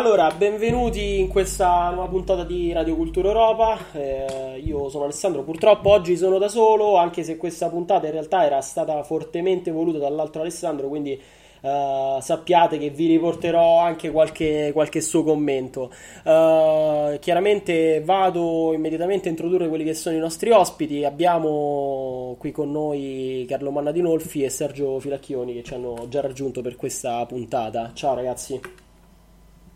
Allora, 0.00 0.30
benvenuti 0.30 1.18
in 1.18 1.28
questa 1.28 1.90
nuova 1.90 2.08
puntata 2.08 2.42
di 2.42 2.72
Radio 2.72 2.96
Cultura 2.96 3.28
Europa. 3.28 3.78
Eh, 3.92 4.58
io 4.64 4.88
sono 4.88 5.04
Alessandro, 5.04 5.42
purtroppo 5.42 5.90
oggi 5.90 6.16
sono 6.16 6.38
da 6.38 6.48
solo, 6.48 6.96
anche 6.96 7.22
se 7.22 7.36
questa 7.36 7.68
puntata 7.68 8.06
in 8.06 8.12
realtà 8.12 8.42
era 8.46 8.62
stata 8.62 9.02
fortemente 9.02 9.70
voluta 9.70 9.98
dall'altro 9.98 10.40
Alessandro, 10.40 10.88
quindi 10.88 11.20
eh, 11.60 12.18
sappiate 12.18 12.78
che 12.78 12.88
vi 12.88 13.08
riporterò 13.08 13.78
anche 13.80 14.10
qualche, 14.10 14.70
qualche 14.72 15.02
suo 15.02 15.22
commento. 15.22 15.92
Eh, 16.24 17.18
chiaramente 17.20 18.00
vado 18.02 18.72
immediatamente 18.72 19.28
a 19.28 19.32
introdurre 19.32 19.68
quelli 19.68 19.84
che 19.84 19.92
sono 19.92 20.16
i 20.16 20.18
nostri 20.18 20.50
ospiti. 20.50 21.04
Abbiamo 21.04 22.36
qui 22.38 22.52
con 22.52 22.70
noi 22.72 23.44
Carlo 23.46 23.70
Mannadinolfi 23.70 24.44
e 24.44 24.48
Sergio 24.48 24.98
Filacchioni 24.98 25.52
che 25.52 25.62
ci 25.62 25.74
hanno 25.74 26.06
già 26.08 26.22
raggiunto 26.22 26.62
per 26.62 26.76
questa 26.76 27.26
puntata. 27.26 27.90
Ciao 27.92 28.14
ragazzi. 28.14 28.79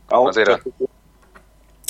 Buonasera. 0.09 0.61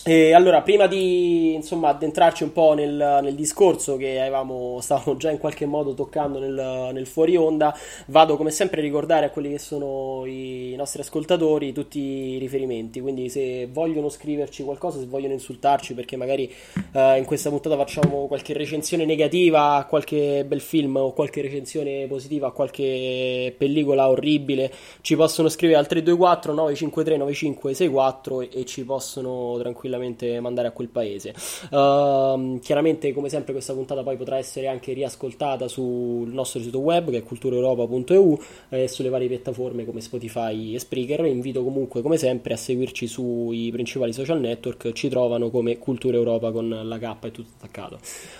E 0.06 0.34
allora, 0.34 0.60
prima 0.60 0.86
di 0.86 1.54
insomma 1.54 1.88
addentrarci 1.88 2.42
un 2.42 2.52
po' 2.52 2.74
nel, 2.74 3.20
nel 3.22 3.34
discorso 3.34 3.96
che 3.96 4.20
avevamo, 4.20 4.78
stavamo 4.82 5.16
già 5.16 5.30
in 5.30 5.38
qualche 5.38 5.64
modo 5.64 5.94
toccando 5.94 6.38
nel, 6.38 6.90
nel 6.92 7.06
fuori 7.06 7.36
onda, 7.36 7.74
vado 8.08 8.36
come 8.36 8.50
sempre 8.50 8.80
a 8.80 8.82
ricordare 8.82 9.24
a 9.24 9.30
quelli 9.30 9.52
che 9.52 9.58
sono 9.58 10.26
i 10.26 10.74
nostri 10.76 11.00
ascoltatori 11.00 11.72
tutti 11.72 12.00
i 12.00 12.36
riferimenti. 12.36 13.00
Quindi, 13.00 13.30
se 13.30 13.66
vogliono 13.72 14.10
scriverci 14.10 14.62
qualcosa, 14.62 14.98
se 14.98 15.06
vogliono 15.06 15.32
insultarci, 15.32 15.94
perché 15.94 16.16
magari 16.16 16.52
eh, 16.92 17.16
in 17.16 17.24
questa 17.24 17.48
puntata 17.48 17.74
facciamo 17.74 18.26
qualche 18.26 18.52
recensione 18.52 19.06
negativa 19.06 19.76
a 19.76 19.86
qualche 19.86 20.44
bel 20.46 20.60
film 20.60 20.96
o 20.96 21.14
qualche 21.14 21.40
recensione 21.40 22.06
positiva 22.08 22.48
a 22.48 22.50
qualche 22.50 23.54
pellicola 23.56 24.10
orribile, 24.10 24.70
ci 25.00 25.16
possono 25.16 25.48
scrivere 25.48 25.78
al 25.78 25.86
324 25.86 26.52
953 26.52 27.16
9564 27.16 28.40
e, 28.42 28.48
e 28.52 28.64
ci 28.66 28.84
possono 28.84 29.56
tranquillamente 29.58 29.92
tranquillamente 29.94 30.41
mandare 30.41 30.69
a 30.69 30.70
quel 30.73 30.88
paese. 30.88 31.35
Uh, 31.70 32.58
chiaramente, 32.61 33.12
come 33.12 33.29
sempre, 33.29 33.52
questa 33.52 33.73
puntata 33.73 34.02
poi 34.02 34.17
potrà 34.17 34.37
essere 34.37 34.69
anche 34.69 34.93
riascoltata 34.93 35.69
sul 35.69 36.29
nostro 36.32 36.61
sito 36.61 36.81
web 36.81 37.11
che 37.11 37.19
è 37.19 37.23
cultureuropa.eu 37.23 38.38
e 38.70 38.88
sulle 38.88 39.08
varie 39.08 39.29
piattaforme 39.29 39.85
come 39.85 40.00
Spotify 40.00 40.75
e 40.75 40.79
Spreaker. 40.79 41.25
Invito 41.26 41.62
comunque, 41.62 42.02
come 42.02 42.17
sempre, 42.17 42.55
a 42.55 42.56
seguirci 42.56 43.06
sui 43.06 43.70
principali 43.70 44.12
social 44.12 44.41
network. 44.41 44.93
Ci 44.93 45.08
trovano 45.08 45.50
come 45.50 45.79
Cultura 45.79 46.17
Europa 46.17 46.50
con 46.50 46.69
la 46.69 46.99
K 46.99 47.25
e 47.25 47.31
tutto 47.31 47.50
attaccato. 47.56 47.99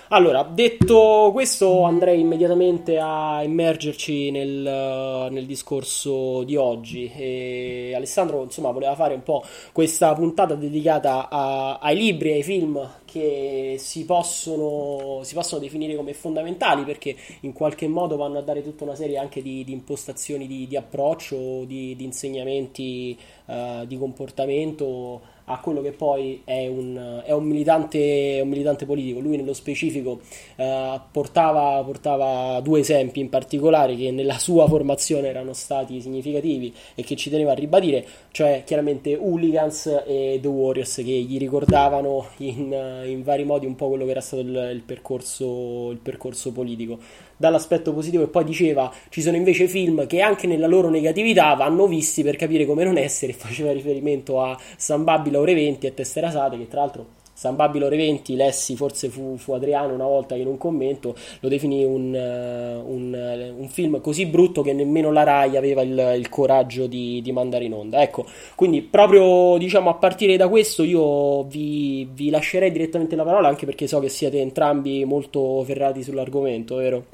Allora, 0.09 0.43
detto 0.43 1.31
questo, 1.33 1.83
andrei 1.83 2.21
immediatamente 2.21 2.99
a 2.99 3.43
immergerci 3.43 4.31
nel, 4.31 5.29
nel 5.31 5.47
discorso 5.47 6.43
di 6.45 6.57
oggi. 6.57 7.11
E 7.15 7.93
Alessandro, 7.95 8.43
insomma, 8.43 8.71
voleva 8.71 8.95
fare 8.95 9.15
un 9.15 9.23
po' 9.23 9.45
questa 9.73 10.13
puntata 10.15 10.55
dedicata 10.55 11.29
a, 11.29 11.44
ai 11.79 11.97
libri, 11.97 12.33
ai 12.33 12.43
film 12.43 13.03
che 13.05 13.77
si 13.79 14.05
possono, 14.05 15.21
si 15.23 15.35
possono, 15.35 15.61
definire 15.61 15.95
come 15.95 16.15
fondamentali 16.15 16.85
perché 16.85 17.17
in 17.41 17.53
qualche 17.53 17.87
modo 17.87 18.17
vanno 18.17 18.39
a 18.39 18.43
dare 18.43 18.63
tutta 18.63 18.85
una 18.85 18.95
serie 18.95 19.19
anche 19.19 19.43
di, 19.43 19.65
di 19.65 19.73
impostazioni 19.73 20.47
di, 20.47 20.67
di 20.67 20.77
approccio, 20.77 21.65
di, 21.65 21.95
di 21.95 22.05
insegnamenti 22.05 23.17
uh, 23.47 23.85
di 23.87 23.97
comportamento 23.97 25.34
a 25.47 25.59
quello 25.59 25.83
che 25.83 25.93
poi 25.93 26.43
è 26.45 26.67
un, 26.67 27.23
è 27.25 27.33
un, 27.33 27.45
militante, 27.45 28.41
un 28.43 28.49
militante, 28.49 28.87
politico. 28.87 29.21
Lui 29.21 29.37
nello 29.37 29.53
specifico 29.53 30.21
uh, 30.57 31.01
portava, 31.11 31.83
portava 31.85 32.61
due 32.61 32.81
esempi 32.81 33.21
in 33.21 33.29
particolare 33.29 33.97
che 33.97 34.11
nella 34.11 34.39
sua 34.39 34.67
formazione 34.67 35.29
erano 35.29 35.53
stati 35.53 36.01
significativi 36.01 36.75
e 36.95 37.03
che 37.03 37.17
ci 37.17 37.31
teneva 37.31 37.53
a 37.53 37.55
ribadire, 37.55 38.07
cioè 38.31 38.63
chiaramente 38.65 39.15
Hooligans 39.17 40.03
e 40.07 40.39
The 40.41 40.49
Warriors 40.49 40.97
che 40.97 41.03
gli 41.03 41.39
ricordavano 41.39 42.27
in 42.39 42.73
in 43.15 43.23
vari 43.23 43.45
modi 43.45 43.67
un 43.67 43.75
po' 43.75 43.89
quello 43.89 44.05
che 44.05 44.11
era 44.11 44.21
stato 44.21 44.43
il, 44.43 44.71
il, 44.73 44.83
percorso, 44.85 45.91
il 45.91 45.99
percorso 45.99 46.53
politico 46.53 46.99
dall'aspetto 47.37 47.93
positivo 47.93 48.25
e 48.25 48.29
poi 48.29 48.45
diceva 48.45 48.93
ci 49.09 49.23
sono 49.23 49.37
invece 49.37 49.69
film 49.69 50.07
che 50.07 50.21
anche 50.21 50.47
nella 50.47 50.67
loro 50.67 50.89
negatività 50.89 51.55
vanno 51.55 51.87
visti 51.87 52.23
per 52.23 52.37
capire 52.37 52.67
come 52.67 52.85
non 52.85 52.97
essere 52.97 53.33
faceva 53.35 53.73
riferimento 53.73 54.41
a 54.43 54.59
San 54.77 55.05
Babila 55.05 55.39
Ore 55.39 55.55
20 55.55 55.87
e 55.87 55.95
Teste 55.95 56.21
Rasate 56.21 56.59
che 56.59 56.69
tra 56.69 56.81
l'altro 56.81 57.23
San 57.37 57.57
Babilo 57.57 57.89
Reventi, 57.89 58.37
lessi, 58.37 58.77
forse 58.77 59.09
fu, 59.09 59.37
fu, 59.37 59.53
Adriano 59.53 59.93
una 59.93 60.05
volta 60.05 60.37
in 60.37 60.47
un 60.47 60.57
commento, 60.57 61.17
lo 61.41 61.49
definì 61.49 61.85
un, 61.85 62.15
uh, 62.15 62.91
un, 62.91 63.13
uh, 63.13 63.61
un, 63.61 63.69
film 63.69 64.01
così 64.01 64.27
brutto 64.27 64.63
che 64.63 64.73
nemmeno 64.73 65.11
la 65.11 65.25
RAI 65.25 65.57
aveva 65.57 65.83
il, 65.83 66.15
il 66.17 66.29
coraggio 66.29 66.87
di, 66.87 67.21
di, 67.23 67.33
mandare 67.33 67.65
in 67.65 67.75
onda. 67.75 68.01
Ecco, 68.01 68.25
quindi 68.55 68.83
proprio 68.83 69.59
diciamo 69.59 69.91
a 69.91 69.95
partire 69.95 70.37
da 70.37 70.49
questo 70.49 70.85
io 70.85 71.43
vi, 71.43 72.09
vi 72.13 72.31
lascerei 72.31 72.71
direttamente 72.71 73.17
la 73.17 73.25
parola 73.25 73.49
anche 73.49 73.67
perché 73.67 73.89
so 73.89 73.99
che 73.99 74.09
siete 74.09 74.41
entrambi 74.41 75.05
molto 75.05 75.63
ferrati 75.65 76.05
sull'argomento, 76.05 76.77
vero? 76.77 77.05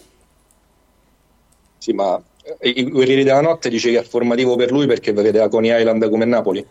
Sì, 1.81 1.93
ma 1.93 2.23
eh, 2.59 2.69
i 2.69 2.85
Guerrieri 2.85 3.25
della 3.25 3.41
Notte 3.41 3.71
dice 3.71 3.91
che 3.91 4.01
è 4.01 4.03
formativo 4.03 4.55
per 4.55 4.71
lui 4.71 4.87
perché 4.87 5.13
vedeva 5.13 5.49
Coney 5.49 5.79
Island 5.79 6.11
come 6.11 6.27
Napoli. 6.27 6.65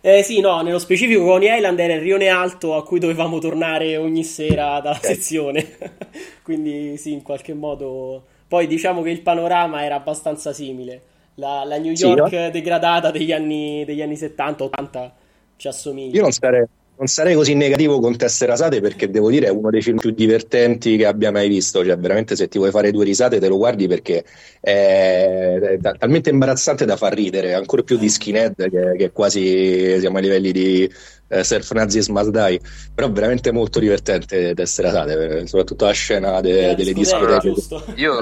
Eh 0.00 0.22
sì, 0.22 0.40
no, 0.40 0.62
nello 0.62 0.78
specifico 0.78 1.24
Coney 1.24 1.54
Island 1.54 1.78
era 1.78 1.92
il 1.92 2.00
rione 2.00 2.28
alto 2.28 2.74
a 2.74 2.84
cui 2.84 2.98
dovevamo 2.98 3.38
tornare 3.38 3.98
ogni 3.98 4.24
sera 4.24 4.80
dalla 4.80 4.98
sezione. 4.98 5.76
Quindi 6.42 6.96
sì, 6.96 7.12
in 7.12 7.22
qualche 7.22 7.52
modo... 7.52 8.24
Poi 8.48 8.66
diciamo 8.66 9.02
che 9.02 9.10
il 9.10 9.20
panorama 9.20 9.84
era 9.84 9.96
abbastanza 9.96 10.52
simile. 10.52 11.02
La, 11.34 11.64
la 11.64 11.76
New 11.76 11.92
York 11.92 12.28
sì, 12.28 12.36
no? 12.36 12.50
degradata 12.50 13.10
degli 13.10 13.32
anni, 13.32 13.84
degli 13.84 14.00
anni 14.00 14.14
70-80 14.14 15.10
ci 15.56 15.68
assomiglia. 15.68 16.16
Io 16.16 16.22
non 16.22 16.30
sarei, 16.30 16.64
non 16.98 17.06
sarei 17.06 17.34
così 17.34 17.54
negativo 17.54 18.00
con 18.00 18.16
Teste 18.16 18.46
Rasate 18.46 18.80
perché 18.80 19.10
devo 19.10 19.30
dire 19.30 19.46
è 19.46 19.50
uno 19.50 19.70
dei 19.70 19.82
film 19.82 19.98
più 19.98 20.10
divertenti 20.10 20.96
che 20.96 21.06
abbia 21.06 21.30
mai 21.30 21.48
visto. 21.48 21.84
Cioè, 21.84 21.96
veramente, 21.98 22.36
se 22.36 22.48
ti 22.48 22.58
vuoi 22.58 22.70
fare 22.70 22.90
due 22.90 23.04
risate, 23.04 23.38
te 23.38 23.48
lo 23.48 23.56
guardi 23.56 23.86
perché 23.86 24.24
è, 24.60 25.58
è 25.60 25.78
talmente 25.98 26.30
imbarazzante 26.30 26.84
da 26.84 26.96
far 26.96 27.12
ridere, 27.12 27.54
ancora 27.54 27.82
più 27.82 27.98
di 27.98 28.08
Skinhead, 28.08 28.70
che, 28.70 28.94
che 28.96 29.10
quasi 29.12 29.98
siamo 30.00 30.16
ai 30.16 30.22
livelli 30.22 30.52
di 30.52 30.90
eh, 31.28 31.44
Surf 31.44 31.70
Nazis 31.72 32.08
Must 32.08 32.30
Die. 32.30 32.60
Però 32.94 33.10
veramente 33.10 33.52
molto 33.52 33.78
divertente 33.78 34.54
Teste 34.54 34.82
Rasate, 34.82 35.46
soprattutto 35.46 35.84
la 35.84 35.92
scena 35.92 36.40
de, 36.40 36.74
delle 36.74 36.92
discoteche. 36.94 37.52
Io, 37.96 38.20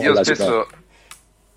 io 0.00 0.24
spesso. 0.24 0.66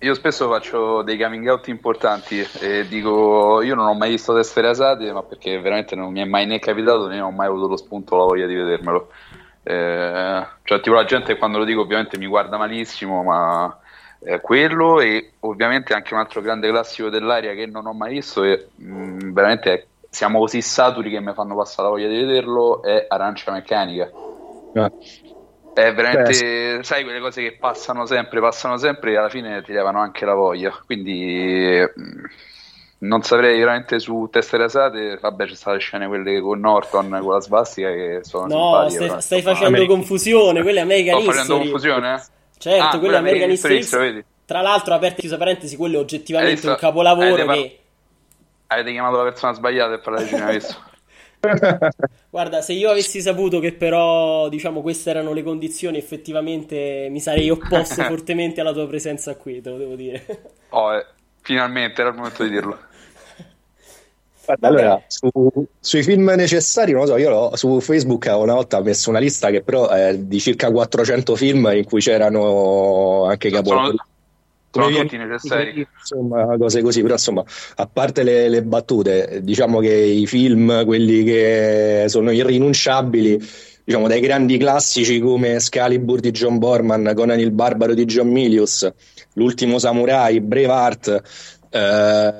Io 0.02 0.14
spesso 0.14 0.48
faccio 0.48 1.02
dei 1.02 1.18
coming 1.18 1.46
out 1.46 1.68
importanti 1.68 2.42
e 2.60 2.88
dico 2.88 3.60
io 3.60 3.74
non 3.74 3.86
ho 3.86 3.94
mai 3.94 4.08
visto 4.08 4.34
teste 4.34 4.62
rasate 4.62 5.12
ma 5.12 5.22
perché 5.22 5.60
veramente 5.60 5.94
non 5.94 6.10
mi 6.10 6.20
è 6.20 6.24
mai 6.24 6.46
né 6.46 6.58
capitato 6.58 7.06
né 7.06 7.20
ho 7.20 7.30
mai 7.30 7.48
avuto 7.48 7.68
lo 7.68 7.76
spunto 7.76 8.16
la 8.16 8.24
voglia 8.24 8.46
di 8.46 8.54
vedermelo. 8.54 9.10
Eh, 9.62 10.46
cioè 10.62 10.80
tipo 10.80 10.94
la 10.94 11.04
gente 11.04 11.36
quando 11.36 11.58
lo 11.58 11.64
dico 11.64 11.82
ovviamente 11.82 12.16
mi 12.16 12.26
guarda 12.26 12.56
malissimo 12.56 13.22
ma 13.22 13.78
eh, 14.20 14.40
quello 14.40 15.00
e 15.00 15.32
ovviamente 15.40 15.92
anche 15.92 16.14
un 16.14 16.20
altro 16.20 16.40
grande 16.40 16.70
classico 16.70 17.10
dell'aria 17.10 17.52
che 17.52 17.66
non 17.66 17.86
ho 17.86 17.92
mai 17.92 18.12
visto 18.12 18.42
e 18.42 18.68
mh, 18.76 18.94
mm, 18.94 19.32
veramente 19.32 19.88
siamo 20.08 20.38
così 20.38 20.62
saturi 20.62 21.10
che 21.10 21.20
mi 21.20 21.34
fanno 21.34 21.54
passare 21.54 21.82
la 21.82 21.94
voglia 21.94 22.08
di 22.08 22.24
vederlo 22.24 22.82
è 22.82 23.04
Arancia 23.06 23.52
Meccanica. 23.52 24.10
Ah. 24.74 24.90
È 25.72 25.94
veramente, 25.94 26.76
Beh. 26.78 26.82
sai, 26.82 27.04
quelle 27.04 27.20
cose 27.20 27.42
che 27.42 27.56
passano 27.58 28.04
sempre, 28.04 28.40
passano 28.40 28.76
sempre 28.76 29.12
e 29.12 29.16
alla 29.16 29.28
fine 29.28 29.62
ti 29.62 29.72
levano 29.72 30.00
anche 30.00 30.24
la 30.24 30.34
voglia. 30.34 30.76
Quindi 30.84 31.80
mm, 31.80 32.24
non 32.98 33.22
saprei 33.22 33.58
veramente 33.58 33.98
su 34.00 34.28
teste 34.30 34.56
rasate. 34.56 35.18
Vabbè, 35.20 35.46
c'è 35.46 35.54
state 35.54 35.78
scene 35.78 36.08
quelle 36.08 36.40
con 36.40 36.58
Norton, 36.58 37.18
con 37.20 37.32
la 37.32 37.40
svastica 37.40 37.90
che 37.90 38.20
sono 38.22 38.46
No, 38.46 38.88
stai, 38.88 39.20
stai 39.20 39.42
facendo 39.42 39.68
American... 39.68 39.96
confusione, 39.96 40.62
quelle 40.62 40.80
American 40.80 41.22
Sto 41.22 41.30
facendo 41.30 41.58
confusione? 41.58 42.14
Eh? 42.14 42.20
Certo, 42.58 42.96
ah, 42.96 42.98
quelle 42.98 43.16
American 43.16 43.50
History. 43.50 44.24
Tra 44.44 44.62
l'altro, 44.62 44.94
aperta 44.94 45.18
e 45.18 45.20
chiusa 45.20 45.36
parentesi, 45.36 45.76
quello 45.76 45.98
è 45.98 46.00
oggettivamente 46.00 46.68
un 46.68 46.76
capolavoro 46.76 47.34
avete 47.34 47.52
che... 47.52 47.78
Avete 48.66 48.90
chiamato 48.92 49.16
la 49.16 49.22
persona 49.22 49.52
sbagliata 49.52 49.90
per 49.90 50.00
parlare 50.00 50.24
di 50.24 50.30
cinema, 50.30 50.50
visto? 50.50 50.76
Guarda, 52.30 52.60
se 52.60 52.72
io 52.72 52.90
avessi 52.90 53.20
saputo 53.20 53.60
che 53.60 53.72
però, 53.72 54.48
diciamo, 54.48 54.82
queste 54.82 55.10
erano 55.10 55.32
le 55.32 55.42
condizioni, 55.42 55.96
effettivamente 55.96 57.08
mi 57.10 57.20
sarei 57.20 57.50
opposto 57.50 58.02
fortemente 58.04 58.60
alla 58.60 58.72
tua 58.72 58.86
presenza 58.86 59.34
qui, 59.36 59.60
te 59.60 59.70
lo 59.70 59.76
devo 59.78 59.94
dire. 59.94 60.24
Oh, 60.70 60.94
eh, 60.94 61.06
finalmente 61.40 62.00
era 62.00 62.10
il 62.10 62.16
momento 62.16 62.42
di 62.42 62.50
dirlo. 62.50 62.78
Guarda, 64.44 64.68
allora, 64.68 65.02
su, 65.06 65.30
sui 65.78 66.02
film 66.02 66.32
necessari, 66.36 66.92
non 66.92 67.02
lo 67.02 67.06
so, 67.06 67.16
io 67.16 67.56
su 67.56 67.80
Facebook 67.80 68.28
una 68.34 68.54
volta 68.54 68.78
ho 68.78 68.82
messo 68.82 69.10
una 69.10 69.20
lista 69.20 69.50
che 69.50 69.62
però 69.62 69.88
è 69.88 70.16
di 70.18 70.40
circa 70.40 70.70
400 70.70 71.36
film 71.36 71.70
in 71.72 71.84
cui 71.84 72.00
c'erano 72.00 73.26
anche 73.26 73.50
capolavori 73.50 73.96
sono 73.96 74.09
tutti 74.70 75.16
necessari. 75.16 75.86
Insomma, 75.98 76.56
cose 76.56 76.82
così, 76.82 77.02
però 77.02 77.14
insomma, 77.14 77.44
a 77.76 77.86
parte 77.86 78.22
le, 78.22 78.48
le, 78.48 78.62
battute, 78.62 79.40
diciamo 79.42 79.80
che 79.80 79.92
i 79.92 80.26
film, 80.26 80.84
quelli 80.84 81.24
che 81.24 82.04
sono 82.08 82.30
irrinunciabili, 82.30 83.40
diciamo 83.84 84.08
dai 84.08 84.20
grandi 84.20 84.56
classici 84.56 85.18
come 85.18 85.54
Excalibur 85.54 86.20
di 86.20 86.30
John 86.30 86.58
Borman, 86.58 87.12
Conan 87.14 87.40
il 87.40 87.50
Barbaro 87.50 87.94
di 87.94 88.04
John 88.04 88.28
Milius, 88.28 88.90
L'ultimo 89.34 89.78
Samurai, 89.78 90.40
Braveheart, 90.40 91.22
eh, 91.70 92.32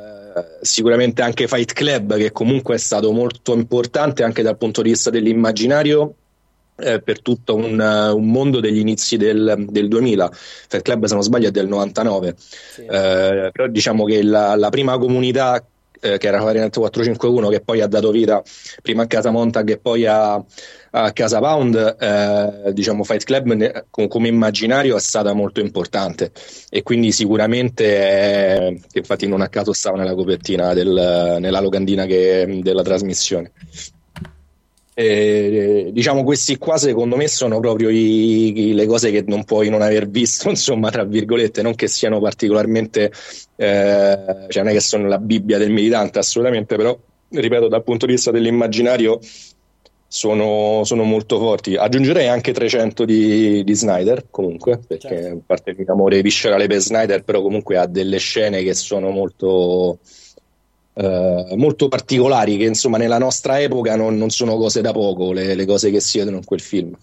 sicuramente 0.60 1.22
anche 1.22 1.48
Fight 1.48 1.72
Club, 1.72 2.16
che 2.16 2.32
comunque 2.32 2.76
è 2.76 2.78
stato 2.78 3.12
molto 3.12 3.54
importante 3.54 4.22
anche 4.22 4.42
dal 4.42 4.56
punto 4.56 4.82
di 4.82 4.90
vista 4.90 5.10
dell'immaginario 5.10 6.14
eh, 6.80 7.00
per 7.00 7.20
tutto 7.22 7.54
un, 7.54 7.78
uh, 7.78 8.16
un, 8.16 8.30
mondo 8.30 8.60
degli 8.60 8.78
inizi 8.78 9.16
del, 9.16 9.66
del 9.68 9.88
2000. 9.88 10.30
Fair 10.68 10.82
Club, 10.82 11.04
se 11.04 11.14
non 11.14 11.22
sbaglio, 11.22 11.48
è 11.48 11.50
del 11.50 11.68
99. 11.68 12.34
Sì. 12.36 12.82
Eh, 12.82 13.50
però 13.52 13.66
diciamo 13.68 14.04
che 14.04 14.22
la, 14.22 14.56
la 14.56 14.68
prima 14.70 14.98
comunità 14.98 15.64
eh, 16.00 16.18
che 16.18 16.26
era 16.26 16.40
Variant 16.40 16.74
451, 16.74 17.48
che 17.48 17.60
poi 17.60 17.80
ha 17.80 17.86
dato 17.86 18.10
vita 18.10 18.42
prima 18.82 19.02
a 19.02 19.06
Casa 19.06 19.30
Montag 19.30 19.70
e 19.70 19.78
poi 19.78 20.06
a, 20.06 20.42
a 20.92 21.12
Casa 21.12 21.38
Pound, 21.38 21.96
eh, 22.00 22.72
diciamo 22.72 23.04
Fight 23.04 23.24
Club 23.24 23.52
ne, 23.52 23.84
come 23.90 24.28
immaginario 24.28 24.96
è 24.96 25.00
stata 25.00 25.32
molto 25.32 25.60
importante 25.60 26.32
e 26.70 26.82
quindi 26.82 27.12
sicuramente, 27.12 27.96
è, 27.96 28.78
che 28.90 28.98
infatti 28.98 29.26
non 29.26 29.42
a 29.42 29.48
caso 29.48 29.72
stava 29.72 29.98
nella 29.98 30.14
copertina 30.14 30.74
del, 30.74 31.36
nella 31.38 31.60
locandina 31.60 32.06
che, 32.06 32.60
della 32.62 32.82
trasmissione. 32.82 33.52
Eh, 34.92 35.90
diciamo 35.92 36.24
questi 36.24 36.58
qua 36.58 36.76
secondo 36.76 37.14
me 37.14 37.28
sono 37.28 37.60
proprio 37.60 37.90
i, 37.90 38.70
i, 38.70 38.74
le 38.74 38.86
cose 38.86 39.12
che 39.12 39.22
non 39.24 39.44
puoi 39.44 39.68
non 39.68 39.82
aver 39.82 40.08
visto 40.08 40.48
insomma 40.50 40.90
tra 40.90 41.04
virgolette 41.04 41.62
non 41.62 41.76
che 41.76 41.86
siano 41.86 42.18
particolarmente 42.18 43.12
eh, 43.54 44.46
cioè 44.48 44.62
non 44.62 44.72
è 44.72 44.74
che 44.74 44.80
sono 44.80 45.06
la 45.06 45.18
Bibbia 45.18 45.58
del 45.58 45.70
militante 45.70 46.18
assolutamente 46.18 46.74
però 46.74 46.98
ripeto 47.28 47.68
dal 47.68 47.84
punto 47.84 48.06
di 48.06 48.12
vista 48.12 48.32
dell'immaginario 48.32 49.20
sono, 50.12 50.82
sono 50.82 51.04
molto 51.04 51.38
forti 51.38 51.76
aggiungerei 51.76 52.26
anche 52.26 52.52
300 52.52 53.04
di, 53.04 53.62
di 53.62 53.74
Snyder 53.74 54.26
comunque 54.28 54.80
perché 54.84 55.08
certo. 55.08 55.36
a 55.36 55.40
parte 55.46 55.70
il 55.70 55.76
mio 55.78 55.92
amore 55.92 56.20
viscerale 56.20 56.66
per 56.66 56.80
Snyder 56.80 57.22
però 57.22 57.40
comunque 57.42 57.76
ha 57.76 57.86
delle 57.86 58.18
scene 58.18 58.64
che 58.64 58.74
sono 58.74 59.10
molto 59.10 60.00
eh, 61.02 61.56
molto 61.56 61.88
particolari 61.88 62.58
che 62.58 62.64
insomma 62.64 62.98
nella 62.98 63.16
nostra 63.16 63.58
epoca 63.58 63.96
non, 63.96 64.16
non 64.16 64.28
sono 64.28 64.56
cose 64.56 64.82
da 64.82 64.92
poco 64.92 65.32
le, 65.32 65.54
le, 65.54 65.64
cose 65.64 65.90
che 65.90 65.98
si 66.00 66.18
vedono 66.18 66.36
in 66.36 66.44
quel 66.44 66.60
film. 66.60 66.94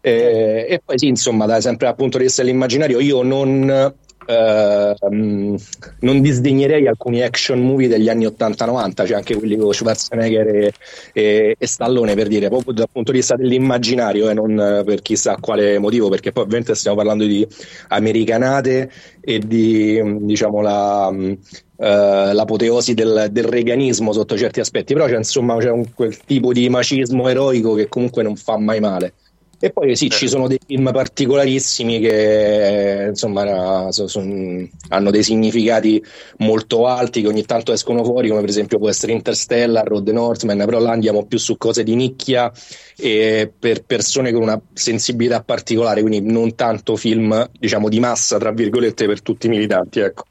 E, 0.00 0.66
e 0.68 0.82
poi 0.84 0.98
sì, 0.98 1.06
insomma, 1.06 1.46
da, 1.46 1.60
sempre 1.60 1.86
dal 1.86 1.96
punto 1.96 2.18
di 2.18 2.24
vista 2.24 2.42
dell'immaginario, 2.42 3.00
io 3.00 3.22
non 3.22 3.94
Uh, 4.28 5.56
non 6.00 6.20
disdegnerei 6.20 6.86
alcuni 6.86 7.22
action 7.22 7.60
movie 7.60 7.88
degli 7.88 8.10
anni 8.10 8.26
80-90, 8.26 9.06
cioè 9.06 9.16
anche 9.16 9.34
quelli 9.34 9.56
con 9.56 9.72
Schwarzenegger 9.72 10.48
e, 10.48 10.72
e, 11.14 11.56
e, 11.58 11.66
Stallone 11.66 12.14
per 12.14 12.28
dire, 12.28 12.48
proprio 12.48 12.74
dal 12.74 12.90
punto 12.92 13.10
di 13.10 13.18
vista 13.18 13.36
dell'immaginario 13.36 14.28
e 14.28 14.32
eh, 14.32 14.34
non 14.34 14.82
per 14.84 15.00
chissà 15.00 15.36
quale 15.40 15.78
motivo, 15.78 16.10
perché 16.10 16.30
poi 16.30 16.42
ovviamente 16.42 16.74
stiamo 16.74 16.98
parlando 16.98 17.24
di 17.24 17.46
americanate 17.88 18.90
e 19.22 19.38
di 19.38 19.98
diciamo 20.20 20.60
la, 20.60 21.08
uh, 21.08 21.34
l'apoteosi 21.78 22.92
del, 22.92 23.28
del, 23.30 23.44
reganismo 23.44 24.12
sotto 24.12 24.36
certi 24.36 24.60
aspetti, 24.60 24.92
però 24.92 25.06
c'è 25.06 25.16
insomma 25.16 25.56
c'è 25.56 25.70
un, 25.70 25.86
quel 25.94 26.18
tipo 26.18 26.52
di 26.52 26.68
macismo 26.68 27.28
eroico 27.28 27.72
che 27.72 27.88
comunque 27.88 28.22
non 28.22 28.36
fa 28.36 28.58
mai 28.58 28.80
male. 28.80 29.14
E 29.60 29.70
poi 29.70 29.96
sì, 29.96 30.08
ci 30.08 30.28
sono 30.28 30.46
dei 30.46 30.60
film 30.64 30.92
particolarissimi 30.92 31.98
che 31.98 33.06
insomma 33.08 33.90
so, 33.90 34.06
son, 34.06 34.70
hanno 34.90 35.10
dei 35.10 35.24
significati 35.24 36.00
molto 36.38 36.86
alti 36.86 37.22
che 37.22 37.26
ogni 37.26 37.44
tanto 37.44 37.72
escono 37.72 38.04
fuori, 38.04 38.28
come 38.28 38.40
per 38.40 38.50
esempio 38.50 38.78
può 38.78 38.88
essere 38.88 39.12
Interstellar 39.12 39.90
o 39.90 40.00
The 40.00 40.12
Northman, 40.12 40.58
però 40.58 40.78
là 40.78 40.92
andiamo 40.92 41.26
più 41.26 41.38
su 41.38 41.56
cose 41.56 41.82
di 41.82 41.96
nicchia 41.96 42.52
e 42.96 43.52
per 43.58 43.82
persone 43.82 44.30
con 44.32 44.42
una 44.42 44.60
sensibilità 44.72 45.42
particolare, 45.42 46.02
quindi 46.02 46.20
non 46.20 46.54
tanto 46.54 46.94
film 46.94 47.50
diciamo 47.58 47.88
di 47.88 47.98
massa, 47.98 48.38
tra 48.38 48.52
virgolette, 48.52 49.06
per 49.06 49.22
tutti 49.22 49.46
i 49.46 49.50
militanti. 49.50 49.98
Ecco. 49.98 50.22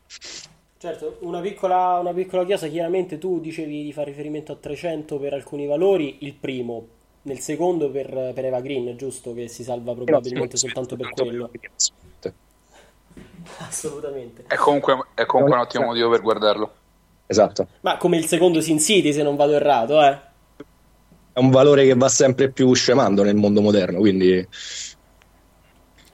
Certo, 0.79 1.17
una 1.22 1.41
piccola, 1.41 1.98
una 2.00 2.13
piccola 2.13 2.46
chiesa, 2.46 2.67
chiaramente 2.67 3.17
tu 3.17 3.41
dicevi 3.41 3.84
di 3.84 3.91
fare 3.91 4.12
riferimento 4.12 4.53
a 4.53 4.55
300 4.55 5.17
per 5.17 5.34
alcuni 5.34 5.65
valori, 5.65 6.17
il 6.19 6.34
primo, 6.34 6.88
nel 7.27 7.39
secondo 7.39 7.91
per, 7.91 8.31
per 8.34 8.46
Eva 8.46 8.62
Green, 8.62 8.96
giusto? 8.96 9.34
Che 9.34 9.48
si 9.50 9.63
salva 9.63 9.93
probabilmente 9.93 10.53
no, 10.53 10.57
soltanto 10.57 10.96
per 10.96 11.10
quello. 11.12 11.51
Assolutamente. 13.60 14.46
È 14.48 14.55
comunque, 14.55 15.07
è 15.13 15.25
comunque 15.25 15.55
un 15.55 15.62
ottimo 15.62 15.86
motivo 15.86 16.10
per 16.10 16.22
guardarlo. 16.22 16.72
Esatto. 17.27 17.67
Ma 17.81 17.98
come 17.98 18.17
il 18.17 18.25
secondo 18.25 18.62
Sin 18.62 18.79
City, 18.79 19.12
se 19.12 19.24
non 19.24 19.36
vado 19.36 19.53
errato, 19.53 20.01
eh? 20.01 20.17
È 21.34 21.39
un 21.39 21.50
valore 21.50 21.86
che 21.86 21.93
va 21.93 22.07
sempre 22.07 22.50
più 22.50 22.74
scemando 22.74 23.24
nel 23.24 23.36
mondo 23.36 23.62
moderno, 23.62 24.00
quindi... 24.00 24.48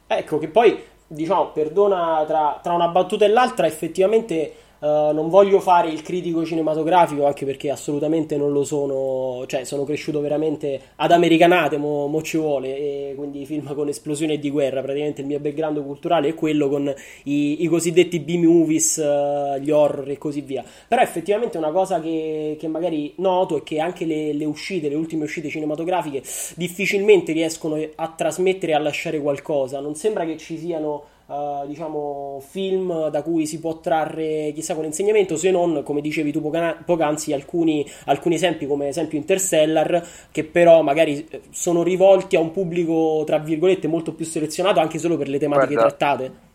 Ecco, 0.08 0.38
che 0.38 0.48
poi, 0.48 0.84
diciamo, 1.08 1.52
perdona, 1.52 2.24
tra, 2.26 2.60
tra 2.62 2.74
una 2.74 2.88
battuta 2.88 3.26
e 3.26 3.30
l'altra, 3.30 3.68
effettivamente 3.68 4.54
Uh, 4.84 5.14
non 5.14 5.30
voglio 5.30 5.62
fare 5.62 5.88
il 5.88 6.02
critico 6.02 6.44
cinematografico 6.44 7.26
anche 7.26 7.46
perché 7.46 7.70
assolutamente 7.70 8.36
non 8.36 8.52
lo 8.52 8.66
sono, 8.66 9.46
cioè 9.48 9.64
sono 9.64 9.86
cresciuto 9.86 10.20
veramente 10.20 10.78
ad 10.98 11.14
americanate, 11.14 11.78
mo, 11.78 12.08
mo 12.08 12.22
ci 12.22 12.36
vuole, 12.36 13.14
quindi 13.16 13.46
film 13.46 13.74
con 13.76 13.88
esplosioni 13.88 14.34
e 14.34 14.40
di 14.40 14.50
guerra, 14.50 14.82
praticamente 14.82 15.22
il 15.22 15.28
mio 15.28 15.40
background 15.40 15.82
culturale 15.82 16.28
è 16.28 16.34
quello 16.34 16.68
con 16.68 16.94
i, 17.24 17.64
i 17.64 17.68
cosiddetti 17.68 18.20
B-movies, 18.20 18.98
uh, 18.98 19.58
gli 19.58 19.72
horror 19.72 20.10
e 20.10 20.18
così 20.18 20.42
via. 20.42 20.66
Però 20.86 21.02
effettivamente 21.02 21.58
una 21.58 21.72
cosa 21.72 22.02
che, 22.02 22.58
che 22.60 22.68
magari 22.68 23.14
noto 23.20 23.60
è 23.60 23.64
che 23.64 23.80
anche 23.80 24.04
le, 24.04 24.34
le, 24.34 24.44
uscite, 24.44 24.90
le 24.90 24.96
ultime 24.96 25.24
uscite 25.24 25.48
cinematografiche 25.48 26.22
difficilmente 26.56 27.32
riescono 27.32 27.82
a 27.96 28.08
trasmettere 28.10 28.74
e 28.74 28.76
a 28.76 28.80
lasciare 28.80 29.22
qualcosa, 29.22 29.80
non 29.80 29.96
sembra 29.96 30.26
che 30.26 30.36
ci 30.36 30.58
siano 30.58 31.13
Uh, 31.26 31.66
diciamo, 31.66 32.42
film 32.46 33.08
da 33.08 33.22
cui 33.22 33.46
si 33.46 33.62
può 33.62 33.80
trarre 33.80 34.52
chissà 34.54 34.74
quale 34.74 34.90
insegnamento, 34.90 35.38
se 35.38 35.52
non, 35.52 35.82
come 35.82 36.02
dicevi 36.02 36.34
tu 36.34 36.42
poc'anzi, 36.42 37.32
alcuni, 37.32 37.90
alcuni 38.06 38.36
esempi, 38.36 38.68
come 38.68 38.90
esempio 38.90 39.18
Interstellar, 39.18 40.06
che 40.32 40.44
però 40.44 40.82
magari 40.82 41.26
eh, 41.30 41.42
sono 41.52 41.82
rivolti 41.82 42.36
a 42.36 42.42
un 42.42 42.52
pubblico, 42.52 43.24
tra 43.26 43.38
virgolette, 43.38 43.88
molto 43.88 44.14
più 44.14 44.26
selezionato 44.26 44.82
anche 44.82 45.00
solo 45.00 45.18
per 45.18 45.30
le 45.30 45.40
tematiche 45.40 45.76
Guarda. 45.76 45.96
trattate. 45.96 46.52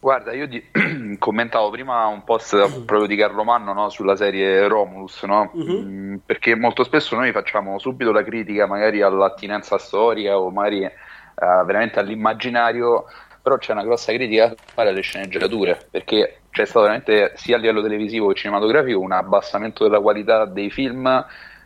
Guarda, 0.00 0.32
io 0.32 0.46
di... 0.46 0.62
commentavo 1.18 1.70
prima 1.70 2.06
un 2.06 2.22
post 2.22 2.54
proprio 2.86 3.06
di 3.08 3.16
Carlo 3.16 3.42
Manno 3.42 3.72
no, 3.72 3.88
sulla 3.88 4.14
serie 4.14 4.68
Romulus, 4.68 5.24
no? 5.24 5.50
uh-huh. 5.52 6.20
perché 6.24 6.54
molto 6.54 6.84
spesso 6.84 7.16
noi 7.16 7.32
facciamo 7.32 7.78
subito 7.80 8.12
la 8.12 8.22
critica 8.22 8.66
magari 8.66 9.02
all'attinenza 9.02 9.76
storica 9.76 10.38
o 10.38 10.50
magari 10.50 10.84
uh, 10.84 11.64
veramente 11.64 11.98
all'immaginario 11.98 13.06
però 13.42 13.56
c'è 13.58 13.72
una 13.72 13.84
grossa 13.84 14.12
critica 14.12 14.48
da 14.48 14.54
fare 14.64 14.90
alle 14.90 15.00
sceneggiature, 15.00 15.86
perché 15.90 16.40
c'è 16.50 16.64
stato 16.64 16.86
veramente 16.86 17.32
sia 17.36 17.56
a 17.56 17.58
livello 17.58 17.82
televisivo 17.82 18.28
che 18.28 18.34
cinematografico 18.34 18.98
un 18.98 19.12
abbassamento 19.12 19.84
della 19.84 20.00
qualità 20.00 20.44
dei 20.44 20.70
film 20.70 21.24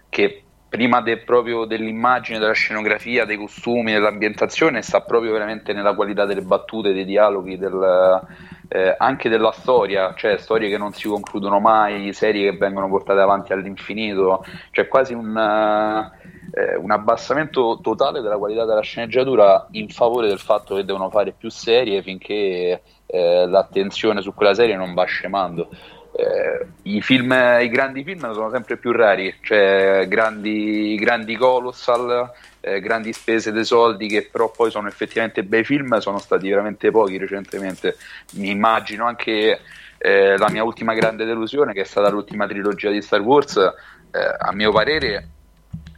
che 0.09 0.43
prima 0.69 1.03
de, 1.03 1.19
proprio 1.19 1.67
dell'immagine, 1.67 2.39
della 2.39 2.53
scenografia, 2.53 3.27
dei 3.27 3.37
costumi, 3.37 3.93
dell'ambientazione, 3.93 4.81
sta 4.81 5.03
proprio 5.03 5.33
veramente 5.33 5.75
nella 5.75 5.95
qualità 5.95 6.25
delle 6.25 6.41
battute, 6.41 6.95
dei 6.95 7.05
dialoghi, 7.05 7.59
del, 7.59 8.23
eh, 8.69 8.95
anche 8.97 9.29
della 9.29 9.53
storia, 9.53 10.15
cioè 10.17 10.39
storie 10.39 10.71
che 10.71 10.79
non 10.79 10.95
si 10.95 11.09
concludono 11.09 11.61
mai, 11.61 12.11
serie 12.15 12.51
che 12.51 12.57
vengono 12.57 12.89
portate 12.89 13.21
avanti 13.21 13.53
all'infinito, 13.53 14.45
cioè 14.71 14.89
quasi 14.89 15.13
un... 15.13 15.35
Uh, 15.37 16.22
eh, 16.53 16.77
un 16.77 16.91
abbassamento 16.91 17.79
totale 17.83 18.21
della 18.21 18.37
qualità 18.37 18.65
della 18.65 18.83
sceneggiatura 18.83 19.67
in 19.73 19.89
favore 19.89 20.29
del 20.29 20.39
fatto 20.39 20.75
che 20.75 20.85
devono 20.85 21.09
fare 21.09 21.33
più 21.37 21.51
serie 21.51 22.03
finché 22.03 22.83
eh, 23.07 23.47
l'attenzione 23.47 24.21
su 24.21 24.35
quella 24.35 24.55
serie 24.55 24.77
non 24.77 24.93
va 24.95 25.05
scemando. 25.05 25.69
Eh, 26.15 26.67
i, 26.91 27.01
film, 27.01 27.33
I 27.33 27.69
grandi 27.71 28.05
film 28.05 28.31
sono 28.35 28.51
sempre 28.51 28.77
più 28.77 28.93
rari, 28.93 29.35
cioè 29.41 30.05
grandi, 30.09 30.95
grandi 30.97 31.37
colossal, 31.37 32.31
eh, 32.61 32.81
grandi 32.81 33.15
spese 33.15 33.51
dei 33.51 33.65
soldi 33.65 34.09
che 34.09 34.29
però 34.31 34.51
poi 34.51 34.71
sono 34.71 34.89
effettivamente 34.89 35.43
bei 35.43 35.65
film, 35.65 35.97
sono 35.99 36.19
stati 36.19 36.51
veramente 36.51 36.91
pochi 36.91 37.17
recentemente. 37.17 37.97
Mi 38.33 38.51
immagino 38.51 39.07
anche 39.07 39.61
eh, 39.97 40.37
la 40.37 40.51
mia 40.51 40.65
ultima 40.65 40.93
grande 40.93 41.25
delusione, 41.25 41.73
che 41.73 41.81
è 41.81 41.85
stata 41.85 42.11
l'ultima 42.11 42.47
trilogia 42.47 42.91
di 42.91 43.01
Star 43.01 43.23
Wars, 43.23 43.57
eh, 43.57 44.37
a 44.39 44.53
mio 44.53 44.71
parere 44.71 45.29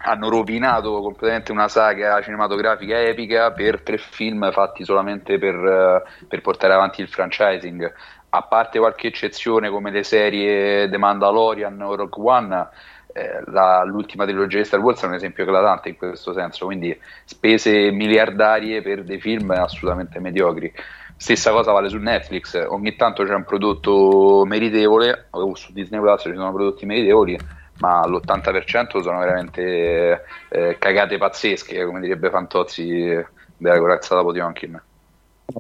hanno 0.05 0.29
rovinato 0.29 1.01
completamente 1.01 1.51
una 1.51 1.69
saga 1.69 2.21
cinematografica 2.21 3.01
epica 3.01 3.53
per 3.53 3.81
tre 3.81 3.97
film 3.97 4.51
fatti 4.53 4.85
solamente 4.85 5.39
per, 5.39 5.55
uh, 5.55 6.27
per, 6.29 6.41
portare 6.43 6.75
avanti 6.75 7.01
il 7.01 7.09
franchising. 7.09 7.93
A 8.31 8.43
parte 8.43 8.79
qualche 8.79 9.09
eccezione 9.09 9.71
come 9.71 9.91
le 9.91 10.03
serie 10.03 10.89
The 10.89 10.99
Mandalorian 10.99 11.81
o 11.81 11.95
Rogue 11.95 12.23
One, 12.23 12.69
eh, 13.13 13.43
la, 13.47 13.83
l'ultima 13.85 14.25
trilogia 14.25 14.59
di 14.59 14.65
Star 14.65 14.81
Wars 14.81 15.03
è 15.03 15.07
un 15.07 15.15
esempio 15.15 15.45
eclatante 15.45 15.89
in 15.89 15.97
questo 15.97 16.33
senso, 16.33 16.67
quindi 16.67 16.99
spese 17.25 17.91
miliardarie 17.91 18.83
per 18.83 19.05
dei 19.05 19.21
film 19.21 19.51
assolutamente 19.53 20.19
mediocri. 20.19 20.73
Stessa 21.17 21.53
cosa 21.53 21.71
vale 21.71 21.89
su 21.89 21.97
Netflix, 21.97 22.63
ogni 22.69 22.97
tanto 22.97 23.23
c'è 23.23 23.33
un 23.33 23.45
prodotto 23.45 24.43
meritevole, 24.45 25.29
o 25.31 25.55
su 25.55 25.73
Disney 25.73 26.01
Plus 26.01 26.23
ci 26.23 26.35
sono 26.35 26.53
prodotti 26.53 26.87
meritevoli, 26.87 27.39
ma 27.79 28.07
l'80% 28.07 29.01
sono 29.03 29.19
veramente 29.19 30.23
eh, 30.49 30.77
cagate 30.79 31.19
pazzesche, 31.19 31.85
come 31.85 32.01
direbbe 32.01 32.31
Fantozzi 32.31 33.23
della 33.57 33.79
corazza 33.79 34.15
da 34.15 34.23
Potionkin. 34.23 34.81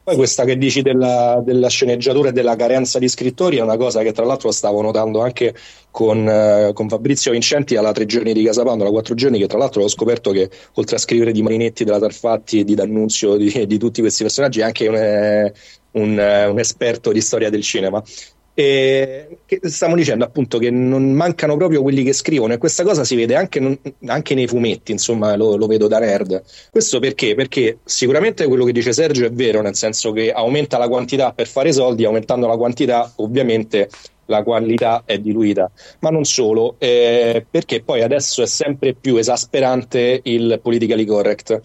Poi 0.02 0.16
questa 0.16 0.44
che 0.44 0.56
dici 0.56 0.80
della, 0.80 1.42
della, 1.44 1.68
sceneggiatura 1.68 2.30
e 2.30 2.32
della 2.32 2.56
carenza 2.56 2.98
di 2.98 3.06
scrittori 3.06 3.58
è 3.58 3.62
una 3.62 3.76
cosa 3.76 4.02
che 4.02 4.12
tra 4.12 4.24
l'altro 4.24 4.50
stavo 4.50 4.80
notando 4.80 5.20
anche 5.20 5.54
con, 5.90 6.26
eh, 6.26 6.70
con 6.72 6.88
Fabrizio 6.88 7.32
Vincenti 7.32 7.76
alla 7.76 7.92
tre 7.92 8.06
giorni 8.06 8.32
di 8.32 8.42
Casapandola, 8.42 8.90
quattro 8.90 9.14
giorni 9.14 9.38
che 9.38 9.46
tra 9.46 9.58
l'altro 9.58 9.82
ho 9.82 9.88
scoperto 9.88 10.30
che 10.30 10.48
oltre 10.74 10.96
a 10.96 10.98
scrivere 10.98 11.32
di 11.32 11.42
Marinetti, 11.42 11.84
della 11.84 11.98
Tarfatti, 11.98 12.64
di 12.64 12.74
D'Annunzio, 12.74 13.36
di, 13.36 13.66
di 13.66 13.78
tutti 13.78 14.00
questi 14.00 14.22
personaggi 14.22 14.60
è 14.60 14.64
anche 14.64 14.88
un, 14.88 14.96
eh, 14.96 15.52
un, 15.92 16.18
eh, 16.18 16.46
un 16.46 16.58
esperto 16.58 17.12
di 17.12 17.20
storia 17.20 17.50
del 17.50 17.62
cinema 17.62 18.02
e 18.54 19.38
stiamo 19.62 19.96
dicendo 19.96 20.24
appunto 20.24 20.58
che 20.58 20.70
non 20.70 21.10
mancano 21.12 21.56
proprio 21.56 21.82
quelli 21.82 22.04
che 22.04 22.12
scrivono 22.12 22.52
e 22.52 22.58
questa 22.58 22.84
cosa 22.84 23.02
si 23.02 23.16
vede 23.16 23.34
anche, 23.34 23.58
non, 23.58 23.76
anche 24.06 24.34
nei 24.34 24.46
fumetti, 24.46 24.92
insomma 24.92 25.34
lo, 25.34 25.56
lo, 25.56 25.66
vedo 25.66 25.88
da 25.88 25.98
nerd. 25.98 26.40
Questo 26.70 27.00
perché? 27.00 27.34
Perché 27.34 27.78
sicuramente 27.84 28.46
quello 28.46 28.64
che 28.64 28.72
dice 28.72 28.92
Sergio 28.92 29.26
è 29.26 29.32
vero, 29.32 29.60
nel 29.60 29.74
senso 29.74 30.12
che 30.12 30.30
aumenta 30.30 30.78
la 30.78 30.88
quantità 30.88 31.32
per 31.32 31.48
fare 31.48 31.72
soldi, 31.72 32.04
aumentando 32.04 32.46
la 32.46 32.56
quantità 32.56 33.10
ovviamente 33.16 33.88
la 34.26 34.42
qualità 34.42 35.02
è 35.04 35.18
diluita, 35.18 35.70
ma 36.00 36.10
non 36.10 36.24
solo, 36.24 36.76
eh, 36.78 37.44
perché 37.50 37.82
poi 37.82 38.02
adesso 38.02 38.42
è 38.42 38.46
sempre 38.46 38.94
più 38.94 39.16
esasperante 39.16 40.20
il 40.22 40.60
politically 40.62 41.04
correct. 41.04 41.60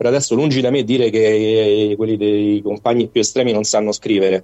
Per 0.00 0.08
adesso 0.08 0.34
lungi 0.34 0.62
da 0.62 0.70
me 0.70 0.82
dire 0.82 1.10
che 1.10 1.92
quelli 1.94 2.16
dei 2.16 2.62
compagni 2.62 3.08
più 3.08 3.20
estremi 3.20 3.52
non 3.52 3.64
sanno 3.64 3.92
scrivere. 3.92 4.42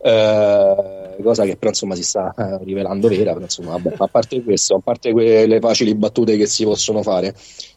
Eh, 0.00 1.14
eh, 1.18 1.22
cosa 1.22 1.44
che 1.44 1.56
però 1.56 1.70
insomma 1.70 1.94
si 1.94 2.02
sta 2.02 2.34
eh, 2.36 2.64
rivelando 2.64 3.08
vera, 3.08 3.32
però, 3.32 3.44
insomma, 3.44 3.72
vabbè, 3.72 3.96
a 3.98 4.06
parte 4.06 4.42
questo, 4.42 4.76
a 4.76 4.80
parte 4.80 5.12
quelle 5.12 5.60
facili 5.60 5.94
battute 5.94 6.36
che 6.36 6.46
si 6.46 6.64
possono 6.64 7.02
fare, 7.02 7.34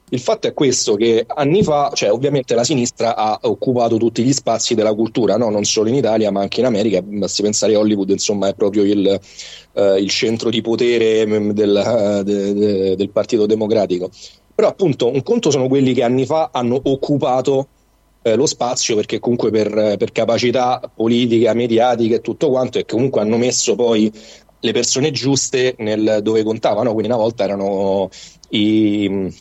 il 0.09 0.19
fatto 0.19 0.47
è 0.47 0.53
questo 0.53 0.95
che 0.95 1.25
anni 1.27 1.63
fa, 1.63 1.91
cioè 1.93 2.11
ovviamente 2.11 2.55
la 2.55 2.63
sinistra 2.63 3.15
ha 3.15 3.39
occupato 3.43 3.97
tutti 3.97 4.23
gli 4.23 4.33
spazi 4.33 4.73
della 4.73 4.93
cultura, 4.93 5.37
no? 5.37 5.49
non 5.49 5.65
solo 5.65 5.89
in 5.89 5.95
Italia 5.95 6.31
ma 6.31 6.41
anche 6.41 6.61
in 6.61 6.65
America, 6.65 7.01
basti 7.01 7.41
pensare 7.41 7.75
a 7.75 7.79
Hollywood, 7.79 8.09
insomma 8.09 8.47
è 8.47 8.55
proprio 8.55 8.83
il, 8.83 9.19
uh, 9.73 9.95
il 9.95 10.09
centro 10.09 10.49
di 10.49 10.61
potere 10.61 11.25
mm, 11.25 11.49
del, 11.51 11.83
uh, 11.85 12.23
de, 12.23 12.53
de, 12.53 12.95
del 12.95 13.09
Partito 13.09 13.45
Democratico. 13.45 14.09
Però 14.57 14.69
appunto 14.69 15.13
un 15.13 15.21
conto 15.21 15.51
sono 15.51 15.67
quelli 15.67 15.93
che 15.93 16.01
anni 16.01 16.25
fa 16.25 16.49
hanno 16.51 16.81
occupato 16.81 17.67
eh, 18.23 18.33
lo 18.33 18.47
spazio 18.47 18.95
perché 18.95 19.19
comunque 19.19 19.51
per, 19.51 19.97
per, 19.99 20.11
capacità 20.11 20.81
politica, 20.95 21.53
mediatica 21.53 22.15
e 22.15 22.21
tutto 22.21 22.49
quanto 22.49 22.79
e 22.79 22.85
comunque 22.85 23.21
hanno 23.21 23.37
messo 23.37 23.75
poi 23.75 24.11
le 24.59 24.71
persone 24.71 25.11
giuste 25.11 25.75
nel, 25.77 26.21
dove 26.23 26.41
contavano, 26.41 26.93
quindi 26.93 27.07
una 27.11 27.21
volta 27.21 27.43
erano 27.43 28.09
i 28.49 29.31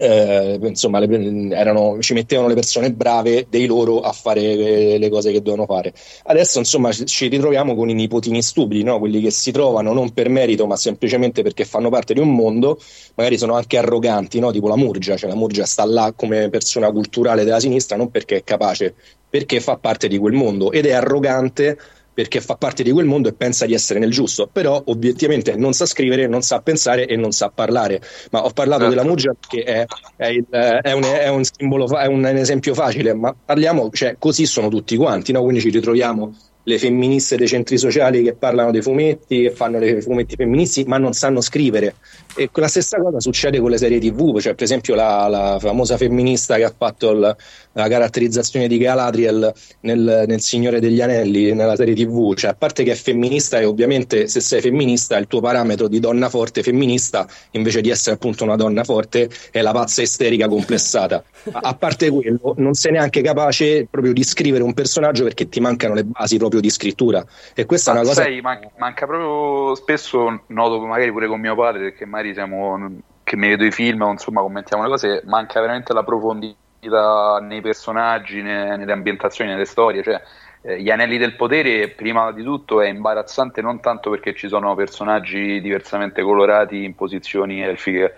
eh, 0.00 0.58
insomma, 0.62 0.98
le, 0.98 1.54
erano, 1.54 1.98
ci 2.00 2.14
mettevano 2.14 2.48
le 2.48 2.54
persone 2.54 2.90
brave 2.90 3.46
dei 3.50 3.66
loro 3.66 4.00
a 4.00 4.12
fare 4.12 4.40
le, 4.40 4.96
le 4.96 5.08
cose 5.10 5.30
che 5.30 5.42
dovevano 5.42 5.66
fare. 5.66 5.92
Adesso, 6.24 6.58
insomma, 6.58 6.90
ci, 6.90 7.04
ci 7.04 7.26
ritroviamo 7.28 7.74
con 7.74 7.90
i 7.90 7.92
nipotini 7.92 8.40
stupidi, 8.42 8.82
no? 8.82 8.98
quelli 8.98 9.20
che 9.20 9.30
si 9.30 9.52
trovano 9.52 9.92
non 9.92 10.12
per 10.14 10.30
merito, 10.30 10.66
ma 10.66 10.76
semplicemente 10.76 11.42
perché 11.42 11.66
fanno 11.66 11.90
parte 11.90 12.14
di 12.14 12.20
un 12.20 12.34
mondo, 12.34 12.80
magari 13.14 13.36
sono 13.36 13.54
anche 13.54 13.76
arroganti, 13.76 14.38
no? 14.38 14.50
tipo 14.50 14.68
la 14.68 14.76
Murgia, 14.76 15.18
cioè 15.18 15.28
la 15.28 15.36
Murgia 15.36 15.66
sta 15.66 15.84
là 15.84 16.14
come 16.16 16.48
persona 16.48 16.90
culturale 16.90 17.44
della 17.44 17.60
sinistra 17.60 17.96
non 17.96 18.10
perché 18.10 18.36
è 18.36 18.44
capace, 18.44 18.94
perché 19.28 19.60
fa 19.60 19.76
parte 19.76 20.08
di 20.08 20.16
quel 20.16 20.32
mondo 20.32 20.72
ed 20.72 20.86
è 20.86 20.92
arrogante 20.92 21.78
perché 22.12 22.40
fa 22.40 22.56
parte 22.56 22.82
di 22.82 22.90
quel 22.90 23.06
mondo 23.06 23.28
e 23.28 23.32
pensa 23.32 23.66
di 23.66 23.74
essere 23.74 23.98
nel 23.98 24.10
giusto, 24.10 24.48
però 24.50 24.82
obiettivamente 24.86 25.54
non 25.56 25.72
sa 25.72 25.86
scrivere, 25.86 26.26
non 26.26 26.42
sa 26.42 26.60
pensare 26.60 27.06
e 27.06 27.16
non 27.16 27.32
sa 27.32 27.50
parlare. 27.50 28.00
Ma 28.30 28.44
ho 28.44 28.50
parlato 28.50 28.82
certo. 28.82 28.96
della 28.96 29.08
Muggia 29.08 29.34
perché 29.38 29.62
è, 29.62 29.86
è, 30.16 30.26
il, 30.26 30.46
è, 30.48 30.92
un, 30.92 31.02
è, 31.02 31.28
un, 31.28 31.44
simbolo, 31.44 31.96
è 31.96 32.06
un 32.06 32.24
esempio 32.26 32.74
facile, 32.74 33.14
ma 33.14 33.34
parliamo, 33.44 33.90
cioè 33.90 34.16
così 34.18 34.46
sono 34.46 34.68
tutti 34.68 34.96
quanti, 34.96 35.32
no? 35.32 35.42
quindi 35.42 35.60
ci 35.60 35.70
ritroviamo 35.70 36.34
le 36.62 36.78
femministe 36.78 37.36
dei 37.36 37.48
centri 37.48 37.78
sociali 37.78 38.22
che 38.22 38.34
parlano 38.34 38.70
dei 38.70 38.82
fumetti, 38.82 39.42
che 39.42 39.50
fanno 39.50 39.78
dei 39.78 40.00
fumetti 40.02 40.36
femministi, 40.36 40.84
ma 40.84 40.98
non 40.98 41.12
sanno 41.12 41.40
scrivere. 41.40 41.94
E 42.36 42.50
la 42.52 42.68
stessa 42.68 43.00
cosa 43.00 43.20
succede 43.20 43.58
con 43.60 43.70
le 43.70 43.78
serie 43.78 43.98
TV, 43.98 44.38
cioè 44.40 44.54
per 44.54 44.64
esempio 44.64 44.94
la, 44.94 45.26
la 45.28 45.58
famosa 45.58 45.96
femminista 45.96 46.56
che 46.56 46.64
ha 46.64 46.74
fatto 46.76 47.10
il, 47.10 47.36
la 47.72 47.88
caratterizzazione 47.88 48.68
di 48.68 48.78
Galadriel 48.78 49.52
nel, 49.80 50.24
nel, 50.26 50.40
Signore 50.40 50.80
degli 50.80 51.00
Anelli, 51.00 51.52
nella 51.52 51.76
serie 51.76 51.94
TV, 51.94 52.34
cioè 52.34 52.50
a 52.50 52.54
parte 52.54 52.82
che 52.82 52.92
è 52.92 52.94
femminista 52.94 53.58
e 53.58 53.64
ovviamente 53.64 54.26
se 54.26 54.40
sei 54.40 54.60
femminista 54.60 55.16
il 55.16 55.26
tuo 55.26 55.40
parametro 55.40 55.88
di 55.88 56.00
donna 56.00 56.28
forte 56.28 56.62
femminista, 56.62 57.26
invece 57.52 57.80
di 57.80 57.90
essere 57.90 58.16
appunto 58.16 58.44
una 58.44 58.56
donna 58.56 58.84
forte, 58.84 59.30
è 59.50 59.60
la 59.60 59.72
pazza 59.72 60.02
isterica 60.02 60.48
complessata. 60.48 61.22
a 61.52 61.74
parte 61.74 62.10
quello, 62.10 62.54
non 62.58 62.74
sei 62.74 62.92
neanche 62.92 63.22
capace 63.22 63.86
proprio 63.90 64.12
di 64.12 64.24
scrivere 64.24 64.62
un 64.62 64.74
personaggio 64.74 65.24
perché 65.24 65.48
ti 65.48 65.60
mancano 65.60 65.94
le 65.94 66.04
basi 66.04 66.36
proprio 66.36 66.49
di 66.58 66.70
scrittura. 66.70 67.24
E 67.54 67.66
questa 67.66 67.92
Ma 67.92 67.98
è 67.98 68.00
una 68.00 68.08
cosa... 68.08 68.22
Sai, 68.22 68.40
man- 68.40 68.70
manca 68.78 69.06
proprio 69.06 69.74
spesso, 69.76 70.42
noto 70.46 70.80
magari 70.80 71.12
pure 71.12 71.28
con 71.28 71.38
mio 71.38 71.54
padre, 71.54 71.90
perché 71.90 72.06
magari 72.06 72.32
siamo 72.32 72.98
che 73.22 73.36
mi 73.36 73.46
vedo 73.46 73.64
i 73.64 73.70
film 73.70 74.02
o 74.02 74.10
insomma 74.10 74.40
commentiamo 74.40 74.82
le 74.82 74.88
cose, 74.88 75.22
manca 75.26 75.60
veramente 75.60 75.92
la 75.92 76.02
profondità 76.02 77.38
nei 77.40 77.60
personaggi, 77.60 78.42
ne, 78.42 78.76
nelle 78.76 78.90
ambientazioni, 78.90 79.50
nelle 79.50 79.66
storie. 79.66 80.02
Cioè, 80.02 80.20
eh, 80.62 80.80
gli 80.80 80.90
anelli 80.90 81.16
del 81.16 81.36
potere, 81.36 81.90
prima 81.90 82.32
di 82.32 82.42
tutto, 82.42 82.80
è 82.80 82.88
imbarazzante 82.88 83.62
non 83.62 83.80
tanto 83.80 84.10
perché 84.10 84.34
ci 84.34 84.48
sono 84.48 84.74
personaggi 84.74 85.60
diversamente 85.60 86.22
colorati 86.22 86.82
in 86.82 86.96
posizioni 86.96 87.62
elfiche. 87.62 88.16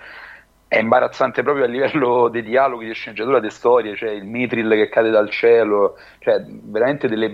È 0.67 0.79
imbarazzante 0.79 1.43
proprio 1.43 1.65
a 1.65 1.69
livello 1.69 2.29
dei 2.29 2.43
dialoghi, 2.43 2.87
di 2.87 2.95
sceneggiatura, 2.95 3.39
di 3.39 3.51
storie, 3.51 3.95
cioè 3.95 4.11
il 4.11 4.25
mitril 4.25 4.71
che 4.71 4.89
cade 4.89 5.11
dal 5.11 5.29
cielo, 5.29 5.99
cioè 6.21 6.43
veramente 6.47 7.07
delle 7.09 7.29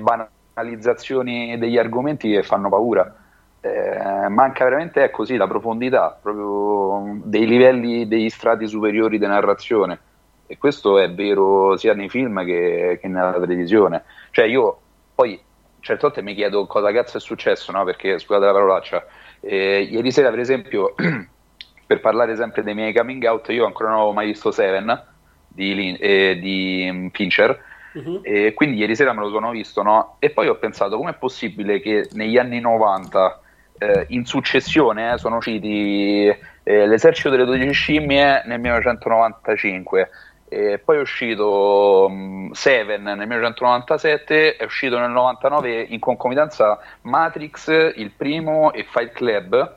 banalizzazioni 0.59 1.57
degli 1.59 1.79
argomenti 1.79 2.31
che 2.31 2.43
fanno 2.43 2.69
paura. 2.69 3.15
Eh, 3.61 4.29
manca 4.29 4.65
veramente 4.65 5.03
è 5.03 5.11
così 5.11 5.37
la 5.37 5.49
profondità 5.49 6.17
proprio 6.21 7.21
dei 7.25 7.47
livelli 7.47 8.07
degli 8.07 8.29
strati 8.29 8.67
superiori 8.67 9.19
di 9.19 9.27
narrazione. 9.27 9.99
E 10.47 10.59
questo 10.59 10.99
è 10.99 11.13
vero 11.13 11.77
sia 11.77 11.95
nei 11.95 12.09
film 12.09 12.45
che, 12.45 12.99
che 13.01 13.09
nella 13.09 13.39
televisione. 13.39 14.05
Cioè 14.31 14.47
io 14.47 14.79
poi 15.15 15.41
certe 15.81 16.03
volte 16.03 16.23
mi 16.23 16.35
chiedo 16.35 16.67
cosa 16.67 16.93
cazzo 16.93 17.19
è 17.19 17.21
successo 17.21 17.71
no? 17.73 17.85
perché 17.85 18.19
scusate 18.19 18.45
la 18.45 18.53
parolaccia. 18.53 19.07
Eh, 19.41 19.87
ieri 19.91 20.11
sera 20.11 20.31
per 20.31 20.41
esempio 20.41 20.95
per 21.87 22.01
parlare 22.01 22.35
sempre 22.37 22.63
dei 22.63 22.75
miei 22.75 22.93
coming 22.93 23.23
out 23.25 23.49
io 23.51 23.67
ancora 23.67 23.91
non 23.91 23.99
avevo 23.99 24.13
mai 24.13 24.27
visto 24.27 24.51
Seven 24.51 25.07
di, 25.47 25.97
eh, 25.97 26.39
di 26.41 26.89
mm, 26.91 27.07
Fincher 27.09 27.67
Uh-huh. 28.05 28.21
E 28.23 28.55
quindi 28.55 28.77
ieri 28.77 28.95
sera 28.95 29.13
me 29.13 29.21
lo 29.21 29.31
sono 29.31 29.51
visto, 29.51 29.83
no? 29.83 30.17
E 30.19 30.31
poi 30.31 30.49
ho 30.49 30.57
pensato, 30.57 30.97
com'è 30.97 31.15
possibile 31.15 31.81
che 31.81 32.09
negli 32.13 32.39
anni 32.39 32.61
90 32.61 33.41
eh, 33.79 34.07
in 34.09 34.25
successione 34.25 35.13
eh, 35.13 35.19
sono 35.19 35.37
usciti 35.37 36.27
eh, 36.69 36.87
L'esercito 36.87 37.31
delle 37.31 37.45
12 37.45 37.73
scimmie 37.73 38.43
nel 38.45 38.61
1995. 38.61 40.11
E 40.51 40.79
poi 40.79 40.97
è 40.97 41.01
uscito 41.01 42.07
um, 42.09 42.51
Seven 42.53 43.03
nel 43.03 43.17
1997, 43.19 44.57
è 44.57 44.65
uscito 44.65 44.99
nel 44.99 45.11
99 45.11 45.87
in 45.89 45.99
concomitanza 45.99 46.79
Matrix, 47.03 47.69
il 47.97 48.13
primo 48.17 48.73
e 48.73 48.85
Fight 48.85 49.13
Club. 49.13 49.77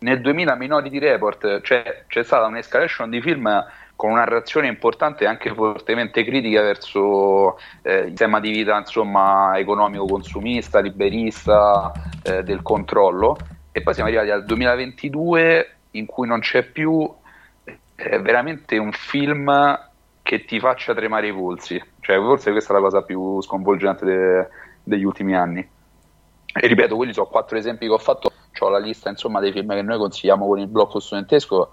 Nel 0.00 0.20
2000 0.22 0.54
Minority 0.54 0.98
Report, 0.98 1.60
cioè 1.60 2.04
c'è 2.06 2.22
stata 2.22 2.46
un'escalation 2.46 3.10
di 3.10 3.20
film 3.20 3.46
con 4.00 4.12
una 4.12 4.24
reazione 4.24 4.66
importante 4.66 5.24
e 5.24 5.26
anche 5.26 5.52
fortemente 5.52 6.24
critica 6.24 6.62
verso 6.62 7.58
eh, 7.82 7.98
il 7.98 8.08
sistema 8.08 8.40
di 8.40 8.50
vita 8.50 8.78
insomma, 8.78 9.58
economico 9.58 10.06
consumista, 10.06 10.80
liberista, 10.80 11.92
eh, 12.22 12.42
del 12.42 12.62
controllo. 12.62 13.36
E 13.70 13.82
poi 13.82 13.92
siamo 13.92 14.08
arrivati 14.08 14.30
al 14.30 14.46
2022 14.46 15.76
in 15.90 16.06
cui 16.06 16.26
non 16.26 16.40
c'è 16.40 16.62
più 16.62 17.14
eh, 17.94 18.18
veramente 18.20 18.78
un 18.78 18.90
film 18.90 19.78
che 20.22 20.46
ti 20.46 20.58
faccia 20.60 20.94
tremare 20.94 21.28
i 21.28 21.34
polsi. 21.34 21.78
Cioè, 22.00 22.16
forse 22.16 22.52
questa 22.52 22.72
è 22.72 22.76
la 22.76 22.82
cosa 22.82 23.02
più 23.02 23.42
sconvolgente 23.42 24.06
de- 24.06 24.48
degli 24.82 25.04
ultimi 25.04 25.36
anni. 25.36 25.60
E 25.60 26.66
ripeto, 26.66 26.96
quelli 26.96 27.12
sono 27.12 27.26
quattro 27.26 27.58
esempi 27.58 27.84
che 27.84 27.92
ho 27.92 27.98
fatto. 27.98 28.32
Ho 28.60 28.68
la 28.70 28.78
lista 28.78 29.10
insomma, 29.10 29.40
dei 29.40 29.52
film 29.52 29.68
che 29.74 29.82
noi 29.82 29.98
consigliamo 29.98 30.46
con 30.46 30.58
il 30.58 30.68
blocco 30.68 31.00
studentesco 31.00 31.70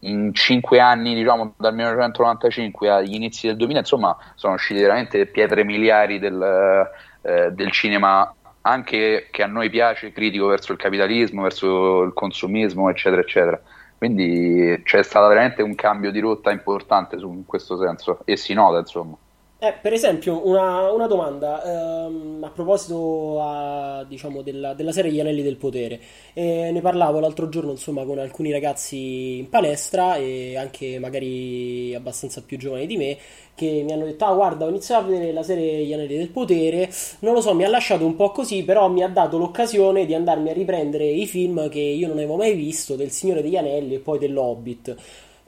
in 0.00 0.34
cinque 0.34 0.78
anni, 0.78 1.14
diciamo 1.14 1.54
dal 1.56 1.74
1995 1.74 2.90
agli 2.90 3.14
inizi 3.14 3.46
del 3.46 3.56
2000, 3.56 3.78
insomma, 3.80 4.16
sono 4.34 4.54
uscite 4.54 4.80
veramente 4.80 5.26
pietre 5.26 5.64
miliari 5.64 6.18
del, 6.18 6.90
eh, 7.22 7.50
del 7.52 7.70
cinema 7.70 8.34
anche 8.66 9.28
che 9.30 9.42
a 9.42 9.46
noi 9.46 9.70
piace, 9.70 10.12
critico 10.12 10.46
verso 10.46 10.72
il 10.72 10.78
capitalismo, 10.78 11.42
verso 11.42 12.02
il 12.02 12.12
consumismo, 12.12 12.88
eccetera, 12.88 13.20
eccetera. 13.20 13.60
Quindi 13.96 14.80
c'è 14.84 15.02
stato 15.02 15.28
veramente 15.28 15.62
un 15.62 15.74
cambio 15.74 16.10
di 16.10 16.20
rotta 16.20 16.50
importante 16.50 17.18
su, 17.18 17.30
in 17.30 17.44
questo 17.46 17.78
senso 17.78 18.20
e 18.24 18.36
si 18.36 18.52
nota, 18.54 18.78
insomma. 18.78 19.16
Eh, 19.56 19.72
per 19.80 19.94
esempio, 19.94 20.46
una, 20.46 20.90
una 20.92 21.06
domanda 21.06 22.04
ehm, 22.06 22.42
a 22.44 22.50
proposito 22.50 23.40
a, 23.40 24.04
diciamo, 24.06 24.42
della, 24.42 24.74
della, 24.74 24.92
serie 24.92 25.10
Gli 25.10 25.20
Anelli 25.20 25.42
del 25.42 25.56
Potere. 25.56 25.98
Eh, 26.34 26.70
ne 26.70 26.80
parlavo 26.82 27.18
l'altro 27.18 27.48
giorno 27.48 27.70
insomma, 27.70 28.04
con 28.04 28.18
alcuni 28.18 28.50
ragazzi 28.50 29.38
in 29.38 29.48
palestra 29.48 30.16
e 30.16 30.56
anche 30.58 30.98
magari 30.98 31.94
abbastanza 31.94 32.42
più 32.42 32.58
giovani 32.58 32.86
di 32.86 32.96
me 32.98 33.16
che 33.54 33.82
mi 33.84 33.92
hanno 33.92 34.04
detto: 34.04 34.26
Ah, 34.26 34.34
guarda, 34.34 34.66
ho 34.66 34.68
iniziato 34.68 35.06
a 35.06 35.08
vedere 35.08 35.32
la 35.32 35.42
serie 35.42 35.84
Gli 35.84 35.94
Anelli 35.94 36.16
del 36.16 36.30
Potere. 36.30 36.90
Non 37.20 37.32
lo 37.32 37.40
so, 37.40 37.54
mi 37.54 37.64
ha 37.64 37.68
lasciato 37.68 38.04
un 38.04 38.16
po' 38.16 38.32
così, 38.32 38.64
però 38.64 38.88
mi 38.90 39.02
ha 39.02 39.08
dato 39.08 39.38
l'occasione 39.38 40.04
di 40.04 40.14
andarmi 40.14 40.50
a 40.50 40.52
riprendere 40.52 41.06
i 41.06 41.26
film 41.26 41.70
che 41.70 41.80
io 41.80 42.08
non 42.08 42.18
avevo 42.18 42.36
mai 42.36 42.54
visto 42.54 42.96
del 42.96 43.10
Signore 43.12 43.40
degli 43.40 43.56
Anelli 43.56 43.94
e 43.94 44.00
poi 44.00 44.18
dell'Hobbit 44.18 44.94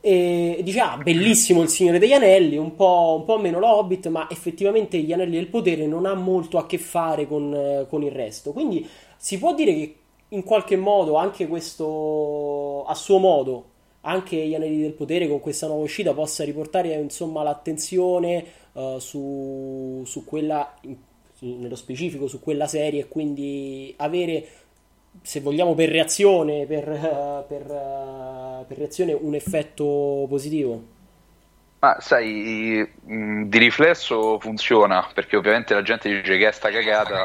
e 0.07 0.61
dice 0.63 0.79
ah 0.79 0.97
bellissimo 0.99 1.63
il 1.63 1.69
Signore 1.69 1.99
degli 1.99 2.13
Anelli 2.13 2.57
un 2.57 2.77
po', 2.77 3.17
un 3.19 3.25
po', 3.25 3.41
meno 3.41 3.59
l'Hobbit 3.59 4.07
ma 4.07 4.31
effettivamente 4.31 4.99
gli 4.99 5.13
Anelli 5.13 5.35
del 5.35 5.49
Potere 5.49 5.85
non 5.89 6.07
ha 6.07 6.15
molto 6.15 6.59
a 6.59 6.67
che 6.67 6.79
fare 6.79 7.27
con, 7.27 7.85
con, 7.89 8.05
il 8.05 8.13
resto. 8.13 8.53
Quindi 8.53 8.89
si 9.17 9.37
può 9.37 9.53
dire 9.53 9.75
che 9.75 9.97
in 10.29 10.45
qualche 10.45 10.77
modo 10.77 11.17
anche 11.17 11.49
questo 11.49 12.85
a 12.87 12.95
suo 12.95 13.19
modo 13.19 13.71
anche 14.03 14.37
gli 14.37 14.55
Anelli 14.55 14.81
del 14.81 14.93
Potere 14.93 15.27
con 15.27 15.41
questa 15.41 15.67
nuova 15.67 15.83
uscita 15.83 16.15
possa 16.15 16.45
riportare 16.45 16.95
insomma 16.95 17.43
l'attenzione 17.43 18.45
uh, 18.75 19.01
su, 19.01 20.05
su 20.07 20.25
quella 20.25 20.73
nello 21.41 21.75
specifico 21.75 22.29
su 22.29 22.39
quella 22.39 22.69
serie 22.69 23.01
e 23.01 23.09
quindi 23.09 23.93
avere 23.99 24.47
se 25.23 25.41
vogliamo 25.41 25.75
per 25.75 25.91
reazione, 25.91 26.67
per, 26.67 26.85
per, 27.49 27.63
per 28.67 28.77
reazione 28.77 29.13
un 29.13 29.35
effetto 29.35 30.27
positivo? 30.29 30.95
Ma 31.79 31.97
sai, 32.01 32.89
di 33.03 33.59
riflesso 33.59 34.39
funziona, 34.41 35.07
perché 35.13 35.37
ovviamente 35.37 35.75
la 35.75 35.83
gente 35.83 36.09
dice 36.09 36.39
che 36.39 36.49
è 36.49 36.53
sta 36.53 36.71
cagata, 36.71 37.25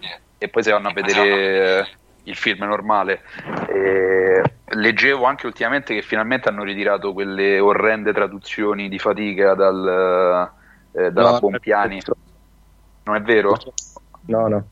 e, 0.00 0.18
e 0.38 0.48
poi 0.48 0.62
si 0.62 0.70
vanno 0.70 0.88
a 0.88 0.92
vedere 0.92 1.88
il 2.24 2.36
film 2.36 2.64
normale. 2.64 3.22
E 3.68 4.42
leggevo 4.66 5.24
anche 5.24 5.46
ultimamente 5.46 5.94
che 5.94 6.02
finalmente 6.02 6.48
hanno 6.48 6.64
ritirato 6.64 7.12
quelle 7.12 7.60
orrende 7.60 8.12
traduzioni 8.12 8.88
di 8.88 8.98
fatica 8.98 9.54
dal, 9.54 10.50
eh, 10.92 11.10
dalla 11.12 11.30
no, 11.30 11.38
Bompiani. 11.38 12.00
Non 13.04 13.16
è 13.16 13.20
vero? 13.20 13.56
No, 14.26 14.48
no. 14.48 14.66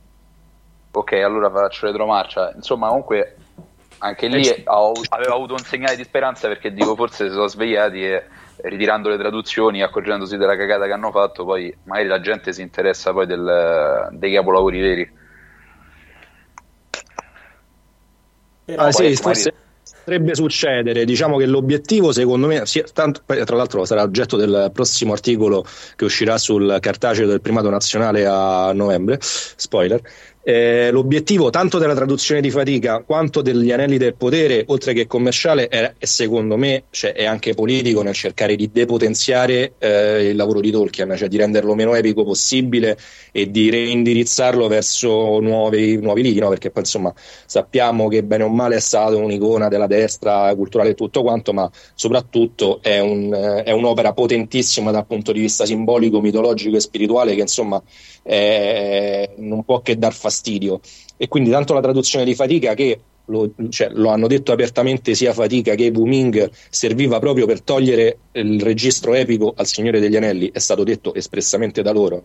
Ok, 0.92 1.12
allora 1.12 1.50
faccio 1.50 1.86
retromarcia. 1.86 2.52
Insomma, 2.54 2.88
comunque 2.88 3.36
anche 3.98 4.26
lì 4.26 4.46
eh, 4.46 4.62
aveva 4.64 5.34
avuto 5.34 5.54
un 5.54 5.60
segnale 5.60 5.96
di 5.96 6.04
speranza 6.04 6.48
perché 6.48 6.72
dico 6.72 6.94
forse 6.96 7.26
si 7.28 7.32
sono 7.32 7.46
svegliati 7.46 8.04
e 8.04 8.24
ritirando 8.62 9.08
le 9.08 9.16
traduzioni, 9.16 9.82
accorgendosi 9.82 10.36
della 10.36 10.56
cagata 10.56 10.86
che 10.86 10.92
hanno 10.92 11.10
fatto, 11.10 11.44
poi 11.44 11.74
magari 11.84 12.08
la 12.08 12.20
gente 12.20 12.52
si 12.52 12.62
interessa 12.62 13.12
poi 13.12 13.26
del, 13.26 14.08
dei 14.12 14.34
capolavori 14.34 14.80
veri. 14.80 15.20
Ah, 18.76 18.92
sì, 18.92 19.14
forse 19.16 19.54
potrebbe 20.04 20.34
succedere. 20.34 21.04
Diciamo 21.04 21.36
che 21.36 21.46
l'obiettivo, 21.46 22.12
secondo 22.12 22.46
me, 22.46 22.66
sia, 22.66 22.84
tanto, 22.92 23.22
tra 23.24 23.56
l'altro 23.56 23.84
sarà 23.84 24.02
oggetto 24.02 24.36
del 24.36 24.70
prossimo 24.72 25.12
articolo 25.12 25.64
che 25.96 26.04
uscirà 26.04 26.38
sul 26.38 26.78
cartaceo 26.80 27.26
del 27.26 27.40
primato 27.40 27.70
nazionale 27.70 28.26
a 28.26 28.72
novembre. 28.72 29.18
Spoiler. 29.20 30.00
Eh, 30.44 30.90
l'obiettivo 30.90 31.50
tanto 31.50 31.78
della 31.78 31.94
traduzione 31.94 32.40
di 32.40 32.50
fatica 32.50 33.04
quanto 33.06 33.42
degli 33.42 33.70
anelli 33.70 33.96
del 33.96 34.16
potere, 34.16 34.64
oltre 34.66 34.92
che 34.92 35.06
commerciale, 35.06 35.68
è, 35.68 35.94
è 35.96 36.04
secondo 36.04 36.56
me 36.56 36.84
cioè, 36.90 37.12
è 37.12 37.24
anche 37.24 37.54
politico 37.54 38.02
nel 38.02 38.14
cercare 38.14 38.56
di 38.56 38.68
depotenziare 38.72 39.74
eh, 39.78 40.30
il 40.30 40.36
lavoro 40.36 40.58
di 40.58 40.72
Tolkien, 40.72 41.14
cioè 41.16 41.28
di 41.28 41.36
renderlo 41.36 41.76
meno 41.76 41.94
epico 41.94 42.24
possibile 42.24 42.98
e 43.30 43.52
di 43.52 43.70
reindirizzarlo 43.70 44.66
verso 44.66 45.38
nuovi, 45.38 45.96
nuovi 46.00 46.22
lidi, 46.22 46.40
no? 46.40 46.48
perché 46.48 46.70
poi 46.72 46.82
insomma 46.82 47.14
sappiamo 47.46 48.08
che 48.08 48.24
bene 48.24 48.42
o 48.42 48.48
male 48.48 48.76
è 48.76 48.80
stato 48.80 49.18
un'icona 49.18 49.68
della 49.68 49.86
destra 49.86 50.52
culturale 50.56 50.90
e 50.90 50.94
tutto 50.94 51.22
quanto, 51.22 51.52
ma 51.52 51.70
soprattutto 51.94 52.80
è, 52.82 52.98
un, 52.98 53.62
è 53.64 53.70
un'opera 53.70 54.12
potentissima 54.12 54.90
dal 54.90 55.06
punto 55.06 55.30
di 55.30 55.38
vista 55.38 55.64
simbolico, 55.64 56.20
mitologico 56.20 56.74
e 56.76 56.80
spirituale 56.80 57.36
che 57.36 57.42
insomma 57.42 57.80
eh, 58.24 59.34
non 59.36 59.64
può 59.64 59.80
che 59.82 59.96
dar 59.96 60.12
fastidio. 60.12 60.30
E 61.16 61.28
quindi 61.28 61.50
tanto 61.50 61.74
la 61.74 61.80
traduzione 61.80 62.24
di 62.24 62.34
fatica 62.34 62.74
che 62.74 62.98
lo, 63.26 63.50
cioè, 63.68 63.90
lo, 63.92 64.10
hanno 64.10 64.26
detto 64.26 64.52
apertamente 64.52 65.14
sia 65.14 65.32
Fatica 65.32 65.74
che 65.74 65.92
Wu 65.94 66.04
Ming 66.06 66.50
serviva 66.70 67.18
proprio 67.18 67.46
per 67.46 67.62
togliere 67.62 68.18
il 68.32 68.60
registro 68.60 69.14
epico 69.14 69.52
al 69.56 69.66
Signore 69.66 70.00
degli 70.00 70.16
Anelli, 70.16 70.50
è 70.50 70.58
stato 70.58 70.82
detto 70.82 71.14
espressamente 71.14 71.82
da 71.82 71.92
loro. 71.92 72.22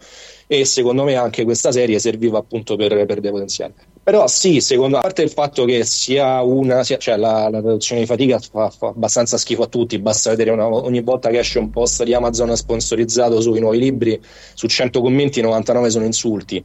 E 0.48 0.66
secondo 0.66 1.04
me 1.04 1.16
anche 1.16 1.44
questa 1.44 1.72
serie 1.72 2.00
serviva 2.00 2.40
appunto 2.40 2.76
per, 2.76 3.06
per 3.06 3.20
depotenziare. 3.20 3.74
Però 4.02 4.26
sì, 4.28 4.62
secondo, 4.62 4.98
a 4.98 5.02
parte 5.02 5.22
il 5.22 5.30
fatto 5.30 5.66
che 5.66 5.84
sia 5.84 6.42
una, 6.42 6.84
sia, 6.84 6.98
cioè 6.98 7.18
la, 7.18 7.50
la, 7.50 7.60
traduzione 7.60 8.02
di 8.02 8.08
Fatica 8.08 8.40
fa, 8.40 8.70
fa, 8.70 8.88
abbastanza 8.88 9.38
schifo 9.38 9.64
a 9.64 9.68
tutti, 9.68 10.00
basta 10.00 10.30
vedere 10.30 10.52
una, 10.52 10.66
ogni 10.68 11.02
volta 11.02 11.30
che 11.30 11.40
esce 11.40 11.60
un 11.60 11.70
post 11.70 12.04
di 12.04 12.14
Amazon 12.14 12.56
sponsorizzato 12.56 13.42
sui 13.42 13.60
nuovi 13.60 13.80
libri, 13.80 14.20
su 14.54 14.68
100 14.68 15.02
commenti 15.02 15.42
99 15.42 15.90
sono 15.90 16.06
insulti 16.06 16.64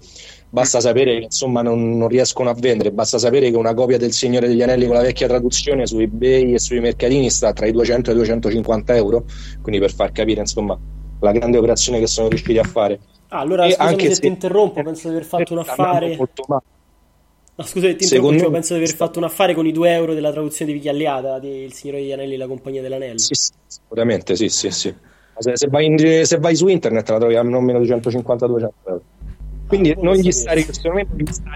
Basta 0.53 0.81
sapere 0.81 1.17
che 1.17 1.25
insomma 1.25 1.63
non, 1.63 1.97
non, 1.97 2.09
riescono 2.09 2.51
a 2.51 2.55
vendere, 2.55 2.93
basta 2.93 3.17
sapere 3.17 3.51
che 3.51 3.57
una 3.57 3.73
copia 3.73 3.97
del 3.97 4.13
Signore 4.13 4.49
degli 4.49 4.61
Anelli 4.61 4.85
con 4.85 4.97
la 4.97 5.01
vecchia 5.01 5.27
traduzione 5.27 5.87
su 5.87 5.99
eBay 5.99 6.53
e 6.53 6.59
sui 6.59 6.79
mercatini 6.79 7.31
sta 7.31 7.55
tra 7.55 7.65
i 7.65 7.73
200 7.73 8.11
e 8.11 8.13
i 8.13 8.17
250 8.17 8.95
euro, 8.95 9.25
quindi 9.63 9.81
per 9.81 9.95
far 9.95 10.13
capire 10.13 10.41
insomma 10.41 10.79
la 11.21 11.33
grande 11.33 11.57
operazione 11.57 12.01
che 12.01 12.07
sono 12.07 12.29
riusciti 12.29 12.59
a 12.59 12.65
fare. 12.65 13.01
Ah, 13.29 13.39
allora 13.39 13.67
anche 13.79 14.09
se, 14.09 14.15
se 14.17 14.21
ti 14.21 14.27
interrompo, 14.27 14.83
penso 14.83 15.09
di 15.09 15.15
aver 15.15 15.27
fatto 15.27 15.55
un 15.55 15.61
affare... 15.61 16.17
Molto 16.19 16.45
male. 16.47 16.63
No, 17.55 17.65
scusate, 17.65 17.97
ti 17.97 18.05
interrompo, 18.05 18.51
penso 18.51 18.75
di 18.75 18.83
aver 18.83 18.95
fatto 18.95 19.19
un 19.19 19.25
affare 19.25 19.55
con 19.55 19.67
i 19.67 19.73
2 19.73 19.91
euro 19.91 20.13
della 20.13 20.33
traduzione 20.33 20.73
di 20.73 20.77
Vichialliata 20.77 21.39
di 21.39 21.63
Il 21.63 21.73
Signore 21.73 22.01
degli 22.01 22.13
Anelli 22.13 22.35
e 22.35 22.37
la 22.37 22.47
Compagnia 22.47 22.83
dell'Anello. 22.83 23.17
Sì, 23.17 23.33
sicuramente, 23.67 24.37
sì, 24.37 24.51
sì, 24.51 24.71
sì. 24.71 24.95
Se, 25.39 25.57
se, 25.57 25.69
vai 25.69 25.87
in, 25.87 26.27
se, 26.27 26.37
vai 26.37 26.55
su 26.55 26.69
internet 26.69 27.09
la 27.09 27.19
trovi 27.19 27.37
a 27.37 27.43
non 27.43 27.65
meno 27.65 27.81
di 27.81 27.89
150-200 27.89 28.69
euro. 28.85 29.03
Quindi 29.73 29.97
non 30.03 30.17
gli, 30.17 30.31
sta, 30.31 30.55
gli 30.55 30.67
sta 30.71 30.91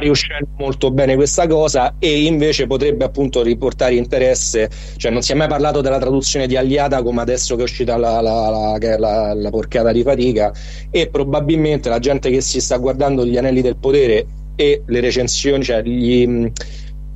riuscendo 0.01 0.49
molto 0.57 0.91
bene 0.91 1.17
questa 1.17 1.47
cosa 1.47 1.97
e 1.99 2.25
invece 2.25 2.67
potrebbe 2.67 3.05
appunto 3.05 3.43
riportare 3.43 3.95
interesse, 3.95 4.71
cioè 4.97 5.13
non 5.13 5.21
si 5.21 5.33
è 5.33 5.35
mai 5.35 5.49
parlato 5.49 5.83
della 5.83 5.99
traduzione 5.99 6.47
di 6.47 6.57
Aliata 6.57 7.03
come 7.03 7.21
adesso 7.21 7.57
che 7.57 7.61
è 7.61 7.65
uscita 7.65 7.99
la, 7.99 8.23
la, 8.23 8.79
la, 8.79 9.35
la 9.35 9.51
porcata 9.51 9.93
di 9.93 10.03
fatica 10.03 10.51
e 10.91 11.11
probabilmente 11.11 11.91
la 11.91 11.99
gente 11.99 12.31
che 12.31 12.41
si 12.41 12.59
sta 12.59 12.79
guardando 12.79 13.27
gli 13.27 13.37
anelli 13.37 13.61
del 13.61 13.77
potere 13.77 14.27
e 14.57 14.83
le 14.87 15.01
recensioni, 15.01 15.63
cioè 15.63 15.83
gli, 15.83 16.51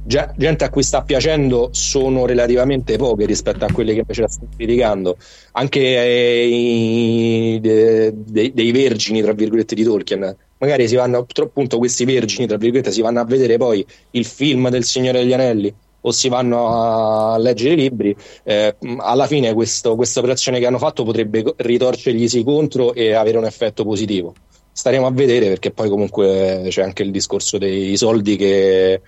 gente 0.04 0.64
a 0.64 0.68
cui 0.68 0.82
sta 0.82 1.00
piacendo 1.00 1.70
sono 1.72 2.26
relativamente 2.26 2.98
poche 2.98 3.24
rispetto 3.24 3.64
a 3.64 3.72
quelle 3.72 3.94
che 3.94 4.00
invece 4.00 4.20
la 4.20 4.28
stanno 4.28 4.50
criticando. 4.54 5.16
Anche 5.52 5.80
eh, 5.80 7.58
dei, 7.58 8.12
dei, 8.14 8.52
dei 8.52 8.70
vergini, 8.70 9.22
tra 9.22 9.32
virgolette, 9.32 9.74
di 9.74 9.82
Tolkien 9.82 10.36
magari 10.60 10.86
si 10.86 10.94
vanno 10.94 11.26
appunto 11.42 11.78
questi 11.78 12.04
vergini 12.04 12.46
tra 12.46 12.56
virgolette 12.56 12.92
si 12.92 13.00
vanno 13.00 13.20
a 13.20 13.24
vedere 13.24 13.56
poi 13.56 13.84
il 14.12 14.24
film 14.24 14.68
del 14.68 14.84
Signore 14.84 15.20
degli 15.20 15.32
Anelli 15.32 15.74
o 16.02 16.12
si 16.12 16.28
vanno 16.28 16.68
a 16.68 17.38
leggere 17.38 17.74
i 17.74 17.76
libri 17.76 18.16
eh, 18.44 18.74
alla 18.98 19.26
fine 19.26 19.52
questo, 19.52 19.96
questa 19.96 20.20
operazione 20.20 20.58
che 20.58 20.66
hanno 20.66 20.78
fatto 20.78 21.04
potrebbe 21.04 21.54
ritorcerglisi 21.56 22.42
contro 22.42 22.94
e 22.94 23.12
avere 23.12 23.36
un 23.36 23.44
effetto 23.44 23.84
positivo. 23.84 24.34
Staremo 24.72 25.06
a 25.06 25.10
vedere 25.10 25.48
perché 25.48 25.72
poi 25.72 25.90
comunque 25.90 26.66
c'è 26.68 26.82
anche 26.82 27.02
il 27.02 27.10
discorso 27.10 27.58
dei 27.58 27.96
soldi 27.96 28.36
che 28.36 29.00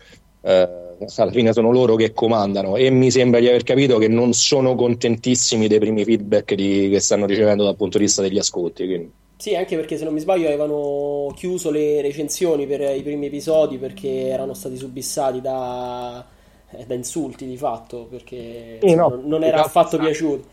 eh, 0.42 0.81
alla 1.16 1.30
fine 1.30 1.52
sono 1.52 1.70
loro 1.70 1.94
che 1.96 2.12
comandano 2.12 2.76
e 2.76 2.90
mi 2.90 3.10
sembra 3.10 3.40
di 3.40 3.48
aver 3.48 3.62
capito 3.62 3.98
che 3.98 4.08
non 4.08 4.32
sono 4.32 4.74
contentissimi 4.74 5.68
dei 5.68 5.78
primi 5.78 6.04
feedback 6.04 6.54
di, 6.54 6.88
che 6.90 7.00
stanno 7.00 7.26
ricevendo 7.26 7.64
dal 7.64 7.76
punto 7.76 7.98
di 7.98 8.04
vista 8.04 8.22
degli 8.22 8.38
ascolti 8.38 8.86
quindi 8.86 9.12
sì, 9.42 9.56
anche 9.56 9.74
perché 9.74 9.96
se 9.96 10.04
non 10.04 10.12
mi 10.12 10.20
sbaglio 10.20 10.46
avevano 10.46 11.32
chiuso 11.34 11.72
le 11.72 12.00
recensioni 12.00 12.64
per 12.64 12.80
i 12.96 13.02
primi 13.02 13.26
episodi 13.26 13.76
perché 13.76 14.28
erano 14.28 14.54
stati 14.54 14.76
subissati 14.76 15.40
da, 15.40 16.24
eh, 16.70 16.84
da 16.86 16.94
insulti 16.94 17.44
di 17.44 17.56
fatto, 17.56 18.06
perché 18.08 18.78
sì, 18.80 18.94
no, 18.94 19.20
non 19.24 19.42
era 19.42 19.64
affatto 19.64 19.96
stanno, 19.96 20.04
piaciuto. 20.04 20.44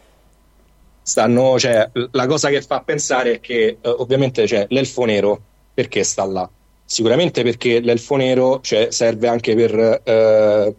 Stanno, 1.03 1.59
cioè, 1.59 1.87
la 2.11 2.25
cosa 2.25 2.49
che 2.49 2.63
fa 2.63 2.81
pensare 2.81 3.33
è 3.33 3.39
che 3.39 3.77
eh, 3.79 3.89
ovviamente 3.89 4.47
cioè, 4.47 4.65
l'elfo 4.69 5.05
nero 5.05 5.39
perché 5.71 6.03
sta 6.03 6.25
là? 6.25 6.49
Sicuramente 6.91 7.43
perché 7.43 7.81
l'elfo 7.81 8.15
nero 8.15 8.61
cioè, 8.61 8.87
serve 8.89 9.27
anche 9.27 9.53
per 9.53 10.01
eh, 10.03 10.75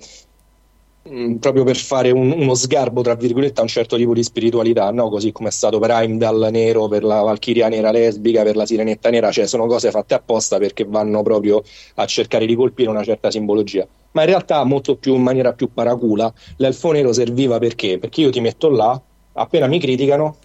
proprio 1.39 1.63
per 1.63 1.77
fare 1.77 2.11
un, 2.11 2.33
uno 2.33 2.55
sgarbo 2.55 3.01
tra 3.01 3.15
virgolette 3.15 3.61
a 3.61 3.63
un 3.63 3.69
certo 3.69 3.97
tipo 3.97 4.13
di 4.13 4.25
spiritualità, 4.25 4.91
no? 4.91 5.09
così 5.09 5.31
come 5.31 5.51
è 5.51 5.53
stato 5.53 5.79
per 5.79 5.91
Heimdall 5.91 6.49
nero, 6.51 6.89
per 6.89 7.05
la 7.05 7.21
Valchiria 7.21 7.69
nera 7.69 7.93
lesbica, 7.93 8.43
per 8.43 8.57
la 8.57 8.67
Sirenetta 8.67 9.09
nera, 9.09 9.31
cioè 9.31 9.47
sono 9.47 9.67
cose 9.67 9.93
fatte 9.93 10.15
apposta 10.15 10.59
perché 10.59 10.85
vanno 10.85 11.23
proprio 11.23 11.63
a 11.95 12.07
cercare 12.07 12.45
di 12.45 12.57
colpire 12.57 12.91
una 12.91 13.05
certa 13.05 13.31
simbologia. 13.31 13.87
Ma 14.11 14.23
in 14.23 14.27
realtà 14.27 14.65
molto 14.65 14.97
più 14.97 15.15
in 15.15 15.23
maniera 15.23 15.53
più 15.53 15.73
paracula, 15.73 16.33
l'elfo 16.57 16.91
nero 16.91 17.13
serviva 17.13 17.61
perché? 17.61 18.01
Perché 18.01 18.23
io 18.23 18.31
ti 18.31 18.41
metto 18.41 18.69
là, 18.69 19.01
appena 19.35 19.69
mi 19.69 19.79
criticano, 19.79 20.39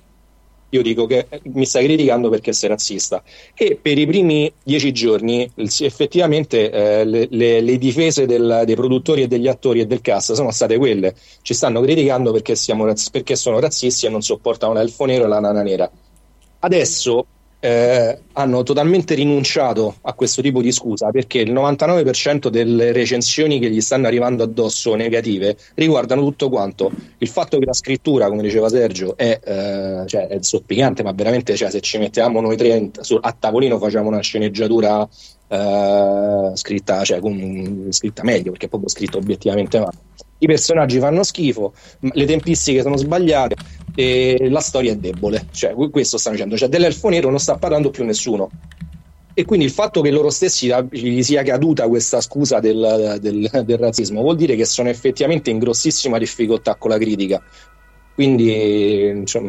io 0.76 0.82
dico 0.82 1.06
che 1.06 1.28
mi 1.44 1.66
stai 1.66 1.86
criticando 1.86 2.30
perché 2.30 2.54
sei 2.54 2.70
razzista. 2.70 3.24
E 3.54 3.78
per 3.82 3.98
i 3.98 4.06
primi 4.06 4.52
dieci 4.64 4.92
giorni 4.92 5.50
effettivamente 5.56 6.70
eh, 6.72 7.06
le, 7.06 7.28
le, 7.30 7.62
le, 7.62 7.78
difese 7.78 8.26
del, 8.26 8.64
dei 8.66 8.76
produttori 8.76 9.24
e 9.24 9.28
degli 9.28 9.48
attori 9.48 9.80
e 9.80 9.86
del 9.86 10.02
cast 10.02 10.34
sono 10.34 10.52
state 10.52 10.78
quelle. 10.78 11.16
Ci 11.42 11.54
stanno 11.54 11.82
criticando 11.82 12.32
perché, 12.32 12.56
siamo, 12.56 12.92
perché 13.12 13.36
sono 13.36 13.60
razzisti 13.60 14.06
e 14.06 14.10
non 14.10 14.22
sopportano 14.22 14.74
l'elfo 14.74 15.06
nero 15.06 15.26
e 15.26 15.28
la 15.28 15.40
nana 15.40 15.62
nera. 15.62 15.90
Adesso 16.60 17.26
eh, 17.60 18.20
hanno 18.34 18.64
totalmente 18.64 19.16
rinunciato 19.16 19.96
a 20.02 20.14
questo 20.14 20.42
tipo 20.42 20.62
di 20.62 20.72
scusa 20.72 21.10
perché 21.10 21.40
il 21.40 21.52
99% 21.52 22.50
delle 22.50 22.92
recensioni 22.92 23.60
che 23.60 23.70
gli 23.70 23.82
stanno 23.82 24.08
arrivando 24.08 24.44
addosso 24.44 24.94
negative 24.96 25.58
riguardano 25.76 26.22
tutto 26.22 26.50
quanto. 26.50 26.92
Il 27.18 27.28
fatto 27.28 27.58
che 27.58 27.66
la 27.66 27.74
scrittura, 27.74 28.28
come 28.28 28.42
diceva 28.42 28.70
Sergio, 28.70 29.18
è, 29.18 29.40
eh, 29.44 30.04
cioè, 30.08 30.28
è 30.28 30.38
zoppicante, 30.42 31.02
ma 31.04 31.12
veramente 31.12 31.56
cioè, 31.56 31.70
se 31.72 31.82
ci 31.82 31.98
mettiamo 31.98 32.42
noi 32.42 32.58
tre 32.58 32.92
a 33.22 33.36
tavolino 33.38 33.80
facciamo 33.80 34.10
una 34.10 34.22
sceneggiatura 34.22 35.08
eh, 35.48 36.52
scritta, 36.54 37.04
cioè, 37.04 37.20
con, 37.20 37.88
scritta 37.90 38.24
meglio 38.24 38.52
perché 38.52 38.66
è 38.66 38.70
proprio 38.70 38.90
scritto 38.90 39.18
obiettivamente 39.18 39.80
male. 39.80 39.98
I 40.38 40.48
personaggi 40.48 41.00
fanno 41.00 41.24
schifo, 41.24 41.74
le 42.00 42.26
tempistiche 42.26 42.82
sono 42.82 42.98
sbagliate 42.98 43.56
e 43.96 44.48
la 44.50 44.60
storia 44.60 44.92
è 44.92 44.96
debole. 44.98 45.48
Cioè, 45.52 45.74
questo 45.90 46.18
stanno 46.18 46.36
dicendo, 46.36 46.58
cioè 46.58 46.70
dell'elfo 46.70 47.10
nero 47.10 47.30
non 47.30 47.40
sta 47.40 47.58
parlando 47.58 47.90
più 47.90 48.04
nessuno. 48.04 48.50
E 49.38 49.44
quindi 49.44 49.66
il 49.66 49.72
fatto 49.72 50.00
che 50.00 50.12
loro 50.12 50.30
stessi 50.30 50.72
gli 50.92 51.22
sia 51.22 51.44
caduta 51.44 51.90
questa 51.90 52.22
scusa 52.22 52.62
del, 52.62 53.18
del, 53.20 53.50
del 53.66 53.78
razzismo 53.78 54.22
vuol 54.22 54.38
dire 54.38 54.56
che 54.56 54.64
sono 54.64 54.88
effettivamente 54.88 55.50
in 55.50 55.58
grossissima 55.60 56.18
difficoltà 56.18 56.76
con 56.76 56.90
la 56.90 56.98
critica. 56.98 57.42
Quindi, 58.14 59.24
cioè, 59.26 59.42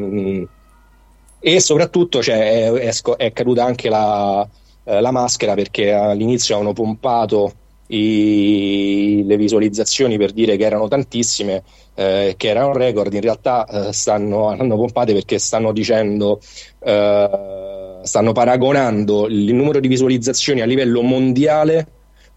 e 1.38 1.60
soprattutto 1.60 2.20
cioè, 2.20 2.64
è, 2.64 2.72
è, 2.72 2.92
è, 3.16 3.32
caduta 3.32 3.64
anche 3.64 3.88
la, 3.88 4.48
eh, 4.86 5.00
la 5.00 5.10
maschera 5.10 5.54
perché 5.54 5.92
all'inizio 5.92 6.54
avevano 6.54 6.74
pompato 6.74 7.52
i, 7.88 9.22
le 9.24 9.36
visualizzazioni 9.36 10.16
per 10.16 10.32
dire 10.32 10.56
che 10.56 10.64
erano 10.64 10.88
tantissime, 10.88 11.62
eh, 11.94 12.34
che 12.36 12.48
erano 12.48 12.72
record, 12.72 13.12
in 13.12 13.20
realtà 13.20 13.66
eh, 13.66 13.92
stanno, 13.92 14.48
hanno 14.48 14.76
pompate 14.76 15.12
perché 15.12 15.38
stanno 15.38 15.72
dicendo, 15.72 16.40
eh, 16.80 18.00
stanno 18.02 18.32
paragonando 18.32 19.26
il 19.26 19.54
numero 19.54 19.80
di 19.80 19.88
visualizzazioni 19.88 20.60
a 20.60 20.66
livello 20.66 21.02
mondiale 21.02 21.88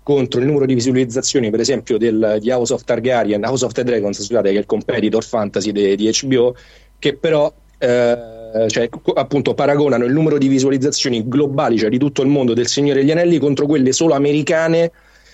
contro 0.02 0.40
il 0.40 0.48
numero 0.48 0.66
di 0.66 0.74
visualizzazioni, 0.74 1.52
per 1.52 1.60
esempio, 1.60 1.98
del, 2.00 2.38
di 2.40 2.50
House 2.50 2.74
of 2.74 2.84
Targaryen, 2.84 3.46
House 3.46 3.64
of 3.64 3.74
the 3.74 3.84
Dragons, 3.84 4.20
scusate, 4.20 4.50
che 4.50 4.56
è 4.56 4.60
il 4.60 4.66
competitor 4.66 5.24
fantasy 5.24 5.72
de, 5.72 5.96
di 5.96 6.10
HBO, 6.24 6.56
che 6.98 7.16
però 7.16 7.54
eh, 7.78 8.39
cioè, 8.68 8.90
appunto 9.16 9.54
paragonano 9.54 10.06
il 10.06 10.14
numero 10.14 10.38
di 10.38 10.48
visualizzazioni 10.48 11.28
globali, 11.28 11.78
cioè 11.78 11.90
di 11.90 11.98
tutto 11.98 12.22
il 12.22 12.28
mondo 12.30 12.54
del 12.54 12.68
Signore 12.68 13.02
degli 13.02 13.12
Anelli, 13.12 13.38
contro 13.38 13.66
quelle 13.66 13.92
solo 13.92 14.14
americane 14.14 14.92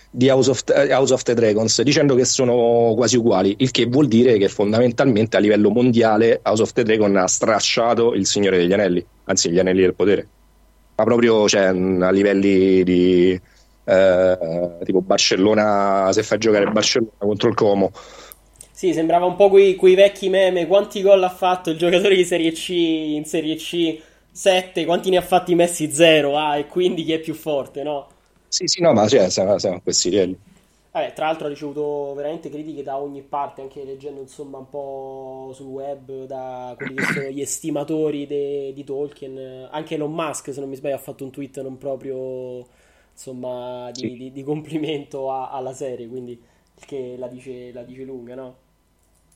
di 0.10 0.30
House 0.30 0.50
of, 0.50 0.64
House 0.90 1.14
of, 1.14 1.24
the 1.24 1.34
Dragons, 1.34 1.82
dicendo 1.82 2.16
che 2.16 2.24
sono 2.24 2.94
quasi 2.96 3.18
uguali, 3.18 3.56
il 3.60 3.72
che 3.72 3.86
vuol 3.86 4.08
dire 4.08 4.38
che 4.38 4.48
fondamentalmente 4.48 5.36
a 5.36 5.40
livello 5.40 5.70
mondiale 5.70 6.40
House 6.44 6.62
of 6.62 6.72
the 6.72 6.84
Dragon 6.84 7.16
ha 7.18 7.28
strasciato 7.28 8.14
il 8.14 8.26
Signore 8.26 8.58
degli 8.58 8.72
Anelli, 8.72 9.06
anzi 9.26 9.50
gli 9.50 9.60
Anelli 9.60 9.82
del 9.82 9.94
Potere, 9.94 10.28
ma 10.96 11.04
proprio 11.04 11.48
cioè, 11.50 11.64
a 11.64 12.12
livelli 12.12 12.84
di 12.84 13.40
eh, 13.84 14.38
tipo 14.84 15.02
Barcellona, 15.02 16.10
se 16.12 16.24
fa 16.24 16.38
giocare 16.38 16.66
Barcellona 16.72 17.12
contro 17.18 17.50
il 17.50 17.56
Como. 17.56 17.92
Sì, 18.76 18.92
sembrava 18.92 19.26
un 19.26 19.38
po' 19.38 19.48
quei, 19.48 19.76
quei 19.76 19.96
vecchi 19.96 20.28
meme, 20.28 20.68
quanti 20.68 21.02
gol 21.02 21.24
ha 21.24 21.30
fatto 21.30 21.70
il 21.70 21.78
giocatore 21.78 22.14
di 22.14 22.26
Serie 22.26 22.52
C 22.52 22.70
in 22.72 23.24
Serie 23.24 23.56
C 23.56 24.02
7, 24.30 24.84
quanti 24.84 25.10
ne 25.10 25.16
ha 25.16 25.22
fatti 25.22 25.56
Messi 25.56 25.94
0, 25.94 26.38
ah, 26.38 26.58
e 26.58 26.68
quindi 26.68 27.06
chi 27.06 27.14
è 27.14 27.20
più 27.20 27.34
forte, 27.36 27.84
no? 27.84 28.10
Sì, 28.50 28.68
sì, 28.68 28.82
no, 28.82 28.92
ma 28.92 29.08
cioè, 29.08 29.30
siamo, 29.30 29.58
siamo 29.60 29.78
a 29.78 29.82
questi 29.82 30.10
livelli. 30.10 30.38
Vabbè, 30.92 31.14
tra 31.14 31.28
l'altro 31.28 31.46
ha 31.46 31.50
ricevuto 31.50 32.14
veramente 32.16 32.50
critiche 32.50 32.84
da 32.84 32.98
ogni 32.98 33.22
parte, 33.22 33.62
anche 33.62 33.86
leggendo 33.86 34.20
insomma 34.20 34.58
un 34.58 34.70
po' 34.70 35.52
sul 35.54 35.68
web 35.68 36.26
da 36.26 36.76
quelli 36.78 36.96
che 36.96 37.04
sono 37.14 37.30
gli 37.30 37.40
estimatori 37.42 38.28
de, 38.28 38.74
di 38.74 38.84
Tolkien. 38.84 39.70
Anche 39.72 39.96
Elon 39.96 40.12
Musk, 40.12 40.54
se 40.54 40.60
non 40.60 40.68
mi 40.68 40.76
sbaglio, 40.76 40.96
ha 40.96 41.00
fatto 41.00 41.24
un 41.24 41.32
tweet 41.32 41.62
non 41.62 41.78
proprio 41.78 42.68
insomma 43.14 43.90
di, 43.92 44.02
sì. 44.02 44.18
di, 44.18 44.32
di 44.34 44.44
complimento 44.44 45.32
a, 45.32 45.50
alla 45.50 45.74
serie, 45.74 46.08
quindi 46.08 46.42
che 46.86 47.16
la 47.18 47.28
dice, 47.30 47.72
la 47.72 47.84
dice 47.84 48.04
lunga, 48.04 48.36
no? 48.36 48.64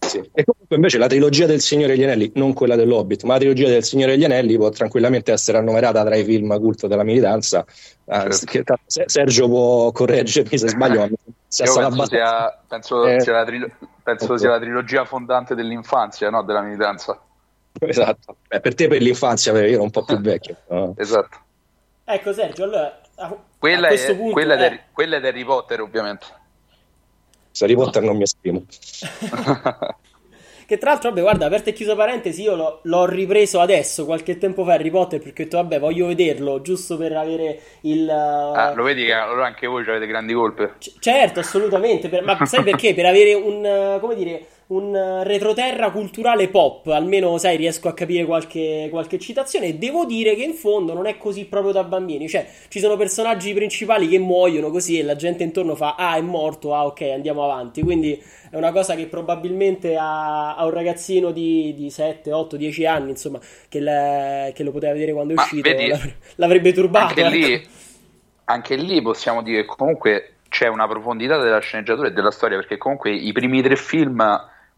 Sì. 0.09 0.29
E 0.33 0.43
comunque 0.43 0.75
invece 0.75 0.97
la 0.97 1.07
trilogia 1.07 1.45
del 1.45 1.61
Signore 1.61 1.95
degli 1.95 2.03
Anelli, 2.03 2.31
non 2.35 2.53
quella 2.53 2.75
dell'Hobbit, 2.75 3.23
ma 3.23 3.33
la 3.33 3.39
trilogia 3.39 3.67
del 3.67 3.83
Signore 3.83 4.13
degli 4.13 4.25
Anelli 4.25 4.55
può 4.57 4.69
tranquillamente 4.69 5.31
essere 5.31 5.57
annoverata 5.57 6.03
tra 6.03 6.15
i 6.15 6.23
film 6.23 6.59
culto 6.59 6.87
della 6.87 7.03
militanza. 7.03 7.65
Ah, 8.05 8.29
certo. 8.29 8.79
Sergio 8.85 9.47
può 9.47 9.91
correggermi 9.91 10.57
se 10.57 10.69
sbaglio. 10.69 11.07
Ma 11.09 11.09
sia 11.47 11.65
penso, 11.73 12.05
sia, 12.05 12.59
penso, 12.67 13.07
eh, 13.07 13.19
sia, 13.21 13.33
la 13.33 13.45
trilo- 13.45 13.69
penso 14.03 14.25
ecco. 14.25 14.37
sia 14.37 14.49
la 14.49 14.59
trilogia 14.59 15.05
fondante 15.05 15.55
dell'infanzia, 15.55 16.29
no? 16.29 16.43
della 16.43 16.61
militanza. 16.61 17.19
Esatto, 17.81 18.35
Beh, 18.47 18.59
per 18.59 18.73
te 18.75 18.87
per 18.87 19.01
l'infanzia, 19.01 19.53
io 19.53 19.59
ero 19.59 19.83
un 19.83 19.91
po' 19.91 20.03
più 20.03 20.17
vecchio. 20.21 20.57
No? 20.67 20.93
esatto. 20.97 21.37
Ecco 22.03 22.33
Sergio, 22.33 22.63
allora 22.63 22.99
a, 23.15 23.35
quella, 23.57 23.87
a 23.87 23.91
è, 23.91 24.15
punto, 24.15 24.33
quella, 24.33 24.65
eh... 24.65 24.81
quella 24.91 25.17
è 25.17 25.25
Harry 25.25 25.43
Potter 25.45 25.81
ovviamente. 25.81 26.25
Harry 27.59 27.75
Potter 27.75 28.03
non 28.03 28.17
mi 28.17 28.23
esprimo. 28.23 28.63
Che 30.69 30.77
tra 30.77 30.91
l'altro, 30.91 31.09
vabbè, 31.09 31.21
guarda, 31.21 31.47
aperta 31.47 31.71
e 31.71 31.73
chiusa 31.73 31.95
parentesi, 31.95 32.43
io 32.43 32.53
l'ho, 32.53 32.79
l'ho, 32.83 33.05
ripreso 33.07 33.59
adesso, 33.59 34.05
qualche 34.05 34.37
tempo 34.37 34.63
fa, 34.63 34.73
Harry 34.73 34.91
Potter, 34.91 35.19
perché 35.19 35.41
ho 35.41 35.45
detto, 35.45 35.57
vabbè, 35.57 35.79
voglio 35.79 36.05
vederlo, 36.05 36.61
giusto 36.61 36.95
per 36.95 37.17
avere 37.17 37.59
il... 37.81 38.07
Ah, 38.07 38.71
lo 38.75 38.83
vedi 38.83 39.05
che 39.05 39.13
allora 39.13 39.47
anche 39.47 39.65
voi 39.65 39.81
avete 39.81 40.05
grandi 40.05 40.31
colpe? 40.31 40.75
C- 40.77 40.93
certo, 40.99 41.39
assolutamente, 41.39 42.07
per, 42.07 42.21
ma 42.21 42.45
sai 42.45 42.61
perché? 42.61 42.93
Per 42.93 43.03
avere 43.03 43.33
un, 43.33 43.97
come 43.99 44.13
dire 44.13 44.45
un 44.69 44.95
eh, 44.95 45.23
retroterra 45.23 45.89
culturale 45.89 46.47
pop, 46.49 46.87
almeno 46.87 47.37
sai, 47.37 47.57
riesco 47.57 47.87
a 47.87 47.93
capire 47.93 48.25
qualche, 48.25 48.87
qualche 48.91 49.17
citazione. 49.17 49.67
E 49.67 49.73
devo 49.75 50.05
dire 50.05 50.35
che 50.35 50.43
in 50.43 50.53
fondo 50.53 50.93
non 50.93 51.07
è 51.07 51.17
così 51.17 51.45
proprio 51.45 51.71
da 51.71 51.83
bambini. 51.83 52.27
Cioè, 52.27 52.47
ci 52.67 52.79
sono 52.79 52.95
personaggi 52.95 53.53
principali 53.53 54.07
che 54.07 54.19
muoiono 54.19 54.69
così 54.69 54.99
e 54.99 55.03
la 55.03 55.15
gente 55.15 55.43
intorno 55.43 55.75
fa: 55.75 55.95
Ah, 55.95 56.17
è 56.17 56.21
morto, 56.21 56.75
ah, 56.75 56.85
ok, 56.85 57.01
andiamo 57.01 57.43
avanti. 57.43 57.81
Quindi 57.81 58.21
è 58.51 58.55
una 58.55 58.71
cosa 58.71 58.95
che 58.95 59.07
probabilmente 59.07 59.95
a, 59.95 60.55
a 60.55 60.65
un 60.65 60.71
ragazzino 60.71 61.31
di, 61.31 61.73
di, 61.75 61.89
7, 61.89 62.31
8, 62.31 62.55
10 62.55 62.85
anni, 62.85 63.09
insomma, 63.11 63.39
che, 63.67 63.79
le, 63.79 64.51
che 64.53 64.63
lo 64.63 64.71
poteva 64.71 64.93
vedere 64.93 65.13
quando 65.13 65.33
è 65.33 65.35
Ma 65.35 65.41
uscito, 65.43 65.67
vedi, 65.67 65.91
l'avrebbe 66.35 66.73
turbato. 66.73 67.07
Anche, 67.07 67.21
ecco. 67.21 67.47
lì, 67.47 67.67
anche 68.45 68.75
lì 68.75 69.01
possiamo 69.01 69.41
dire 69.41 69.61
che 69.61 69.67
comunque 69.67 70.33
c'è 70.47 70.67
una 70.67 70.87
profondità 70.87 71.37
della 71.37 71.59
sceneggiatura 71.59 72.09
e 72.09 72.11
della 72.11 72.31
storia, 72.31 72.57
perché 72.57 72.77
comunque 72.77 73.11
i 73.11 73.31
primi 73.31 73.63
tre 73.63 73.75
film 73.75 74.21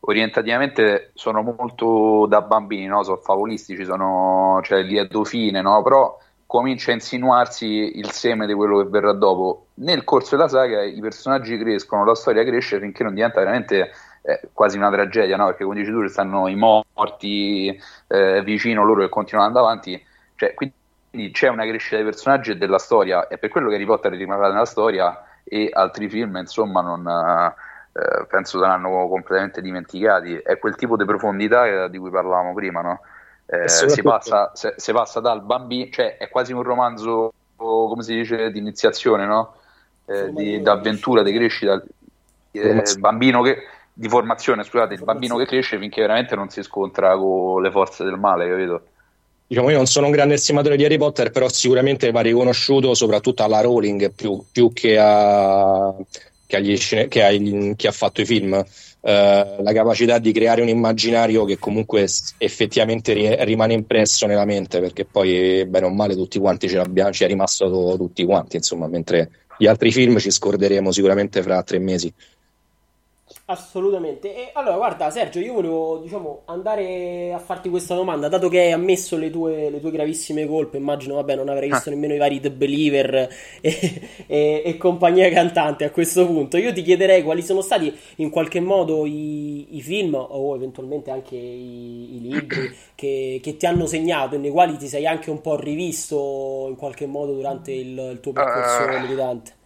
orientativamente 0.02 1.12
sono 1.14 1.42
molto 1.42 2.26
da 2.28 2.42
bambini, 2.42 2.86
no? 2.86 3.04
sono 3.04 3.18
favolistici, 3.18 3.84
sono 3.86 4.60
cioè, 4.64 4.82
lieto 4.82 5.24
fine, 5.24 5.62
no? 5.62 5.82
però 5.84 6.18
comincia 6.46 6.92
a 6.92 6.96
insinuarsi 6.96 7.98
il 7.98 8.12
seme 8.12 8.46
di 8.46 8.54
quello 8.54 8.82
che 8.82 8.90
verrà 8.90 9.14
dopo. 9.14 9.68
Nel 9.76 10.04
corso 10.04 10.36
della 10.36 10.48
saga 10.48 10.84
i 10.84 11.00
personaggi 11.00 11.58
crescono, 11.58 12.04
la 12.04 12.16
storia 12.16 12.44
cresce 12.44 12.80
finché 12.80 13.04
non 13.04 13.14
diventa 13.14 13.40
veramente 13.40 13.92
eh, 14.24 14.50
quasi 14.54 14.78
una 14.78 14.92
tragedia, 14.92 15.38
no? 15.38 15.46
perché 15.46 15.64
come 15.64 15.76
dici 15.76 15.92
tu 15.92 16.06
stanno 16.08 16.48
i 16.48 16.56
morti 16.56 17.80
eh, 18.08 18.42
vicino 18.44 18.84
loro 18.84 19.02
che 19.02 19.10
continuano 19.10 19.50
ad 19.50 19.56
andare 19.56 19.72
avanti, 19.72 20.06
cioè, 20.36 20.54
quindi 20.54 21.32
c'è 21.32 21.48
una 21.48 21.66
crescita 21.66 21.98
dei 21.98 22.06
personaggi 22.06 22.52
e 22.52 22.58
della 22.58 22.80
storia, 22.80 23.28
è 23.28 23.38
per 23.38 23.50
quello 23.50 23.70
che 23.70 23.76
Harry 23.76 23.86
Potter 23.86 24.12
rimarrà 24.14 24.50
nella 24.50 24.66
storia 24.66 25.24
e 25.44 25.70
altri 25.72 26.10
film 26.10 26.38
insomma 26.38 26.82
non... 26.82 27.54
Eh, 27.94 28.26
penso 28.28 28.60
saranno 28.60 29.08
completamente 29.08 29.62
dimenticati. 29.62 30.36
È 30.36 30.58
quel 30.58 30.76
tipo 30.76 30.96
di 30.96 31.06
profondità 31.06 31.88
di 31.88 31.98
cui 31.98 32.10
parlavamo 32.10 32.54
prima, 32.54 32.82
no? 32.82 33.02
Eh, 33.46 33.68
si, 33.68 34.02
passa, 34.02 34.52
se, 34.54 34.76
si, 34.78 34.94
passa, 34.94 35.20
dal 35.20 35.42
bambino, 35.44 35.90
cioè 35.92 36.16
è 36.18 36.30
quasi 36.30 36.54
un 36.54 36.64
romanzo, 36.64 37.34
come 37.58 38.02
si 38.02 38.16
dice, 38.16 38.50
di 38.50 38.60
iniziazione, 38.60 39.26
no? 39.26 39.56
Eh, 40.06 40.32
di, 40.32 40.62
d'avventura, 40.62 41.22
di 41.22 41.34
crescita. 41.34 41.84
Eh, 42.52 42.84
bambino 42.98 43.42
che, 43.42 43.58
di 43.94 44.08
formazione, 44.08 44.64
scusate, 44.64 44.94
il 44.94 45.04
bambino 45.04 45.36
che 45.36 45.46
cresce 45.46 45.78
finché 45.78 46.00
veramente 46.00 46.36
non 46.36 46.50
si 46.50 46.64
scontra 46.64 47.18
con 47.18 47.62
le 47.62 47.72
forze 47.72 48.06
del 48.06 48.18
male, 48.18 48.48
capito? 48.48 48.84
Diciamo, 49.48 49.70
io 49.70 49.76
non 49.76 49.86
sono 49.86 50.06
un 50.06 50.14
grande 50.14 50.36
estimatore 50.36 50.78
di 50.78 50.86
Harry 50.86 50.98
Potter, 50.98 51.30
però 51.30 51.50
sicuramente 51.50 52.10
va 52.12 52.22
riconosciuto 52.22 52.94
soprattutto 52.94 53.44
alla 53.44 53.60
Rowling 53.60 54.14
più, 54.14 54.42
più 54.50 54.72
che 54.72 54.98
a 54.98 55.94
che, 56.52 56.58
agli, 56.58 56.78
che 57.08 57.24
agli, 57.24 57.76
chi 57.76 57.88
ha 57.88 57.92
fatto 57.92 58.20
i 58.20 58.26
film, 58.26 58.54
eh, 58.54 58.64
la 59.62 59.74
capacità 59.74 60.20
di 60.20 60.34
creare 60.34 60.62
un 60.62 60.68
immaginario 60.68 61.46
che 61.46 61.58
comunque 61.58 62.06
effettivamente 62.38 63.14
ri- 63.14 63.44
rimane 63.46 63.74
impresso 63.74 64.26
nella 64.28 64.44
mente, 64.44 64.82
perché 64.82 65.06
poi 65.06 65.66
bene 65.66 65.86
o 65.86 65.90
male 65.90 66.16
tutti 66.16 66.40
quanti 66.40 66.68
ce 66.68 66.76
l'abbiamo, 66.76 67.12
ci 67.14 67.24
è 67.24 67.28
rimasto 67.28 67.96
tutti 67.98 68.26
quanti, 68.26 68.58
insomma, 68.58 68.88
mentre 68.88 69.32
gli 69.58 69.66
altri 69.66 69.92
film 69.92 70.18
ci 70.18 70.30
scorderemo 70.30 70.92
sicuramente 70.92 71.42
fra 71.42 71.64
tre 71.64 71.80
mesi. 71.80 72.14
Assolutamente. 73.52 74.34
E 74.34 74.52
allora, 74.54 74.78
guarda, 74.78 75.10
Sergio, 75.10 75.40
io 75.40 75.52
volevo, 75.52 75.98
diciamo, 75.98 76.44
andare 76.46 77.34
a 77.34 77.38
farti 77.38 77.68
questa 77.68 77.96
domanda, 77.96 78.30
dato 78.30 78.48
che 78.48 78.60
hai 78.60 78.72
ammesso 78.72 79.18
le 79.18 79.30
tue, 79.30 79.70
le 79.70 79.82
tue 79.82 79.92
gravissime 79.92 80.48
colpe, 80.48 80.78
immagino, 80.78 81.16
vabbè, 81.16 81.36
non 81.36 81.50
avrei 81.50 81.70
visto 81.70 81.90
ah. 81.90 81.92
nemmeno 81.92 82.14
i 82.14 82.18
vari 82.18 82.40
The 82.40 82.50
Believer 82.50 83.28
e, 83.60 84.02
e, 84.26 84.62
e, 84.64 84.78
compagnia 84.78 85.30
cantante 85.30 85.84
a 85.84 85.92
questo 85.92 86.26
punto. 86.26 86.56
Io 86.56 86.72
ti 86.72 86.82
chiederei 86.82 87.24
quali 87.24 87.42
sono 87.42 87.60
stati 87.60 87.94
in 88.18 88.30
qualche 88.30 88.62
modo 88.62 89.06
i, 89.06 89.76
i 89.76 89.82
film 89.82 90.16
o 90.16 90.56
eventualmente 90.56 91.12
anche 91.12 91.36
i, 91.36 92.16
i 92.16 92.22
libri 92.22 92.74
che, 92.96 93.42
che, 93.44 93.58
ti 93.58 93.66
hanno 93.66 93.86
segnato 93.86 94.36
e 94.36 94.38
nei 94.38 94.52
quali 94.52 94.78
ti 94.78 94.88
sei 94.88 95.06
anche 95.06 95.30
un 95.30 95.42
po' 95.42 95.58
rivisto 95.58 96.68
in 96.70 96.78
qualche 96.78 97.06
modo 97.06 97.34
durante 97.34 97.74
il, 97.74 98.12
il 98.14 98.20
tuo 98.22 98.32
percorso 98.32 98.84
uh. 98.84 99.00
militante. 99.02 99.60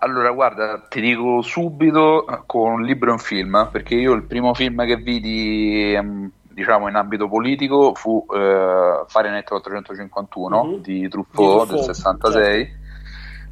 Allora, 0.00 0.30
guarda, 0.30 0.80
ti 0.88 1.00
dico 1.00 1.42
subito 1.42 2.24
con 2.46 2.72
un 2.72 2.82
libro 2.82 3.10
e 3.10 3.12
un 3.12 3.18
film, 3.18 3.68
perché 3.72 3.94
io 3.94 4.12
il 4.12 4.22
primo 4.22 4.54
film 4.54 4.84
che 4.86 4.96
vidi, 4.96 5.92
ehm, 5.94 6.30
diciamo, 6.42 6.88
in 6.88 6.94
ambito 6.94 7.28
politico 7.28 7.94
fu 7.94 8.24
eh, 8.32 9.04
Fahrenheit 9.06 9.48
451 9.48 10.64
mm-hmm. 10.64 10.80
di 10.80 11.08
Truffaut, 11.08 11.70
del 11.70 11.82
66. 11.82 12.64
Certo. 12.64 12.76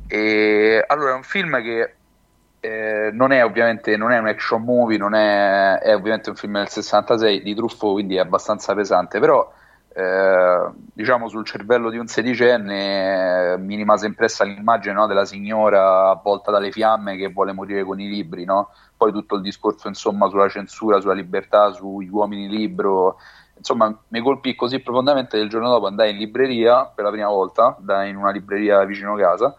E 0.09 0.85
allora 0.87 1.13
è 1.13 1.15
un 1.15 1.25
film 1.25 1.61
che 1.63 1.95
eh, 2.61 3.11
non 3.13 3.33
è 3.33 3.45
ovviamente 3.45 3.97
non 3.97 4.13
è 4.13 4.19
un 4.19 4.29
action 4.29 4.63
movie, 4.63 4.99
non 4.99 5.15
è, 5.15 5.79
è 5.79 5.95
ovviamente 5.95 6.31
un 6.31 6.37
film 6.37 6.59
del 6.59 6.69
66 6.69 7.43
di 7.43 7.55
Truffaut, 7.57 7.95
quindi 7.95 8.17
è 8.17 8.21
abbastanza 8.21 8.73
pesante, 8.73 9.19
però 9.19 9.53
eh, 9.99 10.71
diciamo 10.93 11.27
sul 11.27 11.47
cervello 11.47 11.89
di 11.89 11.97
un 11.97 12.07
sedicenne 12.07 13.55
eh, 13.55 13.57
mi 13.57 13.77
rimase 13.77 14.05
impressa 14.05 14.45
l'immagine 14.45 14.93
no, 14.93 15.07
della 15.07 15.25
signora 15.25 16.11
avvolta 16.11 16.51
dalle 16.51 16.71
fiamme 16.71 17.17
che 17.17 17.29
vuole 17.29 17.53
morire 17.53 17.83
con 17.83 17.99
i 17.99 18.07
libri, 18.07 18.45
no? 18.45 18.73
poi 18.95 19.11
tutto 19.11 19.37
il 19.37 19.41
discorso 19.41 19.89
insomma 19.89 20.29
sulla 20.29 20.51
censura, 20.51 21.01
sulla 21.01 21.15
libertà, 21.15 21.73
sugli 21.73 22.11
uomini 22.11 22.47
libro, 22.47 23.17
insomma 23.57 23.99
mi 24.09 24.21
colpì 24.21 24.55
così 24.55 24.81
profondamente 24.81 25.39
che 25.39 25.43
il 25.43 25.49
giorno 25.49 25.71
dopo 25.71 25.87
andai 25.87 26.11
in 26.11 26.19
libreria 26.19 26.85
per 26.85 27.05
la 27.05 27.11
prima 27.11 27.29
volta, 27.29 27.79
in 28.07 28.17
una 28.17 28.31
libreria 28.31 28.85
vicino 28.85 29.17
casa, 29.17 29.57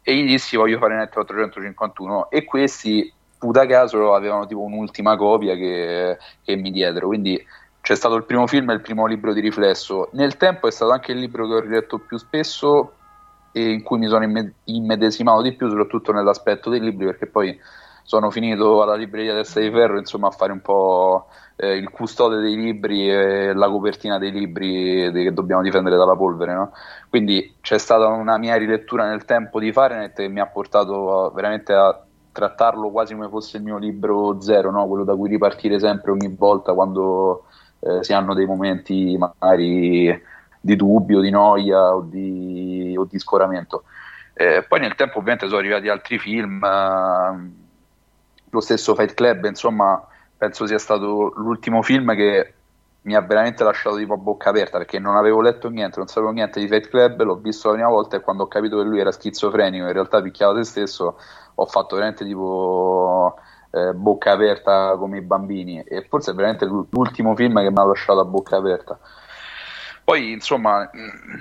e 0.00 0.14
gli 0.14 0.26
dissi 0.26 0.56
voglio 0.56 0.78
fare 0.78 0.94
Net 0.94 1.12
451 1.12 2.30
e 2.30 2.44
questi 2.44 3.12
puta 3.36 3.66
caso 3.66 4.14
avevano 4.14 4.46
tipo 4.46 4.60
un'ultima 4.60 5.16
copia 5.16 5.56
che, 5.56 6.18
che 6.44 6.54
mi 6.54 6.70
diedero, 6.70 7.08
quindi 7.08 7.44
c'è 7.92 7.98
stato 7.98 8.14
il 8.14 8.24
primo 8.24 8.46
film 8.46 8.70
e 8.70 8.74
il 8.74 8.80
primo 8.80 9.04
libro 9.06 9.34
di 9.34 9.40
riflesso. 9.40 10.08
Nel 10.12 10.38
tempo 10.38 10.66
è 10.66 10.70
stato 10.70 10.92
anche 10.92 11.12
il 11.12 11.18
libro 11.18 11.46
che 11.46 11.54
ho 11.54 11.60
riletto 11.60 11.98
più 11.98 12.16
spesso 12.16 12.92
e 13.52 13.70
in 13.70 13.82
cui 13.82 13.98
mi 13.98 14.08
sono 14.08 14.24
immedesimato 14.64 15.42
di 15.42 15.52
più, 15.52 15.68
soprattutto 15.68 16.10
nell'aspetto 16.10 16.70
dei 16.70 16.80
libri, 16.80 17.04
perché 17.04 17.26
poi 17.26 17.58
sono 18.02 18.30
finito 18.30 18.82
alla 18.82 18.94
libreria 18.94 19.34
Testa 19.34 19.60
di 19.60 19.70
Ferro 19.70 19.98
insomma, 19.98 20.28
a 20.28 20.30
fare 20.30 20.52
un 20.52 20.62
po' 20.62 21.26
eh, 21.56 21.76
il 21.76 21.90
custode 21.90 22.40
dei 22.40 22.56
libri 22.56 23.10
e 23.10 23.52
la 23.52 23.68
copertina 23.68 24.18
dei 24.18 24.32
libri 24.32 25.12
che 25.12 25.32
dobbiamo 25.34 25.60
difendere 25.60 25.96
dalla 25.96 26.16
polvere. 26.16 26.54
No? 26.54 26.72
Quindi 27.10 27.56
c'è 27.60 27.76
stata 27.76 28.06
una 28.06 28.38
mia 28.38 28.56
rilettura 28.56 29.06
nel 29.06 29.26
tempo 29.26 29.60
di 29.60 29.70
Fahrenheit 29.70 30.14
che 30.14 30.28
mi 30.28 30.40
ha 30.40 30.46
portato 30.46 31.26
a, 31.26 31.30
veramente 31.30 31.74
a 31.74 32.02
trattarlo 32.32 32.90
quasi 32.90 33.12
come 33.12 33.28
fosse 33.28 33.58
il 33.58 33.62
mio 33.62 33.76
libro 33.76 34.40
zero, 34.40 34.70
no? 34.70 34.88
quello 34.88 35.04
da 35.04 35.14
cui 35.14 35.28
ripartire 35.28 35.78
sempre 35.78 36.10
ogni 36.10 36.34
volta 36.34 36.72
quando 36.72 37.44
eh, 37.82 38.02
si 38.04 38.12
hanno 38.12 38.34
dei 38.34 38.46
momenti 38.46 39.16
magari 39.18 40.30
di 40.60 40.76
dubbio, 40.76 41.20
di 41.20 41.30
noia 41.30 41.94
o 41.94 42.02
di, 42.02 42.94
o 42.96 43.04
di 43.04 43.18
scoramento. 43.18 43.84
Eh, 44.34 44.64
poi 44.66 44.80
nel 44.80 44.94
tempo 44.94 45.18
ovviamente 45.18 45.46
sono 45.46 45.58
arrivati 45.58 45.88
altri 45.88 46.18
film, 46.18 46.62
eh, 46.62 47.50
lo 48.50 48.60
stesso 48.60 48.94
Fight 48.94 49.14
Club, 49.14 49.44
insomma, 49.44 50.06
penso 50.36 50.66
sia 50.66 50.78
stato 50.78 51.32
l'ultimo 51.36 51.82
film 51.82 52.14
che 52.14 52.54
mi 53.02 53.16
ha 53.16 53.20
veramente 53.20 53.64
lasciato 53.64 53.96
tipo 53.96 54.14
a 54.14 54.16
bocca 54.16 54.50
aperta 54.50 54.78
perché 54.78 55.00
non 55.00 55.16
avevo 55.16 55.40
letto 55.40 55.68
niente, 55.68 55.98
non 55.98 56.06
sapevo 56.06 56.30
niente 56.30 56.60
di 56.60 56.68
Fight 56.68 56.88
Club, 56.88 57.22
l'ho 57.22 57.36
visto 57.36 57.68
la 57.68 57.74
prima 57.74 57.88
volta 57.88 58.16
e 58.16 58.20
quando 58.20 58.44
ho 58.44 58.46
capito 58.46 58.76
che 58.76 58.84
lui 58.84 59.00
era 59.00 59.10
schizofrenico, 59.10 59.86
in 59.86 59.92
realtà 59.92 60.22
picchiava 60.22 60.54
se 60.56 60.64
stesso, 60.64 61.18
ho 61.54 61.66
fatto 61.66 61.96
veramente 61.96 62.24
tipo 62.24 63.34
eh, 63.72 63.92
bocca 63.94 64.32
aperta 64.32 64.96
come 64.98 65.18
i 65.18 65.22
bambini 65.22 65.82
e 65.82 66.02
forse 66.08 66.30
è 66.30 66.34
veramente 66.34 66.66
l'ultimo 66.66 67.34
film 67.34 67.60
che 67.60 67.70
mi 67.70 67.78
ha 67.78 67.84
lasciato 67.84 68.20
a 68.20 68.24
bocca 68.24 68.56
aperta. 68.56 68.98
Poi, 70.04 70.32
insomma, 70.32 70.90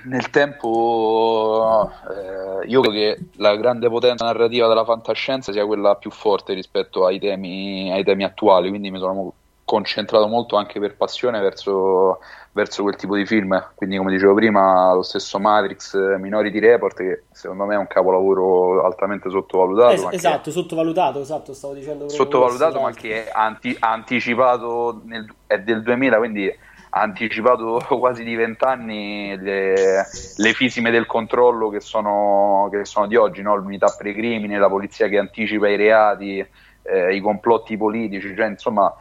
nel 0.05 0.29
tempo 0.29 1.91
eh, 2.09 2.67
io 2.67 2.81
credo 2.81 2.95
che 2.95 3.19
la 3.37 3.55
grande 3.55 3.89
potenza 3.89 4.25
narrativa 4.25 4.67
della 4.67 4.85
fantascienza 4.85 5.51
sia 5.51 5.65
quella 5.65 5.95
più 5.95 6.11
forte 6.11 6.53
rispetto 6.53 7.05
ai 7.05 7.19
temi, 7.19 7.91
ai 7.91 8.03
temi 8.03 8.23
attuali, 8.23 8.69
quindi 8.69 8.91
mi 8.91 8.99
sono 8.99 9.33
concentrato 9.71 10.27
molto 10.27 10.57
anche 10.57 10.81
per 10.81 10.97
passione 10.97 11.39
verso, 11.39 12.19
verso, 12.51 12.81
quel 12.83 12.97
tipo 12.97 13.15
di 13.15 13.25
film. 13.25 13.71
Quindi, 13.73 13.95
come 13.95 14.11
dicevo 14.11 14.33
prima, 14.33 14.93
lo 14.93 15.01
stesso 15.01 15.39
Matrix, 15.39 15.95
Minority 16.17 16.59
Report, 16.59 16.97
che 16.97 17.23
secondo 17.31 17.63
me 17.63 17.75
è 17.75 17.77
un 17.77 17.87
capolavoro 17.87 18.83
altamente 18.83 19.29
sottovalutato. 19.29 19.93
Es- 19.93 20.07
esatto, 20.11 20.51
sottovalutato, 20.51 21.21
esatto, 21.21 21.53
stavo 21.53 21.73
dicendo. 21.73 22.09
Sottovalutato, 22.09 22.81
ma 22.81 22.91
che 22.91 23.27
è 23.27 23.31
anti- 23.33 23.77
anticipato 23.79 25.03
nel, 25.05 25.33
è 25.47 25.59
del 25.59 25.81
2000, 25.83 26.17
quindi 26.17 26.53
ha 26.93 26.99
anticipato 26.99 27.81
quasi 27.97 28.25
di 28.25 28.35
vent'anni 28.35 29.37
le, 29.37 30.05
le 30.35 30.53
fisime 30.53 30.91
del 30.91 31.05
controllo 31.05 31.69
che 31.69 31.79
sono, 31.79 32.67
che 32.69 32.83
sono 32.83 33.07
di 33.07 33.15
oggi, 33.15 33.41
no? 33.41 33.55
l'unità 33.55 33.95
precrimine, 33.97 34.59
la 34.59 34.67
polizia 34.67 35.07
che 35.07 35.17
anticipa 35.17 35.69
i 35.69 35.77
reati, 35.77 36.45
eh, 36.83 37.15
i 37.15 37.21
complotti 37.21 37.77
politici, 37.77 38.35
cioè, 38.35 38.47
insomma 38.47 38.93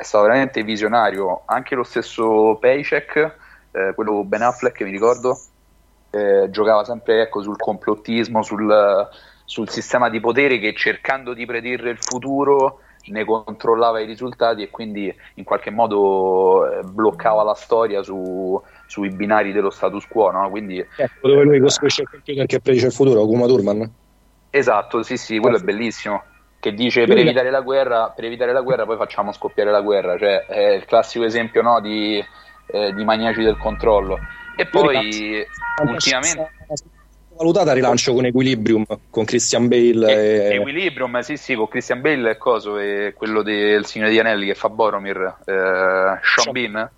è 0.00 0.02
stato 0.02 0.24
veramente 0.24 0.62
visionario. 0.62 1.42
Anche 1.44 1.74
lo 1.74 1.82
stesso 1.82 2.56
Paycheck, 2.58 3.36
eh, 3.70 3.92
quello 3.94 4.24
Ben 4.24 4.40
Affleck, 4.40 4.80
mi 4.80 4.90
ricordo, 4.90 5.38
eh, 6.10 6.48
giocava 6.48 6.84
sempre 6.84 7.20
ecco, 7.20 7.42
sul 7.42 7.58
complottismo, 7.58 8.42
sul, 8.42 9.08
sul 9.44 9.68
sistema 9.68 10.08
di 10.08 10.18
potere 10.18 10.58
che 10.58 10.72
cercando 10.74 11.34
di 11.34 11.44
predire 11.44 11.90
il 11.90 11.98
futuro 11.98 12.80
ne 13.08 13.24
controllava 13.24 14.00
i 14.00 14.06
risultati 14.06 14.62
e 14.62 14.70
quindi 14.70 15.14
in 15.34 15.44
qualche 15.44 15.70
modo 15.70 16.66
eh, 16.66 16.82
bloccava 16.82 17.42
la 17.42 17.54
storia 17.54 18.02
su, 18.02 18.58
sui 18.86 19.10
binari 19.10 19.52
dello 19.52 19.70
status 19.70 20.06
quo. 20.06 20.30
No? 20.30 20.48
Quindi, 20.48 20.78
ecco 20.78 21.28
dove 21.28 21.42
lui 21.42 21.60
costruisce 21.60 22.02
il 22.02 22.08
computer 22.08 22.46
che 22.46 22.60
predice 22.60 22.86
il 22.86 22.92
futuro, 22.92 23.26
Kuma 23.26 23.46
Thurman. 23.46 23.92
Esatto, 24.48 25.02
sì, 25.02 25.18
sì, 25.18 25.38
quello 25.38 25.58
è 25.58 25.60
bellissimo. 25.60 26.22
Che 26.60 26.74
dice 26.74 27.06
per 27.06 27.16
evitare 27.16 27.50
la 27.50 27.62
guerra, 27.62 28.12
per 28.14 28.26
evitare 28.26 28.52
la 28.52 28.60
guerra 28.60 28.84
poi 28.84 28.98
facciamo 28.98 29.32
scoppiare 29.32 29.70
la 29.70 29.80
guerra, 29.80 30.18
cioè 30.18 30.44
è 30.44 30.74
il 30.74 30.84
classico 30.84 31.24
esempio 31.24 31.62
no, 31.62 31.80
di, 31.80 32.22
eh, 32.66 32.92
di 32.92 33.02
maniaci 33.02 33.42
del 33.42 33.56
controllo. 33.56 34.18
E 34.56 34.66
poi 34.66 35.42
ultimamente 35.82 36.50
valutata 37.40 37.72
rilancio 37.72 38.12
con 38.12 38.26
Equilibrium 38.26 38.84
con 39.08 39.24
Christian 39.24 39.66
Bale 39.68 40.12
e, 40.12 40.52
e... 40.52 40.54
Equilibrium 40.56 41.20
sì 41.20 41.38
sì 41.38 41.54
con 41.54 41.68
Christian 41.68 42.02
Bale 42.02 42.32
e 42.32 42.36
coso 42.36 42.76
e 42.76 43.14
quello 43.16 43.42
del 43.42 43.86
Signore 43.86 44.10
di 44.10 44.18
Anelli 44.18 44.44
che 44.44 44.54
fa 44.54 44.68
Boromir 44.68 45.36
eh, 45.46 46.18
Sean 46.22 46.52
Bean 46.52 46.90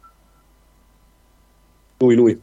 lui 1.98 2.14
lui 2.16 2.40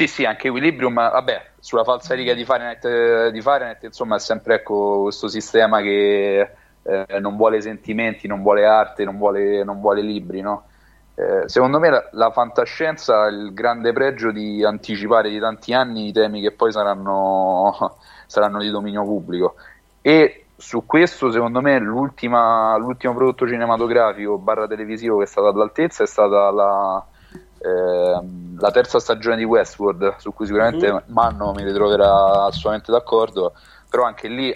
sì 0.00 0.06
sì 0.06 0.24
anche 0.24 0.48
Equilibrium 0.48 0.94
vabbè 0.94 1.48
sulla 1.58 1.84
falsa 1.84 2.14
riga 2.14 2.32
di 2.32 2.44
Fahrenheit, 2.46 3.28
di 3.28 3.40
Fahrenheit 3.42 3.82
insomma 3.82 4.16
è 4.16 4.18
sempre 4.18 4.54
ecco 4.54 5.02
questo 5.02 5.28
sistema 5.28 5.82
che 5.82 6.50
eh, 6.82 7.18
non 7.20 7.36
vuole 7.36 7.60
sentimenti 7.60 8.26
non 8.26 8.40
vuole 8.40 8.64
arte 8.64 9.04
non 9.04 9.18
vuole, 9.18 9.62
non 9.62 9.80
vuole 9.80 10.00
libri 10.00 10.40
no? 10.40 10.68
Eh, 11.14 11.48
secondo 11.50 11.78
me 11.78 11.90
la, 11.90 12.08
la, 12.12 12.30
fantascienza 12.30 13.24
ha 13.24 13.26
il 13.26 13.52
grande 13.52 13.92
pregio 13.92 14.30
di 14.32 14.64
anticipare 14.64 15.28
di 15.28 15.38
tanti 15.38 15.74
anni 15.74 16.08
i 16.08 16.12
temi 16.12 16.40
che 16.40 16.52
poi 16.52 16.72
saranno, 16.72 17.98
saranno 18.26 18.58
di 18.60 18.70
dominio 18.70 19.02
pubblico. 19.02 19.56
E 20.00 20.46
su 20.56 20.86
questo 20.86 21.30
secondo 21.30 21.60
me 21.60 21.78
l'ultimo 21.78 22.78
prodotto 23.14 23.46
cinematografico 23.46 24.38
barra 24.38 24.66
televisivo 24.66 25.18
che 25.18 25.24
è 25.24 25.26
stato 25.26 25.48
all'altezza 25.48 26.04
è 26.04 26.06
stata 26.06 26.50
la, 26.50 27.04
eh, 27.06 27.19
la 27.62 28.70
terza 28.70 28.98
stagione 28.98 29.36
di 29.36 29.44
Westworld 29.44 30.16
su 30.16 30.32
cui 30.32 30.46
sicuramente 30.46 30.90
mm. 30.90 30.96
Manno 31.06 31.52
mi 31.52 31.62
ritroverà 31.62 32.44
assolutamente 32.44 32.90
d'accordo 32.90 33.52
però 33.88 34.04
anche 34.04 34.28
lì 34.28 34.54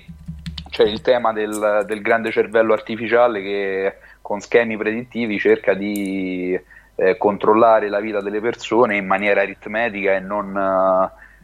c'è 0.70 0.84
il 0.84 1.02
tema 1.02 1.32
del, 1.32 1.84
del 1.86 2.00
grande 2.00 2.30
cervello 2.30 2.72
artificiale 2.72 3.42
che 3.42 3.98
con 4.20 4.40
schemi 4.40 4.76
predittivi 4.76 5.38
cerca 5.38 5.74
di 5.74 6.58
eh, 6.96 7.16
controllare 7.16 7.88
la 7.88 8.00
vita 8.00 8.20
delle 8.20 8.40
persone 8.40 8.96
in 8.96 9.06
maniera 9.06 9.42
aritmetica 9.42 10.14
e 10.14 10.20
non, 10.20 10.56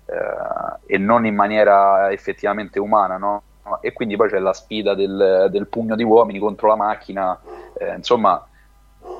eh, 0.06 0.94
e 0.94 0.98
non 0.98 1.26
in 1.26 1.34
maniera 1.34 2.10
effettivamente 2.10 2.78
umana. 2.78 3.18
No? 3.18 3.42
E 3.82 3.92
quindi 3.92 4.16
poi 4.16 4.30
c'è 4.30 4.38
la 4.38 4.52
sfida 4.52 4.94
del, 4.94 5.48
del 5.50 5.66
pugno 5.66 5.94
di 5.94 6.04
uomini 6.04 6.38
contro 6.38 6.68
la 6.68 6.76
macchina. 6.76 7.38
Eh, 7.78 7.96
insomma, 7.96 8.44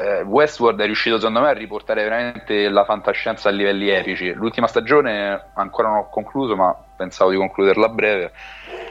eh, 0.01 0.23
Westworld 0.23 0.81
è 0.81 0.87
riuscito 0.87 1.19
secondo 1.19 1.41
me 1.41 1.49
a 1.49 1.53
riportare 1.53 2.03
veramente 2.03 2.69
la 2.69 2.85
fantascienza 2.85 3.49
a 3.49 3.53
livelli 3.53 3.91
epici. 3.91 4.33
L'ultima 4.33 4.67
stagione 4.67 5.51
ancora 5.55 5.89
non 5.89 5.99
ho 5.99 6.09
concluso, 6.09 6.57
ma 6.57 6.75
pensavo 6.97 7.31
di 7.31 7.37
concluderla 7.37 7.87
a 7.87 7.91
breve. 7.91 8.33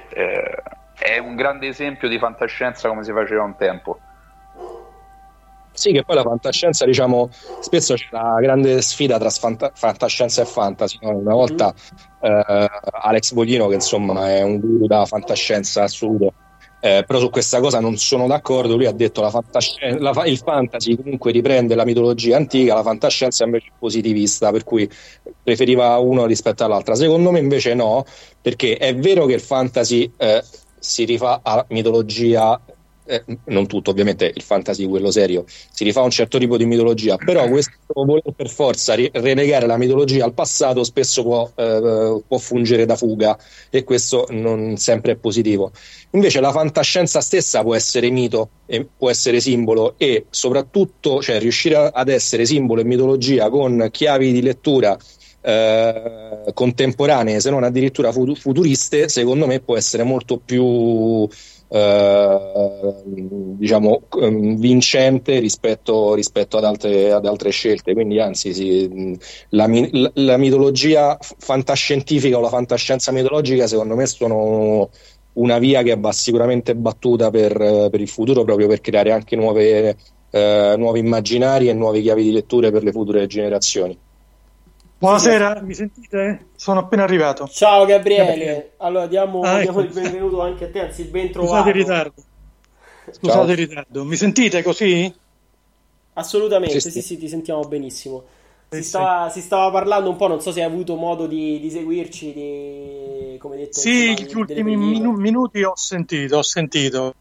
Eh, 0.09 0.63
è 0.99 1.17
un 1.17 1.35
grande 1.35 1.67
esempio 1.67 2.07
di 2.07 2.19
fantascienza 2.19 2.87
come 2.89 3.03
si 3.03 3.11
faceva 3.11 3.43
un 3.43 3.55
tempo. 3.55 3.99
Sì, 5.71 5.93
che 5.93 6.03
poi 6.03 6.15
la 6.15 6.23
fantascienza, 6.23 6.85
diciamo, 6.85 7.29
spesso 7.61 7.93
c'è 7.93 8.07
una 8.11 8.39
grande 8.41 8.81
sfida 8.81 9.17
tra 9.17 9.29
fanta- 9.29 9.71
fantascienza 9.73 10.41
e 10.41 10.45
fantasy. 10.45 10.97
No? 11.01 11.15
Una 11.15 11.33
volta 11.33 11.73
eh, 12.19 12.69
Alex 12.91 13.31
Boglino, 13.31 13.67
che 13.67 13.75
insomma 13.75 14.27
è 14.27 14.41
un 14.41 14.59
guru 14.59 14.87
da 14.87 15.05
fantascienza 15.05 15.83
assoluto, 15.83 16.33
eh, 16.79 17.03
però 17.05 17.19
su 17.19 17.29
questa 17.29 17.59
cosa 17.59 17.79
non 17.79 17.97
sono 17.97 18.27
d'accordo. 18.27 18.75
Lui 18.75 18.85
ha 18.85 18.91
detto 18.91 19.21
che 19.51 19.97
la, 19.97 20.11
il 20.25 20.37
fantasy 20.37 20.95
comunque 20.95 21.31
riprende 21.31 21.75
la 21.75 21.85
mitologia 21.85 22.37
antica, 22.37 22.73
la 22.73 22.83
fantascienza 22.83 23.43
invece 23.43 23.67
è 23.67 23.71
positivista, 23.77 24.51
per 24.51 24.63
cui 24.63 24.89
preferiva 25.43 25.97
uno 25.97 26.25
rispetto 26.25 26.63
all'altra. 26.63 26.95
Secondo 26.95 27.31
me 27.31 27.39
invece 27.39 27.73
no, 27.73 28.05
perché 28.41 28.77
è 28.77 28.95
vero 28.95 29.25
che 29.25 29.33
il 29.33 29.41
fantasy 29.41 30.11
eh, 30.17 30.43
si 30.79 31.03
rifà 31.03 31.41
a 31.43 31.65
mitologia 31.69 32.59
eh, 33.09 33.23
non 33.45 33.65
tutto 33.65 33.89
ovviamente, 33.89 34.31
il 34.33 34.43
fantasy, 34.43 34.87
quello 34.87 35.09
serio, 35.09 35.43
si 35.47 35.83
rifà 35.83 36.01
a 36.01 36.03
un 36.03 36.11
certo 36.11 36.37
tipo 36.37 36.57
di 36.57 36.65
mitologia, 36.65 37.17
però 37.17 37.49
questo 37.49 37.71
voler 37.87 38.21
per 38.35 38.49
forza 38.49 38.93
relegare 38.93 39.65
la 39.65 39.77
mitologia 39.77 40.25
al 40.25 40.33
passato 40.33 40.83
spesso 40.83 41.23
può, 41.23 41.51
eh, 41.55 42.21
può 42.27 42.37
fungere 42.37 42.85
da 42.85 42.95
fuga 42.95 43.35
e 43.71 43.83
questo 43.83 44.27
non 44.29 44.77
sempre 44.77 45.13
è 45.13 45.15
positivo. 45.15 45.71
Invece 46.11 46.39
la 46.39 46.51
fantascienza 46.51 47.19
stessa 47.21 47.63
può 47.63 47.73
essere 47.73 48.11
mito, 48.11 48.49
può 48.95 49.09
essere 49.09 49.39
simbolo 49.39 49.95
e 49.97 50.25
soprattutto 50.29 51.21
cioè, 51.21 51.39
riuscire 51.39 51.89
ad 51.91 52.09
essere 52.09 52.45
simbolo 52.45 52.81
e 52.81 52.83
mitologia 52.83 53.49
con 53.49 53.89
chiavi 53.91 54.31
di 54.31 54.41
lettura 54.43 54.95
eh, 55.41 56.51
contemporanee, 56.53 57.39
se 57.39 57.49
non 57.49 57.63
addirittura 57.63 58.11
futuriste, 58.11 59.09
secondo 59.09 59.47
me 59.47 59.59
può 59.61 59.77
essere 59.77 60.03
molto 60.03 60.37
più 60.37 61.27
eh, 61.71 62.93
diciamo 63.57 64.01
ehm, 64.19 64.57
vincente 64.57 65.39
rispetto, 65.39 66.15
rispetto 66.15 66.57
ad, 66.57 66.63
altre, 66.65 67.11
ad, 67.11 67.25
altre, 67.25 67.51
scelte. 67.51 67.93
Quindi, 67.93 68.19
anzi, 68.19 68.53
sì, 68.53 69.17
la, 69.49 69.67
la, 70.13 70.37
mitologia 70.37 71.17
fantascientifica 71.19 72.37
o 72.37 72.41
la 72.41 72.49
fantascienza 72.49 73.11
mitologica, 73.11 73.67
secondo 73.67 73.95
me, 73.95 74.05
sono 74.07 74.89
una 75.33 75.59
via 75.59 75.83
che 75.83 75.95
va 75.95 76.11
sicuramente 76.11 76.75
battuta 76.75 77.29
per, 77.29 77.55
per 77.55 78.01
il 78.01 78.09
futuro, 78.09 78.43
proprio 78.43 78.67
per 78.67 78.81
creare 78.81 79.11
anche 79.11 79.35
nuove, 79.35 79.95
eh, 80.31 80.75
nuovi 80.77 80.99
immaginari 80.99 81.69
e 81.69 81.73
nuove 81.73 82.01
chiavi 82.01 82.23
di 82.23 82.31
letture 82.31 82.71
per 82.71 82.83
le 82.83 82.91
future 82.91 83.27
generazioni. 83.27 83.97
Buonasera, 84.99 85.61
mi 85.61 85.73
sentite? 85.73 86.47
Sono 86.57 86.81
appena 86.81 87.03
arrivato. 87.03 87.47
Ciao 87.47 87.85
Gabriele. 87.85 88.25
Gabriele. 88.25 88.71
Allora 88.79 89.07
diamo, 89.07 89.39
ah, 89.43 89.61
diamo 89.61 89.79
ecco. 89.79 89.87
il 89.87 89.93
benvenuto 89.93 90.41
anche 90.41 90.65
a 90.65 90.69
te, 90.69 90.81
anzi 90.81 91.01
il 91.03 91.07
ben 91.07 91.31
trovato. 91.31 91.53
Scusate 91.53 91.69
il 91.69 91.75
ritardo. 91.75 92.23
Scusate 93.09 93.51
il 93.51 93.57
ritardo. 93.57 94.03
Mi 94.03 94.17
sentite 94.17 94.61
così? 94.61 95.13
Assolutamente, 96.15 96.81
sì, 96.81 96.91
sì, 96.91 97.01
sì 97.01 97.17
ti 97.17 97.29
sentiamo 97.29 97.61
benissimo. 97.61 98.25
Si, 98.67 98.83
stava, 98.83 99.29
si, 99.29 99.39
stava, 99.39 99.71
parlando 99.71 100.09
un 100.09 100.17
po', 100.17 100.27
non 100.27 100.41
so 100.41 100.51
se 100.51 100.61
hai 100.61 100.67
avuto 100.67 100.95
modo 100.95 101.27
di, 101.27 101.61
di 101.61 101.71
seguirci, 101.71 102.33
di, 102.33 103.37
come 103.39 103.55
detto. 103.55 103.79
Sì, 103.79 104.13
gli 104.13 104.35
ultimi 104.35 104.75
minu- 104.75 105.17
minuti 105.17 105.63
ho 105.63 105.77
sentito, 105.77 106.39
ho 106.39 106.43
sentito. 106.43 107.15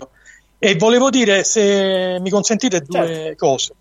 E 0.59 0.75
volevo 0.75 1.11
dire, 1.11 1.45
se 1.45 2.19
mi 2.19 2.29
consentite, 2.29 2.81
due 2.81 3.07
certo. 3.07 3.47
cose. 3.47 3.73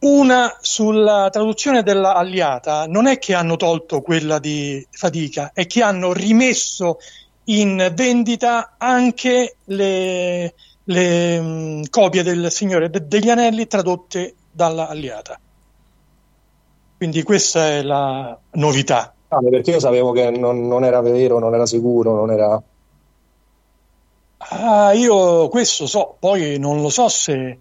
Una 0.00 0.56
sulla 0.60 1.28
traduzione 1.30 1.82
dell'alliata 1.82 2.86
non 2.86 3.06
è 3.06 3.18
che 3.18 3.34
hanno 3.34 3.56
tolto 3.56 4.00
quella 4.00 4.38
di 4.38 4.86
fatica, 4.90 5.50
è 5.52 5.66
che 5.66 5.82
hanno 5.82 6.14
rimesso 6.14 6.96
in 7.44 7.92
vendita 7.94 8.76
anche 8.78 9.56
le, 9.64 10.54
le 10.84 11.40
mh, 11.40 11.90
copie 11.90 12.22
del 12.22 12.50
Signore 12.50 12.88
de- 12.88 13.06
degli 13.06 13.28
Anelli 13.28 13.66
tradotte 13.66 14.36
dall'alliata. 14.50 15.38
Quindi 16.96 17.22
questa 17.22 17.66
è 17.66 17.82
la 17.82 18.38
novità. 18.52 19.12
Ah, 19.28 19.40
perché 19.40 19.72
io 19.72 19.80
sapevo 19.80 20.12
che 20.12 20.30
non, 20.30 20.66
non 20.66 20.84
era 20.84 21.02
vero, 21.02 21.38
non 21.38 21.54
era 21.54 21.66
sicuro, 21.66 22.14
non 22.14 22.30
era... 22.30 22.62
Ah, 24.38 24.92
io 24.92 25.48
questo 25.48 25.86
so, 25.86 26.16
poi 26.18 26.58
non 26.58 26.80
lo 26.80 26.88
so 26.88 27.08
se 27.08 27.58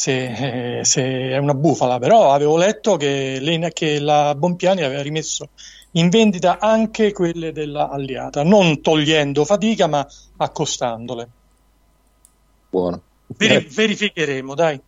se, 0.00 0.78
eh, 0.78 0.84
se, 0.86 1.02
è 1.02 1.36
una 1.36 1.52
bufala, 1.52 1.98
però 1.98 2.32
avevo 2.32 2.56
letto 2.56 2.96
che, 2.96 3.36
le, 3.38 3.70
che 3.70 4.00
la 4.00 4.34
Bompiani 4.34 4.82
aveva 4.82 5.02
rimesso 5.02 5.50
in 5.92 6.08
vendita 6.08 6.58
anche 6.58 7.12
quelle 7.12 7.52
dell'alliata, 7.52 8.42
non 8.42 8.80
togliendo 8.80 9.44
fatica 9.44 9.88
ma 9.88 10.06
accostandole. 10.38 11.28
Buono. 12.70 13.02
Ver- 13.26 13.66
verificheremo, 13.66 14.54
dai. 14.54 14.80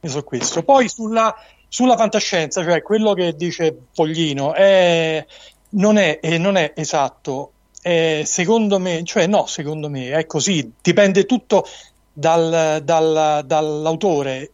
Su 0.00 0.22
questo. 0.22 0.62
Poi 0.62 0.88
sulla, 0.88 1.34
sulla, 1.66 1.96
fantascienza, 1.96 2.62
cioè 2.62 2.82
quello 2.82 3.14
che 3.14 3.34
dice 3.34 3.76
Poglino, 3.92 4.54
è, 4.54 5.26
non, 5.70 5.96
è, 5.96 6.20
non 6.38 6.56
è 6.56 6.72
esatto. 6.76 7.50
È, 7.80 8.22
secondo 8.24 8.78
me, 8.78 9.02
cioè 9.02 9.26
no, 9.26 9.46
secondo 9.46 9.88
me 9.90 10.10
è 10.12 10.24
così, 10.24 10.72
dipende 10.80 11.26
tutto 11.26 11.64
dal, 12.12 12.82
dal, 12.82 13.42
dall'autore, 13.44 14.50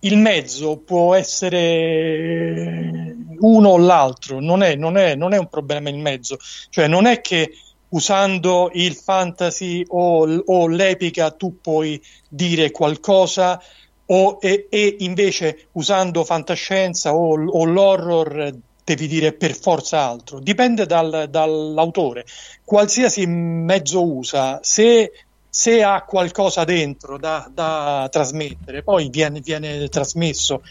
il 0.00 0.18
mezzo 0.18 0.78
può 0.78 1.14
essere 1.14 3.16
uno 3.40 3.68
o 3.68 3.78
l'altro, 3.78 4.40
non 4.40 4.62
è, 4.62 4.74
non, 4.74 4.96
è, 4.96 5.14
non 5.14 5.32
è, 5.32 5.38
un 5.38 5.48
problema 5.48 5.90
il 5.90 5.98
mezzo, 5.98 6.38
cioè 6.70 6.86
non 6.86 7.06
è 7.06 7.20
che 7.20 7.52
usando 7.90 8.70
il 8.74 8.94
fantasy 8.94 9.84
o, 9.88 10.24
o 10.24 10.66
l'epica 10.66 11.30
tu 11.30 11.60
puoi 11.60 12.00
dire 12.28 12.70
qualcosa 12.70 13.60
o, 14.06 14.38
e, 14.40 14.66
e, 14.70 14.96
invece 15.00 15.68
usando 15.72 16.24
fantascienza 16.24 17.14
o, 17.14 17.44
o, 17.44 17.64
l'horror 17.64 18.54
devi 18.84 19.06
dire 19.06 19.32
per 19.32 19.54
forza 19.54 20.00
altro, 20.00 20.40
dipende 20.40 20.86
dal, 20.86 21.28
dall'autore. 21.30 22.24
Qualsiasi 22.64 23.26
mezzo 23.26 24.04
usa, 24.04 24.58
se 24.62 25.12
se 25.54 25.82
ha 25.82 26.00
qualcosa 26.04 26.64
dentro 26.64 27.18
da, 27.18 27.46
da 27.52 28.08
trasmettere, 28.10 28.82
poi 28.82 29.10
viene, 29.10 29.40
viene 29.40 29.86
trasmesso. 29.88 30.62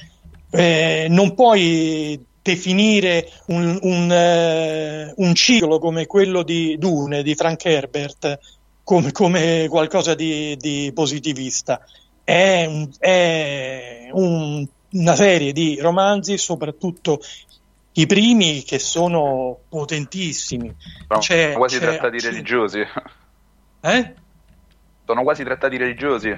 Eh, 0.50 1.06
non 1.08 1.36
puoi 1.36 2.20
definire 2.42 3.30
un, 3.50 3.78
un, 3.80 4.12
eh, 4.12 5.14
un, 5.16 5.36
ciclo 5.36 5.78
come 5.78 6.08
quello 6.08 6.42
di 6.42 6.80
Dune, 6.80 7.22
di 7.22 7.36
Frank 7.36 7.64
Herbert, 7.64 8.40
come, 8.84 9.12
come 9.12 9.68
qualcosa 9.70 10.16
di, 10.16 10.58
di, 10.58 10.92
positivista. 10.96 11.86
È, 12.24 12.88
è 12.98 14.10
un, 14.14 14.68
una 14.94 15.16
serie 15.16 15.52
di 15.54 15.78
romanzi, 15.80 16.40
soprattutto 16.40 17.22
i 17.94 18.08
primi, 18.08 18.64
che 18.64 18.80
sono 18.80 19.60
potentissimi. 19.70 20.74
No, 21.08 21.20
c'è, 21.20 21.54
quasi 21.54 21.78
c'è, 21.78 21.86
trattati 21.86 22.20
religiosi. 22.20 22.80
Eh? 23.82 24.14
Sono 25.12 25.24
quasi 25.24 25.44
trattati 25.44 25.78
religiosi. 25.78 26.34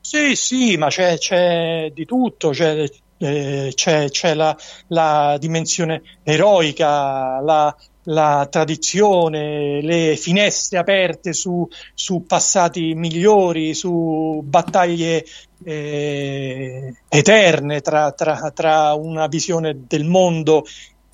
Sì, 0.00 0.34
sì, 0.36 0.76
ma 0.76 0.88
c'è, 0.88 1.16
c'è 1.16 1.90
di 1.92 2.04
tutto, 2.04 2.50
c'è, 2.50 2.84
eh, 3.18 3.72
c'è, 3.74 4.10
c'è 4.10 4.34
la, 4.34 4.56
la, 4.88 5.36
dimensione 5.38 6.02
eroica, 6.22 7.40
la, 7.40 7.74
la, 8.04 8.46
tradizione, 8.50 9.80
le 9.82 10.16
finestre 10.16 10.78
aperte 10.78 11.32
su, 11.32 11.66
su 11.94 12.24
passati 12.26 12.94
migliori, 12.94 13.72
su 13.74 14.42
battaglie 14.44 15.24
eh, 15.64 16.94
eterne 17.08 17.80
tra, 17.80 18.12
tra, 18.12 18.50
tra, 18.54 18.94
una 18.94 19.26
visione 19.28 19.84
del 19.86 20.04
mondo 20.04 20.64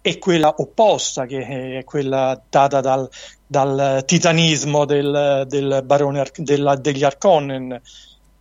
e 0.06 0.18
quella 0.18 0.54
opposta, 0.58 1.26
che 1.26 1.78
è 1.78 1.82
quella 1.82 2.40
data 2.48 2.80
dal, 2.80 3.10
dal 3.44 4.04
titanismo 4.06 4.84
del, 4.84 5.46
del 5.48 5.82
barone 5.84 6.24
della, 6.36 6.76
degli 6.76 7.02
Arconnen. 7.02 7.80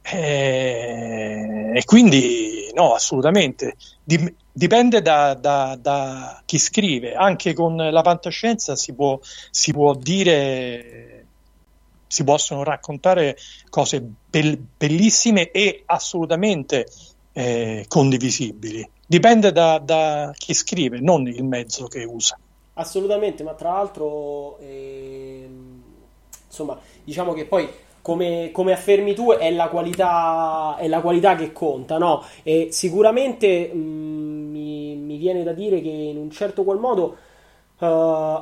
E, 0.03 1.71
e, 1.73 1.83
quindi 1.85 2.69
no, 2.75 2.93
assolutamente. 2.93 3.77
dipende 4.03 5.01
da, 5.01 5.33
da, 5.33 5.75
da, 5.81 6.39
chi 6.45 6.59
scrive. 6.59 7.15
Anche 7.15 7.55
con 7.55 7.75
la 7.77 8.03
fantascienza 8.03 8.75
si 8.75 8.93
può, 8.93 9.19
si 9.49 9.73
può 9.73 9.95
dire, 9.95 11.25
si 12.05 12.23
possono 12.23 12.63
raccontare 12.63 13.37
cose 13.71 14.07
bell, 14.29 14.55
bellissime 14.77 15.49
e 15.49 15.81
assolutamente 15.87 16.85
eh, 17.33 17.85
condivisibili. 17.87 18.87
Dipende 19.05 19.51
da, 19.51 19.77
da 19.77 20.31
chi 20.35 20.53
scrive, 20.53 20.99
non 20.99 21.27
il 21.27 21.43
mezzo 21.43 21.85
che 21.85 22.03
usa. 22.03 22.37
Assolutamente, 22.73 23.43
ma 23.43 23.53
tra 23.53 23.73
l'altro, 23.73 24.57
ehm, 24.59 25.81
insomma, 26.47 26.77
diciamo 27.03 27.33
che 27.33 27.45
poi 27.45 27.69
come, 28.01 28.49
come, 28.51 28.73
affermi 28.73 29.13
tu 29.13 29.31
è 29.31 29.51
la 29.51 29.67
qualità, 29.67 30.75
è 30.77 30.87
la 30.87 31.01
qualità 31.01 31.35
che 31.35 31.51
conta, 31.51 31.97
no? 31.97 32.23
E 32.43 32.69
sicuramente 32.71 33.73
mh, 33.73 33.77
mi, 33.77 34.95
mi, 34.95 35.17
viene 35.17 35.43
da 35.43 35.53
dire 35.53 35.81
che 35.81 35.89
in 35.89 36.17
un 36.17 36.29
certo 36.29 36.63
qual 36.63 36.79
modo, 36.79 37.17
uh, 37.79 37.85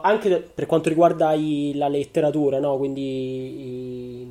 anche 0.01 0.41
per 0.53 0.65
quanto 0.65 0.89
riguarda 0.89 1.33
i, 1.33 1.73
la 1.75 1.87
letteratura, 1.87 2.59
no? 2.59 2.77
Quindi 2.77 3.01
i, 3.01 4.27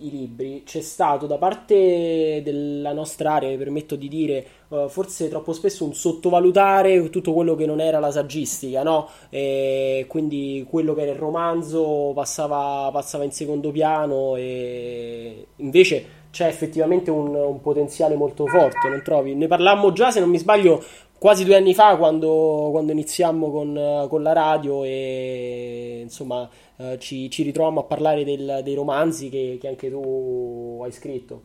i 0.00 0.10
libri, 0.10 0.62
c'è 0.64 0.80
stato 0.80 1.26
da 1.26 1.36
parte 1.36 2.40
della 2.44 2.92
nostra 2.92 3.34
area, 3.34 3.48
mi 3.48 3.56
permetto 3.56 3.96
di 3.96 4.08
dire, 4.08 4.46
uh, 4.68 4.88
forse 4.88 5.28
troppo 5.28 5.52
spesso 5.52 5.84
un 5.84 5.94
sottovalutare 5.94 7.10
tutto 7.10 7.32
quello 7.32 7.54
che 7.54 7.66
non 7.66 7.80
era 7.80 7.98
la 7.98 8.10
saggistica, 8.10 8.82
no? 8.82 9.08
E 9.28 10.06
quindi 10.08 10.66
quello 10.68 10.94
che 10.94 11.02
era 11.02 11.12
il 11.12 11.18
romanzo 11.18 12.12
passava, 12.14 12.90
passava 12.92 13.24
in 13.24 13.32
secondo 13.32 13.70
piano 13.70 14.36
e 14.36 15.46
invece 15.56 16.18
c'è 16.30 16.46
effettivamente 16.46 17.10
un, 17.10 17.34
un, 17.34 17.60
potenziale 17.60 18.14
molto 18.14 18.46
forte, 18.46 18.88
non 18.88 19.02
trovi? 19.02 19.34
Ne 19.34 19.48
parlammo 19.48 19.92
già, 19.92 20.10
se 20.10 20.20
non 20.20 20.28
mi 20.28 20.38
sbaglio, 20.38 20.82
quasi 21.20 21.44
due 21.44 21.56
anni 21.56 21.74
fa 21.74 21.98
quando, 21.98 22.68
quando 22.70 22.92
iniziammo 22.92 23.50
con, 23.50 24.06
con, 24.08 24.22
la 24.22 24.32
radio 24.32 24.84
e 24.84 26.00
insomma 26.02 26.48
eh, 26.78 26.98
ci, 26.98 27.28
ci 27.28 27.42
ritrovammo 27.42 27.80
a 27.80 27.84
parlare 27.84 28.24
del, 28.24 28.62
dei 28.64 28.74
romanzi 28.74 29.28
che, 29.28 29.58
che, 29.60 29.68
anche 29.68 29.90
tu 29.90 30.80
hai 30.82 30.90
scritto. 30.90 31.42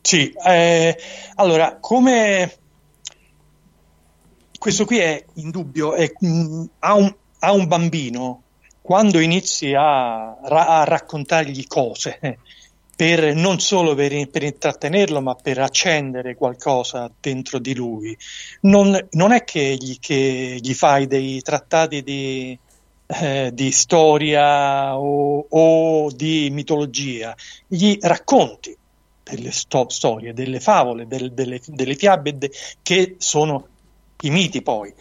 Sì, 0.00 0.34
eh, 0.44 0.98
allora, 1.36 1.76
come 1.78 2.52
questo 4.58 4.84
qui 4.84 4.98
è 4.98 5.24
indubbio, 5.34 5.94
è, 5.94 6.10
mh, 6.18 6.28
mm, 6.28 6.64
ha, 6.80 6.94
un, 6.94 7.14
ha, 7.38 7.52
un, 7.52 7.68
bambino, 7.68 8.42
quando 8.82 9.20
inizi 9.20 9.72
a, 9.72 10.34
a 10.36 10.82
raccontargli 10.82 11.64
cose, 11.68 12.18
per, 12.98 13.32
non 13.32 13.60
solo 13.60 13.94
per, 13.94 14.28
per, 14.28 14.42
intrattenerlo, 14.42 15.20
ma 15.20 15.36
per 15.36 15.60
accendere 15.60 16.34
qualcosa 16.34 17.08
dentro 17.20 17.60
di 17.60 17.72
lui. 17.72 18.18
Non, 18.62 19.06
non 19.12 19.30
è 19.30 19.44
che 19.44 19.76
gli, 19.78 19.98
che 20.00 20.58
gli, 20.60 20.74
fai 20.74 21.06
dei 21.06 21.40
trattati 21.40 22.02
di, 22.02 22.58
eh, 23.06 23.50
di 23.54 23.70
storia 23.70 24.98
o, 24.98 25.46
o, 25.48 26.10
di 26.10 26.50
mitologia, 26.50 27.36
gli 27.68 27.96
racconti 28.00 28.76
delle 29.22 29.52
sto- 29.52 29.88
storie, 29.90 30.34
delle 30.34 30.58
favole, 30.58 31.06
del, 31.06 31.32
delle, 31.32 31.60
delle, 31.66 31.94
fiabe 31.94 32.36
de- 32.36 32.50
che 32.82 33.14
sono 33.18 33.68
i 34.22 34.30
miti 34.30 34.60
poi. 34.60 34.92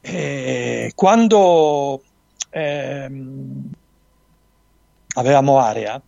Eh, 0.00 0.90
quando 0.96 2.02
ehm, 2.50 3.70
avevamo 5.14 5.60
area, 5.60 6.02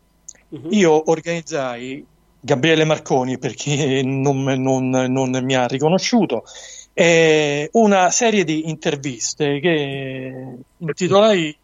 uh-huh. 0.49 0.69
io 0.71 1.11
organizzai 1.11 2.05
Gabriele 2.41 2.85
Marconi, 2.85 3.39
per 3.39 3.55
chi 3.55 4.05
non, 4.05 4.45
non, 4.45 4.89
non 4.89 5.41
mi 5.43 5.55
ha 5.55 5.67
riconosciuto, 5.67 6.45
eh, 6.93 7.69
una 7.73 8.11
serie 8.11 8.45
di 8.45 8.69
interviste 8.69 9.59
che 9.61 10.57
intitolai 10.79 11.57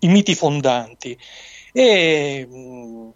I 0.00 0.08
miti 0.08 0.34
fondanti 0.34 1.18
e 1.72 2.46
mh, 2.46 3.08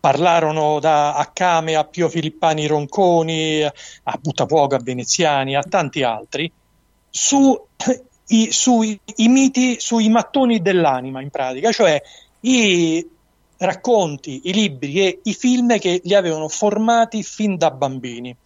parlarono 0.00 0.80
da 0.80 1.14
Accame 1.14 1.76
a 1.76 1.84
Pio 1.84 2.08
Filippani 2.08 2.66
Ronconi, 2.66 3.62
a 3.62 4.18
Buttafuoco, 4.20 4.74
a 4.74 4.80
Veneziani, 4.82 5.54
a 5.54 5.62
tanti 5.62 6.02
altri, 6.02 6.50
su 7.08 7.66
i, 8.28 8.50
sui 8.50 8.98
i 9.16 9.28
miti, 9.28 9.78
sui 9.78 10.08
mattoni 10.08 10.60
dell'anima 10.60 11.20
in 11.20 11.30
pratica, 11.30 11.70
cioè 11.70 12.02
i 12.40 13.06
racconti, 13.64 14.42
i 14.44 14.52
libri 14.52 15.00
e 15.00 15.20
i 15.22 15.34
film 15.34 15.78
che 15.78 16.00
li 16.04 16.14
avevano 16.14 16.48
formati 16.48 17.22
fin 17.22 17.56
da 17.56 17.70
bambini 17.70 18.36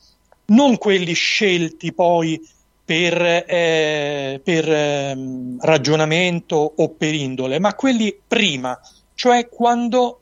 non 0.47 0.77
quelli 0.79 1.13
scelti 1.13 1.93
poi 1.93 2.41
per, 2.85 3.21
eh, 3.21 4.41
per 4.43 4.71
eh, 4.71 5.17
ragionamento 5.61 6.73
o 6.77 6.89
per 6.91 7.15
indole, 7.15 7.59
ma 7.59 7.75
quelli 7.75 8.17
prima, 8.27 8.79
cioè 9.15 9.49
quando 9.49 10.21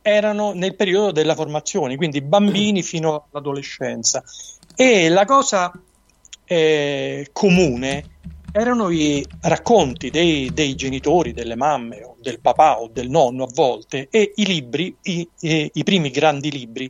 erano 0.00 0.52
nel 0.52 0.76
periodo 0.76 1.10
della 1.10 1.34
formazione, 1.34 1.96
quindi 1.96 2.20
bambini 2.20 2.82
fino 2.84 3.26
all'adolescenza. 3.30 4.22
E 4.76 5.08
la 5.08 5.24
cosa 5.24 5.72
eh, 6.44 7.28
comune 7.32 8.04
erano 8.56 8.90
i 8.90 9.26
racconti 9.40 10.10
dei, 10.10 10.52
dei, 10.54 10.76
genitori, 10.76 11.32
delle 11.32 11.56
mamme, 11.56 12.04
o 12.04 12.16
del 12.20 12.38
papà 12.40 12.80
o 12.80 12.88
del 12.88 13.10
nonno 13.10 13.44
a 13.44 13.50
volte, 13.52 14.06
e 14.10 14.32
i 14.36 14.46
libri, 14.46 14.94
i, 15.02 15.28
i, 15.40 15.70
i 15.74 15.82
primi 15.82 16.10
grandi 16.10 16.52
libri, 16.52 16.88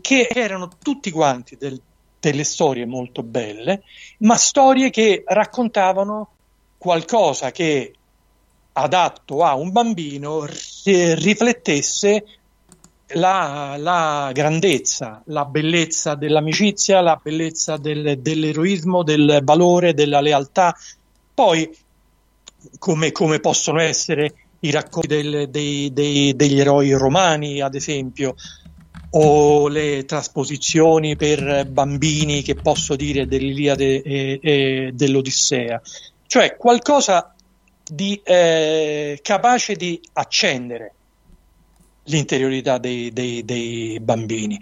che 0.00 0.28
erano 0.30 0.70
tutti 0.80 1.10
quanti 1.10 1.56
del 1.56 1.80
delle 2.26 2.44
storie 2.44 2.86
molto 2.86 3.22
belle, 3.22 3.82
ma 4.18 4.36
storie 4.36 4.90
che 4.90 5.22
raccontavano 5.24 6.30
qualcosa 6.76 7.52
che 7.52 7.92
adatto 8.72 9.44
a 9.44 9.54
un 9.54 9.70
bambino 9.70 10.44
riflettesse 10.84 12.24
la, 13.14 13.76
la, 13.78 14.30
grandezza, 14.32 15.22
la 15.26 15.44
bellezza 15.44 16.14
dell'amicizia, 16.14 17.00
la 17.00 17.20
bellezza 17.22 17.76
del, 17.76 18.18
dell'eroismo, 18.20 19.02
del 19.02 19.40
valore, 19.42 19.94
della 19.94 20.20
lealtà. 20.20 20.76
Poi, 21.32 21.70
come, 22.78 23.12
come 23.12 23.38
possono 23.38 23.80
essere 23.80 24.34
i 24.60 24.70
racconti 24.70 25.06
del, 25.06 25.48
dei, 25.48 25.92
dei, 25.92 26.34
degli 26.34 26.58
eroi 26.58 26.92
romani, 26.92 27.60
ad 27.60 27.74
esempio, 27.74 28.34
o 29.10 29.68
le 29.68 30.04
trasposizioni 30.04 31.16
per 31.16 31.66
bambini 31.66 32.42
che 32.42 32.54
posso 32.54 32.96
dire 32.96 33.26
dell'Iliade 33.26 34.02
e, 34.02 34.38
e 34.42 34.90
dell'Odissea, 34.92 35.80
cioè 36.26 36.56
qualcosa 36.56 37.32
di 37.88 38.20
eh, 38.24 39.20
capace 39.22 39.76
di 39.76 40.00
accendere 40.14 40.95
l'interiorità 42.06 42.78
dei, 42.78 43.12
dei, 43.12 43.44
dei 43.44 43.98
bambini. 44.00 44.60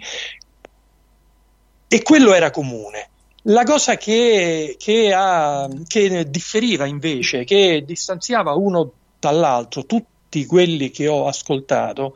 E 1.87 2.01
quello 2.03 2.33
era 2.33 2.51
comune. 2.51 3.09
La 3.43 3.63
cosa 3.63 3.95
che, 3.95 4.75
che, 4.79 5.13
ha, 5.13 5.69
che 5.87 6.29
differiva 6.29 6.85
invece, 6.85 7.43
che 7.43 7.83
distanziava 7.85 8.53
uno 8.53 8.91
dall'altro, 9.19 9.85
tutti 9.85 10.45
quelli 10.45 10.89
che 10.89 11.07
ho 11.07 11.27
ascoltato, 11.27 12.15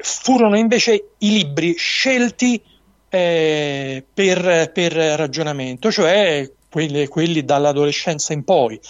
furono 0.00 0.56
invece 0.56 1.10
i 1.18 1.32
libri 1.32 1.74
scelti 1.76 2.62
eh, 3.10 4.04
per, 4.12 4.70
per, 4.72 4.92
ragionamento, 4.92 5.90
cioè 5.90 6.50
quelli, 6.70 7.06
quelli, 7.08 7.44
dall'adolescenza 7.44 8.32
in 8.32 8.44
poi. 8.44 8.80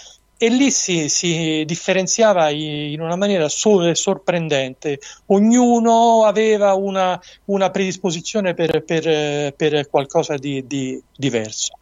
E 0.41 0.47
lì 0.47 0.71
si, 0.71 1.09
si 1.09 1.65
differenziava 1.65 2.49
in 2.49 3.01
una 3.01 3.17
maniera 3.17 3.49
so- 3.49 3.93
sorprendente. 3.93 4.97
Ognuno 5.25 6.23
aveva 6.23 6.75
una, 6.75 7.19
una 7.45 7.69
predisposizione 7.69 8.53
per, 8.53 8.85
per, 8.85 9.53
per, 9.53 9.89
qualcosa 9.89 10.37
di, 10.37 10.65
di 10.65 11.01
diverso. 11.13 11.73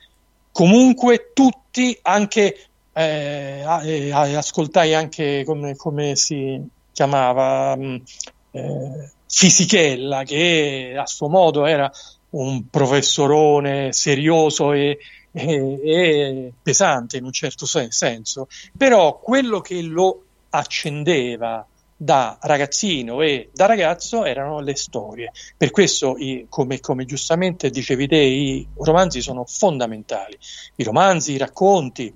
Comunque 0.51 1.29
tutti, 1.35 1.95
anche 2.01 2.69
eh, 2.93 3.63
eh 3.83 4.11
ascoltai 4.11 4.95
anche 4.95 5.43
come, 5.45 5.75
come 5.75 6.15
si 6.15 6.59
chiamava 6.91 7.77
eh, 7.77 9.11
Fisichella, 9.27 10.23
che 10.23 10.95
a 10.97 11.05
suo 11.05 11.29
modo 11.29 11.67
era 11.67 11.91
un 12.31 12.69
professorone 12.71 13.93
serioso 13.93 14.73
e, 14.73 14.97
e, 15.81 16.51
pesante 16.61 17.17
in 17.17 17.25
un 17.25 17.31
certo 17.31 17.65
senso, 17.65 18.47
però 18.75 19.19
quello 19.19 19.61
che 19.61 19.81
lo 19.81 20.23
accendeva 20.49 21.65
da 21.99 22.37
ragazzino 22.41 23.21
e 23.21 23.49
da 23.53 23.65
ragazzo 23.65 24.23
erano 24.23 24.59
le 24.59 24.75
storie. 24.75 25.31
Per 25.55 25.71
questo, 25.71 26.15
come, 26.49 26.79
come, 26.79 27.05
giustamente 27.05 27.69
dicevi 27.69 28.07
te, 28.07 28.17
i 28.17 28.67
romanzi 28.77 29.21
sono 29.21 29.45
fondamentali. 29.45 30.37
I 30.75 30.83
romanzi, 30.83 31.33
i 31.33 31.37
racconti. 31.37 32.13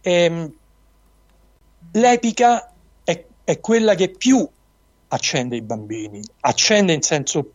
Ehm, 0.00 0.52
l'epica 1.92 2.72
è, 3.04 3.24
è, 3.44 3.60
quella 3.60 3.94
che 3.94 4.08
più 4.10 4.46
accende 5.08 5.56
i 5.56 5.62
bambini, 5.62 6.22
accende 6.40 6.92
in 6.94 7.02
senso 7.02 7.52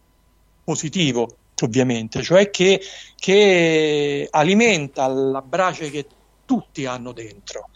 positivo 0.64 1.38
ovviamente, 1.62 2.22
cioè 2.22 2.50
che, 2.50 2.82
che 3.16 4.28
alimenta 4.30 5.08
la 5.08 5.42
brace 5.42 5.90
che 5.90 6.08
tutti 6.46 6.86
hanno 6.86 7.12
dentro 7.12 7.70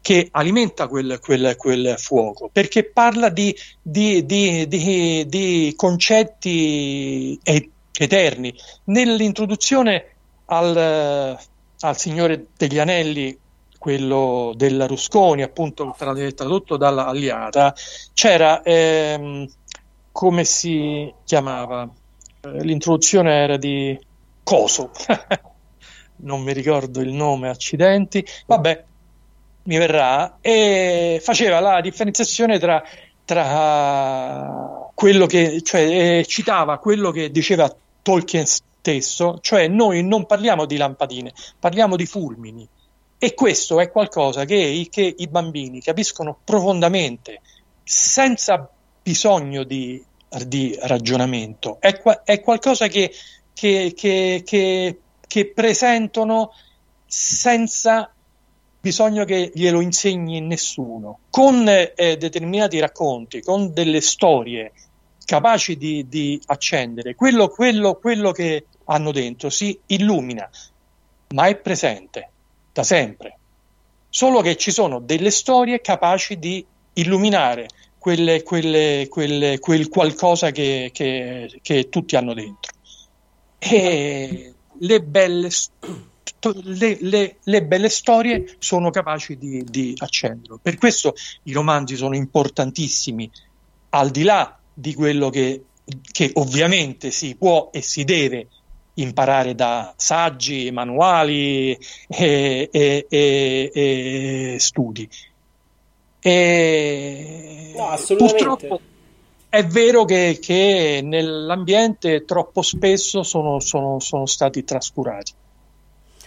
che 0.00 0.28
alimenta 0.30 0.88
quel, 0.88 1.18
quel, 1.20 1.54
quel, 1.56 1.94
fuoco, 1.98 2.48
perché 2.50 2.84
parla 2.84 3.28
di, 3.28 3.54
di, 3.82 4.24
di, 4.24 4.66
di 5.28 5.74
concetti 5.76 7.38
eterni. 7.92 8.54
Nell'introduzione 8.84 10.06
al, 10.46 11.38
al 11.80 11.98
Signore 11.98 12.46
degli 12.56 12.78
Anelli 12.78 13.38
quello 13.78 14.52
della 14.56 14.86
Rusconi, 14.86 15.42
appunto 15.42 15.94
tradotto 15.98 16.78
dalla 16.78 17.06
Aliata, 17.06 17.74
c'era, 18.14 18.62
ehm, 18.62 19.46
come 20.10 20.44
si 20.44 21.12
chiamava? 21.24 21.88
Eh, 22.40 22.62
l'introduzione 22.62 23.32
era 23.32 23.56
di 23.56 23.98
Coso, 24.42 24.90
non 26.22 26.42
mi 26.42 26.52
ricordo 26.52 27.00
il 27.00 27.12
nome, 27.12 27.48
accidenti, 27.48 28.24
vabbè, 28.46 28.84
mi 29.64 29.76
verrà, 29.76 30.38
e 30.40 31.20
faceva 31.22 31.60
la 31.60 31.80
differenziazione 31.80 32.58
tra, 32.58 32.82
tra 33.24 34.90
quello 34.94 35.26
che, 35.26 35.60
cioè, 35.62 35.80
eh, 36.20 36.24
citava 36.26 36.78
quello 36.78 37.10
che 37.10 37.30
diceva 37.30 37.74
Tolkien 38.02 38.46
stesso, 38.46 39.38
cioè 39.42 39.68
noi 39.68 40.02
non 40.02 40.24
parliamo 40.24 40.64
di 40.64 40.76
lampadine, 40.76 41.32
parliamo 41.58 41.96
di 41.96 42.06
fulmini. 42.06 42.66
E 43.20 43.34
questo 43.34 43.80
è 43.80 43.90
qualcosa 43.90 44.44
che, 44.44 44.86
che 44.88 45.14
i 45.18 45.26
bambini 45.26 45.82
capiscono 45.82 46.38
profondamente, 46.44 47.40
senza 47.82 48.70
bisogno 49.02 49.64
di, 49.64 50.02
di 50.46 50.76
ragionamento. 50.82 51.78
È, 51.80 52.00
è 52.24 52.40
qualcosa 52.40 52.88
che, 52.88 53.12
che, 53.52 53.92
che, 53.94 54.98
che 55.26 55.46
presentano 55.52 56.52
senza 57.06 58.12
bisogno 58.80 59.24
che 59.24 59.50
glielo 59.54 59.80
insegni 59.80 60.40
nessuno. 60.40 61.20
Con 61.30 61.66
eh, 61.68 62.16
determinati 62.16 62.78
racconti, 62.78 63.42
con 63.42 63.72
delle 63.72 64.00
storie 64.00 64.72
capaci 65.24 65.76
di, 65.76 66.06
di 66.08 66.40
accendere 66.46 67.14
quello, 67.14 67.48
quello, 67.48 67.96
quello 67.96 68.32
che 68.32 68.66
hanno 68.84 69.12
dentro, 69.12 69.50
si 69.50 69.78
illumina, 69.86 70.48
ma 71.34 71.46
è 71.46 71.56
presente 71.56 72.30
da 72.72 72.82
sempre. 72.82 73.36
Solo 74.08 74.40
che 74.40 74.56
ci 74.56 74.70
sono 74.70 75.00
delle 75.00 75.30
storie 75.30 75.82
capaci 75.82 76.38
di 76.38 76.64
illuminare 76.94 77.68
quelle, 77.98 78.42
quelle, 78.42 79.06
quelle, 79.08 79.58
quel 79.58 79.88
qualcosa 79.88 80.50
che, 80.50 80.90
che, 80.92 81.58
che, 81.62 81.88
tutti 81.88 82.16
hanno 82.16 82.34
dentro. 82.34 82.72
E 83.58 84.54
le 84.78 85.02
belle 85.02 85.50
le, 86.62 86.98
le, 87.00 87.36
le, 87.42 87.64
belle 87.64 87.88
storie 87.88 88.56
sono 88.58 88.90
capaci 88.90 89.36
di, 89.36 89.64
di 89.64 89.94
accenderlo. 89.96 90.58
Per 90.62 90.76
questo 90.76 91.14
i 91.44 91.52
romanzi 91.52 91.96
sono 91.96 92.14
importantissimi, 92.14 93.28
al 93.90 94.10
di 94.10 94.22
là 94.22 94.56
di 94.72 94.94
quello 94.94 95.30
che, 95.30 95.64
che 96.12 96.30
ovviamente 96.34 97.10
si 97.10 97.34
può 97.34 97.70
e 97.72 97.82
si 97.82 98.04
deve 98.04 98.46
imparare 98.94 99.54
da 99.54 99.92
saggi, 99.96 100.70
manuali 100.70 101.76
e, 102.08 102.68
e, 102.70 103.06
e, 103.08 103.70
e 103.74 104.56
studi. 104.58 105.08
E 106.30 107.72
no, 107.74 108.16
purtroppo 108.16 108.80
è 109.48 109.64
vero 109.64 110.04
che, 110.04 110.38
che, 110.40 111.00
nell'ambiente 111.02 112.24
troppo 112.26 112.60
spesso 112.60 113.22
sono, 113.22 113.60
sono, 113.60 113.98
sono 113.98 114.26
stati 114.26 114.62
trascurati. 114.62 115.32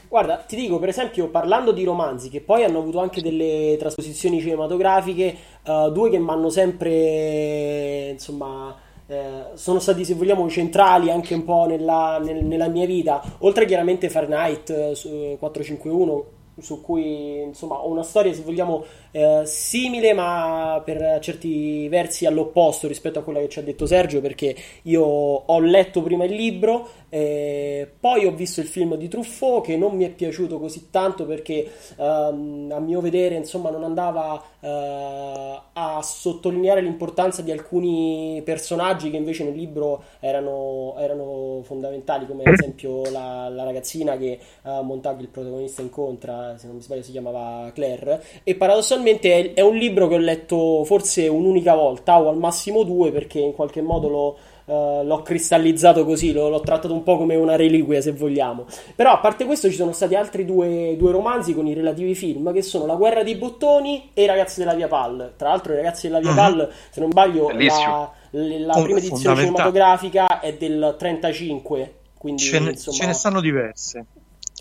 Guarda, 0.08 0.38
ti 0.38 0.56
dico, 0.56 0.80
per 0.80 0.90
esempio, 0.90 1.30
parlando 1.30 1.72
di 1.72 1.84
romanzi 1.84 2.30
che 2.30 2.42
poi 2.42 2.64
hanno 2.64 2.80
avuto 2.80 3.00
anche 3.00 3.22
delle 3.22 3.78
trasposizioni 3.80 4.42
cinematografiche, 4.42 5.36
uh, 5.66 5.90
due 5.92 6.10
che 6.10 6.18
mi 6.18 6.30
hanno 6.30 6.50
sempre, 6.50 8.10
insomma, 8.10 8.76
eh, 9.08 9.44
sono 9.54 9.80
stati, 9.80 10.04
se 10.04 10.16
vogliamo, 10.16 10.50
centrali 10.50 11.12
anche 11.12 11.34
un 11.34 11.44
po' 11.44 11.66
nella, 11.66 12.18
nel, 12.22 12.44
nella 12.44 12.68
mia 12.68 12.86
vita, 12.86 13.22
oltre 13.40 13.66
chiaramente 13.66 14.10
Fahrenheit 14.10 14.70
eh, 14.70 15.38
451, 15.38 16.26
su 16.60 16.82
cui, 16.82 17.42
insomma, 17.42 17.76
ho 17.76 17.90
una 17.90 18.04
storia, 18.04 18.34
se 18.34 18.42
vogliamo, 18.42 18.84
eh, 19.12 19.42
simile 19.46 20.14
ma 20.14 20.82
per 20.84 21.20
certi 21.22 21.88
versi 21.90 22.26
all'opposto 22.26 22.88
rispetto 22.88 23.20
a 23.20 23.24
quella 23.24 23.40
che 23.40 23.50
ci 23.50 23.60
ha 23.60 23.64
detto 23.64 23.86
Sergio 23.86 24.22
perché 24.22 24.56
io 24.84 25.04
ho 25.04 25.60
letto 25.60 26.02
prima 26.02 26.24
il 26.24 26.34
libro 26.34 26.88
eh, 27.10 27.92
poi 28.00 28.26
ho 28.26 28.32
visto 28.32 28.62
il 28.62 28.68
film 28.68 28.96
di 28.96 29.10
Truffaut 29.10 29.66
che 29.66 29.76
non 29.76 29.96
mi 29.96 30.06
è 30.06 30.10
piaciuto 30.10 30.60
così 30.60 30.90
tanto 30.90 31.26
perché 31.26 31.70
ehm, 31.98 32.72
a 32.72 32.80
mio 32.80 33.02
vedere 33.02 33.36
insomma 33.36 33.70
non 33.70 33.84
andava 33.84 34.42
eh, 34.62 35.60
a 35.74 36.02
sottolineare 36.02 36.82
l'importanza 36.82 37.42
di 37.42 37.52
alcuni 37.52 38.42
personaggi 38.46 39.10
che 39.10 39.18
invece 39.18 39.44
nel 39.44 39.56
libro 39.56 40.04
erano, 40.22 40.96
erano 40.98 41.60
fondamentali 41.64 42.26
come 42.26 42.44
ad 42.44 42.54
esempio 42.54 43.04
la, 43.12 43.50
la 43.50 43.64
ragazzina 43.64 44.16
che 44.18 44.40
eh, 44.64 44.82
Montag 44.82 45.20
il 45.20 45.28
protagonista 45.28 45.82
incontra 45.82 46.58
se 46.58 46.68
non 46.68 46.78
mi 46.78 46.82
sbaglio 46.82 47.04
si 47.04 47.12
chiamava 47.12 47.72
Claire. 47.74 48.24
E 48.44 48.56
paradossalmente 48.56 49.01
paradossalmente 49.02 49.54
è, 49.54 49.54
è, 49.54 49.62
un 49.62 49.76
libro 49.76 50.08
che 50.08 50.16
ho 50.16 50.20
letto 50.20 50.84
forse 50.86 51.28
un'unica 51.28 51.76
volta 51.76 52.20
o 52.20 52.30
al 52.30 52.38
massimo 52.38 52.84
due 52.84 53.12
perché 53.12 53.40
in 53.40 53.54
qualche 53.54 53.82
modo 53.82 54.08
l'ho, 54.08 54.38
uh, 54.66 55.04
l'ho 55.04 55.22
cristallizzato 55.22 56.06
così, 56.06 56.32
l'ho, 56.32 56.50
l'ho, 56.50 56.62
trattato 56.62 56.94
un 56.94 57.04
po' 57.04 57.18
come 57.18 57.36
una 57.36 57.56
reliquia 57.56 58.02
se 58.02 58.12
vogliamo. 58.12 58.66
Però 58.96 59.12
a 59.12 59.20
parte 59.20 59.46
questo 59.46 59.70
ci 59.70 59.76
sono 59.76 59.92
stati 59.92 60.16
altri 60.16 60.46
due, 60.46 60.96
due, 60.98 61.12
romanzi 61.12 61.54
con 61.54 61.68
i 61.68 61.74
relativi 61.74 62.16
film 62.16 62.54
che 62.54 62.62
sono 62.62 62.86
La 62.86 62.96
guerra 62.96 63.24
dei 63.24 63.36
bottoni 63.36 64.12
e 64.14 64.24
I 64.24 64.28
ragazzi 64.28 64.60
della 64.60 64.74
Via 64.74 64.88
Pal. 64.88 65.34
Tra 65.36 65.50
l'altro 65.50 65.74
i 65.74 65.78
ragazzi 65.78 66.08
della 66.08 66.20
Via 66.20 66.34
Pal, 66.34 66.58
uh-huh. 66.60 66.76
se 66.90 67.00
non 67.00 67.12
sbaglio, 67.12 67.50
la, 67.50 68.12
la 68.32 68.82
prima 68.82 68.98
edizione 68.98 69.36
cinematografica 69.36 70.40
è 70.40 70.54
del 70.54 70.96
35. 70.98 71.94
Quindi, 72.18 72.42
ce, 72.44 72.60
ne, 72.60 72.70
insomma... 72.72 72.98
ce 72.98 73.06
ne 73.08 73.14
stanno 73.14 73.42
diverse. 73.42 74.06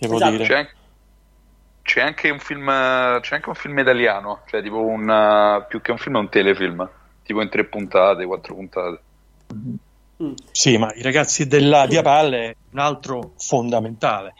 Devo 0.00 0.14
esatto. 0.14 0.30
dire. 0.30 0.44
C'è 0.44 0.68
c'è 1.90 2.02
anche 2.02 2.30
un 2.30 2.38
film, 2.38 2.66
c'è 2.66 3.34
anche 3.34 3.48
un 3.48 3.54
film 3.56 3.76
italiano, 3.80 4.42
cioè 4.46 4.62
tipo 4.62 4.80
un, 4.80 5.08
uh, 5.08 5.66
più 5.66 5.80
che 5.80 5.90
un 5.90 5.98
film, 5.98 6.14
un 6.14 6.28
telefilm, 6.28 6.88
tipo 7.24 7.42
in 7.42 7.48
tre 7.48 7.64
puntate, 7.64 8.24
quattro 8.26 8.54
puntate. 8.54 9.00
Mm. 9.52 10.34
Sì, 10.52 10.76
ma 10.76 10.94
i 10.94 11.02
ragazzi 11.02 11.48
della 11.48 11.86
Via 11.86 12.02
Palle 12.02 12.50
è 12.50 12.56
un 12.70 12.78
altro 12.78 13.32
fondamentale, 13.38 14.34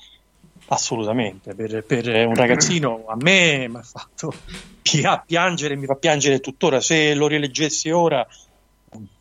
assolutamente. 0.69 1.57
Per, 1.57 1.83
per 1.83 2.07
un 2.25 2.37
ragazzino, 2.37 3.07
a 3.09 3.17
me 3.19 3.67
mi 3.67 3.79
ha 3.79 3.83
fatto 3.83 4.33
piangere, 5.27 5.75
mi 5.75 5.87
fa 5.87 5.97
piangere 5.97 6.39
tuttora. 6.39 6.81
Se 6.81 7.15
lo 7.15 7.27
rileggessi 7.27 7.91
ora, 7.91 8.25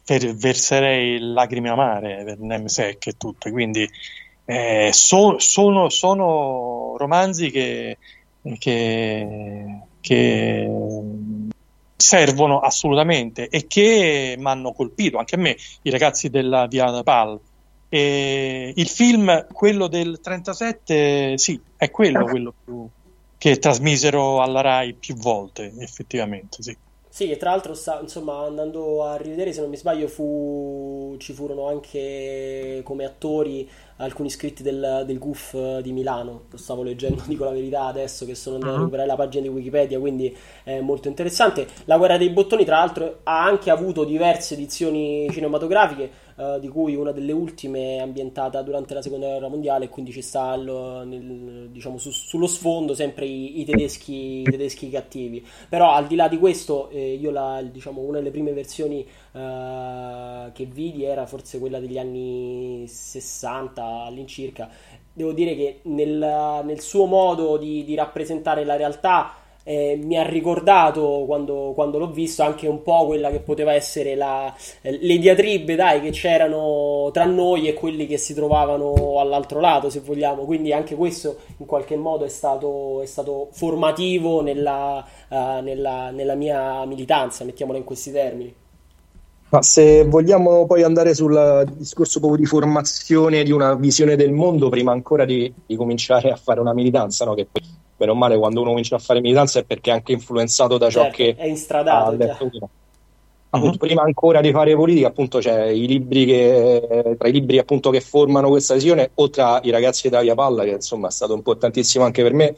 per, 0.06 0.36
verserei 0.36 1.18
lacrime 1.18 1.70
amare 1.70 2.22
per 2.24 2.38
Nemsek 2.38 3.08
e 3.08 3.14
tutto. 3.18 3.50
Quindi 3.50 3.90
eh, 4.46 4.92
so, 4.94 5.40
sono, 5.40 5.90
sono 5.90 6.94
romanzi 6.96 7.50
che 7.50 7.98
che, 8.58 9.80
che 10.00 10.70
servono 11.96 12.60
assolutamente 12.60 13.50
e 13.50 13.68
che 13.68 14.36
mi 14.38 14.48
hanno 14.48 14.72
colpito 14.72 15.18
anche 15.18 15.36
a 15.36 15.38
me, 15.38 15.58
i 15.84 15.90
ragazzi 15.90 16.30
della 16.30 16.66
Via 16.68 17.04
Pal. 17.04 17.40
E 17.92 18.72
il 18.76 18.88
film, 18.88 19.48
quello 19.52 19.88
del 19.88 20.20
37, 20.22 21.38
sì, 21.38 21.60
è 21.76 21.90
quello, 21.90 22.26
quello 22.26 22.54
più, 22.64 22.88
che 23.38 23.58
trasmisero 23.58 24.42
alla 24.42 24.62
Rai 24.62 24.94
più 24.94 25.16
volte, 25.16 25.74
effettivamente, 25.80 26.62
sì. 26.62 26.78
Sì, 27.20 27.30
e 27.32 27.36
tra 27.36 27.49
l'altro 27.49 27.74
sta, 27.74 27.99
insomma, 27.99 28.45
andando 28.45 29.03
a 29.03 29.17
rivedere, 29.17 29.51
se 29.51 29.59
non 29.59 29.70
mi 29.70 29.76
sbaglio, 29.76 30.07
fu... 30.07 31.17
ci 31.17 31.34
furono 31.34 31.67
anche 31.67 32.80
come 32.86 33.03
attori 33.03 33.70
alcuni 33.97 34.30
iscritti 34.30 34.63
del, 34.63 35.03
del 35.05 35.17
GUF 35.17 35.80
di 35.80 35.91
Milano. 35.91 36.43
Lo 36.49 36.55
stavo 36.55 36.82
leggendo, 36.82 37.22
dico 37.28 37.43
la 37.43 37.51
verità, 37.51 37.88
adesso 37.88 38.26
che 38.26 38.36
sono 38.36 38.55
andato 38.55 38.72
a 38.72 38.76
mhm. 38.76 38.84
recuperare 38.84 39.09
la 39.09 39.17
pagina 39.17 39.43
di 39.43 39.49
Wikipedia, 39.49 39.99
quindi 39.99 40.34
è 40.63 40.80
molto 40.80 41.09
interessante. 41.09 41.67
La 41.84 41.97
guerra 41.97 42.15
dei 42.15 42.30
bottoni, 42.30 42.63
tra 42.63 42.78
l'altro, 42.78 43.20
ha 43.24 43.43
anche 43.43 43.70
avuto 43.70 44.05
diverse 44.05 44.53
edizioni 44.53 45.28
cinematografiche 45.30 46.09
Uh, 46.40 46.58
di 46.58 46.70
cui 46.70 46.96
una 46.96 47.12
delle 47.12 47.34
ultime 47.34 47.98
è 47.98 48.00
ambientata 48.00 48.62
durante 48.62 48.94
la 48.94 49.02
seconda 49.02 49.28
guerra 49.28 49.50
mondiale 49.50 49.84
e 49.84 49.90
quindi 49.90 50.14
ci 50.14 50.22
sta 50.22 50.56
lo, 50.56 51.04
nel, 51.04 51.68
diciamo, 51.70 51.98
su, 51.98 52.12
sullo 52.12 52.48
sfondo 52.48 52.94
sempre 52.94 53.26
i, 53.26 53.60
i, 53.60 53.66
tedeschi, 53.66 54.40
i, 54.40 54.44
tedeschi, 54.44 54.90
cattivi. 54.90 55.46
Però 55.68 55.92
al 55.92 56.08
di 56.08 56.16
là 56.16 56.30
di 56.30 56.38
questo 56.38 56.90
eh, 56.92 57.16
io 57.16 57.30
la, 57.32 57.62
diciamo, 57.62 58.00
una 58.00 58.20
delle 58.20 58.32
prime 58.32 58.54
versioni 58.54 59.06
uh, 59.34 60.50
che 60.54 60.64
vidi 60.64 61.04
era 61.04 61.26
forse 61.26 61.60
quella 61.60 61.82
degli 61.82 61.98
anni 61.98 62.86
60 62.88 63.84
all'incirca. 63.84 64.70
Devo 65.12 65.34
dire 65.34 65.58
che 65.58 65.82
nel, 65.84 66.62
nel 66.64 66.80
suo 66.80 67.04
modo 67.04 67.58
di, 67.58 67.84
di 67.84 67.96
rappresentare 67.96 68.64
la 68.64 68.78
realtà 68.78 69.39
eh, 69.64 69.99
mi 70.01 70.18
ha 70.18 70.24
ricordato 70.24 71.24
quando, 71.26 71.74
quando, 71.76 71.97
l'ho 71.97 72.12
visto 72.12 72.43
anche 72.43 72.68
un 72.68 72.82
po' 72.82 73.05
quella 73.05 73.30
che 73.30 73.39
poteva 73.39 73.74
essere 73.74 74.16
la, 74.16 74.53
eh, 74.82 74.97
le 74.99 75.18
diatribe 75.18 75.76
dai, 75.76 76.01
che 76.01 76.12
c'erano 76.12 77.10
tra 77.14 77.26
noi 77.26 77.68
e 77.68 77.74
quelli 77.74 78.07
che 78.07 78.18
si 78.18 78.34
trovavano 78.34 79.20
all'altro 79.20 79.60
lato, 79.60 79.89
se 79.89 79.99
vogliamo. 79.99 80.45
Quindi 80.45 80.74
anche 80.74 80.95
questo 80.95 81.38
in 81.57 81.66
qualche 81.66 81.95
modo 81.97 82.26
è 82.26 82.30
stato, 82.30 83.01
è 83.01 83.05
stato 83.05 83.49
formativo 83.51 84.41
nella, 84.41 85.05
uh, 85.28 85.62
nella, 85.62 86.10
nella 86.12 86.36
mia 86.36 86.86
militanza, 86.86 87.43
mettiamola 87.43 87.78
in 87.78 87.84
questi 87.84 88.12
termini. 88.12 88.53
Ma 89.51 89.64
se 89.64 90.05
vogliamo 90.05 90.68
poi 90.68 90.84
andare 90.84 91.16
sul 91.16 91.68
discorso 91.76 92.20
proprio 92.20 92.39
di 92.39 92.45
formazione 92.45 93.43
di 93.43 93.51
una 93.51 93.74
visione 93.74 94.16
del 94.16 94.32
mondo, 94.32 94.70
prima 94.70 94.91
ancora 94.91 95.26
di, 95.26 95.51
di 95.66 95.76
cominciare 95.76 96.30
a 96.30 96.36
fare 96.36 96.60
una 96.60 96.74
militanza, 96.74 97.26
no? 97.26 97.34
che 97.34 97.47
poi 97.51 97.64
bene 98.00 98.12
o 98.12 98.16
male 98.16 98.38
quando 98.38 98.62
uno 98.62 98.70
comincia 98.70 98.95
a 98.95 99.00
fare 99.00 99.20
militanza 99.20 99.60
è 99.60 99.66
perché 99.66 99.91
è 99.91 99.93
anche 99.93 100.14
influenzato 100.14 100.78
da 100.78 100.89
ciò 100.89 101.02
certo, 101.02 101.18
che 101.18 101.36
è 101.36 101.45
instradato. 101.45 102.16
Appunto, 103.52 103.78
uh-huh. 103.78 103.78
prima 103.78 104.04
ancora 104.04 104.39
di 104.39 104.52
fare 104.52 104.76
politica, 104.76 105.08
appunto, 105.08 105.39
c'è 105.39 105.66
i 105.66 105.86
libri 105.86 106.26
che, 106.26 107.16
tra 107.18 107.28
i 107.28 107.32
libri 107.32 107.58
appunto, 107.58 107.89
che 107.89 108.00
formano 108.00 108.47
questa 108.47 108.76
visione, 108.76 109.12
o 109.16 109.30
tra 109.30 109.60
i 109.64 109.70
ragazzi 109.70 110.08
da 110.08 110.22
Via 110.22 110.36
Palla, 110.36 110.64
che 110.64 110.72
insomma 110.72 111.10
è 111.10 111.12
stato 111.12 111.34
importantissimo 111.34 112.06
anche 112.06 112.24
per 112.24 112.34
me, 112.34 112.56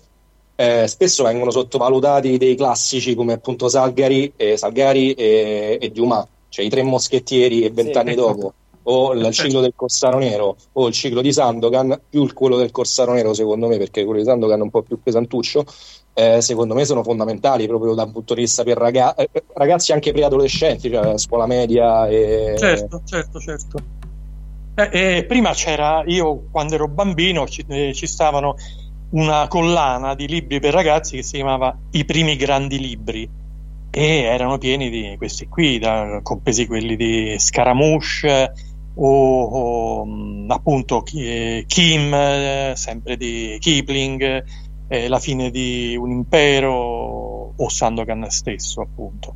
eh, 0.55 0.87
spesso 0.87 1.23
vengono 1.23 1.49
sottovalutati 1.49 2.37
dei 2.37 2.55
classici 2.55 3.15
come 3.15 3.33
appunto 3.33 3.67
Salgari, 3.67 4.33
eh, 4.35 4.57
Salgari 4.57 5.13
e, 5.13 5.79
e 5.81 5.89
Dumas, 5.89 6.27
cioè 6.49 6.65
i 6.65 6.69
tre 6.69 6.83
moschettieri 6.83 7.63
e 7.63 7.71
vent'anni 7.71 8.11
sì. 8.11 8.15
dopo 8.15 8.53
o 8.91 9.13
il 9.13 9.31
ciclo 9.31 9.61
del 9.61 9.73
Corsaro 9.75 10.17
Nero 10.17 10.57
o 10.73 10.87
il 10.87 10.93
ciclo 10.93 11.21
di 11.21 11.31
Sandokan, 11.31 11.99
più 12.09 12.31
quello 12.33 12.57
del 12.57 12.71
Corsaro 12.71 13.13
Nero 13.13 13.33
secondo 13.33 13.67
me, 13.67 13.77
perché 13.77 14.03
quello 14.03 14.19
di 14.19 14.25
Sandokan 14.25 14.59
è 14.59 14.63
un 14.63 14.69
po' 14.69 14.81
più 14.81 15.01
pesantuccio, 15.01 15.63
eh, 16.13 16.41
secondo 16.41 16.73
me 16.73 16.83
sono 16.83 17.03
fondamentali 17.03 17.67
proprio 17.67 17.93
da 17.93 18.03
un 18.03 18.11
punto 18.11 18.33
di 18.33 18.41
vista 18.41 18.63
per 18.63 18.77
raga- 18.77 19.15
eh, 19.15 19.29
ragazzi 19.53 19.93
anche 19.93 20.11
preadolescenti, 20.11 20.89
cioè 20.89 21.17
scuola 21.17 21.45
media. 21.45 22.07
E... 22.07 22.55
Certo, 22.57 23.01
certo, 23.05 23.39
certo. 23.39 23.77
Eh, 24.75 24.89
eh, 24.91 25.25
prima 25.25 25.51
c'era, 25.51 26.03
io 26.05 26.47
quando 26.51 26.75
ero 26.75 26.87
bambino 26.87 27.47
ci, 27.47 27.63
eh, 27.67 27.93
ci 27.93 28.07
stavano 28.07 28.55
una 29.11 29.47
collana 29.47 30.15
di 30.15 30.27
libri 30.27 30.59
per 30.59 30.73
ragazzi 30.73 31.17
che 31.17 31.23
si 31.23 31.35
chiamava 31.35 31.77
I 31.91 32.05
primi 32.05 32.37
grandi 32.37 32.79
libri 32.79 33.29
e 33.93 34.21
erano 34.21 34.57
pieni 34.57 34.89
di 34.89 35.15
questi 35.17 35.49
qui, 35.49 35.77
da, 35.77 36.21
compresi 36.23 36.65
quelli 36.65 36.95
di 36.95 37.35
Scaramouche 37.37 38.53
o, 38.95 39.43
o 39.43 40.05
mm, 40.05 40.51
appunto 40.51 41.03
eh, 41.13 41.63
Kim, 41.67 42.13
eh, 42.13 42.73
sempre 42.75 43.17
di 43.17 43.57
Kipling, 43.59 44.43
eh, 44.87 45.07
La 45.07 45.19
fine 45.19 45.49
di 45.51 45.95
un 45.97 46.11
impero 46.11 47.53
o 47.55 47.69
Sandokan 47.69 48.29
stesso, 48.29 48.81
appunto. 48.81 49.35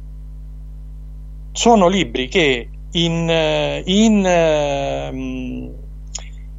Sono 1.52 1.88
libri 1.88 2.28
che 2.28 2.70
in, 2.92 3.30
eh, 3.30 3.82
in, 3.86 4.26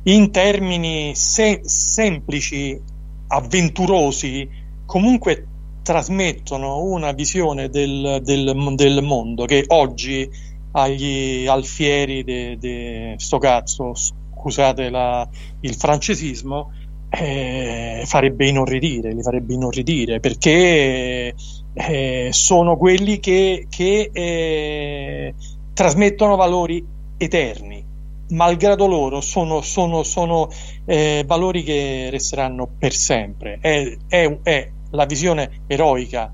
in 0.02 0.30
termini 0.30 1.14
se- 1.14 1.60
semplici 1.64 2.80
avventurosi 3.28 4.48
comunque 4.86 5.46
trasmettono 5.82 6.82
una 6.82 7.12
visione 7.12 7.68
del, 7.68 8.20
del, 8.22 8.74
del 8.74 9.02
mondo 9.02 9.44
che 9.44 9.64
oggi 9.68 10.28
agli 10.76 11.46
alfieri 11.46 12.22
di 12.22 12.56
de, 12.58 13.14
sto 13.16 13.38
cazzo, 13.38 13.94
scusate 13.94 14.90
la, 14.90 15.26
il 15.60 15.74
francesismo, 15.74 16.70
eh, 17.08 18.02
farebbe 18.04 18.46
inorridire, 18.46 19.14
li 19.14 19.22
farebbe 19.22 19.54
inorridire 19.54 20.20
perché 20.20 21.34
eh, 21.72 22.28
sono 22.30 22.76
quelli 22.76 23.20
che, 23.20 23.66
che 23.70 24.10
eh, 24.12 25.34
trasmettono 25.72 26.36
valori 26.36 26.84
eterni. 27.16 27.84
Malgrado 28.28 28.86
loro, 28.86 29.20
sono, 29.20 29.62
sono, 29.62 30.02
sono 30.02 30.48
eh, 30.84 31.24
valori 31.26 31.62
che 31.62 32.08
resteranno 32.10 32.68
per 32.78 32.92
sempre. 32.92 33.58
È, 33.60 33.96
è, 34.08 34.38
è 34.42 34.70
la 34.90 35.06
visione 35.06 35.62
eroica 35.68 36.30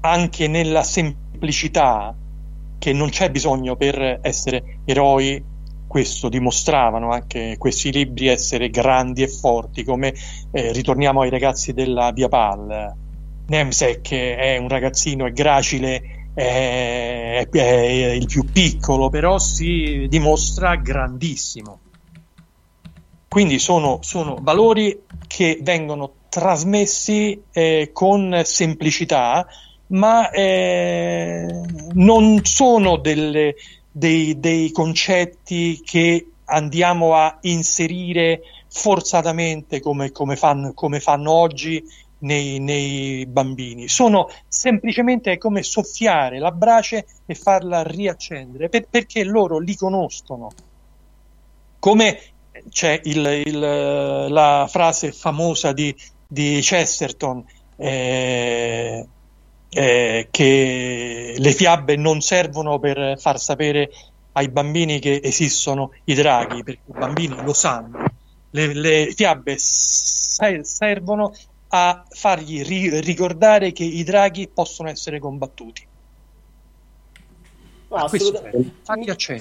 anche 0.00 0.46
nella 0.46 0.82
semplicità 0.84 2.14
che 2.78 2.92
non 2.92 3.10
c'è 3.10 3.30
bisogno 3.30 3.76
per 3.76 4.20
essere 4.22 4.80
eroi 4.84 5.42
questo 5.88 6.28
dimostravano 6.28 7.10
anche 7.10 7.56
questi 7.58 7.90
libri 7.90 8.28
essere 8.28 8.68
grandi 8.68 9.22
e 9.22 9.28
forti 9.28 9.84
come 9.84 10.14
eh, 10.52 10.70
ritorniamo 10.72 11.22
ai 11.22 11.30
ragazzi 11.30 11.72
della 11.72 12.12
Via 12.12 12.28
Pal. 12.28 12.94
Nemsek 13.46 14.12
è 14.12 14.58
un 14.58 14.68
ragazzino, 14.68 15.26
è 15.26 15.32
gracile 15.32 16.18
è, 16.34 17.48
è, 17.50 17.60
il 18.12 18.26
più 18.26 18.44
piccolo 18.44 19.08
però 19.08 19.38
si 19.38 20.06
dimostra 20.08 20.76
grandissimo. 20.76 21.80
Quindi 23.26 23.58
sono, 23.58 23.98
sono 24.02 24.38
valori 24.40 25.02
che 25.26 25.58
vengono 25.62 26.12
trasmessi 26.28 27.42
eh, 27.50 27.90
con 27.92 28.40
semplicità 28.44 29.46
ma 29.88 30.30
eh, 30.30 31.46
non 31.92 32.44
sono 32.44 32.96
delle, 32.96 33.54
dei, 33.90 34.38
dei 34.38 34.70
concetti 34.70 35.80
che 35.84 36.26
andiamo 36.46 37.14
a 37.14 37.38
inserire 37.42 38.40
forzatamente 38.68 39.80
come, 39.80 40.12
come, 40.12 40.36
fanno, 40.36 40.72
come 40.72 41.00
fanno, 41.00 41.32
oggi 41.32 41.82
nei, 42.20 42.58
nei, 42.58 43.26
bambini. 43.26 43.88
Sono 43.88 44.28
semplicemente 44.46 45.38
come 45.38 45.62
soffiare 45.62 46.38
la 46.38 46.52
brace 46.52 47.06
e 47.26 47.34
farla 47.34 47.82
riaccendere 47.82 48.68
per, 48.68 48.86
perché 48.88 49.24
loro 49.24 49.58
li 49.58 49.74
conoscono. 49.74 50.50
Come 51.78 52.18
c'è 52.70 53.00
il, 53.04 53.42
il, 53.46 53.58
la 53.58 54.66
frase 54.68 55.12
famosa 55.12 55.72
di, 55.72 55.94
di 56.26 56.58
Chesterton. 56.60 57.44
Eh, 57.76 59.06
eh, 59.70 60.28
che 60.30 61.34
le 61.36 61.52
fiabe 61.52 61.96
non 61.96 62.20
servono 62.20 62.78
per 62.78 63.18
far 63.18 63.38
sapere 63.38 63.90
ai 64.32 64.50
bambini 64.50 64.98
che 64.98 65.20
esistono 65.22 65.90
i 66.04 66.14
draghi, 66.14 66.62
perché 66.62 66.82
i 66.86 66.96
bambini 66.96 67.42
lo 67.42 67.52
sanno. 67.52 67.98
Le, 68.50 68.72
le 68.74 69.12
fiabe 69.14 69.56
servono 69.58 71.32
a 71.68 72.06
fargli 72.08 72.62
ri- 72.62 73.00
ricordare 73.00 73.72
che 73.72 73.84
i 73.84 74.04
draghi 74.04 74.50
possono 74.52 74.88
essere 74.88 75.18
combattuti. 75.18 75.87
Ah, 77.90 78.10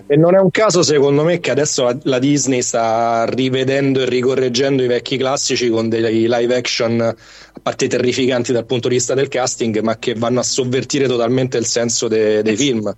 e 0.07 0.15
non 0.15 0.33
è 0.33 0.39
un 0.39 0.51
caso, 0.51 0.81
secondo 0.81 1.23
me, 1.23 1.41
che 1.41 1.51
adesso 1.51 1.83
la, 1.83 1.97
la, 2.03 2.17
Disney 2.17 2.61
sta 2.61 3.25
rivedendo 3.25 3.99
e 3.99 4.05
ricorreggendo 4.05 4.81
i 4.83 4.87
vecchi 4.87 5.17
classici 5.17 5.67
con 5.67 5.89
dei 5.89 6.29
live 6.29 6.55
action 6.55 7.01
a 7.01 7.15
parte 7.61 7.87
terrificanti 7.87 8.53
dal 8.53 8.65
punto 8.65 8.87
di 8.87 8.95
vista 8.95 9.13
del 9.13 9.27
casting, 9.27 9.79
ma 9.81 9.97
che 9.97 10.13
vanno 10.13 10.39
a 10.39 10.43
sovvertire 10.43 11.07
totalmente 11.07 11.57
il 11.57 11.65
senso 11.65 12.07
de, 12.07 12.41
dei 12.41 12.55
film. 12.55 12.89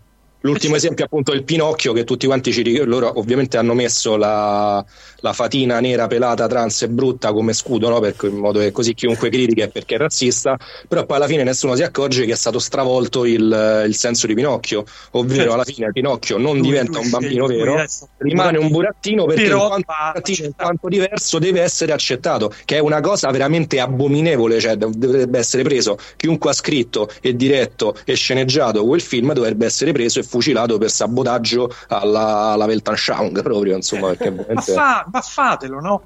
L'ultimo 0.41 0.75
esempio 0.75 1.03
è 1.03 1.07
appunto 1.07 1.33
il 1.33 1.43
Pinocchio 1.43 1.91
che 1.91 2.05
tutti 2.05 2.25
quanti 2.25 2.53
ci 2.53 2.61
ricordano, 2.61 2.99
loro 2.99 3.19
ovviamente 3.19 3.57
hanno 3.57 3.73
messo 3.73 4.15
la, 4.15 4.83
la, 5.19 5.33
fatina 5.33 5.81
nera 5.81 6.07
pelata 6.07 6.47
trans 6.47 6.83
e 6.83 6.89
brutta 6.89 7.33
come 7.33 7.51
scudo, 7.51 7.89
no? 7.89 7.99
perché, 7.99 8.27
in 8.27 8.37
modo 8.37 8.59
che 8.59 8.71
così 8.71 8.93
chiunque 8.93 9.29
critica 9.29 9.65
è 9.65 9.69
perché 9.69 9.95
è 9.95 9.97
razzista, 9.97 10.57
però 10.87 11.05
poi 11.05 11.17
alla 11.17 11.27
fine 11.27 11.43
nessuno 11.43 11.75
si 11.75 11.83
accorge 11.83 12.25
che 12.25 12.31
è 12.31 12.35
stato 12.37 12.57
stravolto 12.57 13.25
il, 13.25 13.83
il 13.85 13.95
senso 13.95 14.27
di 14.27 14.33
Pinocchio, 14.33 14.85
ovvero 15.11 15.39
certo. 15.39 15.53
alla 15.53 15.63
fine 15.65 15.91
Pinocchio 15.91 16.37
non 16.37 16.61
diventa 16.61 16.99
un 16.99 17.09
bambino 17.09 17.45
vero, 17.45 17.83
rimane 18.19 18.57
un 18.57 18.69
burattino 18.69 19.25
perché 19.25 19.43
in 19.43 19.57
quanto, 19.57 20.31
in 20.31 20.55
quanto 20.55 20.87
diverso 20.87 21.37
deve 21.37 21.61
essere 21.61 21.91
accettato, 21.91 22.53
che 22.63 22.77
è 22.77 22.79
una 22.79 23.01
cosa 23.01 23.29
veramente 23.29 23.81
abominevole, 23.81 24.61
cioè 24.61 24.77
dovrebbe 24.77 25.37
essere 25.37 25.63
preso, 25.63 25.97
chiunque 26.15 26.51
ha 26.51 26.53
scritto 26.53 27.09
e 27.19 27.35
diretto 27.35 27.93
e 28.05 28.13
sceneggiato 28.13 28.85
quel 28.85 29.01
film 29.01 29.33
dovrebbe 29.33 29.65
essere 29.65 29.91
preso 29.91 30.19
e 30.19 30.23
fucilato 30.29 30.77
per 30.77 30.91
sabotaggio 30.91 31.73
alla, 31.87 32.51
alla 32.51 32.65
Weltanschauung 32.65 33.41
proprio 33.41 33.75
insomma 33.75 34.13
perché 34.13 34.29
ma, 34.29 34.61
fa, 34.61 35.05
ma 35.11 35.21
fatelo 35.21 35.79
no? 35.79 36.03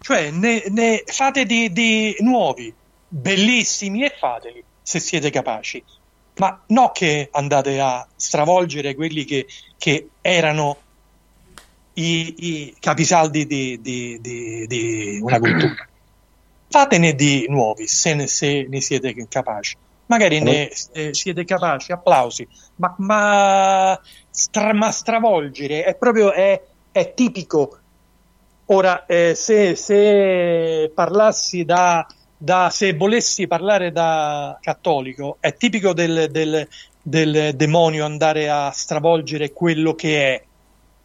cioè 0.00 0.30
ne, 0.30 0.64
ne 0.68 1.04
fate 1.06 1.44
di, 1.44 1.70
di, 1.72 2.16
nuovi 2.20 2.74
bellissimi 3.08 4.04
e 4.04 4.14
fateli 4.18 4.62
se 4.82 4.98
siete 4.98 5.30
capaci. 5.30 5.82
Ma 6.36 6.60
no 6.68 6.90
che 6.92 7.28
andate 7.30 7.78
a 7.78 8.06
stravolgere 8.16 8.94
quelli 8.94 9.24
che, 9.24 9.46
che 9.76 10.08
erano 10.20 10.78
i, 11.94 12.34
i, 12.38 12.74
capisaldi 12.80 13.46
di, 13.46 13.80
di, 13.80 14.18
di, 14.20 14.66
di 14.66 15.18
una 15.20 15.38
cultura. 15.38 15.88
Fatene 16.68 17.14
di 17.14 17.44
nuovi 17.48 17.86
se 17.86 18.14
ne, 18.14 18.26
se 18.26 18.66
ne 18.66 18.80
siete 18.80 19.14
capaci 19.28 19.76
magari 20.12 20.40
ne 20.40 20.70
eh, 20.92 21.14
siete 21.14 21.44
capaci, 21.44 21.90
applausi, 21.90 22.46
ma, 22.76 22.94
ma, 22.98 23.98
stra, 24.28 24.74
ma 24.74 24.90
stravolgere 24.90 25.84
è 25.84 25.94
proprio 25.96 26.32
è, 26.32 26.60
è 26.92 27.14
tipico. 27.14 27.78
Ora, 28.66 29.06
eh, 29.06 29.34
se, 29.34 29.74
se, 29.74 30.92
parlassi 30.94 31.64
da, 31.64 32.06
da, 32.36 32.68
se 32.70 32.92
volessi 32.94 33.46
parlare 33.46 33.90
da 33.90 34.58
cattolico, 34.60 35.38
è 35.40 35.54
tipico 35.54 35.94
del, 35.94 36.28
del, 36.30 36.68
del 37.00 37.52
demonio 37.54 38.04
andare 38.04 38.50
a 38.50 38.70
stravolgere 38.70 39.52
quello 39.52 39.94
che 39.94 40.34
è 40.34 40.44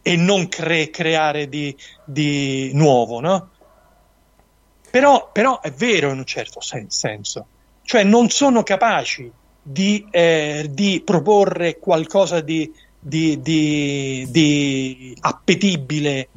e 0.01 0.15
non 0.15 0.47
cre- 0.49 0.89
creare 0.89 1.47
di, 1.47 1.75
di 2.03 2.71
nuovo, 2.73 3.19
no? 3.21 3.49
Però, 4.89 5.29
però, 5.31 5.59
è 5.61 5.71
vero 5.71 6.11
in 6.11 6.19
un 6.19 6.25
certo 6.25 6.61
sen- 6.61 6.89
senso 6.89 7.47
cioè 7.87 8.03
non 8.03 8.29
sono 8.29 8.63
capaci 8.63 9.31
di, 9.63 10.05
eh, 10.11 10.67
di 10.69 11.01
proporre 11.05 11.79
qualcosa 11.79 12.41
di, 12.41 12.69
di, 12.99 13.39
di, 13.41 15.15
appetibile 15.21 16.27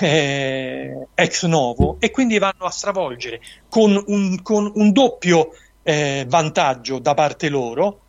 eh, 0.00 1.06
ex 1.14 1.46
novo 1.46 1.96
e 1.98 2.10
quindi 2.10 2.36
vanno 2.36 2.66
a 2.66 2.70
stravolgere 2.70 3.40
con 3.70 4.02
un, 4.06 4.42
con 4.42 4.70
un 4.74 4.92
doppio 4.92 5.54
eh, 5.82 6.26
vantaggio 6.28 6.98
da 6.98 7.14
parte 7.14 7.48
loro. 7.48 8.00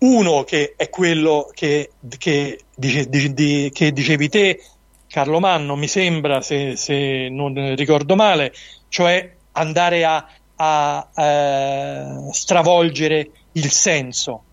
Uno 0.00 0.44
che 0.44 0.74
è 0.76 0.90
quello 0.90 1.50
che, 1.54 1.92
che, 2.18 2.64
dice, 2.74 3.08
di, 3.08 3.32
di, 3.32 3.70
che 3.72 3.92
dicevi 3.92 4.28
te, 4.28 4.62
Carlo 5.06 5.40
Manno, 5.40 5.76
mi 5.76 5.88
sembra, 5.88 6.42
se, 6.42 6.76
se 6.76 7.30
non 7.30 7.74
ricordo 7.76 8.14
male, 8.14 8.52
cioè 8.90 9.36
andare 9.52 10.04
a 10.04 10.26
a 10.64 11.08
eh, 11.16 12.28
stravolgere 12.30 13.30
il 13.52 13.68
senso, 13.68 14.44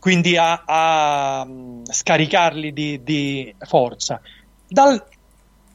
quindi 0.00 0.38
a, 0.38 0.62
a 0.64 1.44
mm, 1.46 1.84
scaricarli 1.84 2.72
di, 2.72 3.02
di 3.02 3.54
forza. 3.66 4.18
Dal, 4.66 5.04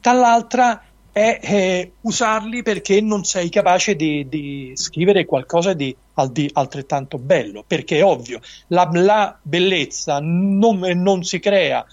dall'altra 0.00 0.82
è 1.12 1.38
eh, 1.40 1.92
usarli 2.00 2.64
perché 2.64 3.00
non 3.00 3.22
sei 3.22 3.48
capace 3.50 3.94
di, 3.94 4.26
di 4.28 4.72
scrivere 4.74 5.24
qualcosa 5.24 5.72
di, 5.72 5.96
di, 6.30 6.50
altrettanto 6.54 7.16
bello, 7.18 7.62
perché 7.64 7.98
è 7.98 8.04
ovvio, 8.04 8.40
la, 8.68 8.88
la 8.94 9.38
bellezza 9.40 10.18
non, 10.20 10.80
non, 10.80 11.22
si 11.22 11.38
crea 11.38 11.86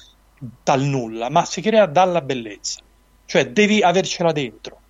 dal 0.64 0.82
nulla, 0.82 1.30
ma 1.30 1.46
si 1.46 1.62
crea 1.62 1.86
dalla 1.86 2.22
bellezza, 2.22 2.80
cioè 3.28 3.48
devi 3.50 3.84
avercela 3.84 4.32
dentro. 4.32 4.81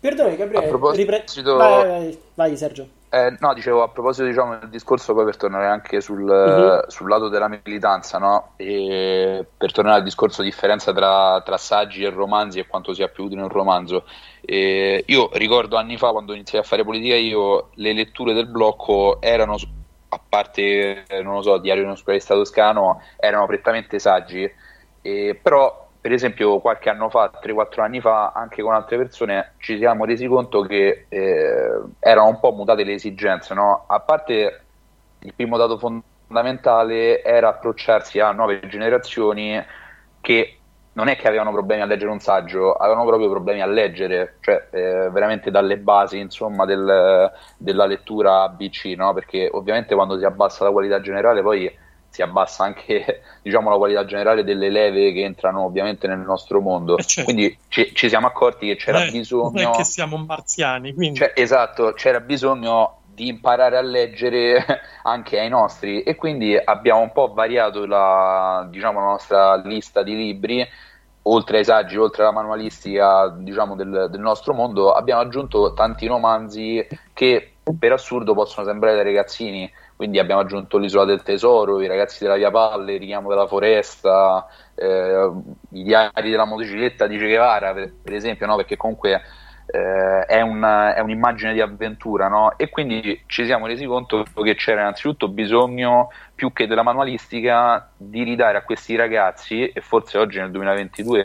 Perdoni 0.00 0.36
Gabriele, 0.36 0.68
proposito... 0.68 1.56
vai, 1.56 1.86
vai, 1.86 2.18
vai, 2.34 2.56
Sergio. 2.56 2.88
Eh, 3.10 3.36
no, 3.40 3.54
dicevo 3.54 3.82
a 3.82 3.88
proposito 3.88 4.26
diciamo, 4.26 4.58
del 4.58 4.68
discorso, 4.68 5.14
poi 5.14 5.24
per 5.24 5.36
tornare 5.36 5.66
anche 5.66 6.00
sul, 6.00 6.22
uh-huh. 6.22 6.90
sul 6.90 7.08
lato 7.08 7.28
della 7.28 7.48
militanza, 7.48 8.18
no? 8.18 8.52
per 8.56 9.72
tornare 9.72 9.96
al 9.96 10.02
discorso 10.02 10.42
differenza 10.42 10.92
tra, 10.92 11.40
tra, 11.42 11.56
saggi 11.56 12.04
e 12.04 12.10
romanzi 12.10 12.58
e 12.58 12.66
quanto 12.66 12.92
sia 12.92 13.08
più 13.08 13.24
utile 13.24 13.42
un 13.42 13.48
romanzo. 13.48 14.04
E 14.42 15.02
io 15.06 15.30
ricordo 15.32 15.76
anni 15.76 15.96
fa 15.96 16.10
quando 16.10 16.34
iniziai 16.34 16.60
a 16.60 16.64
fare 16.64 16.84
politica, 16.84 17.16
io 17.16 17.70
le 17.74 17.92
letture 17.94 18.34
del 18.34 18.46
blocco 18.46 19.20
erano, 19.20 19.56
a 20.10 20.20
parte, 20.28 21.06
non 21.22 21.34
lo 21.34 21.42
so, 21.42 21.58
Diario 21.58 21.82
di 21.82 21.88
uno 21.88 21.96
specialista 21.96 22.34
toscano, 22.34 23.02
erano 23.16 23.46
prettamente 23.46 23.98
saggi, 23.98 24.48
e, 25.00 25.38
però 25.42 25.87
per 26.08 26.16
esempio 26.16 26.58
qualche 26.60 26.88
anno 26.88 27.10
fa, 27.10 27.30
3-4 27.38 27.82
anni 27.82 28.00
fa, 28.00 28.32
anche 28.34 28.62
con 28.62 28.72
altre 28.72 28.96
persone 28.96 29.52
ci 29.58 29.76
siamo 29.76 30.06
resi 30.06 30.26
conto 30.26 30.62
che 30.62 31.04
eh, 31.06 31.80
erano 31.98 32.28
un 32.28 32.40
po' 32.40 32.52
mutate 32.52 32.82
le 32.82 32.94
esigenze, 32.94 33.52
no? 33.52 33.84
A 33.86 34.00
parte 34.00 34.64
il 35.18 35.34
primo 35.34 35.58
dato 35.58 35.76
fondamentale 35.76 37.22
era 37.22 37.48
approcciarsi 37.48 38.20
a 38.20 38.32
nuove 38.32 38.60
generazioni 38.68 39.62
che 40.22 40.58
non 40.94 41.08
è 41.08 41.16
che 41.16 41.28
avevano 41.28 41.52
problemi 41.52 41.82
a 41.82 41.84
leggere 41.84 42.10
un 42.10 42.20
saggio, 42.20 42.72
avevano 42.72 43.04
proprio 43.04 43.28
problemi 43.28 43.60
a 43.60 43.66
leggere, 43.66 44.38
cioè 44.40 44.66
eh, 44.70 45.10
veramente 45.10 45.50
dalle 45.50 45.76
basi 45.76 46.18
insomma, 46.18 46.64
del, 46.64 47.30
della 47.58 47.84
lettura 47.84 48.44
ABC, 48.44 48.94
no? 48.96 49.12
perché 49.12 49.46
ovviamente 49.52 49.94
quando 49.94 50.16
si 50.16 50.24
abbassa 50.24 50.64
la 50.64 50.70
qualità 50.70 51.02
generale 51.02 51.42
poi 51.42 51.70
si 52.10 52.22
abbassa 52.22 52.64
anche 52.64 53.22
diciamo, 53.42 53.70
la 53.70 53.76
qualità 53.76 54.04
generale 54.04 54.44
delle 54.44 54.70
leve 54.70 55.12
che 55.12 55.22
entrano 55.22 55.64
ovviamente 55.64 56.06
nel 56.06 56.18
nostro 56.18 56.60
mondo. 56.60 56.96
Eh, 56.96 57.02
certo. 57.02 57.32
Quindi 57.32 57.56
ci, 57.68 57.94
ci, 57.94 58.08
siamo 58.08 58.26
accorti 58.26 58.66
che 58.66 58.76
c'era 58.76 59.00
non 59.00 59.10
bisogno... 59.10 59.50
Non 59.62 59.72
è 59.72 59.76
che 59.76 59.84
siamo 59.84 60.16
marziani, 60.16 60.94
quindi... 60.94 61.18
Cioè, 61.18 61.32
esatto, 61.34 61.92
c'era 61.92 62.20
bisogno 62.20 62.98
di 63.18 63.28
imparare 63.28 63.76
a 63.76 63.82
leggere 63.82 64.64
anche 65.02 65.40
ai 65.40 65.48
nostri 65.48 66.02
e 66.02 66.14
quindi 66.14 66.56
abbiamo 66.56 67.00
un 67.00 67.12
po' 67.12 67.32
variato 67.32 67.84
la, 67.84 68.66
diciamo, 68.70 69.00
la 69.00 69.06
nostra 69.06 69.56
lista 69.56 70.02
di 70.02 70.14
libri 70.14 70.66
oltre 71.22 71.58
ai 71.58 71.64
saggi, 71.64 71.96
oltre 71.96 72.22
alla 72.22 72.32
manualistica 72.32 73.28
diciamo, 73.28 73.74
del, 73.74 74.08
del, 74.10 74.20
nostro 74.20 74.54
mondo, 74.54 74.92
abbiamo 74.92 75.20
aggiunto 75.20 75.74
tanti 75.74 76.06
romanzi 76.06 76.86
che 77.12 77.54
per 77.78 77.92
assurdo 77.92 78.34
possono 78.34 78.66
sembrare 78.66 78.96
da 78.96 79.02
ragazzini. 79.02 79.70
Quindi 79.98 80.20
abbiamo 80.20 80.42
aggiunto 80.42 80.78
l'Isola 80.78 81.04
del 81.04 81.24
Tesoro, 81.24 81.80
I 81.80 81.88
ragazzi 81.88 82.22
della 82.22 82.36
Via 82.36 82.52
Palle, 82.52 82.92
Il 82.92 83.00
richiamo 83.00 83.28
della 83.28 83.48
foresta, 83.48 84.46
eh, 84.76 85.32
i 85.72 85.82
diari 85.82 86.30
della 86.30 86.44
motocicletta 86.44 87.08
di 87.08 87.18
Che 87.18 87.26
Guevara, 87.26 87.72
per, 87.72 87.92
per 88.04 88.14
esempio, 88.14 88.46
no? 88.46 88.54
perché 88.54 88.76
comunque 88.76 89.20
eh, 89.66 90.24
è, 90.24 90.40
una, 90.40 90.94
è, 90.94 91.00
un'immagine 91.00 91.52
di 91.52 91.60
avventura, 91.60 92.28
no? 92.28 92.56
E 92.56 92.68
quindi 92.68 93.24
ci 93.26 93.44
siamo 93.44 93.66
resi 93.66 93.86
conto 93.86 94.22
che 94.22 94.54
c'era 94.54 94.82
innanzitutto 94.82 95.26
bisogno, 95.26 96.10
più 96.32 96.52
che 96.52 96.68
della 96.68 96.84
manualistica, 96.84 97.90
di 97.96 98.22
ridare 98.22 98.56
a 98.56 98.62
questi 98.62 98.94
ragazzi, 98.94 99.66
e 99.66 99.80
forse 99.80 100.16
oggi 100.16 100.38
nel 100.38 100.52
2022 100.52 101.24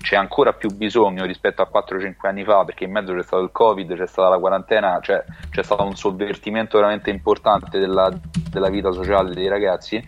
c'è 0.00 0.16
ancora 0.16 0.54
più 0.54 0.70
bisogno 0.70 1.26
rispetto 1.26 1.60
a 1.60 1.68
4-5 1.70 2.26
anni 2.26 2.42
fa, 2.42 2.64
perché 2.64 2.84
in 2.84 2.90
mezzo 2.90 3.14
c'è 3.14 3.22
stato 3.22 3.42
il 3.42 3.50
Covid, 3.52 3.96
c'è 3.96 4.06
stata 4.06 4.30
la 4.30 4.38
quarantena, 4.38 4.98
cioè 5.02 5.22
c'è 5.50 5.62
stato 5.62 5.84
un 5.84 5.94
sovvertimento 5.94 6.78
veramente 6.78 7.10
importante 7.10 7.78
della, 7.78 8.10
della 8.50 8.70
vita 8.70 8.92
sociale 8.92 9.34
dei 9.34 9.48
ragazzi. 9.48 10.02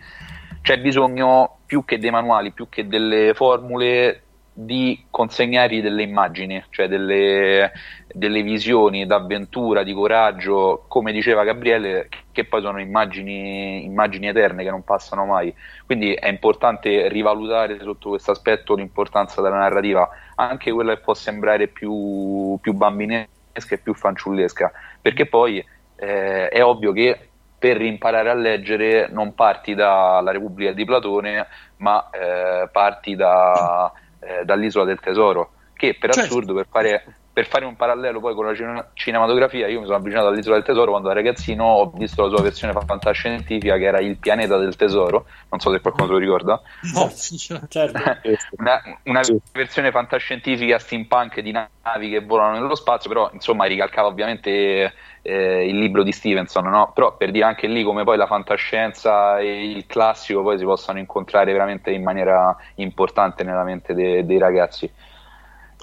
C'è 0.61 0.79
bisogno 0.79 1.59
più 1.65 1.85
che 1.85 1.99
dei 1.99 2.09
manuali, 2.09 2.51
più 2.51 2.69
che 2.69 2.87
delle 2.87 3.33
formule, 3.35 4.23
di 4.55 5.05
consegnargli 5.09 5.81
delle 5.81 6.03
immagini, 6.03 6.63
cioè 6.69 6.87
delle, 6.87 7.71
delle, 8.07 8.43
visioni 8.43 9.05
d'avventura, 9.07 9.81
di 9.81 9.93
coraggio, 9.93 10.85
come 10.87 11.11
diceva 11.11 11.43
Gabriele, 11.43 12.07
che 12.31 12.45
poi 12.45 12.61
sono 12.61 12.79
immagini, 12.79 13.83
immagini 13.83 14.27
eterne 14.27 14.63
che 14.63 14.69
non 14.69 14.83
passano 14.83 15.25
mai. 15.25 15.53
Quindi 15.85 16.13
è 16.13 16.27
importante 16.27 17.07
rivalutare 17.07 17.79
sotto 17.81 18.09
questo 18.09 18.31
aspetto 18.31 18.75
l'importanza 18.75 19.41
della 19.41 19.57
narrativa, 19.57 20.07
anche 20.35 20.71
quella 20.71 20.93
che 20.95 21.01
può 21.01 21.15
sembrare 21.15 21.67
più, 21.67 22.57
più 22.61 22.73
bambinesca 22.73 23.29
e 23.69 23.79
più 23.79 23.95
fanciullesca, 23.95 24.71
perché 25.01 25.25
poi 25.25 25.65
eh, 25.95 26.49
è 26.49 26.63
ovvio 26.63 26.91
che 26.91 27.29
per 27.57 27.81
imparare 27.81 28.29
a 28.29 28.33
leggere 28.33 29.07
non 29.09 29.33
parti 29.33 29.73
dalla 29.73 30.31
Repubblica 30.31 30.73
di 30.73 30.85
Platone, 30.85 31.47
ma 31.77 32.09
eh, 32.11 32.67
parti 32.69 33.15
da 33.15 33.91
eh, 34.25 34.45
dall'Isola 34.45 34.85
del 34.85 34.99
Tesoro, 34.99 35.53
che 35.73 35.95
per 35.99 36.13
certo. 36.13 36.29
assurdo 36.29 36.53
per 36.53 36.67
fare, 36.69 37.15
per 37.33 37.47
fare, 37.47 37.65
un 37.65 37.75
parallelo 37.75 38.19
poi 38.19 38.35
con 38.35 38.45
la 38.45 38.85
cinematografia, 38.93 39.67
io 39.67 39.79
mi 39.79 39.85
sono 39.85 39.97
avvicinato 39.97 40.27
all'Isola 40.27 40.55
del 40.57 40.65
Tesoro 40.65 40.91
quando 40.91 41.07
da 41.07 41.15
ragazzino 41.15 41.63
ho 41.65 41.89
visto 41.89 42.21
la 42.21 42.29
sua 42.29 42.43
versione 42.43 42.73
fantascientifica 42.73 43.77
che 43.77 43.85
era 43.85 43.99
Il 43.99 44.17
pianeta 44.17 44.57
del 44.57 44.75
tesoro, 44.75 45.25
non 45.49 45.59
so 45.59 45.71
se 45.71 45.81
qualcuno 45.81 46.05
se 46.05 46.13
lo 46.13 46.19
ricorda. 46.19 46.61
No, 46.93 47.11
certo. 47.67 48.01
una, 48.57 48.81
una 49.05 49.21
versione 49.51 49.89
fantascientifica 49.89 50.77
steampunk 50.77 51.39
di 51.39 51.51
navi 51.51 52.09
che 52.09 52.19
volano 52.19 52.59
nello 52.59 52.75
spazio, 52.75 53.09
però 53.09 53.29
insomma 53.33 53.65
ricalcava 53.65 54.07
ovviamente 54.07 54.93
eh, 55.23 55.67
il 55.67 55.79
libro 55.79 56.03
di 56.03 56.11
Stevenson, 56.11 56.69
no? 56.69 56.91
però 56.93 57.17
per 57.17 57.31
dire 57.31 57.45
anche 57.45 57.65
lì 57.65 57.81
come 57.81 58.03
poi 58.03 58.17
la 58.17 58.27
fantascienza 58.27 59.39
e 59.39 59.71
il 59.71 59.87
classico 59.87 60.43
poi 60.43 60.59
si 60.59 60.65
possano 60.65 60.99
incontrare 60.99 61.51
veramente 61.51 61.89
in 61.89 62.03
maniera 62.03 62.55
importante 62.75 63.43
nella 63.43 63.63
mente 63.63 63.95
de- 63.95 64.23
dei 64.23 64.37
ragazzi. 64.37 64.91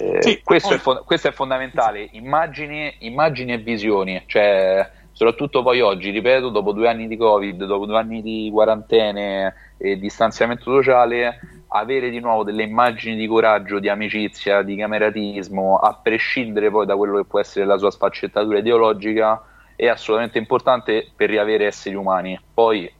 Eh, 0.00 0.22
sì, 0.22 0.40
questo, 0.42 0.70
oh. 0.70 0.76
è 0.76 0.78
fo- 0.78 1.02
questo, 1.04 1.28
è 1.28 1.32
fondamentale, 1.32 2.08
immagini, 2.12 2.94
immagini, 3.00 3.52
e 3.52 3.58
visioni, 3.58 4.22
cioè, 4.26 4.90
soprattutto 5.12 5.62
poi 5.62 5.80
oggi, 5.80 6.10
ripeto, 6.10 6.48
dopo 6.48 6.72
due 6.72 6.88
anni 6.88 7.06
di 7.06 7.18
Covid, 7.18 7.64
dopo 7.66 7.84
due 7.84 7.98
anni 7.98 8.22
di 8.22 8.48
quarantene 8.50 9.54
e 9.76 9.98
distanziamento 9.98 10.64
sociale, 10.64 11.38
avere 11.68 12.08
di 12.08 12.18
nuovo 12.18 12.44
delle 12.44 12.62
immagini 12.62 13.14
di 13.16 13.26
coraggio, 13.26 13.78
di 13.78 13.90
amicizia, 13.90 14.62
di 14.62 14.74
cameratismo, 14.74 15.76
a 15.76 15.92
prescindere 16.02 16.70
poi 16.70 16.86
da 16.86 16.96
quello 16.96 17.18
che 17.18 17.24
può 17.24 17.38
essere 17.38 17.66
la 17.66 17.76
sua 17.76 17.90
sfaccettatura 17.90 18.58
ideologica, 18.58 19.42
è 19.76 19.86
assolutamente 19.86 20.38
importante 20.38 21.10
per 21.14 21.28
riavere 21.28 21.66
esseri 21.66 21.94
umani. 21.94 22.40
Poi 22.54 22.90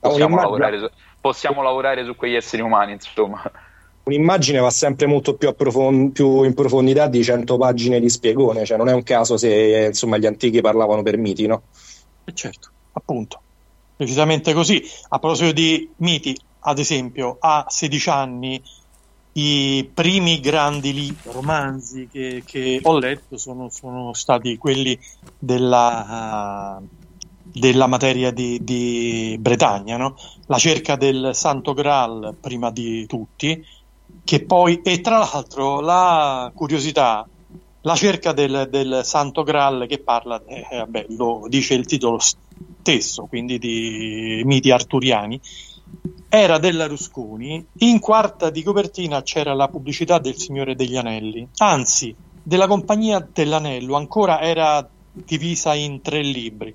possiamo, 0.00 0.36
lavorare 0.36 0.78
su, 0.78 0.90
possiamo 1.20 1.62
lavorare 1.62 2.04
su 2.04 2.16
quegli 2.16 2.34
esseri 2.34 2.62
umani, 2.62 2.92
insomma. 2.92 3.40
Un'immagine 4.08 4.58
va 4.58 4.70
sempre 4.70 5.06
molto 5.06 5.34
più, 5.34 5.48
approfond- 5.48 6.12
più, 6.12 6.42
in 6.42 6.54
profondità 6.54 7.08
di 7.08 7.22
100 7.22 7.58
pagine 7.58 8.00
di 8.00 8.08
spiegone, 8.08 8.64
cioè 8.64 8.78
non 8.78 8.88
è 8.88 8.94
un 8.94 9.02
caso 9.02 9.36
se 9.36 9.84
insomma, 9.88 10.16
gli 10.16 10.24
antichi 10.24 10.62
parlavano 10.62 11.02
per 11.02 11.18
miti, 11.18 11.46
no? 11.46 11.64
E 12.24 12.30
eh, 12.30 12.34
certo, 12.34 12.70
appunto, 12.92 13.38
precisamente 13.96 14.54
così. 14.54 14.82
A 15.08 15.18
proposito 15.18 15.52
di 15.52 15.90
miti, 15.96 16.34
ad 16.60 16.78
esempio, 16.78 17.36
a 17.38 17.66
16 17.68 18.08
anni 18.08 18.62
i 19.32 19.88
primi 19.92 20.40
grandi 20.40 20.94
libri, 20.94 21.30
romanzi 21.30 22.08
che, 22.10 22.42
che 22.46 22.80
ho 22.82 22.98
letto 22.98 23.36
sono, 23.36 23.68
sono, 23.68 24.14
stati 24.14 24.56
quelli 24.56 24.98
della, 25.38 26.80
uh, 26.80 26.88
della 27.42 27.86
materia 27.86 28.30
di, 28.30 28.64
di 28.64 29.36
Bretagna, 29.38 29.98
no? 29.98 30.16
la 30.46 30.56
cerca 30.56 30.96
del 30.96 31.32
Santo 31.34 31.74
Graal 31.74 32.34
prima 32.40 32.70
di 32.70 33.06
tutti, 33.06 33.62
che 34.28 34.44
poi, 34.44 34.82
e 34.82 35.00
tra 35.00 35.20
l'altro 35.20 35.80
la 35.80 36.52
curiosità, 36.54 37.26
la 37.80 37.94
cerca 37.94 38.32
del, 38.32 38.68
del 38.70 39.00
Santo 39.02 39.42
Graal 39.42 39.86
che 39.88 40.00
parla, 40.00 40.42
eh, 40.44 40.66
vabbè, 40.70 41.06
lo 41.16 41.46
dice 41.48 41.72
il 41.72 41.86
titolo 41.86 42.18
stesso, 42.18 43.24
quindi 43.24 43.58
di 43.58 44.42
miti 44.44 44.70
arturiani, 44.70 45.40
era 46.28 46.58
della 46.58 46.86
Rusconi, 46.86 47.64
in 47.78 47.98
quarta 48.00 48.50
di 48.50 48.62
copertina 48.62 49.22
c'era 49.22 49.54
la 49.54 49.68
pubblicità 49.68 50.18
del 50.18 50.36
Signore 50.36 50.74
degli 50.74 50.98
Anelli, 50.98 51.48
anzi, 51.56 52.14
della 52.42 52.66
Compagnia 52.66 53.26
dell'Anello 53.32 53.96
ancora 53.96 54.42
era 54.42 54.86
divisa 55.10 55.72
in 55.72 56.02
tre 56.02 56.20
libri. 56.20 56.74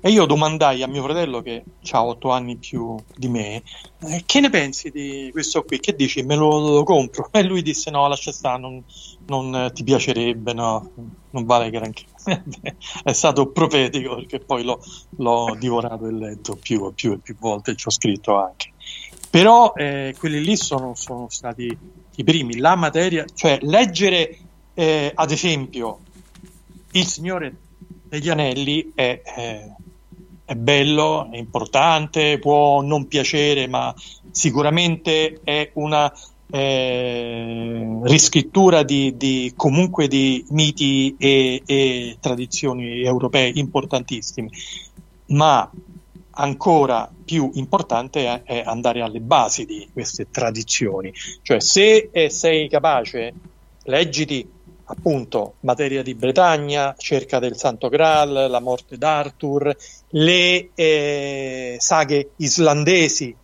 E 0.00 0.10
io 0.10 0.26
domandai 0.26 0.82
a 0.82 0.86
mio 0.86 1.02
fratello, 1.02 1.42
che 1.42 1.64
ha 1.90 2.04
otto 2.04 2.30
anni 2.30 2.56
più 2.56 2.96
di 3.14 3.28
me, 3.28 3.62
eh, 4.00 4.22
che 4.24 4.40
ne 4.40 4.50
pensi 4.50 4.90
di 4.90 5.28
questo 5.32 5.62
qui? 5.62 5.80
Che 5.80 5.94
dici? 5.94 6.22
Me 6.22 6.36
lo, 6.36 6.58
lo 6.58 6.84
compro? 6.84 7.28
E 7.32 7.42
lui 7.42 7.62
disse: 7.62 7.90
No, 7.90 8.06
lascia 8.06 8.32
stare, 8.32 8.60
non, 8.60 8.82
non 9.26 9.70
ti 9.72 9.84
piacerebbe, 9.84 10.52
no, 10.52 10.90
non 11.30 11.44
vale 11.44 11.70
granché. 11.70 12.04
è 13.04 13.12
stato 13.12 13.50
profetico 13.50 14.16
perché 14.16 14.38
poi 14.40 14.64
l'ho, 14.64 14.80
l'ho 15.16 15.56
divorato 15.58 16.06
e 16.06 16.12
letto 16.12 16.56
più 16.56 16.92
più 16.94 17.12
e 17.12 17.18
più 17.18 17.36
volte 17.38 17.74
ci 17.76 17.88
ho 17.88 17.90
scritto 17.90 18.36
anche. 18.36 18.72
Però 19.30 19.72
eh, 19.74 20.14
quelli 20.18 20.42
lì 20.42 20.56
sono, 20.56 20.94
sono, 20.94 21.26
stati 21.28 21.76
i 22.16 22.24
primi. 22.24 22.56
La 22.56 22.74
materia, 22.74 23.24
cioè 23.34 23.58
leggere 23.62 24.38
eh, 24.74 25.12
ad 25.14 25.30
esempio 25.30 25.98
Il 26.92 27.06
Signore 27.06 27.54
degli 28.08 28.28
Anelli 28.28 28.92
è, 28.94 29.20
è, 29.22 29.70
è 30.46 30.54
bello, 30.54 31.28
è 31.30 31.36
importante, 31.36 32.38
può 32.38 32.80
non 32.80 33.08
piacere, 33.08 33.66
ma 33.66 33.92
sicuramente 34.30 35.40
è 35.42 35.70
una 35.74 36.10
eh, 36.48 37.98
riscrittura 38.04 38.84
di, 38.84 39.16
di, 39.16 39.52
comunque 39.56 40.06
di 40.06 40.46
miti 40.50 41.16
e, 41.18 41.62
e 41.66 42.16
tradizioni 42.20 43.02
europee 43.02 43.50
importantissime, 43.54 44.50
ma 45.26 45.68
ancora 46.38 47.10
più 47.24 47.50
importante 47.54 48.44
è 48.44 48.62
andare 48.64 49.00
alle 49.00 49.20
basi 49.20 49.64
di 49.64 49.88
queste 49.92 50.30
tradizioni, 50.30 51.12
cioè 51.42 51.58
se 51.58 52.10
eh, 52.12 52.30
sei 52.30 52.68
capace, 52.68 53.34
leggiti 53.86 54.48
appunto 54.88 55.54
materia 55.60 56.02
di 56.02 56.14
Bretagna, 56.14 56.94
cerca 56.96 57.38
del 57.38 57.56
Santo 57.56 57.88
Graal, 57.88 58.48
la 58.48 58.60
morte 58.60 58.96
d'Arthur, 58.96 59.74
le 60.10 60.70
eh, 60.74 61.76
saghe 61.78 62.30
islandesi. 62.36 63.34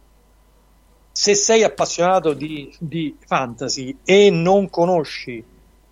Se 1.11 1.35
sei 1.35 1.63
appassionato 1.63 2.33
di, 2.33 2.75
di 2.79 3.15
fantasy 3.27 3.97
e 4.05 4.31
non 4.31 4.71
conosci 4.71 5.45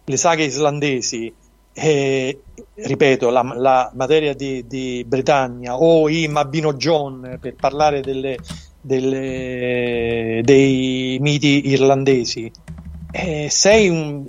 le 0.04 0.16
saghe 0.16 0.44
islandesi, 0.44 1.32
eh, 1.72 2.40
ripeto, 2.74 3.30
la, 3.30 3.42
la 3.56 3.90
materia 3.94 4.34
di, 4.34 4.64
di, 4.66 5.04
Britannia 5.06 5.76
o 5.76 6.08
i 6.08 6.26
Mabino 6.26 6.74
John 6.74 7.38
per 7.40 7.54
parlare 7.54 8.00
delle, 8.00 8.38
delle, 8.80 10.40
dei 10.42 11.18
miti 11.20 11.68
irlandesi, 11.68 12.50
eh, 13.12 13.48
sei 13.50 13.88
un, 13.88 14.26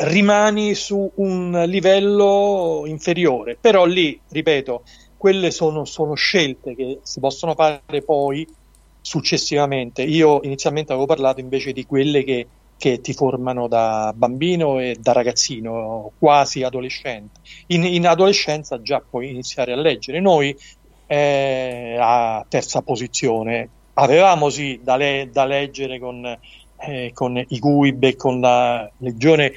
rimani 0.00 0.74
su 0.74 1.10
un 1.16 1.64
livello 1.66 2.82
inferiore, 2.86 3.56
però 3.60 3.84
lì, 3.84 4.18
ripeto, 4.28 4.82
quelle 5.16 5.50
sono, 5.50 5.84
sono 5.84 6.14
scelte 6.14 6.76
che 6.76 7.00
si 7.02 7.18
possono 7.18 7.54
fare 7.54 8.02
poi 8.04 8.46
successivamente. 9.00 10.02
Io 10.02 10.40
inizialmente 10.42 10.92
avevo 10.92 11.06
parlato 11.06 11.40
invece 11.40 11.72
di 11.72 11.84
quelle 11.84 12.22
che, 12.22 12.46
che 12.76 13.00
ti 13.00 13.12
formano 13.12 13.66
da 13.66 14.12
bambino 14.14 14.78
e 14.78 14.96
da 15.00 15.12
ragazzino, 15.12 16.12
quasi 16.18 16.62
adolescente. 16.62 17.40
In, 17.68 17.84
in 17.84 18.06
adolescenza 18.06 18.80
già 18.80 19.02
puoi 19.08 19.30
iniziare 19.30 19.72
a 19.72 19.76
leggere. 19.76 20.20
Noi 20.20 20.56
eh, 21.06 21.96
a 21.98 22.44
terza 22.48 22.82
posizione 22.82 23.68
avevamo 23.94 24.48
sì 24.48 24.78
da, 24.80 24.94
le, 24.94 25.28
da 25.32 25.44
leggere 25.44 25.98
con, 25.98 26.38
eh, 26.76 27.10
con 27.12 27.36
i 27.36 27.58
Guib 27.58 28.04
e 28.04 28.14
con 28.14 28.38
la 28.40 28.88
legione 28.98 29.52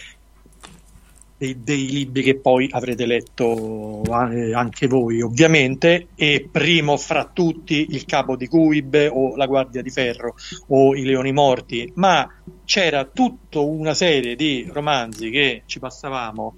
dei, 1.41 1.57
dei, 1.63 1.89
libri 1.89 2.21
che 2.21 2.35
poi 2.35 2.69
avrete 2.71 3.07
letto 3.07 4.03
eh, 4.31 4.53
anche 4.53 4.85
voi, 4.85 5.21
ovviamente, 5.21 6.09
e 6.15 6.47
primo 6.51 6.97
fra 6.97 7.31
tutti 7.33 7.87
il 7.89 8.05
capo 8.05 8.35
di 8.35 8.45
Guib 8.45 9.09
o 9.11 9.35
la 9.35 9.47
Guardia 9.47 9.81
di 9.81 9.89
Ferro 9.89 10.35
o 10.67 10.95
i 10.95 11.03
Leoni 11.03 11.31
Morti, 11.31 11.91
ma 11.95 12.29
c'era 12.63 13.05
tutta 13.05 13.59
una 13.59 13.95
serie 13.95 14.35
di 14.35 14.69
romanzi 14.71 15.31
che 15.31 15.63
ci 15.65 15.79
passavamo 15.79 16.55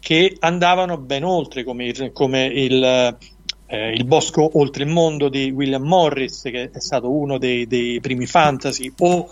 che 0.00 0.36
andavano 0.40 0.98
ben 0.98 1.24
oltre, 1.24 1.62
come 1.62 1.86
il, 1.86 2.10
come 2.12 2.46
il 2.46 3.16
eh, 3.68 3.90
Il 3.90 4.04
bosco 4.04 4.58
oltre 4.58 4.84
il 4.84 4.90
mondo 4.90 5.28
di 5.28 5.50
William 5.50 5.82
Morris, 5.82 6.42
che 6.42 6.70
è 6.72 6.80
stato 6.80 7.10
uno 7.10 7.38
dei, 7.38 7.66
dei 7.66 8.00
primi 8.00 8.26
fantasy, 8.26 8.92
o 8.98 9.28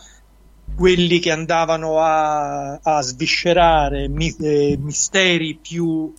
quelli 0.76 1.18
che 1.18 1.30
andavano 1.30 2.00
a, 2.00 2.78
a 2.82 3.00
sviscerare 3.00 4.08
mi, 4.08 4.34
eh, 4.40 4.76
misteri 4.80 5.58
più 5.60 6.12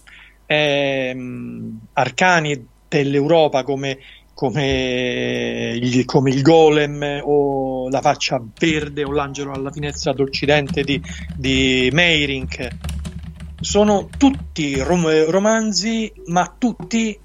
eh, 0.46 1.18
arcani 1.94 2.68
dell'Europa 2.88 3.64
come, 3.64 3.98
come, 4.34 5.78
il, 5.82 6.06
come, 6.06 6.30
il, 6.30 6.42
golem 6.42 7.22
o 7.24 7.90
la 7.90 8.02
faccia 8.02 8.42
verde 8.60 9.04
o 9.04 9.12
l'angelo 9.12 9.52
alla 9.52 9.72
finestra 9.72 10.14
d'Occidente 10.14 10.84
di, 10.84 11.02
di 11.36 11.90
Meyrink. 11.92 12.68
Sono 13.60 14.10
tutti 14.18 14.80
rom- 14.80 15.26
romanzi, 15.30 16.12
ma 16.28 16.54
tutti 16.58 17.18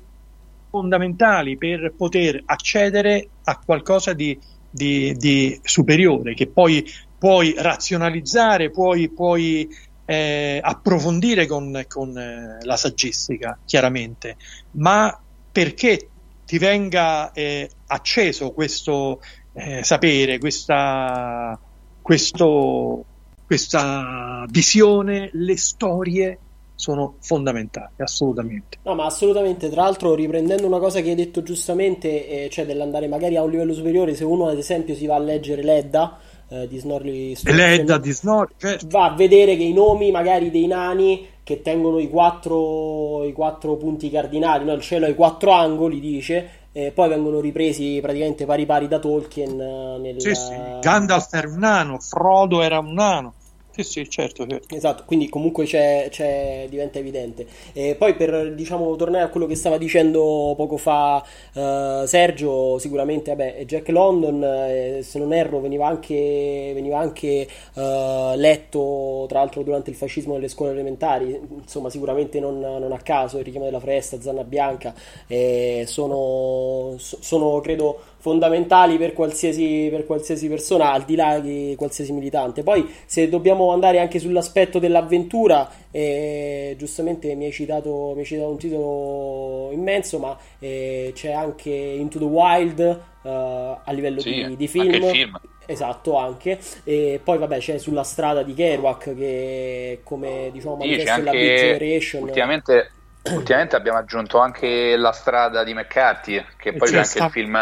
fondamentali 0.70 1.56
per 1.56 1.92
poter 1.96 2.40
accedere 2.44 3.28
a 3.44 3.58
qualcosa 3.58 4.12
di, 4.12 4.38
di, 4.70 5.14
di 5.16 5.58
superiore, 5.62 6.34
che 6.34 6.46
poi 6.46 6.84
puoi 7.20 7.54
razionalizzare, 7.54 8.70
puoi, 8.70 9.10
puoi 9.10 9.68
eh, 10.06 10.58
approfondire 10.62 11.46
con, 11.46 11.84
con 11.86 12.16
eh, 12.16 12.58
la 12.62 12.76
saggistica, 12.78 13.58
chiaramente, 13.66 14.36
ma 14.72 15.20
perché 15.52 16.08
ti 16.46 16.56
venga 16.56 17.30
eh, 17.32 17.68
acceso 17.88 18.52
questo 18.52 19.20
eh, 19.52 19.84
sapere, 19.84 20.38
questa, 20.38 21.60
questo, 22.00 23.04
questa 23.46 24.46
visione, 24.48 25.28
le 25.34 25.58
storie 25.58 26.38
sono 26.74 27.16
fondamentali, 27.20 27.92
assolutamente. 27.98 28.78
No, 28.84 28.94
ma 28.94 29.04
assolutamente. 29.04 29.68
Tra 29.68 29.82
l'altro, 29.82 30.14
riprendendo 30.14 30.66
una 30.66 30.78
cosa 30.78 31.02
che 31.02 31.10
hai 31.10 31.14
detto 31.14 31.42
giustamente, 31.42 32.26
eh, 32.26 32.48
cioè 32.48 32.64
dell'andare 32.64 33.08
magari 33.08 33.36
a 33.36 33.42
un 33.42 33.50
livello 33.50 33.74
superiore, 33.74 34.14
se 34.14 34.24
uno 34.24 34.48
ad 34.48 34.56
esempio 34.56 34.94
si 34.94 35.04
va 35.04 35.16
a 35.16 35.18
leggere 35.18 35.62
l'Edda, 35.62 36.18
eh, 36.50 36.68
di 36.68 36.78
Snorri 36.78 37.36
L'Edda 37.44 37.98
di 37.98 38.10
Snorri 38.10 38.54
certo. 38.56 38.86
va 38.88 39.06
a 39.06 39.14
vedere 39.14 39.56
che 39.56 39.62
i 39.62 39.72
nomi 39.72 40.10
magari 40.10 40.50
dei 40.50 40.66
nani 40.66 41.26
che 41.42 41.62
tengono 41.62 41.98
i 41.98 42.08
quattro, 42.08 43.24
i 43.24 43.32
quattro 43.32 43.74
punti 43.74 44.08
cardinali, 44.08 44.64
no? 44.64 44.72
il 44.72 44.82
cielo 44.82 45.06
ha 45.06 45.08
i 45.08 45.16
quattro 45.16 45.50
angoli, 45.50 45.98
dice, 45.98 46.48
e 46.70 46.92
poi 46.92 47.08
vengono 47.08 47.40
ripresi 47.40 47.98
praticamente 48.00 48.44
pari 48.44 48.66
pari 48.66 48.86
da 48.86 49.00
Tolkien. 49.00 49.60
Eh, 49.60 49.98
nel... 49.98 50.20
Sì, 50.20 50.32
sì. 50.32 50.54
Gandalf 50.80 51.32
era 51.32 51.48
un 51.48 51.58
nano, 51.58 51.98
Frodo 51.98 52.62
era 52.62 52.78
un 52.78 52.92
nano. 52.92 53.34
Sì, 53.82 54.04
sì, 54.04 54.10
certo, 54.10 54.46
certo. 54.46 54.74
Esatto, 54.74 55.04
quindi 55.06 55.28
comunque 55.30 55.64
c'è, 55.64 56.08
c'è, 56.10 56.66
diventa 56.68 56.98
evidente. 56.98 57.46
E 57.72 57.94
poi 57.94 58.14
per 58.14 58.52
diciamo, 58.54 58.94
tornare 58.96 59.24
a 59.24 59.28
quello 59.28 59.46
che 59.46 59.54
stava 59.54 59.78
dicendo 59.78 60.52
poco 60.56 60.76
fa 60.76 61.24
uh, 61.54 62.04
Sergio, 62.04 62.78
sicuramente 62.78 63.30
vabbè, 63.34 63.64
Jack 63.64 63.88
London, 63.88 64.42
eh, 64.44 65.00
se 65.02 65.18
non 65.18 65.32
erro, 65.32 65.60
veniva 65.60 65.86
anche, 65.86 66.72
veniva 66.74 66.98
anche 66.98 67.48
uh, 67.74 68.34
letto 68.36 69.24
tra 69.28 69.38
l'altro 69.38 69.62
durante 69.62 69.88
il 69.90 69.96
fascismo 69.96 70.34
nelle 70.34 70.48
scuole 70.48 70.72
elementari, 70.72 71.38
insomma 71.62 71.88
sicuramente 71.88 72.38
non, 72.38 72.58
non 72.58 72.92
a 72.92 72.98
caso, 72.98 73.38
il 73.38 73.44
richiamo 73.44 73.64
della 73.66 73.80
foresta, 73.80 74.20
Zanna 74.20 74.44
Bianca, 74.44 74.92
eh, 75.26 75.84
sono, 75.86 76.96
sono 76.98 77.60
credo 77.60 78.09
fondamentali 78.20 78.98
per 78.98 79.14
qualsiasi, 79.14 79.88
per 79.90 80.04
qualsiasi 80.04 80.46
persona, 80.48 80.92
al 80.92 81.04
di 81.04 81.16
là 81.16 81.40
di 81.40 81.74
qualsiasi 81.76 82.12
militante. 82.12 82.62
Poi, 82.62 82.88
se 83.06 83.28
dobbiamo 83.28 83.72
andare 83.72 83.98
anche 83.98 84.18
sull'aspetto 84.18 84.78
dell'avventura, 84.78 85.68
eh, 85.90 86.76
giustamente 86.78 87.34
mi 87.34 87.46
hai, 87.46 87.52
citato, 87.52 88.12
mi 88.14 88.20
hai, 88.20 88.26
citato, 88.26 88.50
un 88.50 88.58
titolo 88.58 89.70
immenso, 89.72 90.18
ma 90.18 90.36
eh, 90.58 91.12
c'è 91.14 91.32
anche 91.32 91.70
Into 91.70 92.18
the 92.18 92.24
Wild 92.24 93.00
uh, 93.22 93.28
a 93.28 93.92
livello 93.92 94.20
sì, 94.20 94.44
di, 94.48 94.56
di 94.56 94.68
film. 94.68 95.10
film. 95.10 95.40
Esatto, 95.64 96.16
anche. 96.16 96.58
E 96.84 97.20
poi, 97.22 97.38
vabbè, 97.38 97.58
c'è 97.58 97.78
sulla 97.78 98.02
strada 98.02 98.42
di 98.42 98.54
Kerouac 98.54 99.14
che, 99.16 100.00
come 100.04 100.50
diciamo, 100.52 100.76
manifesto 100.76 101.16
della 101.16 101.30
Big 101.30 101.56
Generation. 101.56 102.22
Ultimamente 102.24 102.90
Ultimamente 103.22 103.76
abbiamo 103.76 103.98
aggiunto 103.98 104.38
anche 104.38 104.96
la 104.96 105.12
strada 105.12 105.62
di 105.62 105.74
McCarthy, 105.74 106.42
che 106.56 106.72
poi 106.72 106.88
c'è 106.88 106.98
anche 106.98 107.18
il 107.18 107.30
film, 107.30 107.58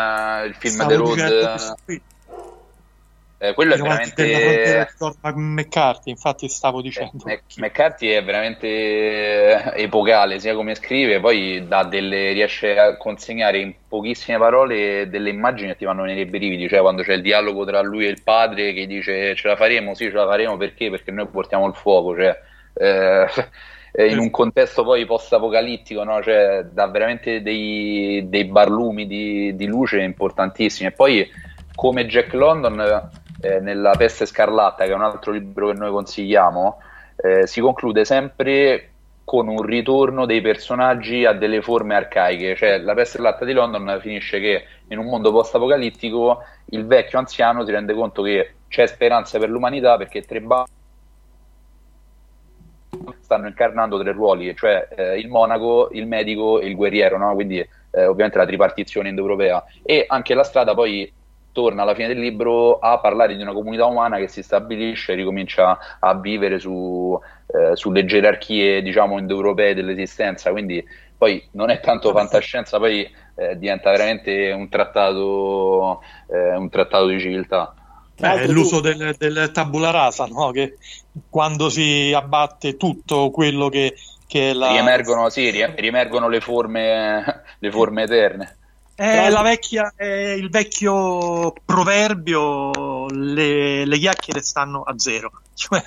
il 0.47 0.55
film 0.55 0.87
The 0.87 0.95
Road. 0.95 1.77
Eh, 3.41 3.55
quello 3.55 3.75
è 3.75 3.77
veramente 3.77 4.89
McCarthy, 5.35 6.11
infatti 6.11 6.49
stavo 6.49 6.83
dicendo. 6.83 7.25
Eh, 7.27 7.43
McCarthy 7.59 8.09
è 8.09 8.25
veramente 8.25 9.75
epocale, 9.75 10.41
sia 10.41 10.57
come 10.57 10.75
scrive, 10.75 11.21
poi 11.21 11.65
delle, 11.89 12.33
riesce 12.33 12.77
a 12.77 12.97
consegnare 12.97 13.59
in 13.59 13.75
pochissime 13.87 14.39
parole 14.39 15.09
delle 15.09 15.31
immagini 15.31 15.69
che 15.69 15.77
ti 15.77 15.85
vanno 15.85 16.03
venire 16.03 16.23
i 16.23 16.27
brividi, 16.27 16.69
cioè 16.69 16.81
quando 16.81 17.03
c'è 17.03 17.13
il 17.13 17.23
dialogo 17.23 17.65
tra 17.65 17.81
lui 17.81 18.07
e 18.07 18.09
il 18.09 18.23
padre 18.25 18.73
che 18.73 18.87
dice 18.87 19.37
ce 19.37 19.47
la 19.47 19.55
faremo, 19.55 19.95
sì 19.95 20.07
ce 20.07 20.17
la 20.17 20.27
faremo 20.27 20.57
perché? 20.57 20.91
Perché 20.91 21.13
noi 21.13 21.29
portiamo 21.29 21.69
il 21.69 21.75
fuoco, 21.75 22.17
cioè, 22.17 22.37
eh, 22.75 23.27
eh, 23.99 24.07
in 24.13 24.19
un 24.19 24.31
contesto 24.31 24.85
poi 24.85 25.05
post-apocalittico, 25.05 26.05
no? 26.05 26.23
cioè, 26.23 26.63
dà 26.71 26.87
veramente 26.87 27.43
dei, 27.43 28.25
dei 28.29 28.45
barlumi 28.45 29.09
di, 29.09 29.57
di, 29.57 29.67
luce 29.67 30.01
importantissimi. 30.01 30.89
E 30.89 30.93
poi, 30.93 31.29
come 31.75 32.07
Jack 32.07 32.33
London 32.35 33.11
eh, 33.41 33.59
nella 33.59 33.91
Peste 33.97 34.25
Scarlatta, 34.25 34.85
che 34.85 34.93
è 34.93 34.95
un 34.95 35.03
altro 35.03 35.33
libro 35.33 35.73
che 35.73 35.79
noi 35.79 35.91
consigliamo, 35.91 36.79
eh, 37.17 37.49
si 37.49 37.61
conclude 37.61 38.05
sempre 38.05 38.91
con 39.25 39.49
un 39.49 39.63
ritorno 39.63 40.27
dei 40.27 40.43
personaggi 40.43 41.25
a 41.25 41.33
delle 41.33 41.61
forme 41.61 41.97
arcaiche, 41.97 42.55
cioè 42.55 42.79
la 42.79 42.95
peste 42.95 43.19
scarlatta 43.19 43.45
di 43.45 43.53
London 43.53 43.99
finisce 44.01 44.39
che 44.39 44.65
in 44.91 44.99
un 44.99 45.07
mondo 45.07 45.33
post-apocalittico 45.33 46.45
il 46.67 46.87
vecchio 46.87 47.19
anziano 47.19 47.65
si 47.65 47.73
rende 47.73 47.95
conto 47.95 48.23
che 48.23 48.55
c'è 48.69 48.87
speranza 48.87 49.41
per 49.41 49.51
l'umanità 49.51 49.97
perché 49.97 50.23
tre 50.23 50.41
bambini 50.41 50.77
stanno 53.21 53.47
incarnando 53.47 54.01
tre 54.01 54.13
ruoli, 54.13 54.55
cioè 54.57 54.89
eh, 54.97 55.19
il 55.19 55.29
monaco, 55.29 55.89
il 55.93 56.07
medico 56.07 56.61
e 56.61 56.67
il 56.67 56.77
guerriero, 56.77 57.19
no? 57.19 57.35
quindi 57.35 57.59
eh, 57.59 58.07
ovviamente 58.07 58.39
la 58.39 58.47
tripartizione 58.47 59.09
indoeuropea. 59.09 59.65
E 59.83 60.05
anche 60.09 60.35
la 60.35 60.45
strada 60.45 60.75
poi 60.75 61.13
torna 61.53 61.83
alla 61.83 61.95
fine 61.95 62.09
del 62.09 62.21
libro 62.21 62.79
a 62.79 62.99
parlare 63.01 63.35
di 63.37 63.43
una 63.43 63.53
comunità 63.53 63.87
umana 63.87 64.19
che 64.19 64.29
si 64.29 64.43
stabilisce 64.43 65.13
e 65.13 65.17
ricomincia 65.17 65.79
a 65.99 66.15
vivere 66.15 66.59
su, 66.59 67.19
eh, 67.47 67.75
sulle 67.75 68.05
gerarchie 68.05 68.83
diciamo 68.83 69.19
indoeuropee 69.19 69.75
dell'esistenza, 69.75 70.51
quindi 70.51 70.85
poi 71.17 71.43
non 71.53 71.71
è 71.71 71.81
tanto 71.81 72.13
fantascienza, 72.13 72.79
poi 72.79 73.11
eh, 73.35 73.59
diventa 73.59 73.91
veramente 73.91 74.53
un 74.53 74.69
trattato, 74.69 76.01
eh, 76.29 76.55
un 76.55 76.69
trattato 76.69 77.07
di 77.09 77.19
civiltà. 77.19 77.75
Beh, 78.19 78.43
è 78.43 78.47
l'uso 78.49 78.81
tu... 78.81 78.83
del, 78.83 79.15
del, 79.17 79.51
tabula 79.53 79.91
rasa, 79.91 80.27
no? 80.27 80.51
che 80.51 80.77
quando 81.31 81.69
si 81.69 82.13
abbatte 82.15 82.77
tutto 82.77 83.31
quello 83.31 83.69
che, 83.69 83.95
che 84.27 84.51
è 84.51 84.53
la... 84.53 84.71
Riemergono, 84.71 85.31
sì, 85.31 85.51
riemergono 85.51 86.29
le 86.29 86.41
forme, 86.41 87.43
le 87.59 87.71
forme 87.71 88.03
eterne. 88.03 88.57
È, 88.95 89.31
la 89.31 89.43
vecchia, 89.43 89.93
è 89.95 90.05
il 90.05 90.51
vecchio 90.51 91.53
proverbio, 91.65 93.07
le, 93.07 93.85
le 93.85 93.99
chiacchiere 93.99 94.43
stanno 94.43 94.83
a 94.83 94.99
zero. 94.99 95.31
Cioè, 95.59 95.85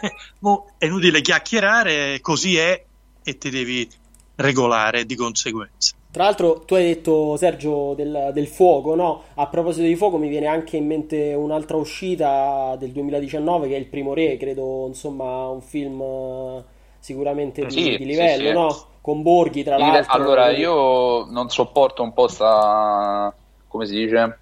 è 0.77 0.86
inutile 0.86 1.21
chiacchierare, 1.21 2.19
così 2.19 2.57
è 2.57 2.84
e 3.23 3.38
ti 3.38 3.49
devi 3.49 3.89
regolare 4.36 5.05
di 5.05 5.15
conseguenza. 5.15 5.95
Tra 6.12 6.26
l'altro, 6.26 6.59
tu 6.66 6.76
hai 6.76 6.84
detto, 6.84 7.38
Sergio, 7.38 7.93
del, 7.93 8.32
del, 8.34 8.47
fuoco, 8.47 8.95
no? 8.95 9.24
A 9.36 9.47
proposito 9.47 9.88
di 9.88 9.95
fuoco, 9.95 10.18
mi 10.18 10.28
viene 10.28 10.47
anche 10.47 10.76
in 10.76 10.86
mente 10.86 11.34
un'altra 11.34 11.78
uscita 11.78 12.76
del 12.78 12.91
2019 12.91 13.70
che 13.70 13.76
è 13.76 13.80
Il 13.80 13.86
Primo 13.86 14.14
Re, 14.14 14.36
credo, 14.36 14.88
insomma, 14.88 15.47
un 15.47 15.62
film 15.62 16.01
eh, 16.01 16.64
sicuramente 16.99 17.64
di, 17.66 17.72
sì, 17.72 17.97
di 17.97 18.05
livello, 18.05 18.41
sì, 18.41 18.47
sì. 18.47 18.53
no? 18.53 18.86
Con 18.99 19.22
Borghi, 19.22 19.64
tra 19.64 19.78
l'altro. 19.78 20.14
Allora, 20.14 20.49
io 20.49 21.26
non 21.30 21.49
sopporto 21.49 22.03
un 22.03 22.12
po' 22.12 22.28
sta, 22.28 23.34
come 23.70 23.86
si 23.86 23.95
dice, 23.95 24.38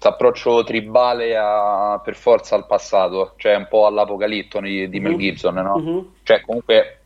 approccio 0.00 0.64
tribale 0.64 1.36
a, 1.36 2.00
per 2.02 2.14
forza 2.14 2.56
al 2.56 2.66
passato, 2.66 3.34
cioè 3.36 3.56
un 3.56 3.66
po' 3.68 3.84
all'apocalitto 3.84 4.58
di, 4.60 4.88
di 4.88 5.00
Mel 5.00 5.18
Gibson, 5.18 5.54
no? 5.54 5.76
Mm-hmm. 5.78 5.98
Cioè, 6.22 6.40
comunque 6.40 6.99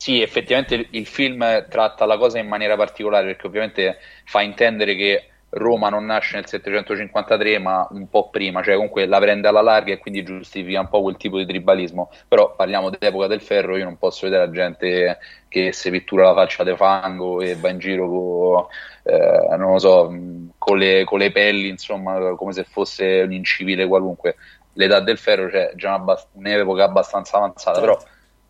sì, 0.00 0.22
effettivamente 0.22 0.86
il 0.92 1.06
film 1.06 1.66
tratta 1.68 2.06
la 2.06 2.16
cosa 2.16 2.38
in 2.38 2.48
maniera 2.48 2.74
particolare 2.74 3.26
perché 3.26 3.46
ovviamente 3.46 3.98
fa 4.24 4.40
intendere 4.40 4.94
che 4.94 5.28
Roma 5.50 5.90
non 5.90 6.06
nasce 6.06 6.36
nel 6.36 6.46
753 6.46 7.58
ma 7.58 7.86
un 7.90 8.08
po' 8.08 8.30
prima, 8.30 8.62
cioè 8.62 8.76
comunque 8.76 9.04
la 9.04 9.18
prende 9.18 9.48
alla 9.48 9.60
larga 9.60 9.92
e 9.92 9.98
quindi 9.98 10.22
giustifica 10.22 10.80
un 10.80 10.88
po' 10.88 11.02
quel 11.02 11.18
tipo 11.18 11.36
di 11.36 11.44
tribalismo, 11.44 12.10
però 12.26 12.54
parliamo 12.56 12.88
dell'epoca 12.88 13.26
del 13.26 13.42
ferro, 13.42 13.76
io 13.76 13.84
non 13.84 13.98
posso 13.98 14.24
vedere 14.24 14.46
la 14.46 14.50
gente 14.50 15.18
che 15.48 15.74
si 15.74 15.90
pittura 15.90 16.24
la 16.24 16.34
faccia 16.34 16.64
di 16.64 16.74
fango 16.76 17.42
e 17.42 17.56
va 17.56 17.68
in 17.68 17.78
giro 17.78 18.08
con, 18.08 18.66
eh, 19.02 19.54
non 19.58 19.72
lo 19.72 19.78
so, 19.78 20.14
con 20.56 20.78
le, 20.78 21.04
con 21.04 21.18
le 21.18 21.30
pelli, 21.30 21.68
insomma, 21.68 22.34
come 22.36 22.54
se 22.54 22.64
fosse 22.64 23.20
un 23.20 23.32
incivile 23.32 23.86
qualunque. 23.86 24.36
L'età 24.74 25.00
del 25.00 25.18
ferro 25.18 25.50
c'è 25.50 25.66
cioè, 25.66 25.74
già 25.74 26.02
un'epoca 26.32 26.84
abbastanza 26.84 27.36
avanzata, 27.36 27.80
però 27.80 27.98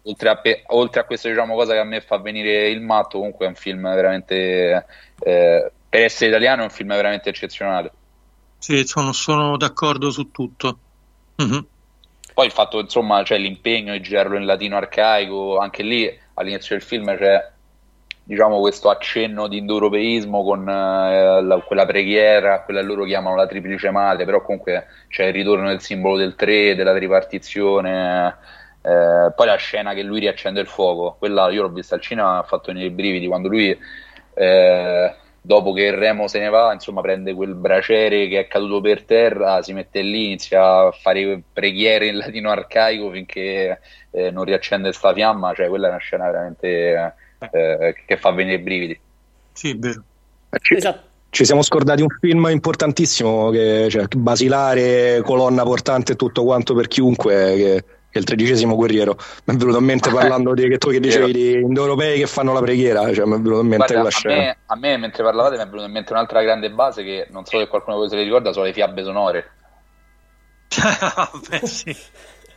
oltre 0.02 0.28
a, 0.28 0.36
pe- 0.36 0.62
oltre 0.68 1.00
a 1.00 1.04
questa 1.04 1.28
diciamo, 1.28 1.54
cosa 1.54 1.72
che 1.72 1.78
a 1.78 1.84
me 1.84 2.00
fa 2.00 2.18
venire 2.18 2.68
il 2.68 2.80
matto, 2.80 3.18
comunque 3.18 3.46
è 3.46 3.48
un 3.48 3.54
film 3.54 3.82
veramente, 3.82 4.86
eh, 5.20 5.72
per 5.88 6.00
essere 6.00 6.30
italiano, 6.30 6.62
è 6.62 6.64
un 6.64 6.70
film 6.70 6.88
veramente 6.88 7.28
eccezionale. 7.28 7.92
Sì, 8.58 8.86
sono, 8.86 9.12
sono 9.12 9.56
d'accordo 9.56 10.10
su 10.10 10.30
tutto. 10.30 10.78
Mm-hmm. 11.42 11.60
Poi 12.34 12.46
il 12.46 12.52
fatto, 12.52 12.80
insomma, 12.80 13.22
cioè, 13.24 13.38
l'impegno 13.38 13.92
di 13.92 14.00
girarlo 14.00 14.36
in 14.36 14.46
latino 14.46 14.76
arcaico, 14.76 15.58
anche 15.58 15.82
lì 15.82 16.18
all'inizio 16.34 16.76
del 16.76 16.84
film 16.84 17.16
c'è 17.16 17.50
diciamo 18.22 18.60
questo 18.60 18.90
accenno 18.90 19.48
di 19.48 19.58
indoeuropeismo 19.58 20.44
con 20.44 20.68
eh, 20.68 21.42
la, 21.42 21.58
quella 21.66 21.84
preghiera, 21.84 22.62
quella 22.62 22.80
loro 22.80 23.04
chiamano 23.04 23.34
la 23.34 23.46
triplice 23.48 23.90
madre, 23.90 24.24
però 24.24 24.40
comunque 24.42 24.86
c'è 25.08 25.26
il 25.26 25.32
ritorno 25.32 25.68
del 25.68 25.80
simbolo 25.80 26.16
del 26.16 26.36
tre, 26.36 26.76
della 26.76 26.94
tripartizione 26.94 28.36
eh, 28.82 29.32
poi 29.34 29.46
la 29.46 29.56
scena 29.56 29.94
che 29.94 30.02
lui 30.02 30.20
riaccende 30.20 30.60
il 30.60 30.66
fuoco, 30.66 31.16
quella 31.18 31.50
io 31.50 31.62
l'ho 31.62 31.68
vista 31.70 31.94
al 31.94 32.00
cinema, 32.00 32.38
ha 32.38 32.42
fatto 32.42 32.72
venire 32.72 32.86
i 32.86 32.90
brividi 32.90 33.26
quando 33.26 33.48
lui, 33.48 33.78
eh, 34.34 35.14
dopo 35.40 35.72
che 35.72 35.82
il 35.82 35.94
remo 35.94 36.28
se 36.28 36.38
ne 36.38 36.48
va, 36.48 36.72
insomma, 36.72 37.00
prende 37.00 37.34
quel 37.34 37.54
braciere 37.54 38.28
che 38.28 38.40
è 38.40 38.46
caduto 38.46 38.80
per 38.80 39.04
terra, 39.04 39.62
si 39.62 39.72
mette 39.72 40.02
lì, 40.02 40.26
inizia 40.26 40.86
a 40.86 40.90
fare 40.92 41.42
preghiere 41.52 42.06
in 42.06 42.18
latino 42.18 42.50
arcaico 42.50 43.10
finché 43.10 43.80
eh, 44.10 44.30
non 44.30 44.44
riaccende 44.44 44.88
questa 44.88 45.12
fiamma. 45.12 45.54
Cioè, 45.54 45.68
quella 45.68 45.86
è 45.86 45.90
una 45.90 45.98
scena 45.98 46.30
veramente 46.30 47.14
eh, 47.50 47.94
che 48.06 48.16
fa 48.16 48.30
venire 48.32 48.56
i 48.56 48.62
brividi. 48.62 49.00
Sì, 49.52 49.74
vero. 49.76 50.02
Ci, 50.60 50.74
esatto. 50.74 51.08
ci 51.30 51.44
siamo 51.44 51.62
scordati 51.62 52.02
un 52.02 52.08
film 52.20 52.46
importantissimo, 52.50 53.50
che, 53.50 53.88
cioè, 53.88 54.06
basilare, 54.08 55.22
colonna 55.22 55.62
portante 55.62 56.12
e 56.12 56.16
tutto 56.16 56.44
quanto 56.44 56.74
per 56.74 56.88
chiunque. 56.88 57.34
Che 57.56 57.84
che 58.10 58.16
è 58.16 58.18
il 58.18 58.24
tredicesimo 58.24 58.74
guerriero. 58.74 59.16
Mi 59.44 59.54
è 59.54 59.56
venuto 59.56 59.78
in 59.78 59.84
mente 59.84 60.10
parlando 60.12 60.52
di 60.52 60.68
che 60.68 60.78
tu 60.78 60.90
che 60.90 61.00
dicevi 61.00 61.32
di 61.32 61.52
indoeuropei 61.52 62.18
che 62.18 62.26
fanno 62.26 62.52
la 62.52 62.60
preghiera, 62.60 63.12
cioè 63.14 63.24
mi 63.24 63.34
è 63.34 63.38
venuto 63.38 63.60
in 63.60 63.68
mente 63.68 63.94
Guarda, 63.94 63.94
quella 63.94 64.10
scena. 64.10 64.34
A 64.34 64.38
me, 64.38 64.56
a 64.66 64.76
me, 64.76 64.96
mentre 64.96 65.22
parlavate 65.22 65.56
mi 65.56 65.62
è 65.62 65.66
venuto 65.66 65.84
in 65.84 65.92
mente 65.92 66.12
un'altra 66.12 66.42
grande 66.42 66.70
base 66.70 67.02
che 67.04 67.26
non 67.30 67.44
so 67.44 67.58
se 67.58 67.68
qualcuno 67.68 67.96
di 67.96 68.02
voi 68.02 68.10
se 68.10 68.16
le 68.16 68.24
ricorda, 68.24 68.52
sono 68.52 68.64
le 68.66 68.72
fiabe 68.72 69.02
sonore. 69.02 69.50
Beh, 71.48 71.66
sì. 71.66 71.96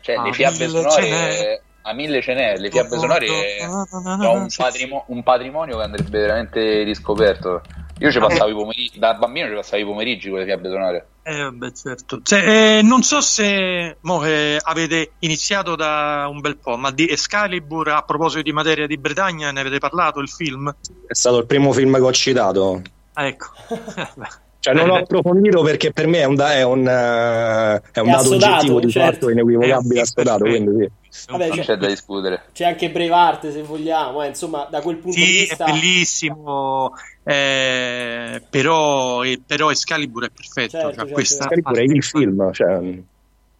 Cioè, 0.01 0.16
a 0.16 0.24
le 0.24 0.34
fiabe 0.34 0.68
sonore 0.68 1.62
a 1.86 1.93
mille 1.93 2.22
ce 2.22 2.34
n'è, 2.34 2.58
le 2.58 2.70
fiabe 2.70 2.97
sonore 2.97 3.28
sono 3.60 4.32
un, 4.32 4.47
patrimo- 4.56 5.04
un 5.08 5.24
patrimonio 5.24 5.78
che 5.78 5.84
andrebbe 5.84 6.20
veramente 6.20 6.84
riscoperto. 6.84 7.62
Io 7.99 8.11
ci 8.11 8.19
passavo 8.19 8.49
i 8.49 8.53
pomeriggi, 8.53 8.99
da 8.99 9.13
bambino 9.13 9.47
ci 9.47 9.53
passavo 9.53 9.81
i 9.81 9.85
pomeriggi 9.85 10.29
con 10.29 10.39
le 10.39 10.45
fiabe 10.45 10.69
sonore. 10.69 11.07
Eh, 11.23 11.41
vabbè, 11.41 11.71
certo. 11.71 12.21
Cioè, 12.21 12.77
eh, 12.77 12.81
non 12.81 13.01
so 13.01 13.21
se 13.21 13.97
mo, 14.01 14.25
eh, 14.25 14.59
avete 14.61 15.13
iniziato 15.19 15.75
da 15.75 16.27
un 16.29 16.41
bel 16.41 16.57
po', 16.57 16.75
ma 16.75 16.91
di 16.91 17.07
Excalibur, 17.07 17.89
a 17.89 18.01
proposito 18.01 18.41
di 18.41 18.51
materia 18.51 18.87
di 18.87 18.97
Bretagna, 18.97 19.51
ne 19.51 19.61
avete 19.61 19.77
parlato 19.77 20.19
il 20.19 20.27
film? 20.27 20.75
È 21.07 21.13
stato 21.13 21.37
il 21.37 21.45
primo 21.45 21.71
film 21.71 21.95
che 21.95 22.01
ho 22.01 22.11
citato. 22.11 22.81
Ah, 23.13 23.27
ecco. 23.27 23.47
Cioè, 24.64 24.74
non 24.74 24.89
ho 24.91 24.95
approfondito 24.95 25.61
perché 25.61 25.91
per 25.91 26.07
me 26.07 26.20
è 26.20 26.24
un, 26.24 26.36
da- 26.36 26.53
è 26.53 26.64
un, 26.64 26.88
eh, 26.88 27.82
è 27.91 27.99
un 27.99 28.07
È 28.07 28.11
dato 28.11 28.22
assodato, 28.22 28.53
oggettivo 28.53 28.80
di 28.80 28.89
certo. 28.91 29.11
fatto 29.11 29.30
inequivocabile 29.30 29.99
Eh, 29.99 30.01
assodato. 30.01 30.45
Quindi 30.45 30.89
sì. 31.09 31.26
Vabbè, 31.32 31.47
Non 31.49 31.57
c'è, 31.57 31.64
c'è 31.64 31.76
da 31.76 31.88
discutere. 31.88 32.43
c'è 32.53 32.66
anche 32.66 32.89
Braveheart 32.89 33.51
se 33.51 33.61
vogliamo, 33.61 34.24
eh, 34.24 34.28
insomma, 34.28 34.66
da 34.72 34.80
quel 34.80 34.95
punto 34.99 35.18
di 35.20 35.26
Sì, 35.26 35.36
è 35.36 35.39
vista... 35.47 35.66
bellissimo, 35.66 36.91
eh, 37.24 38.41
però, 38.49 39.24
eh, 39.24 39.41
però 39.45 39.70
Excalibur 39.70 40.28
è 40.28 40.30
perfetto. 40.30 40.70
Certo, 40.70 40.88
cioè, 40.88 40.95
certo, 40.95 41.11
questa 41.11 41.43
Excalibur 41.43 41.78
è 41.78 41.82
il 41.82 42.03
film. 42.03 42.53
Cioè, 42.53 42.80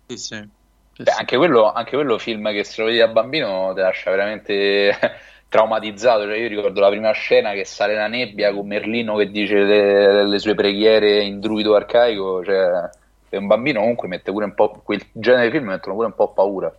Sì, 0.08 0.18
sì. 0.18 0.47
Sì, 0.95 1.04
Beh, 1.04 1.12
anche, 1.12 1.36
quello, 1.38 1.70
anche 1.70 1.95
quello 1.95 2.18
film 2.18 2.49
che 2.51 2.64
se 2.64 2.80
lo 2.80 2.88
vedi 2.88 2.99
da 2.99 3.08
bambino 3.10 3.74
ti 3.74 3.82
lascia 3.82 4.10
veramente 4.12 4.95
traumatizzato. 5.54 6.24
Cioè, 6.24 6.38
io 6.38 6.47
ricordo 6.47 6.80
la 6.80 6.89
prima 6.89 7.12
scena 7.12 7.54
che 7.54 7.64
sale 7.64 7.93
la 7.93 8.08
nebbia 8.08 8.51
con 8.54 8.66
Merlino 8.66 9.16
che 9.16 9.30
dice 9.30 9.60
le, 9.60 10.28
le 10.28 10.39
sue 10.39 10.56
preghiere 10.56 11.22
in 11.22 11.39
druido 11.39 11.76
arcaico. 11.76 12.43
Cioè, 12.43 12.89
per 13.30 13.39
un 13.39 13.47
bambino 13.47 13.80
comunque 13.82 14.08
mette 14.08 14.32
pure 14.32 14.45
un 14.45 14.56
po'. 14.56 14.82
Quel 14.84 15.01
genere 15.14 15.45
di 15.45 15.51
film 15.51 15.68
mettono 15.68 15.93
pure 15.95 16.08
un 16.08 16.16
po' 16.16 16.34
paura. 16.34 16.76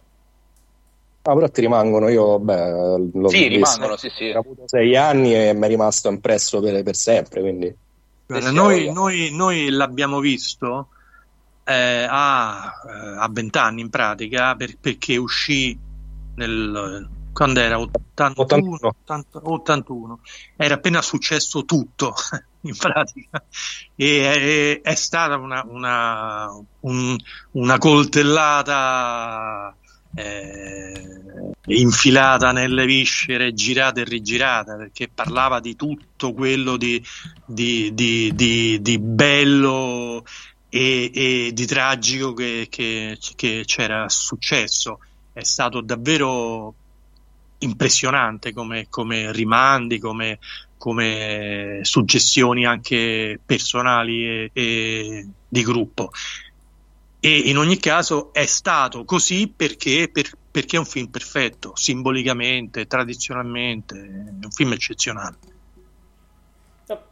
Ah, 1.26 1.32
però 1.34 1.48
ti 1.48 1.60
rimangono, 1.62 2.08
io 2.08 2.38
beh, 2.38 3.10
l'ho 3.14 3.28
Sì, 3.28 3.48
visto. 3.48 3.48
rimangono, 3.48 3.96
sì, 3.96 4.10
sì. 4.10 4.28
Ho 4.30 4.40
avuto 4.40 4.64
sei 4.66 4.94
anni 4.96 5.34
e 5.34 5.54
mi 5.54 5.64
è 5.64 5.68
rimasto 5.68 6.08
impresso 6.10 6.60
per, 6.60 6.82
per 6.82 6.96
sempre. 6.96 7.40
Quindi 7.40 7.74
Guarda, 8.26 8.50
noi, 8.50 8.92
noi- 8.92 9.30
noi 9.32 9.70
l'abbiamo 9.70 10.18
visto 10.18 10.88
eh, 11.64 12.06
a, 12.08 12.72
eh, 12.86 13.16
a 13.20 13.28
20 13.30 13.56
anni 13.58 13.80
in 13.82 13.88
pratica 13.88 14.54
per- 14.54 14.76
perché 14.78 15.16
uscì 15.16 15.78
nel 16.34 17.08
quando 17.34 17.60
era 17.60 17.78
81, 17.78 18.40
81. 18.42 18.78
80 18.80 19.40
81. 19.42 20.20
era 20.56 20.74
appena 20.74 21.02
successo 21.02 21.64
tutto 21.64 22.14
in 22.62 22.76
pratica 22.76 23.44
e 23.94 24.80
è, 24.80 24.88
è 24.88 24.94
stata 24.94 25.36
una, 25.36 25.62
una, 25.68 26.48
un- 26.80 27.18
una 27.50 27.78
coltellata 27.78 29.74
eh, 30.14 31.52
infilata 31.66 32.52
nelle 32.52 32.86
viscere, 32.86 33.52
girata 33.52 34.00
e 34.00 34.04
rigirata, 34.04 34.76
perché 34.76 35.08
parlava 35.12 35.58
di 35.58 35.74
tutto 35.74 36.32
quello 36.32 36.76
di, 36.76 37.02
di, 37.44 37.92
di, 37.92 38.80
di, 38.80 38.98
bello 39.00 40.24
e, 40.68 41.10
e 41.12 41.50
di 41.52 41.66
tragico 41.66 42.32
che, 42.32 42.68
che, 42.70 43.18
che 43.34 43.62
c'era 43.66 44.08
successo. 44.08 45.00
È 45.32 45.42
stato 45.42 45.80
davvero 45.80 46.74
impressionante 47.64 48.52
come, 48.52 48.86
come 48.88 49.32
rimandi, 49.32 49.98
come, 49.98 50.38
come 50.76 51.80
suggestioni 51.82 52.64
anche 52.64 53.40
personali 53.44 54.26
e, 54.26 54.50
e 54.52 55.26
di 55.48 55.62
gruppo. 55.62 56.10
E 57.20 57.38
in 57.38 57.56
ogni 57.56 57.78
caso 57.78 58.32
è 58.32 58.44
stato 58.44 59.04
così 59.04 59.50
perché, 59.54 60.10
per- 60.12 60.36
perché 60.50 60.76
è 60.76 60.78
un 60.78 60.84
film 60.84 61.06
perfetto, 61.06 61.72
simbolicamente, 61.74 62.86
tradizionalmente, 62.86 63.96
è 63.96 64.44
un 64.44 64.50
film 64.50 64.72
eccezionale. 64.72 65.36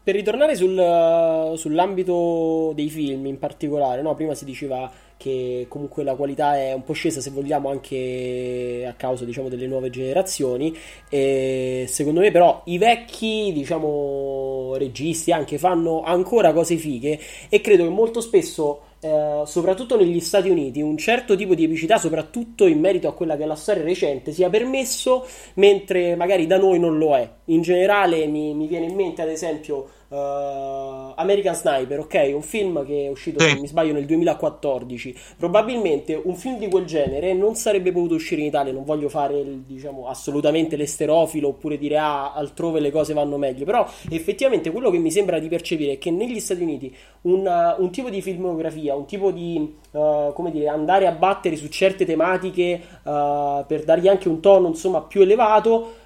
Per 0.04 0.14
ritornare 0.14 0.54
sul- 0.54 1.54
sull'ambito 1.56 2.72
dei 2.74 2.90
film 2.90 3.24
in 3.24 3.38
particolare, 3.38 4.02
no? 4.02 4.14
Prima 4.14 4.34
si 4.34 4.44
diceva 4.44 4.90
che 5.22 5.66
comunque 5.68 6.02
la 6.02 6.14
qualità 6.16 6.56
è 6.56 6.72
un 6.72 6.82
po' 6.82 6.94
scesa, 6.94 7.20
se 7.20 7.30
vogliamo, 7.30 7.70
anche 7.70 8.84
a 8.88 8.94
causa, 8.94 9.24
diciamo, 9.24 9.48
delle 9.48 9.68
nuove 9.68 9.90
generazioni. 9.90 10.76
E 11.08 11.84
secondo 11.86 12.20
me, 12.20 12.30
però, 12.32 12.62
i 12.64 12.78
vecchi, 12.78 13.52
diciamo, 13.52 14.74
registi 14.76 15.30
anche 15.30 15.58
fanno 15.58 16.02
ancora 16.02 16.52
cose 16.52 16.76
fighe 16.76 17.18
e 17.48 17.60
credo 17.60 17.84
che 17.84 17.90
molto 17.90 18.20
spesso. 18.20 18.80
eh, 19.04 19.42
soprattutto 19.44 19.96
negli 19.96 20.20
Stati 20.20 20.48
Uniti, 20.48 20.80
un 20.80 20.96
certo 20.96 21.34
tipo 21.34 21.54
di 21.54 21.64
epicità, 21.64 21.98
soprattutto 21.98 22.66
in 22.66 22.78
merito 22.78 23.08
a 23.08 23.14
quella 23.14 23.36
che 23.36 23.42
è 23.42 23.46
la 23.46 23.56
storia 23.56 23.82
recente, 23.82 24.30
sia 24.32 24.48
permesso, 24.48 25.26
mentre 25.54 26.14
magari 26.14 26.46
da 26.46 26.56
noi 26.56 26.78
non 26.78 26.98
lo 26.98 27.16
è. 27.16 27.28
In 27.46 27.62
generale 27.62 28.26
mi, 28.26 28.54
mi 28.54 28.68
viene 28.68 28.86
in 28.86 28.94
mente, 28.94 29.20
ad 29.22 29.28
esempio, 29.28 29.88
uh, 30.12 31.12
American 31.16 31.54
Sniper, 31.54 32.00
ok? 32.00 32.32
Un 32.34 32.42
film 32.42 32.84
che 32.84 33.06
è 33.06 33.08
uscito, 33.08 33.40
se 33.40 33.52
non 33.52 33.60
mi 33.60 33.66
sbaglio, 33.66 33.92
nel 33.92 34.04
2014. 34.04 35.16
Probabilmente 35.38 36.20
un 36.22 36.36
film 36.36 36.58
di 36.58 36.68
quel 36.68 36.84
genere 36.84 37.32
non 37.32 37.54
sarebbe 37.54 37.92
potuto 37.92 38.14
uscire 38.14 38.42
in 38.42 38.48
Italia. 38.48 38.72
Non 38.72 38.84
voglio 38.84 39.08
fare, 39.08 39.42
diciamo, 39.66 40.06
assolutamente 40.06 40.76
l'esterofilo 40.76 41.48
oppure 41.48 41.78
dire 41.78 41.98
ah, 41.98 42.32
altrove 42.34 42.80
le 42.80 42.90
cose 42.90 43.14
vanno 43.14 43.38
meglio. 43.38 43.64
Però 43.64 43.86
effettivamente 44.10 44.70
quello 44.70 44.90
che 44.90 44.98
mi 44.98 45.10
sembra 45.10 45.38
di 45.38 45.48
percepire 45.48 45.92
è 45.92 45.98
che 45.98 46.10
negli 46.10 46.40
Stati 46.40 46.62
Uniti 46.62 46.94
una, 47.22 47.76
un 47.78 47.90
tipo 47.90 48.10
di 48.10 48.20
filmografia, 48.20 48.94
un 48.94 49.06
tipo 49.06 49.30
di, 49.30 49.76
uh, 49.92 50.32
come 50.34 50.50
dire, 50.50 50.68
andare 50.68 51.06
a 51.06 51.12
battere 51.12 51.56
su 51.56 51.68
certe 51.68 52.04
tematiche 52.04 52.80
uh, 53.02 53.64
per 53.66 53.84
dargli 53.84 54.08
anche 54.08 54.28
un 54.28 54.40
tono, 54.40 54.68
insomma, 54.68 55.00
più 55.02 55.22
elevato 55.22 56.00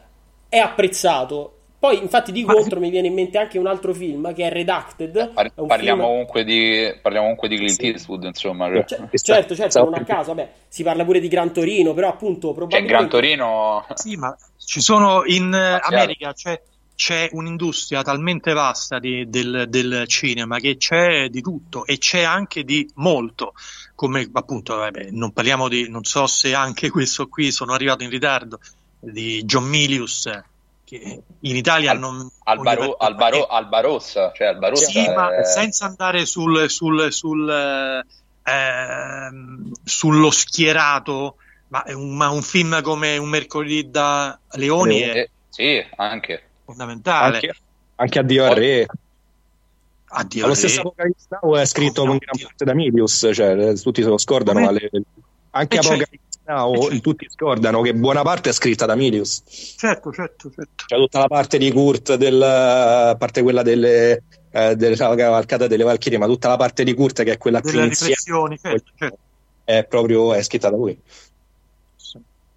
è 0.48 0.58
apprezzato 0.58 1.55
poi, 1.78 1.98
infatti, 1.98 2.32
di 2.32 2.43
contro 2.43 2.81
mi 2.81 2.89
viene 2.89 3.09
in 3.09 3.15
mente 3.15 3.36
anche 3.36 3.59
un 3.59 3.66
altro 3.66 3.93
film 3.93 4.32
che 4.32 4.47
è 4.47 4.51
Redacted. 4.51 5.32
Par- 5.32 5.53
è 5.55 5.66
parliamo, 5.66 6.03
film... 6.03 6.12
comunque 6.12 6.44
di, 6.44 6.94
parliamo 7.03 7.27
comunque 7.27 7.48
di 7.48 7.57
Clint 7.57 7.73
sì. 7.73 7.86
Eastwood, 7.89 8.24
insomma. 8.24 8.66
Cioè, 8.85 9.09
C- 9.11 9.20
certo, 9.20 9.55
certo, 9.55 9.85
non 9.85 9.94
a 9.94 10.03
caso. 10.03 10.35
Vabbè, 10.35 10.51
si 10.69 10.82
parla 10.82 11.05
pure 11.05 11.20
di 11.20 11.28
Gran 11.28 11.53
Torino, 11.53 11.93
però 11.93 12.09
appunto 12.09 12.55
probabilmente... 12.55 12.89
Cioè, 12.89 12.98
Gran 12.98 13.09
Torino... 13.11 13.86
Sì, 13.94 14.16
ma 14.16 14.35
ci 14.57 14.81
sono 14.81 15.24
in 15.27 15.53
uh, 15.53 15.86
America, 15.86 16.32
cioè, 16.32 16.61
c'è 16.94 17.28
un'industria 17.32 18.03
talmente 18.03 18.55
vasta 18.55 18.98
di, 18.98 19.28
del, 19.28 19.66
del, 19.69 20.05
cinema 20.07 20.59
che 20.59 20.78
c'è 20.78 21.28
di 21.28 21.43
tutto 21.43 21.85
e 21.85 21.98
c'è 21.98 22.23
anche 22.23 22.65
di 22.65 22.90
molto. 22.94 23.53
Come 23.94 24.27
appunto, 24.32 24.77
vabbè, 24.77 25.11
non 25.11 25.31
parliamo 25.32 25.69
di... 25.69 25.90
non 25.90 26.05
so 26.05 26.27
se 26.27 26.55
anche 26.55 26.89
questo 26.89 27.28
qui 27.28 27.53
sono 27.53 27.74
arrivato 27.74 28.03
in 28.03 28.09
ritardo, 28.09 28.61
di 28.98 29.44
John 29.44 29.65
Milius 29.65 30.27
che 30.86 31.22
in 31.40 31.56
Italia 31.56 31.90
Al, 31.90 31.98
non... 31.98 32.30
Albaro, 32.44 32.96
Albaro, 32.96 33.46
Albarossa, 33.46 34.30
cioè 34.32 34.46
Albarossa 34.46 34.88
sì, 34.88 35.04
è... 35.04 35.12
ma 35.12 35.42
senza 35.42 35.86
andare 35.86 36.24
sul, 36.26 36.70
sul, 36.70 37.12
sul, 37.12 37.50
eh, 37.50 39.28
sullo 39.82 40.30
schierato, 40.30 41.36
ma 41.68 41.82
un, 41.88 42.16
ma 42.16 42.28
un, 42.28 42.40
film 42.40 42.80
come 42.82 43.16
Un 43.16 43.28
mercoledì 43.28 43.90
da 43.90 44.38
Leoni 44.52 45.00
è 45.00 45.16
eh, 45.16 45.30
sì, 45.48 45.84
anche. 45.96 46.42
fondamentale. 46.64 47.34
Anche, 47.34 47.54
anche 47.96 48.18
Addio 48.20 48.44
al 48.44 48.54
Re. 48.54 48.86
Addio 50.08 50.46
Lo 50.46 50.54
stesso 50.54 50.80
Apocalypse 50.80 51.26
Now 51.30 51.56
è 51.56 51.66
scritto 51.66 52.06
con 52.06 52.18
gran 52.18 52.40
parte 52.40 52.64
da 52.64 52.74
Milius, 52.74 53.28
cioè 53.34 53.74
tutti 53.74 54.02
se 54.02 54.08
lo 54.08 54.18
scordano. 54.18 54.70
Le, 54.70 54.88
anche 55.50 55.78
Now 56.47 56.81
certo. 56.81 57.01
tutti 57.01 57.27
scordano 57.28 57.81
che 57.82 57.93
buona 57.93 58.23
parte 58.23 58.51
è 58.51 58.52
scritta 58.52 58.86
da 58.86 58.94
Milius. 58.94 59.43
Certo, 59.77 60.12
certo, 60.12 60.51
certo. 60.55 60.85
C'è 60.86 60.97
tutta 60.97 61.18
la 61.18 61.27
parte 61.27 61.59
di 61.59 61.73
Kurt, 61.73 62.14
del, 62.14 62.40
a 62.40 63.16
parte 63.18 63.43
quella 63.43 63.62
delle, 63.62 64.23
eh, 64.51 64.77
della 64.77 65.14
cavalcata 65.14 65.66
delle 65.66 65.82
Valchirie, 65.82 66.18
ma 66.18 66.27
tutta 66.27 66.48
la 66.48 66.56
parte 66.56 66.85
di 66.85 66.94
Kurt 66.94 67.24
che 67.24 67.32
è 67.32 67.39
quella 67.39 67.60
delle 67.60 67.81
più 67.81 67.89
riflessioni, 67.89 68.59
certo, 68.59 68.93
certo. 68.97 69.18
è 69.64 69.85
proprio 69.85 70.35
è 70.35 70.43
scritta 70.43 70.70
da 70.70 70.77
lui. 70.77 70.97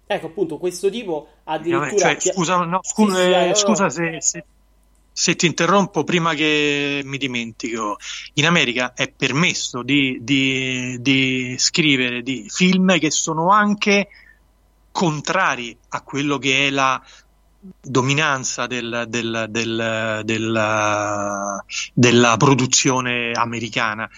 Ecco 0.06 0.26
appunto 0.26 0.58
questo 0.58 0.88
tipo 0.90 1.28
addirittura... 1.44 2.16
Cioè, 2.16 2.32
scusa, 2.32 2.64
no, 2.64 2.80
scusa, 2.82 3.16
sì, 3.16 3.54
sì, 3.54 3.60
scusa 3.60 3.88
se, 3.90 4.16
se 4.20 4.44
se 5.20 5.36
ti 5.36 5.44
interrompo 5.44 6.02
prima 6.02 6.32
che 6.32 7.02
mi 7.04 7.18
dimentico, 7.18 7.98
in 8.34 8.46
America 8.46 8.94
è 8.94 9.12
permesso 9.12 9.82
di, 9.82 10.16
di, 10.22 10.96
di 10.98 11.56
scrivere 11.58 12.22
di 12.22 12.46
film 12.48 12.98
che 12.98 13.10
sono 13.10 13.50
anche 13.50 14.08
contrari 14.90 15.76
a 15.90 16.00
quello 16.00 16.38
che 16.38 16.68
è 16.68 16.70
la 16.70 16.98
dominanza 17.82 18.66
del, 18.66 19.04
del, 19.08 19.44
del, 19.50 20.22
della, 20.24 21.64
della 21.92 22.36
produzione 22.38 23.32
americana. 23.32 24.08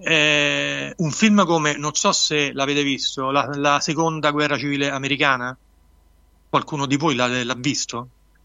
Eh, 0.00 0.94
un 0.96 1.10
film 1.10 1.44
come, 1.44 1.76
non 1.76 1.92
so 1.92 2.10
se 2.12 2.52
l'avete 2.54 2.82
visto, 2.82 3.30
la, 3.30 3.50
la, 3.52 3.80
seconda 3.80 4.30
guerra 4.30 4.56
civile 4.56 4.88
americana? 4.88 5.54
Qualcuno 6.48 6.86
di 6.86 6.96
voi 6.96 7.14
l'ha, 7.14 7.44
l'ha 7.44 7.54
visto? 7.54 7.96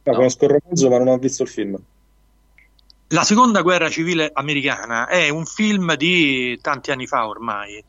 No, 0.03 0.11
no. 0.11 0.17
conosco 0.17 0.43
il 0.43 0.51
romanzo 0.51 0.89
ma 0.89 0.97
non 0.97 1.07
ho 1.07 1.17
visto 1.17 1.43
il 1.43 1.49
film. 1.49 1.81
La 3.13 3.23
seconda 3.23 3.61
guerra 3.61 3.91
civile 3.91 4.31
americana 4.33 5.07
è 5.07 5.29
un 5.29 5.45
film 5.45 5.93
di 5.95 6.57
tanti 6.59 6.89
anni 6.89 7.05
fa 7.05 7.27
ormai, 7.27 7.81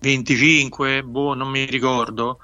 25, 0.00 1.02
boh, 1.02 1.32
non 1.32 1.48
mi 1.48 1.64
ricordo. 1.64 2.38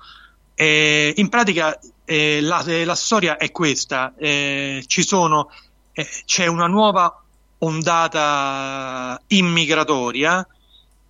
E 0.55 1.13
in 1.15 1.29
pratica 1.29 1.79
eh, 2.07 2.41
la, 2.41 2.65
la, 2.67 2.95
storia 2.95 3.37
è 3.37 3.51
questa: 3.51 4.15
eh, 4.17 4.83
sono, 4.87 5.51
eh, 5.93 6.09
c'è 6.25 6.47
una 6.47 6.67
nuova 6.67 7.23
ondata 7.59 9.21
immigratoria 9.27 10.47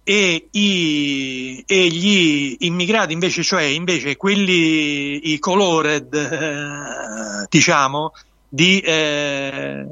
e, 0.02 0.48
i, 0.51 1.62
e, 1.64 1.86
gli 1.86 2.56
immigrati 2.59 3.12
invece, 3.12 3.44
cioè 3.44 3.62
invece 3.62 4.16
quelli 4.16 5.32
i 5.32 5.39
colored, 5.39 6.12
eh, 6.12 7.47
diciamo, 7.48 8.12
di 8.48 8.81
eh, 8.81 9.86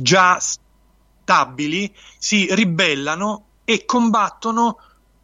già 0.00 0.38
stabili 0.40 1.92
si 2.18 2.48
ribellano 2.54 3.44
e 3.64 3.84
combattono 3.84 4.78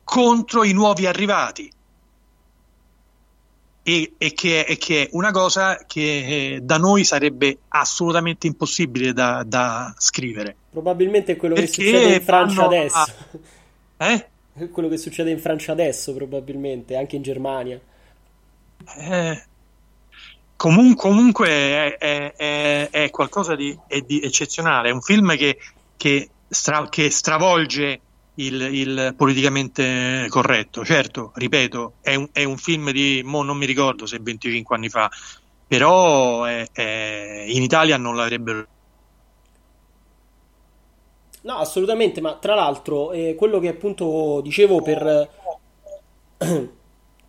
contro 0.04 0.64
i 0.64 0.72
nuovi 0.72 1.06
arrivati. 1.06 1.70
E, 3.86 4.12
e, 4.16 4.32
che, 4.32 4.60
e 4.60 4.76
che, 4.78 5.04
è 5.04 5.08
una 5.12 5.30
cosa 5.30 5.84
che 5.86 6.54
eh, 6.54 6.60
da 6.62 6.78
noi 6.78 7.04
sarebbe 7.04 7.58
assolutamente 7.68 8.46
impossibile 8.46 9.12
da, 9.12 9.42
da 9.46 9.94
scrivere. 9.98 10.56
Probabilmente 10.70 11.32
è 11.32 11.36
quello 11.36 11.54
Perché 11.54 11.70
che 11.70 11.82
succede 11.82 12.14
in 12.14 12.22
Francia 12.22 12.64
adesso. 12.64 12.98
A... 13.96 14.10
Eh? 14.10 14.28
Quello 14.70 14.88
che 14.88 14.98
succede 14.98 15.30
in 15.30 15.40
Francia 15.40 15.72
adesso, 15.72 16.14
probabilmente, 16.14 16.96
anche 16.96 17.16
in 17.16 17.22
Germania. 17.22 17.80
Eh, 18.96 19.42
comun- 20.64 20.94
comunque 20.94 21.48
è, 21.48 21.98
è, 21.98 22.32
è, 22.34 22.88
è 22.90 23.10
qualcosa 23.10 23.54
di, 23.54 23.78
di, 24.06 24.22
eccezionale. 24.22 24.88
È 24.88 24.92
un 24.92 25.02
film 25.02 25.36
che, 25.36 25.58
che, 25.94 26.30
stra- 26.48 26.88
che 26.88 27.10
stravolge 27.10 28.00
il, 28.36 28.60
il, 28.72 29.14
politicamente 29.14 30.26
corretto. 30.30 30.82
Certo, 30.82 31.32
ripeto, 31.34 31.96
è 32.00 32.14
un, 32.14 32.28
un 32.32 32.56
film 32.56 32.92
di, 32.92 33.20
mo 33.22 33.42
non 33.42 33.58
mi 33.58 33.66
ricordo 33.66 34.06
se 34.06 34.18
25 34.22 34.74
anni 34.74 34.88
fa, 34.88 35.10
però 35.66 36.48
in 36.48 37.62
Italia 37.62 37.98
non 37.98 38.16
l'avrebbero 38.16 38.66
No, 41.42 41.56
assolutamente, 41.56 42.22
ma 42.22 42.36
tra 42.36 42.54
l'altro 42.54 43.12
eh, 43.12 43.34
quello 43.36 43.58
che 43.58 43.68
appunto 43.68 44.40
dicevo 44.40 44.80
per, 44.80 45.28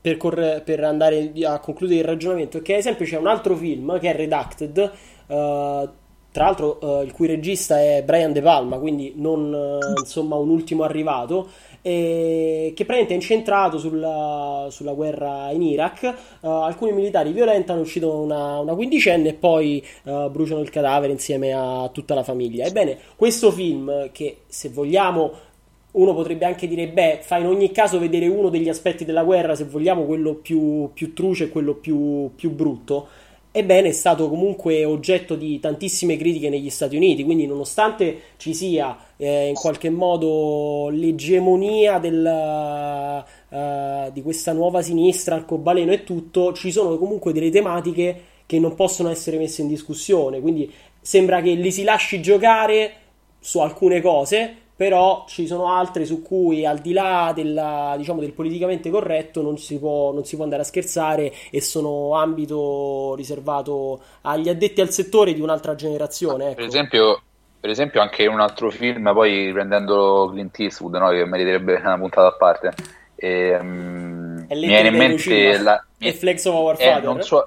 per, 0.05 0.17
corre- 0.17 0.61
per, 0.63 0.83
andare 0.83 1.31
a 1.45 1.57
concludere 1.57 2.01
il 2.01 2.05
ragionamento 2.05 2.61
che 2.61 2.73
ad 2.73 2.77
esempio 2.77 3.07
c'è 3.07 3.17
un 3.17 3.25
altro 3.25 3.55
film 3.55 3.97
che 3.99 4.11
è 4.11 4.15
Redacted, 4.15 4.77
uh, 4.77 5.33
tra 5.33 6.43
l'altro 6.43 6.77
uh, 6.79 7.01
il 7.01 7.11
cui 7.11 7.25
regista 7.25 7.79
è 7.79 8.03
Brian 8.05 8.31
De 8.31 8.43
Palma, 8.43 8.77
quindi 8.77 9.13
non 9.15 9.51
uh, 9.51 9.99
insomma 9.99 10.35
un 10.35 10.49
ultimo 10.49 10.83
arrivato, 10.83 11.47
e 11.81 12.71
che 12.75 12.85
praticamente 12.85 13.13
è 13.13 13.15
incentrato 13.15 13.79
sulla, 13.79 14.67
sulla 14.69 14.93
guerra 14.93 15.49
in 15.49 15.63
Iraq. 15.63 16.13
Uh, 16.41 16.49
alcuni 16.49 16.91
militari 16.91 17.31
violentano, 17.31 17.81
uccidono 17.81 18.21
una, 18.21 18.59
una 18.59 18.75
quindicenne 18.75 19.29
e 19.29 19.33
poi 19.33 19.83
bruciano 20.03 20.61
il 20.61 20.69
cadavere 20.69 21.13
insieme 21.13 21.51
a 21.51 21.89
tutta 21.91 22.13
la 22.13 22.21
famiglia. 22.21 22.65
Ebbene, 22.65 22.99
questo 23.15 23.49
film, 23.49 24.11
che 24.11 24.41
se 24.45 24.69
vogliamo 24.69 25.31
uno 25.95 26.13
potrebbe 26.13 26.45
anche 26.45 26.67
dire, 26.67 26.87
beh, 26.87 27.19
fa 27.21 27.37
in 27.37 27.47
ogni 27.47 27.71
caso 27.71 27.99
vedere 27.99 28.27
uno 28.27 28.49
degli 28.49 28.69
aspetti 28.69 29.05
della 29.05 29.23
guerra, 29.23 29.55
se 29.55 29.65
vogliamo 29.65 30.03
quello 30.03 30.35
più, 30.35 30.89
più 30.93 31.13
truce 31.13 31.45
e 31.45 31.49
quello 31.49 31.75
più, 31.75 32.31
più 32.35 32.51
brutto. 32.51 33.07
Ebbene, 33.51 33.87
è 33.89 33.93
stato 33.93 34.27
comunque 34.27 34.83
oggetto 34.83 35.35
di 35.35 35.61
tantissime 35.61 36.17
critiche 36.17 36.49
negli 36.49 36.69
Stati 36.69 36.97
Uniti, 36.97 37.23
quindi 37.23 37.45
nonostante 37.45 38.19
ci 38.35 38.53
sia 38.53 38.97
eh, 39.15 39.47
in 39.47 39.53
qualche 39.53 39.89
modo 39.89 40.89
l'egemonia 40.89 41.97
del, 41.99 43.23
uh, 43.49 44.11
di 44.11 44.21
questa 44.21 44.51
nuova 44.51 44.81
sinistra, 44.81 45.35
arcobaleno 45.35 45.93
e 45.93 46.03
tutto, 46.03 46.51
ci 46.51 46.69
sono 46.69 46.97
comunque 46.97 47.31
delle 47.31 47.49
tematiche 47.49 48.23
che 48.45 48.59
non 48.59 48.75
possono 48.75 49.09
essere 49.09 49.37
messe 49.37 49.61
in 49.61 49.69
discussione, 49.69 50.41
quindi 50.41 50.69
sembra 50.99 51.41
che 51.41 51.51
li 51.51 51.71
si 51.71 51.83
lasci 51.83 52.21
giocare 52.21 52.91
su 53.39 53.59
alcune 53.59 54.01
cose, 54.01 54.55
però 54.75 55.25
ci 55.27 55.47
sono 55.47 55.71
altre 55.71 56.05
su 56.05 56.21
cui 56.21 56.65
al 56.65 56.79
di 56.79 56.91
là 56.91 57.31
della, 57.33 57.95
diciamo, 57.97 58.19
del 58.19 58.33
politicamente 58.33 58.89
corretto 58.89 59.41
non 59.41 59.57
si, 59.57 59.79
può, 59.79 60.11
non 60.11 60.25
si, 60.25 60.35
può, 60.35 60.43
andare 60.43 60.63
a 60.63 60.65
scherzare 60.65 61.31
e 61.49 61.61
sono 61.61 62.15
ambito 62.15 63.15
riservato 63.15 64.01
agli 64.21 64.49
addetti 64.49 64.81
al 64.81 64.89
settore 64.89 65.33
di 65.33 65.39
un'altra 65.39 65.75
generazione. 65.75 66.47
Ecco. 66.47 66.55
Per, 66.55 66.65
esempio, 66.65 67.21
per 67.59 67.69
esempio 67.69 68.01
anche 68.01 68.25
un 68.27 68.41
altro 68.41 68.69
film, 68.69 69.11
poi 69.13 69.45
riprendendo 69.45 70.29
Clint 70.31 70.59
Eastwood, 70.59 70.95
no, 70.95 71.09
che 71.09 71.25
meriterebbe 71.25 71.75
una 71.75 71.97
puntata 71.97 72.27
a 72.27 72.33
parte, 72.33 72.73
e, 73.15 73.55
um, 73.55 74.45
mi 74.49 74.67
viene 74.67 74.89
in 74.89 74.95
mente 74.95 75.57
la, 75.57 75.85
e 75.97 76.11
Flex 76.11 76.45
of 76.45 76.53
Our 76.53 76.77
Father. 76.77 77.03
Non 77.03 77.21
so, 77.21 77.45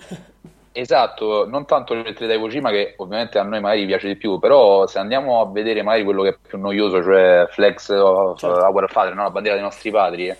Esatto, 0.81 1.45
non 1.49 1.67
tanto 1.67 1.93
le 1.93 2.05
lettere 2.05 2.29
da 2.29 2.35
Iwo 2.35 2.47
Jima 2.47 2.71
che 2.71 2.95
ovviamente 2.99 3.41
a 3.41 3.43
noi 3.43 3.61
magari 3.61 3.85
piace 3.85 4.07
di 4.07 4.15
più, 4.15 4.39
però 4.39 4.87
se 4.87 5.01
andiamo 5.01 5.41
a 5.41 5.51
vedere 5.51 5.83
magari 5.83 6.05
quello 6.05 6.23
che 6.23 6.29
è 6.29 6.37
più 6.41 6.57
noioso, 6.57 7.03
cioè 7.03 7.49
Flex 7.51 7.89
of 7.89 8.39
certo. 8.39 8.65
Our 8.65 8.89
Father, 8.89 9.13
no? 9.13 9.25
la 9.25 9.31
bandiera 9.31 9.57
dei 9.57 9.65
nostri 9.65 9.91
padri, 9.91 10.33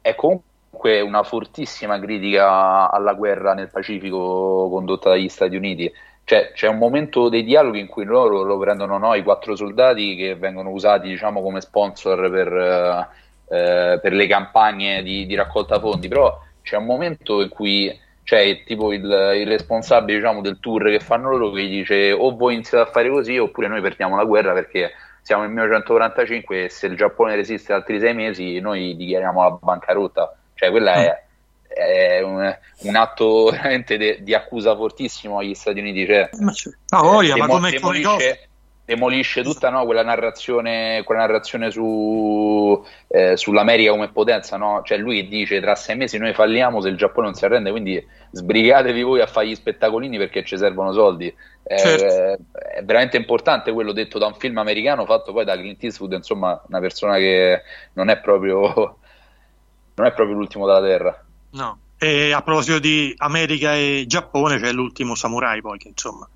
è 0.00 0.14
comunque 0.16 1.00
una 1.02 1.22
fortissima 1.22 2.00
critica 2.00 2.90
alla 2.90 3.14
guerra 3.14 3.54
nel 3.54 3.70
Pacifico 3.70 4.68
condotta 4.68 5.10
dagli 5.10 5.28
Stati 5.28 5.54
Uniti. 5.54 5.88
Cioè, 6.24 6.50
c'è 6.52 6.66
un 6.66 6.78
momento 6.78 7.28
dei 7.28 7.44
dialoghi 7.44 7.78
in 7.78 7.86
cui 7.86 8.04
loro 8.04 8.42
lo 8.42 8.58
prendono 8.58 8.98
noi, 8.98 9.22
quattro 9.22 9.54
soldati 9.54 10.16
che 10.16 10.34
vengono 10.34 10.70
usati 10.70 11.06
diciamo, 11.06 11.40
come 11.40 11.60
sponsor 11.60 12.28
per, 12.28 13.08
eh, 13.50 14.00
per 14.02 14.12
le 14.12 14.26
campagne 14.26 15.04
di, 15.04 15.26
di 15.26 15.36
raccolta 15.36 15.78
fondi, 15.78 16.08
però 16.08 16.36
c'è 16.62 16.76
un 16.76 16.86
momento 16.86 17.40
in 17.40 17.48
cui 17.50 18.04
c'è 18.26 18.64
tipo 18.64 18.92
il, 18.92 19.04
il 19.04 19.46
responsabile 19.46 20.18
diciamo, 20.18 20.40
del 20.40 20.58
tour 20.58 20.90
che 20.90 20.98
fanno 20.98 21.30
loro 21.30 21.52
che 21.52 21.62
gli 21.62 21.76
dice 21.76 22.10
o 22.10 22.34
voi 22.34 22.54
iniziate 22.54 22.88
a 22.88 22.92
fare 22.92 23.08
così 23.08 23.38
oppure 23.38 23.68
noi 23.68 23.80
perdiamo 23.80 24.16
la 24.16 24.24
guerra 24.24 24.52
perché 24.52 24.90
siamo 25.22 25.42
nel 25.42 25.52
1945 25.52 26.64
e 26.64 26.68
se 26.68 26.88
il 26.88 26.96
Giappone 26.96 27.36
resiste 27.36 27.72
altri 27.72 28.00
sei 28.00 28.14
mesi 28.14 28.58
noi 28.58 28.96
dichiariamo 28.96 29.42
la 29.42 29.50
bancarotta. 29.62 30.36
Cioè 30.54 30.70
quella 30.70 30.94
è, 30.94 31.22
è 31.68 32.20
un, 32.22 32.52
un, 32.78 32.96
atto 32.96 33.44
veramente 33.50 33.96
de, 33.96 34.18
di 34.22 34.34
accusa 34.34 34.74
fortissimo 34.74 35.38
agli 35.38 35.54
Stati 35.54 35.78
Uniti 35.78 36.04
cioè, 36.04 36.28
ma, 36.40 36.52
ah, 36.88 37.02
voglia, 37.02 37.34
demo, 37.34 37.46
ma 37.46 37.52
come, 37.52 37.70
demolisce, 37.70 38.48
demolisce 38.86 39.42
tutta 39.42 39.68
no, 39.68 39.84
quella 39.84 40.04
narrazione, 40.04 41.02
quella 41.04 41.22
narrazione 41.22 41.72
su, 41.72 42.82
eh, 43.08 43.36
sull'America 43.36 43.90
come 43.90 44.08
potenza. 44.10 44.56
No? 44.56 44.80
Cioè 44.84 44.96
lui 44.96 45.26
dice 45.26 45.60
tra 45.60 45.74
sei 45.74 45.96
mesi 45.96 46.18
noi 46.18 46.32
falliamo 46.32 46.80
se 46.80 46.88
il 46.88 46.96
Giappone 46.96 47.26
non 47.26 47.34
si 47.34 47.44
arrende, 47.44 47.70
quindi 47.70 48.02
sbrigatevi 48.30 49.02
voi 49.02 49.20
a 49.20 49.26
fare 49.26 49.48
gli 49.48 49.54
spettacolini 49.56 50.16
perché 50.16 50.44
ci 50.44 50.56
servono 50.56 50.92
soldi. 50.92 51.34
Eh, 51.64 51.78
certo. 51.78 52.42
È 52.52 52.82
veramente 52.84 53.16
importante 53.16 53.72
quello 53.72 53.90
detto 53.90 54.18
da 54.18 54.26
un 54.26 54.34
film 54.34 54.56
americano 54.58 55.04
fatto 55.04 55.32
poi 55.32 55.44
da 55.44 55.56
Clint 55.56 55.82
Eastwood, 55.82 56.12
insomma 56.12 56.62
una 56.68 56.78
persona 56.78 57.16
che 57.16 57.62
non 57.94 58.08
è 58.08 58.18
proprio, 58.20 58.98
non 59.94 60.06
è 60.06 60.12
proprio 60.12 60.36
l'ultimo 60.36 60.64
della 60.64 60.80
Terra. 60.80 61.24
No. 61.50 61.78
E 61.98 62.30
a 62.32 62.42
proposito 62.42 62.78
di 62.78 63.12
America 63.16 63.74
e 63.74 64.04
Giappone 64.06 64.60
c'è 64.60 64.70
l'ultimo 64.70 65.14
samurai 65.16 65.60
poi 65.62 65.78
che 65.78 65.88
insomma 65.88 66.28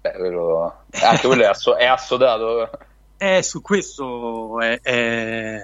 Beh, 0.00 0.12
quello... 0.12 0.84
Anche 1.02 1.26
quello 1.26 1.42
è, 1.42 1.46
asso- 1.46 1.76
è 1.76 1.86
assodato. 1.86 2.70
Eh, 3.20 3.42
su 3.42 3.60
questo 3.60 4.60
è, 4.60 4.80
è, 4.80 5.60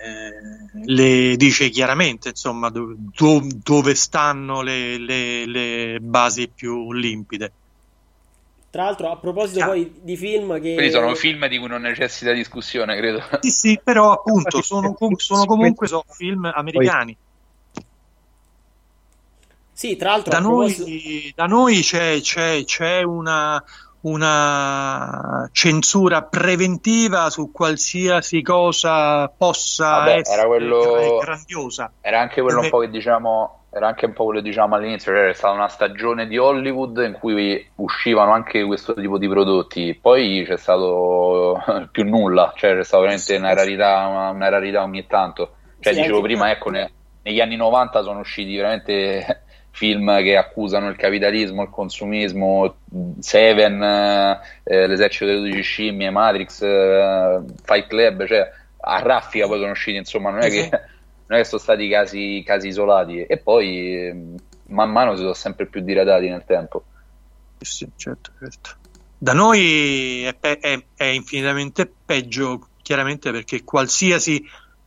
le 0.86 1.36
dice 1.36 1.69
chiaramente 1.69 2.31
insomma, 2.31 2.69
do, 2.69 2.97
do, 2.97 3.47
dove 3.62 3.94
stanno 3.94 4.61
le, 4.61 4.98
le, 4.98 5.47
le, 5.47 6.01
basi 6.01 6.48
più 6.48 6.93
limpide. 6.93 7.52
Tra 8.70 8.82
l'altro, 8.82 9.12
a 9.12 9.16
proposito 9.19 9.62
ah. 9.62 9.66
poi 9.66 10.01
di 10.02 10.16
film 10.16 10.55
che. 10.55 10.74
Quindi 10.74 10.90
sono 10.90 11.15
film 11.15 11.47
di 11.47 11.59
cui 11.59 11.69
non 11.69 11.82
necessita 11.82 12.32
discussione, 12.32 12.97
credo. 12.97 13.23
Sì, 13.39 13.51
sì, 13.51 13.81
però 13.81 14.11
appunto 14.11 14.61
sono, 14.62 14.97
sono 15.16 15.44
comunque 15.47 15.86
sono 15.86 16.02
film 16.09 16.51
americani. 16.52 17.16
Sì, 19.73 19.94
tra 19.94 20.11
l'altro. 20.11 20.32
Da, 20.32 20.40
proposito... 20.40 20.89
noi, 20.89 21.32
da 21.36 21.47
noi 21.47 21.81
c'è, 21.82 22.20
c'è, 22.20 22.65
c'è 22.65 23.02
una, 23.02 23.62
una 24.05 25.48
censura 25.52 26.22
preventiva 26.22 27.31
su 27.31 27.51
qualsiasi 27.51 28.43
cosa 28.43 29.28
possa 29.28 29.98
Vabbè, 29.98 30.16
essere 30.18 30.40
era 30.40 30.48
quello, 30.48 31.18
grandiosa. 31.20 31.93
Era 32.01 32.20
anche 32.20 32.43
quello 32.43 32.60
un 32.60 32.68
po' 32.68 32.78
che 32.78 32.90
diciamo 32.90 33.60
era 33.74 33.89
anche 33.89 34.06
un 34.06 34.12
po' 34.12 34.24
quello 34.24 34.40
che 34.40 34.47
diciamo 34.47 34.76
all'inizio, 34.76 35.12
cioè 35.12 35.22
era 35.22 35.35
stata 35.35 35.52
una 35.52 35.68
stagione 35.68 36.28
di 36.28 36.39
Hollywood 36.39 36.98
in 36.98 37.16
cui 37.18 37.68
uscivano 37.76 38.32
anche 38.32 38.62
questo 38.64 38.94
tipo 38.94 39.18
di 39.18 39.28
prodotti, 39.28 39.98
poi 40.01 40.44
c'è 40.47 40.56
stato 40.56 41.60
più 41.90 42.05
nulla, 42.05 42.52
cioè 42.55 42.76
c'è 42.76 42.85
stata 42.85 43.02
veramente 43.02 43.36
una 43.36 43.52
rarità, 43.52 44.06
una, 44.06 44.31
una 44.31 44.48
rarità 44.48 44.82
ogni 44.82 45.05
tanto. 45.09 45.56
Cioè 45.81 45.93
sì, 45.93 46.01
dicevo 46.01 46.20
prima, 46.20 46.52
ecco, 46.52 46.70
ne, 46.70 46.93
negli 47.22 47.40
anni 47.40 47.56
90 47.56 48.02
sono 48.02 48.20
usciti 48.20 48.55
veramente 48.55 49.44
film 49.74 50.22
che 50.22 50.36
accusano 50.36 50.88
il 50.88 50.94
capitalismo, 50.94 51.64
il 51.64 51.68
consumismo, 51.68 52.76
Seven, 53.18 53.82
eh, 53.82 54.86
l'esercito 54.86 55.24
delle 55.26 55.40
12 55.40 55.62
scimmie, 55.62 56.10
Matrix, 56.10 56.62
eh, 56.62 57.40
Fight 57.60 57.88
Club, 57.88 58.24
cioè 58.24 58.48
a 58.78 59.01
raffica 59.01 59.48
poi 59.48 59.59
sono 59.59 59.72
usciti, 59.72 59.96
insomma, 59.96 60.30
non 60.30 60.42
è, 60.42 60.48
che, 60.48 60.68
non 61.26 61.38
è 61.38 61.42
che 61.42 61.44
sono 61.48 61.60
stati 61.60 61.88
casi, 61.88 62.44
casi 62.46 62.68
isolati 62.68 63.24
e 63.24 63.36
poi 63.38 63.96
eh, 63.96 64.16
man 64.68 64.92
mano 64.92 65.16
si 65.16 65.22
sono 65.22 65.34
sempre 65.34 65.66
più 65.66 65.80
diradati 65.80 66.28
nel 66.28 66.44
tempo. 66.46 66.84
Sì, 67.59 67.90
certo, 67.96 68.30
certo. 68.38 68.76
Da 69.18 69.32
noi 69.32 70.22
è, 70.22 70.34
pe- 70.34 70.59
è, 70.59 70.80
è 70.94 71.05
infinitamente 71.06 71.92
peggio, 72.05 72.68
chiaramente 72.80 73.32
perché 73.32 73.64
qualsiasi 73.64 74.40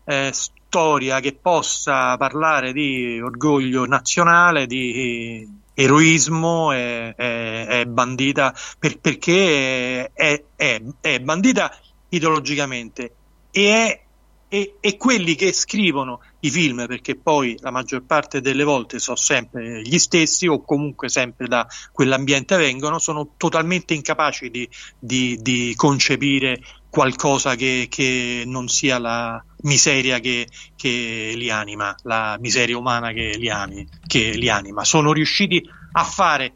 eh, 0.05 0.31
storia 0.77 1.19
che 1.19 1.33
possa 1.33 2.15
parlare 2.17 2.71
di 2.71 3.19
orgoglio 3.19 3.87
nazionale, 3.87 4.67
di 4.67 5.49
eroismo 5.73 6.71
è, 6.71 7.15
è, 7.15 7.65
è 7.65 7.85
bandita 7.85 8.53
per, 8.77 8.99
perché 8.99 10.11
è, 10.13 10.43
è, 10.55 11.19
bandita 11.19 11.75
ideologicamente. 12.09 13.11
E, 13.49 14.01
e 14.49 14.97
quelli 14.97 15.33
che 15.33 15.51
scrivono 15.51 16.21
i 16.41 16.51
film, 16.51 16.85
perché 16.85 17.15
poi 17.15 17.57
la 17.59 17.71
maggior 17.71 18.03
parte 18.03 18.39
delle 18.39 18.63
volte 18.63 18.99
sono 18.99 19.17
sempre 19.17 19.81
gli 19.81 19.97
stessi 19.97 20.45
o 20.47 20.61
comunque 20.61 21.09
sempre 21.09 21.47
da 21.47 21.67
quell'ambiente 21.91 22.55
vengono, 22.55 22.99
sono 22.99 23.33
totalmente 23.35 23.95
incapaci 23.95 24.51
di, 24.51 24.69
di, 24.99 25.39
di 25.41 25.73
concepire 25.75 26.61
qualcosa 26.89 27.55
che, 27.55 27.87
che, 27.89 28.43
non 28.45 28.67
sia 28.67 28.97
la 28.97 29.43
miseria 29.61 30.19
che, 30.19 30.47
che, 30.75 31.33
li 31.35 31.49
anima, 31.49 31.95
la 32.03 32.37
miseria 32.39 32.77
umana 32.77 33.11
che 33.11 33.35
li, 33.37 33.49
anima, 33.49 33.89
che 34.05 34.31
li 34.31 34.49
anima. 34.49 34.83
Sono 34.83 35.11
riusciti 35.13 35.63
a 35.93 36.03
fare, 36.03 36.53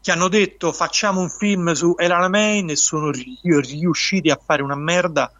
che 0.00 0.12
hanno 0.12 0.28
detto 0.28 0.72
facciamo 0.72 1.20
un 1.20 1.30
film 1.30 1.72
su 1.72 1.94
El 1.96 2.12
Alamein 2.12 2.70
e 2.70 2.76
sono 2.76 3.10
riusciti 3.10 4.30
a 4.30 4.40
fare 4.42 4.62
una 4.62 4.76
merda 4.76 5.32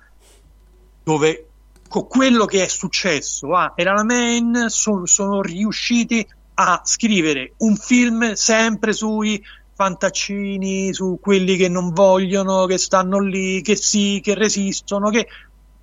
dove 1.02 1.48
con 1.88 2.08
quello 2.08 2.46
che 2.46 2.64
è 2.64 2.68
successo 2.68 3.54
a 3.54 3.72
El 3.76 3.86
Alamein 3.86 4.66
sono, 4.68 5.06
sono 5.06 5.40
riusciti 5.40 6.26
a 6.54 6.80
scrivere 6.84 7.52
un 7.58 7.76
film 7.76 8.32
sempre 8.32 8.92
sui 8.92 9.42
fantaccini 9.76 10.94
su 10.94 11.18
quelli 11.20 11.56
che 11.56 11.68
non 11.68 11.92
vogliono, 11.92 12.64
che 12.64 12.78
stanno 12.78 13.20
lì, 13.20 13.60
che 13.60 13.76
sì, 13.76 14.20
che 14.22 14.34
resistono, 14.34 15.10
che 15.10 15.28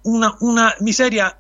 una, 0.03 0.35
una 0.39 0.75
miseria 0.79 1.39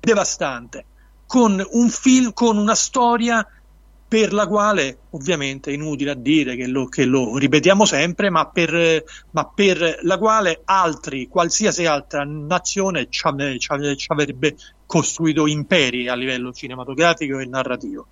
devastante, 0.00 0.84
con 1.24 1.64
un 1.70 1.88
film, 1.88 2.32
con 2.32 2.56
una 2.56 2.74
storia 2.74 3.46
per 4.08 4.32
la 4.32 4.48
quale 4.48 4.98
ovviamente 5.10 5.70
è 5.70 5.74
inutile 5.74 6.10
a 6.12 6.14
dire 6.14 6.56
che 6.56 6.66
lo, 6.66 6.86
che 6.86 7.04
lo 7.04 7.36
ripetiamo 7.36 7.84
sempre, 7.84 8.28
ma 8.28 8.48
per, 8.48 9.04
ma 9.30 9.46
per, 9.46 10.00
la 10.02 10.18
quale 10.18 10.62
altri, 10.64 11.28
qualsiasi 11.28 11.86
altra 11.86 12.24
nazione 12.24 13.08
ci 13.08 13.22
avrebbe 13.24 14.56
costruito 14.84 15.46
imperi 15.46 16.08
a 16.08 16.14
livello 16.16 16.52
cinematografico 16.52 17.38
e 17.38 17.46
narrativo 17.46 18.08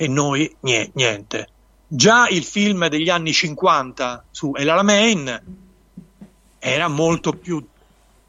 e 0.00 0.08
noi 0.08 0.50
niente. 0.60 1.48
Già 1.86 2.26
il 2.28 2.42
film 2.42 2.88
degli 2.88 3.10
anni 3.10 3.34
50 3.34 4.24
su 4.30 4.54
El 4.56 4.70
Alamein 4.70 5.42
era 6.58 6.88
molto 6.88 7.34
più 7.34 7.62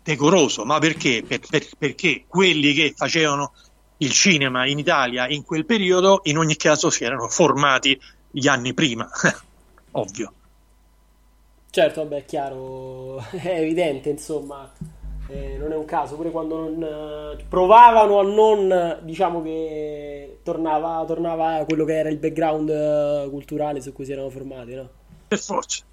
decoroso, 0.04 0.66
ma 0.66 0.80
perché? 0.80 1.24
Per, 1.26 1.40
per, 1.50 1.66
perché 1.78 2.26
quelli 2.28 2.74
che 2.74 2.94
facevano 2.94 3.54
il 4.00 4.12
cinema 4.12 4.68
in 4.68 4.80
Italia 4.80 5.30
in 5.30 5.46
quel 5.46 5.66
periodo 5.66 6.20
in 6.24 6.38
ogni 6.38 6.58
caso 6.58 6.90
si 6.90 7.06
erano 7.06 7.30
formati 7.30 7.98
gli 8.30 8.50
anni 8.50 8.74
prima, 8.74 9.10
ovvio. 9.92 10.34
Certo, 11.70 12.04
vabbè, 12.04 12.18
è 12.18 12.26
chiaro, 12.26 13.18
è 13.32 13.48
evidente, 13.48 14.10
insomma 14.10 14.70
eh, 15.32 15.58
non 15.58 15.72
è 15.72 15.76
un 15.76 15.86
caso, 15.86 16.16
pure 16.16 16.30
quando 16.30 16.58
non, 16.58 16.84
eh, 16.84 17.44
provavano 17.48 18.20
a 18.20 18.24
non, 18.24 19.00
diciamo 19.04 19.42
che 19.42 20.40
tornava, 20.44 21.04
tornava 21.06 21.64
quello 21.66 21.86
che 21.86 21.98
era 21.98 22.10
il 22.10 22.18
background 22.18 22.70
eh, 22.70 23.28
culturale 23.30 23.82
su 23.82 23.94
cui 23.94 24.06
si 24.06 24.12
erano 24.12 24.30
formati, 24.30 24.76
no? 24.76 24.90
Per 25.28 25.40
forza. 25.40 25.84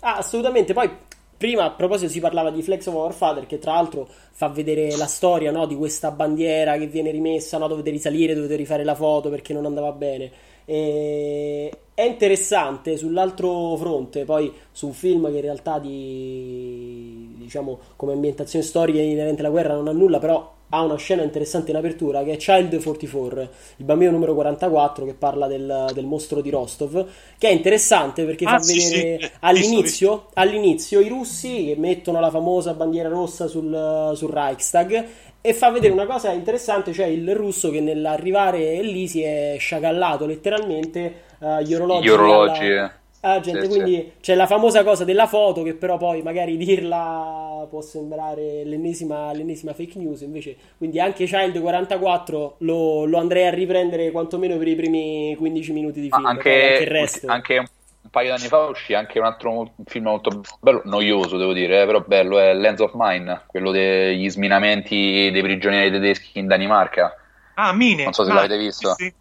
Ah, 0.00 0.16
assolutamente, 0.16 0.72
poi 0.72 0.88
prima 1.36 1.64
a 1.64 1.70
proposito 1.70 2.10
si 2.10 2.20
parlava 2.20 2.50
di 2.50 2.62
Flex 2.62 2.86
of 2.86 2.94
Our 2.94 3.12
Father 3.12 3.46
che 3.46 3.58
tra 3.58 3.72
l'altro 3.72 4.06
fa 4.30 4.48
vedere 4.48 4.96
la 4.96 5.06
storia 5.06 5.50
no, 5.50 5.66
di 5.66 5.74
questa 5.74 6.10
bandiera 6.10 6.76
che 6.76 6.86
viene 6.86 7.10
rimessa, 7.10 7.58
no, 7.58 7.66
dovete 7.66 7.90
risalire, 7.90 8.34
dovete 8.34 8.56
rifare 8.56 8.84
la 8.84 8.94
foto 8.94 9.28
perché 9.28 9.52
non 9.52 9.66
andava 9.66 9.90
bene. 9.92 10.30
E 10.64 11.70
è 12.00 12.04
interessante 12.04 12.96
sull'altro 12.96 13.76
fronte, 13.76 14.24
poi 14.24 14.50
su 14.72 14.86
un 14.86 14.94
film 14.94 15.28
che 15.30 15.36
in 15.36 15.42
realtà 15.42 15.78
di 15.78 17.34
diciamo 17.36 17.78
come 17.96 18.14
ambientazione 18.14 18.64
storica 18.64 19.00
inerente 19.00 19.42
alla 19.42 19.50
guerra 19.50 19.74
non 19.74 19.86
ha 19.86 19.92
nulla, 19.92 20.18
però 20.18 20.58
ha 20.70 20.82
una 20.82 20.96
scena 20.96 21.22
interessante 21.22 21.72
in 21.72 21.76
apertura 21.76 22.22
che 22.22 22.32
è 22.32 22.36
Child 22.36 22.82
44, 22.82 23.40
il 23.76 23.84
bambino 23.84 24.12
numero 24.12 24.34
44 24.34 25.04
che 25.04 25.14
parla 25.14 25.46
del, 25.46 25.90
del 25.92 26.06
mostro 26.06 26.40
di 26.40 26.48
Rostov, 26.48 27.06
che 27.36 27.48
è 27.48 27.52
interessante 27.52 28.24
perché 28.24 28.44
ah, 28.44 28.50
fa 28.50 28.60
sì, 28.60 28.78
vedere 28.78 29.20
sì. 29.26 29.30
All'inizio, 29.40 30.26
all'inizio, 30.34 31.00
i 31.00 31.08
russi 31.08 31.66
che 31.66 31.74
mettono 31.76 32.20
la 32.20 32.30
famosa 32.30 32.72
bandiera 32.72 33.08
rossa 33.08 33.46
sul, 33.46 34.12
sul 34.14 34.30
Reichstag 34.30 35.06
e 35.42 35.54
fa 35.54 35.70
vedere 35.70 35.92
una 35.92 36.06
cosa 36.06 36.32
interessante, 36.32 36.92
cioè 36.92 37.06
il 37.06 37.34
russo 37.34 37.70
che 37.70 37.80
nell'arrivare 37.80 38.82
lì 38.82 39.08
si 39.08 39.22
è 39.22 39.56
sciagallato 39.58 40.26
letteralmente 40.26 41.14
uh, 41.38 41.60
gli 41.60 41.74
orologi. 41.74 42.06
Gli 42.06 42.10
orologi. 42.10 42.72
Alla... 42.72 42.94
Ah, 43.22 43.38
gente, 43.40 43.62
sì, 43.62 43.68
quindi 43.68 43.94
sì. 43.96 44.12
c'è 44.20 44.34
la 44.34 44.46
famosa 44.46 44.82
cosa 44.82 45.04
della 45.04 45.26
foto 45.26 45.62
che 45.62 45.74
però 45.74 45.98
poi 45.98 46.22
magari 46.22 46.56
dirla 46.56 47.66
può 47.68 47.82
sembrare 47.82 48.64
l'ennesima, 48.64 49.30
l'ennesima 49.32 49.74
fake 49.74 49.98
news, 49.98 50.22
invece 50.22 50.56
quindi 50.78 51.00
anche 51.00 51.26
Child 51.26 51.60
44 51.60 52.54
lo, 52.58 53.04
lo, 53.04 53.18
andrei 53.18 53.46
a 53.46 53.50
riprendere 53.50 54.10
quantomeno 54.10 54.56
per 54.56 54.68
i 54.68 54.74
primi 54.74 55.34
15 55.36 55.72
minuti 55.72 56.00
di 56.00 56.08
film. 56.08 56.24
Anche, 56.24 56.50
anche, 56.50 56.82
il 56.82 56.88
resto. 56.88 57.26
anche 57.26 57.64
un 58.10 58.22
paio 58.22 58.34
di 58.34 58.40
anni 58.40 58.48
fa 58.48 58.58
uscì 58.66 58.92
anche 58.92 59.20
un 59.20 59.24
altro 59.24 59.56
un 59.56 59.70
film 59.84 60.06
molto 60.06 60.42
bello, 60.58 60.82
noioso 60.84 61.36
devo 61.36 61.52
dire, 61.52 61.82
eh, 61.82 61.86
però 61.86 62.00
bello, 62.00 62.40
è 62.40 62.52
Lands 62.52 62.80
of 62.80 62.92
Mine, 62.94 63.42
quello 63.46 63.70
degli 63.70 64.28
sminamenti 64.28 65.30
dei 65.30 65.42
prigionieri 65.42 65.92
tedeschi 65.92 66.40
in 66.40 66.48
Danimarca. 66.48 67.14
Ah, 67.54 67.72
Mine. 67.72 68.02
Non 68.02 68.12
so 68.12 68.24
se 68.24 68.32
ah, 68.32 68.34
l'avete 68.34 68.58
visto. 68.58 68.94
Sì. 68.94 69.12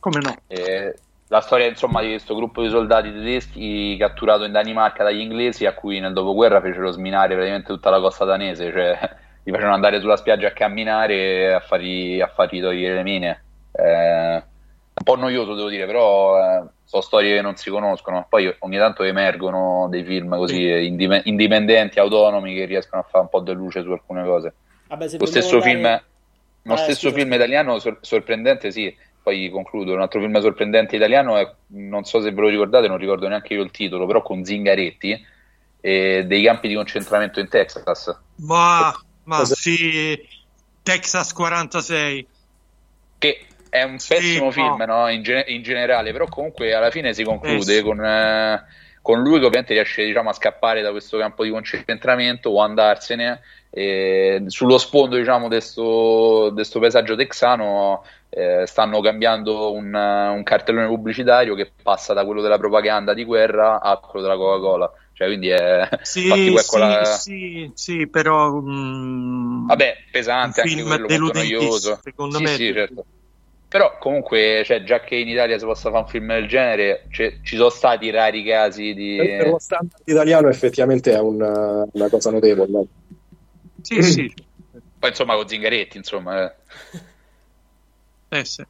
Come 0.00 0.20
no? 0.20 0.36
Eh, 0.48 0.94
la 1.28 1.40
storia 1.40 1.66
insomma 1.66 2.00
di 2.02 2.08
questo 2.08 2.34
gruppo 2.34 2.60
di 2.60 2.68
soldati 2.68 3.12
tedeschi 3.12 3.96
catturato 3.96 4.44
in 4.44 4.52
Danimarca 4.52 5.04
dagli 5.04 5.20
inglesi 5.20 5.64
a 5.64 5.72
cui 5.72 6.00
nel 6.00 6.12
dopoguerra 6.12 6.60
fecero 6.60 6.90
sminare 6.90 7.34
praticamente 7.34 7.72
tutta 7.72 7.90
la 7.90 8.00
costa 8.00 8.24
danese, 8.24 8.72
cioè 8.72 8.98
li 9.44 9.52
facevano 9.52 9.74
andare 9.74 10.00
sulla 10.00 10.16
spiaggia 10.16 10.48
a 10.48 10.52
camminare 10.52 11.54
a 11.54 11.60
fargli, 11.60 12.20
a 12.20 12.26
fargli 12.26 12.60
togliere 12.60 12.96
le 12.96 13.02
mine. 13.04 13.44
Eh, 13.70 14.33
po' 15.14 15.20
noioso 15.20 15.54
devo 15.54 15.68
dire, 15.68 15.86
però 15.86 16.38
eh, 16.38 16.64
sono 16.84 17.02
storie 17.02 17.36
che 17.36 17.42
non 17.42 17.56
si 17.56 17.70
conoscono. 17.70 18.26
Poi 18.28 18.54
ogni 18.60 18.78
tanto 18.78 19.02
emergono 19.02 19.88
dei 19.88 20.04
film 20.04 20.36
così 20.36 20.86
indipendenti, 20.86 21.98
autonomi 21.98 22.54
che 22.54 22.64
riescono 22.64 23.02
a 23.02 23.06
fare 23.08 23.24
un 23.24 23.30
po' 23.30 23.40
di 23.40 23.52
luce 23.52 23.82
su 23.82 23.90
alcune 23.90 24.24
cose. 24.24 24.54
Vabbè, 24.88 25.16
lo 25.18 25.26
stesso, 25.26 25.60
film, 25.60 25.82
dare... 25.82 26.04
lo 26.62 26.74
ah, 26.74 26.78
stesso 26.78 27.10
film 27.12 27.32
italiano 27.32 27.78
sor- 27.78 27.98
sorprendente, 28.00 28.70
sì, 28.70 28.94
poi 29.22 29.48
concludo, 29.50 29.94
un 29.94 30.02
altro 30.02 30.20
film 30.20 30.38
sorprendente 30.40 30.96
italiano 30.96 31.36
è, 31.36 31.50
non 31.68 32.04
so 32.04 32.20
se 32.20 32.30
ve 32.30 32.40
lo 32.40 32.48
ricordate, 32.48 32.88
non 32.88 32.98
ricordo 32.98 33.26
neanche 33.26 33.54
io 33.54 33.62
il 33.62 33.70
titolo, 33.70 34.06
però 34.06 34.22
con 34.22 34.44
Zingaretti, 34.44 35.26
eh, 35.80 36.24
dei 36.26 36.42
campi 36.42 36.68
di 36.68 36.74
concentramento 36.74 37.40
in 37.40 37.48
Texas. 37.48 38.20
Ma, 38.36 38.94
ma 39.24 39.44
sì, 39.44 40.18
Texas 40.82 41.32
46. 41.32 42.26
Che 43.18 43.46
è 43.74 43.82
un 43.82 43.96
pessimo 43.96 44.52
sì, 44.52 44.60
film 44.60 44.84
no. 44.86 45.08
In, 45.10 45.22
ge- 45.22 45.46
in, 45.48 45.62
generale, 45.62 46.12
però 46.12 46.26
comunque 46.28 46.72
alla 46.74 46.92
fine 46.92 47.12
si 47.12 47.24
conclude 47.24 47.78
eh, 47.78 47.82
con, 47.82 48.04
eh, 48.04 48.64
con, 49.02 49.20
lui 49.20 49.40
che 49.40 49.46
ovviamente 49.46 49.72
riesce 49.72 50.04
diciamo, 50.04 50.30
a 50.30 50.32
scappare 50.32 50.80
da 50.80 50.92
questo 50.92 51.18
campo 51.18 51.42
di 51.42 51.50
concentramento 51.50 52.50
o 52.50 52.60
andarsene. 52.60 53.40
E 53.70 54.44
sullo 54.46 54.78
sfondo 54.78 55.16
diciamo, 55.16 55.48
di 55.48 55.56
questo 55.56 56.78
paesaggio 56.78 57.16
texano 57.16 58.04
eh, 58.28 58.62
stanno 58.64 59.00
cambiando 59.00 59.72
un, 59.72 59.92
un, 59.92 60.42
cartellone 60.44 60.86
pubblicitario 60.86 61.56
che 61.56 61.72
passa 61.82 62.12
da 62.12 62.24
quello 62.24 62.42
della 62.42 62.58
propaganda 62.58 63.12
di 63.12 63.24
guerra 63.24 63.80
a 63.80 63.96
quello 63.96 64.24
della 64.24 64.38
Coca-Cola. 64.38 64.92
Cioè, 65.14 65.26
quindi 65.26 65.48
è 65.48 65.88
sì, 66.02 66.30
sì, 66.30 66.78
la... 66.78 67.04
sì, 67.04 67.70
sì, 67.74 68.06
però 68.06 68.52
um, 68.52 69.66
vabbè, 69.66 69.96
pesante 70.12 70.60
anche 70.60 70.80
quello 70.80 71.08
molto 71.08 71.32
noioso. 71.32 71.98
Secondo 72.00 72.36
sì, 72.36 72.42
me, 72.44 72.48
sì, 72.50 72.72
certo. 72.72 73.04
Però 73.74 73.98
comunque, 73.98 74.62
cioè, 74.64 74.84
già 74.84 75.00
che 75.00 75.16
in 75.16 75.26
Italia 75.26 75.58
si 75.58 75.64
possa 75.64 75.90
fare 75.90 76.04
un 76.04 76.08
film 76.08 76.28
del 76.28 76.46
genere, 76.46 77.06
cioè, 77.10 77.38
ci 77.42 77.56
sono 77.56 77.70
stati 77.70 78.08
rari 78.10 78.44
casi 78.44 78.94
di... 78.94 79.16
Per 79.16 79.48
lo 79.48 79.58
standard 79.58 80.00
italiano 80.04 80.48
effettivamente 80.48 81.12
è 81.12 81.18
una, 81.18 81.84
una 81.90 82.08
cosa 82.08 82.30
notevole. 82.30 82.70
No? 82.70 82.86
Sì, 83.82 84.00
sì. 84.00 84.32
Poi 84.96 85.10
insomma 85.10 85.34
con 85.34 85.48
Zingaretti, 85.48 85.96
insomma... 85.96 86.48
Eh. 86.48 86.54
Eh 88.28 88.44
sì. 88.44 88.64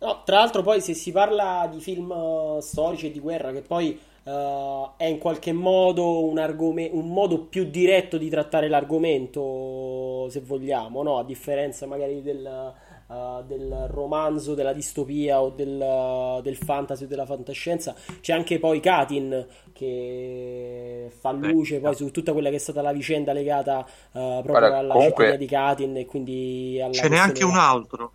No, 0.00 0.22
tra 0.22 0.36
l'altro 0.36 0.60
poi 0.60 0.82
se 0.82 0.92
si 0.92 1.12
parla 1.12 1.66
di 1.72 1.80
film 1.80 2.10
uh, 2.10 2.60
storici 2.60 3.06
e 3.06 3.12
di 3.12 3.20
guerra, 3.20 3.52
che 3.52 3.62
poi 3.62 3.98
uh, 4.24 4.90
è 4.98 5.06
in 5.06 5.16
qualche 5.16 5.54
modo 5.54 6.26
un, 6.26 6.36
argome- 6.36 6.90
un, 6.92 7.08
modo 7.10 7.38
più 7.44 7.64
diretto 7.70 8.18
di 8.18 8.28
trattare 8.28 8.68
l'argomento, 8.68 10.28
se 10.28 10.42
vogliamo, 10.42 11.02
no? 11.02 11.16
a 11.16 11.24
differenza 11.24 11.86
magari 11.86 12.20
del, 12.20 12.74
uh, 13.10 13.44
del 13.46 13.86
romanzo, 13.90 14.54
della 14.54 14.72
distopia 14.72 15.40
o 15.40 15.50
del, 15.50 16.40
del, 16.42 16.56
fantasy 16.56 17.04
o 17.04 17.06
della 17.06 17.26
fantascienza, 17.26 17.94
c'è 18.20 18.32
anche 18.32 18.58
poi 18.58 18.80
Katin 18.80 19.46
che 19.72 21.10
fa 21.18 21.32
luce 21.32 21.76
Beh, 21.76 21.80
poi 21.80 21.90
no. 21.90 21.96
su 21.96 22.10
tutta 22.10 22.32
quella 22.32 22.50
che 22.50 22.56
è 22.56 22.58
stata 22.60 22.80
la 22.82 22.92
vicenda 22.92 23.32
legata 23.32 23.86
proprio 24.10 24.42
Guarda, 24.42 24.78
alla 24.78 24.92
comunque... 24.94 25.24
cittadina 25.24 25.36
di 25.36 25.46
Katin 25.46 25.96
e 25.96 26.06
quindi 26.06 26.80
alla... 26.82 26.92
Ce 26.92 27.08
n'è 27.08 27.18
anche 27.18 27.44
un 27.44 27.56
altro. 27.56 28.12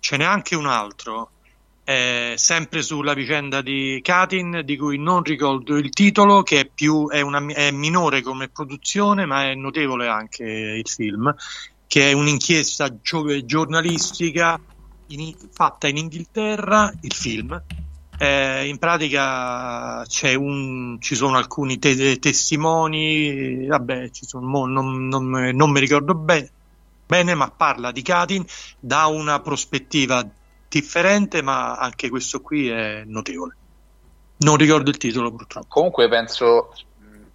Ce 0.00 0.16
n'è 0.16 0.24
anche 0.24 0.56
un 0.56 0.66
altro, 0.66 1.30
eh, 1.84 2.34
sempre 2.36 2.82
sulla 2.82 3.14
vicenda 3.14 3.60
di 3.60 4.00
Katin, 4.02 4.62
di 4.64 4.76
cui 4.76 4.98
non 4.98 5.22
ricordo 5.22 5.76
il 5.76 5.90
titolo, 5.90 6.42
che 6.42 6.60
è, 6.60 6.70
più, 6.72 7.08
è, 7.08 7.20
una, 7.20 7.44
è 7.52 7.70
minore 7.70 8.22
come 8.22 8.48
produzione, 8.48 9.26
ma 9.26 9.50
è 9.50 9.54
notevole 9.54 10.08
anche 10.08 10.44
il 10.44 10.88
film, 10.88 11.34
che 11.92 12.08
è 12.08 12.12
un'inchiesta 12.12 12.88
giornalistica 13.44 14.58
in, 15.08 15.36
fatta 15.52 15.88
in 15.88 15.98
Inghilterra, 15.98 16.90
il 17.02 17.12
film. 17.12 17.62
Eh, 18.16 18.66
in 18.66 18.78
pratica 18.78 20.02
un, 20.34 20.96
ci 21.02 21.14
sono 21.14 21.36
alcuni 21.36 21.78
te- 21.78 22.18
testimoni, 22.18 23.66
vabbè, 23.66 24.08
sono, 24.10 24.64
non, 24.64 25.06
non, 25.06 25.28
non 25.28 25.70
mi 25.70 25.80
ricordo 25.80 26.14
bene 26.14 26.50
bene, 27.04 27.34
ma 27.34 27.50
parla 27.50 27.92
di 27.92 28.00
Katin 28.00 28.42
da 28.80 29.04
una 29.04 29.42
prospettiva 29.42 30.26
differente, 30.66 31.42
ma 31.42 31.76
anche 31.76 32.08
questo 32.08 32.40
qui 32.40 32.70
è 32.70 33.02
notevole. 33.04 33.58
Non 34.38 34.56
ricordo 34.56 34.88
il 34.88 34.96
titolo 34.96 35.30
purtroppo. 35.30 35.66
Comunque 35.68 36.08
penso, 36.08 36.72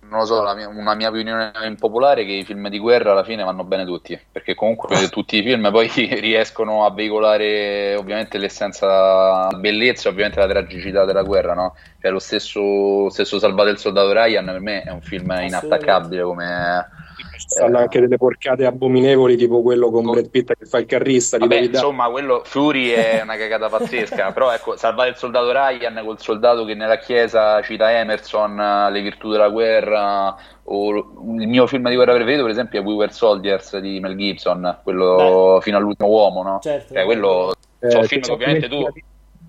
non 0.10 0.20
lo 0.20 0.26
so, 0.26 0.42
mia, 0.56 0.68
una 0.68 0.96
mia 0.96 1.10
opinione 1.10 1.52
impopolare 1.66 2.22
è 2.22 2.26
che 2.26 2.32
i 2.34 2.44
film 2.44 2.70
di 2.70 2.80
guerra 2.80 3.12
alla 3.12 3.24
fine 3.24 3.44
vanno 3.44 3.64
bene 3.64 3.86
tutti, 3.86 4.20
perché 4.32 4.56
comunque 4.56 4.96
oh. 4.96 5.08
tutti 5.10 5.38
i 5.38 5.44
film 5.44 5.70
poi 5.72 5.90
riescono 6.20 6.86
a 6.86 6.92
veicolare 6.92 7.96
ovviamente 7.96 8.38
l'essenza, 8.38 8.88
la 8.88 9.58
bellezza, 9.58 10.10
ovviamente 10.10 10.40
la 10.40 10.48
tragicità 10.48 11.06
della 11.06 11.24
guerra, 11.24 11.54
no? 11.54 11.76
Cioè 12.00 12.12
lo 12.12 12.20
stesso, 12.20 13.10
stesso 13.10 13.40
Salvate 13.40 13.70
il 13.70 13.78
soldato 13.78 14.12
Ryan 14.12 14.46
per 14.46 14.60
me 14.60 14.82
è 14.84 14.92
un 14.92 15.02
film 15.02 15.30
inattaccabile 15.42 16.24
come 16.24 16.97
stanno 17.38 17.78
anche 17.78 18.00
delle 18.00 18.18
porcate 18.18 18.66
abominevoli 18.66 19.36
tipo 19.36 19.62
quello 19.62 19.90
con 19.90 20.10
Brad 20.10 20.30
Pitt 20.30 20.54
che 20.58 20.66
fa 20.66 20.80
il 20.80 20.86
carrista 20.86 21.38
Vabbè, 21.38 21.56
insomma 21.56 22.10
quello 22.10 22.42
Fury 22.44 22.90
è 22.90 23.22
una 23.22 23.36
cagata 23.36 23.70
pazzesca 23.70 24.32
però 24.34 24.52
ecco 24.54 24.76
salvare 24.76 25.10
il 25.10 25.16
soldato 25.16 25.52
Ryan 25.52 26.02
col 26.04 26.20
soldato 26.20 26.66
che 26.66 26.74
nella 26.74 26.98
chiesa 26.98 27.62
cita 27.62 27.92
Emerson 27.92 28.56
le 28.92 29.02
virtù 29.02 29.32
della 29.32 29.50
guerra 29.50 30.36
o 30.64 30.94
il 30.94 31.48
mio 31.48 31.66
film 31.68 31.90
di 31.90 31.96
guerra 31.96 32.14
preferito 32.14 32.42
per 32.44 32.52
esempio 32.52 32.82
è 32.82 32.84
We 32.84 32.94
Were 32.94 33.12
Soldiers 33.12 33.78
di 33.78 34.00
Mel 34.00 34.16
Gibson 34.16 34.80
quello 34.84 35.56
Beh. 35.56 35.62
fino 35.62 35.78
all'ultimo 35.78 36.10
uomo 36.10 36.44
no? 36.44 36.60
certo, 36.62 36.94
cioè, 36.94 37.06
quello 37.06 37.54
eh, 37.80 37.90
sono 37.90 38.04
film 38.04 38.22
che 38.22 38.32
ovviamente 38.32 38.68
tu 38.68 38.86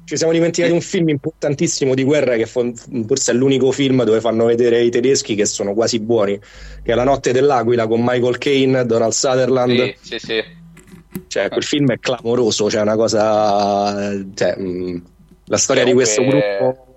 ci 0.08 0.16
siamo 0.16 0.32
dimenticati 0.32 0.72
un 0.72 0.80
film 0.80 1.10
importantissimo 1.10 1.94
di 1.94 2.02
guerra 2.02 2.34
che 2.36 2.46
forse 2.46 3.30
è 3.30 3.34
l'unico 3.34 3.70
film 3.72 4.04
dove 4.04 4.22
fanno 4.22 4.46
vedere 4.46 4.82
i 4.82 4.88
tedeschi 4.88 5.34
che 5.34 5.44
sono 5.44 5.74
quasi 5.74 6.00
buoni, 6.00 6.40
che 6.82 6.92
è 6.92 6.94
La 6.94 7.04
notte 7.04 7.30
dell'aquila 7.30 7.86
con 7.86 8.00
Michael 8.02 8.38
Caine, 8.38 8.86
Donald 8.86 9.12
Sutherland. 9.12 9.96
Sì, 10.00 10.18
sì, 10.18 10.18
sì. 10.18 10.44
Cioè, 11.26 11.50
quel 11.50 11.62
film 11.62 11.92
è 11.92 11.98
clamoroso, 11.98 12.70
cioè 12.70 12.80
una 12.80 12.96
cosa... 12.96 14.18
Cioè, 14.32 14.56
mh, 14.56 15.02
la 15.44 15.56
storia 15.58 15.84
di 15.84 15.92
questo 15.92 16.24
gruppo 16.24 16.87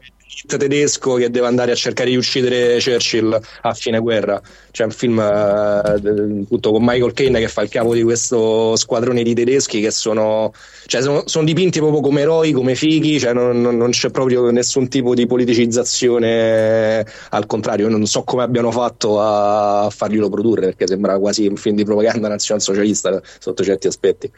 tedesco 0.47 1.15
che 1.15 1.29
deve 1.29 1.47
andare 1.47 1.71
a 1.71 1.75
cercare 1.75 2.09
di 2.09 2.15
uccidere 2.15 2.77
Churchill 2.83 3.39
a 3.61 3.73
fine 3.73 3.99
guerra. 3.99 4.41
C'è 4.71 4.85
un 4.85 4.91
film 4.91 5.19
eh, 5.19 5.23
appunto 5.23 6.71
con 6.71 6.83
Michael 6.83 7.13
Caine 7.13 7.39
che 7.39 7.47
fa 7.47 7.61
il 7.61 7.69
capo 7.69 7.93
di 7.93 8.03
questo 8.03 8.75
squadrone 8.75 9.23
di 9.23 9.33
tedeschi 9.33 9.81
che 9.81 9.91
sono, 9.91 10.53
cioè, 10.85 11.01
sono, 11.01 11.23
sono 11.25 11.45
dipinti 11.45 11.79
proprio 11.79 12.01
come 12.01 12.21
eroi, 12.21 12.51
come 12.51 12.75
fighi, 12.75 13.19
cioè 13.19 13.33
non, 13.33 13.61
non, 13.61 13.89
c'è 13.91 14.09
proprio 14.09 14.49
nessun 14.51 14.87
tipo 14.87 15.13
di 15.13 15.25
politicizzazione. 15.25 17.05
Al 17.29 17.45
contrario, 17.45 17.87
io 17.87 17.91
non 17.91 18.05
so 18.05 18.23
come 18.23 18.43
abbiano 18.43 18.71
fatto 18.71 19.19
a 19.21 19.89
farglielo 19.89 20.29
produrre 20.29 20.67
perché 20.67 20.87
sembra 20.87 21.19
quasi 21.19 21.47
un 21.47 21.57
film 21.57 21.75
di 21.75 21.83
propaganda 21.83 22.27
nazionalsocialista 22.27 23.21
sotto 23.39 23.63
certi 23.63 23.87
aspetti. 23.87 24.31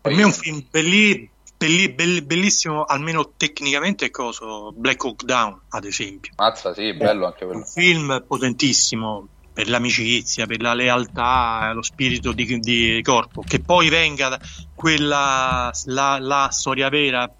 Per 0.00 0.12
me 0.12 0.20
è 0.20 0.24
un 0.24 0.32
film 0.32 0.62
bellissimo 0.70 1.32
belli, 1.64 1.88
belli, 1.88 2.22
bellissimo, 2.22 2.84
almeno 2.84 3.32
tecnicamente, 3.36 4.10
coso, 4.10 4.72
Black 4.76 5.02
Hawk 5.04 5.24
Down, 5.24 5.62
ad 5.70 5.84
esempio. 5.84 6.32
Mazza, 6.36 6.74
sì, 6.74 6.92
bello 6.94 7.26
anche 7.26 7.44
quello. 7.44 7.60
Un 7.60 7.64
film 7.64 8.24
potentissimo, 8.26 9.28
per 9.52 9.68
l'amicizia, 9.68 10.46
per 10.46 10.60
la 10.60 10.74
lealtà, 10.74 11.72
lo 11.72 11.82
spirito 11.82 12.32
di, 12.32 12.58
di 12.58 13.00
corpo, 13.02 13.42
che 13.46 13.60
poi 13.60 13.88
venga 13.88 14.38
quella, 14.74 15.70
la, 15.84 16.18
la 16.20 16.48
storia 16.50 16.88
vera 16.88 17.30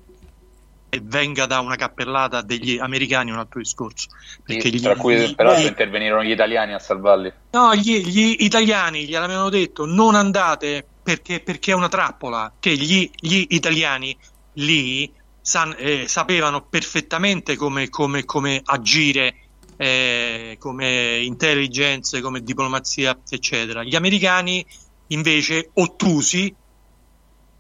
e 0.89 1.01
venga 1.03 1.47
da 1.47 1.59
una 1.59 1.75
cappellata 1.75 2.41
degli 2.41 2.79
americani 2.79 3.33
un 3.33 3.39
altro 3.39 3.61
discorso. 3.61 4.09
Perché 4.45 4.69
sì, 4.69 4.75
gli, 4.75 4.81
tra 4.81 4.97
cui 4.97 5.35
peraltro 5.35 5.67
intervenirono 5.67 6.23
gli 6.23 6.31
italiani 6.31 6.73
a 6.73 6.79
salvarli. 6.79 7.33
No, 7.51 7.75
gli, 7.75 8.07
gli 8.07 8.37
italiani 8.39 9.05
gliel'avevano 9.05 9.49
detto 9.49 9.87
non 9.87 10.15
andate 10.15 10.87
perché, 11.05 11.41
perché 11.41 11.71
è 11.71 11.75
una 11.75 11.89
trappola, 11.89 12.55
che 12.59 12.75
gli, 12.75 13.09
gli 13.15 13.47
italiani 13.51 14.17
lì 14.55 15.13
san, 15.41 15.75
eh, 15.79 16.09
sapevano 16.09 16.63
perfettamente 16.63 17.55
come, 17.55 17.91
come, 17.91 18.25
come 18.25 18.61
agire 18.65 19.37
eh, 19.77 20.57
come 20.59 21.19
intelligence, 21.19 22.21
come 22.21 22.41
diplomazia, 22.43 23.19
eccetera. 23.29 23.83
Gli 23.83 23.97
americani 23.97 24.65
invece 25.09 25.71
ottusi 25.75 26.55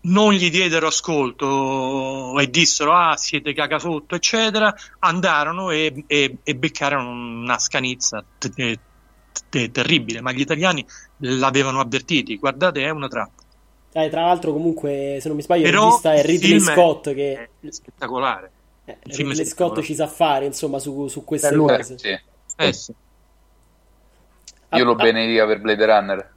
non 0.02 0.32
gli 0.32 0.50
diedero 0.50 0.86
ascolto 0.86 2.38
e 2.38 2.50
dissero 2.50 2.94
ah 2.94 3.16
siete 3.16 3.54
caca 3.54 3.78
sotto 3.78 4.14
eccetera 4.14 4.74
andarono 4.98 5.70
e, 5.70 6.04
e, 6.06 6.36
e 6.42 6.54
beccarono 6.56 7.10
una 7.10 7.58
scanizza 7.58 8.22
t- 8.38 8.78
t- 9.54 9.70
terribile 9.70 10.20
ma 10.20 10.32
gli 10.32 10.40
italiani 10.40 10.84
l'avevano 11.18 11.80
avvertiti 11.80 12.36
guardate 12.36 12.82
è 12.82 12.90
una 12.90 13.08
trappola 13.08 13.42
eh, 13.96 14.08
tra 14.08 14.22
l'altro 14.22 14.52
comunque 14.52 15.18
se 15.20 15.28
non 15.28 15.36
mi 15.36 15.42
sbaglio 15.44 15.68
il 15.68 15.72
regista 15.72 16.14
è 16.14 16.22
Ridley 16.24 16.58
Scott 16.58 17.14
che 17.14 17.48
è 17.60 17.70
spettacolare. 17.70 18.50
Eh, 18.86 18.98
Ridley 19.04 19.44
Scott 19.44 19.80
ci 19.82 19.94
sa 19.94 20.08
fare 20.08 20.46
insomma 20.46 20.80
su, 20.80 21.06
su 21.06 21.22
queste 21.22 21.54
eh, 21.54 21.56
cose. 21.56 21.98
sì. 21.98 22.20
Eh, 22.56 22.72
sì. 22.72 22.92
io 24.72 24.84
lo 24.84 24.96
benedica 24.96 25.46
per 25.46 25.60
Blade 25.60 25.86
Runner. 25.86 26.32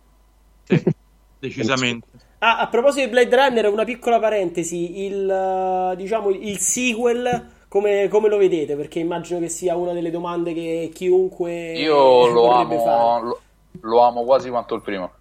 Sì, 0.66 0.84
decisamente. 1.40 2.08
Ah, 2.38 2.60
a 2.60 2.68
proposito 2.68 3.06
di 3.06 3.12
Blade 3.12 3.36
Runner, 3.36 3.68
una 3.70 3.86
piccola 3.86 4.20
parentesi, 4.20 5.06
il, 5.06 5.28
uh, 5.28 5.96
diciamo, 5.96 6.30
il 6.30 6.60
sequel 6.60 7.56
come, 7.68 8.08
come, 8.08 8.30
lo 8.30 8.38
vedete? 8.38 8.76
Perché 8.76 9.00
immagino 9.00 9.40
che 9.40 9.50
sia 9.50 9.76
una 9.76 9.94
delle 9.94 10.12
domande 10.12 10.54
che 10.54 10.92
chiunque 10.94 11.74
Io 11.74 12.28
lo 12.28 12.52
amo, 12.52 13.22
lo, 13.22 13.42
lo, 13.82 14.02
amo 14.04 14.24
quasi 14.24 14.50
quanto 14.50 14.76
il 14.76 14.82
primo. 14.82 15.12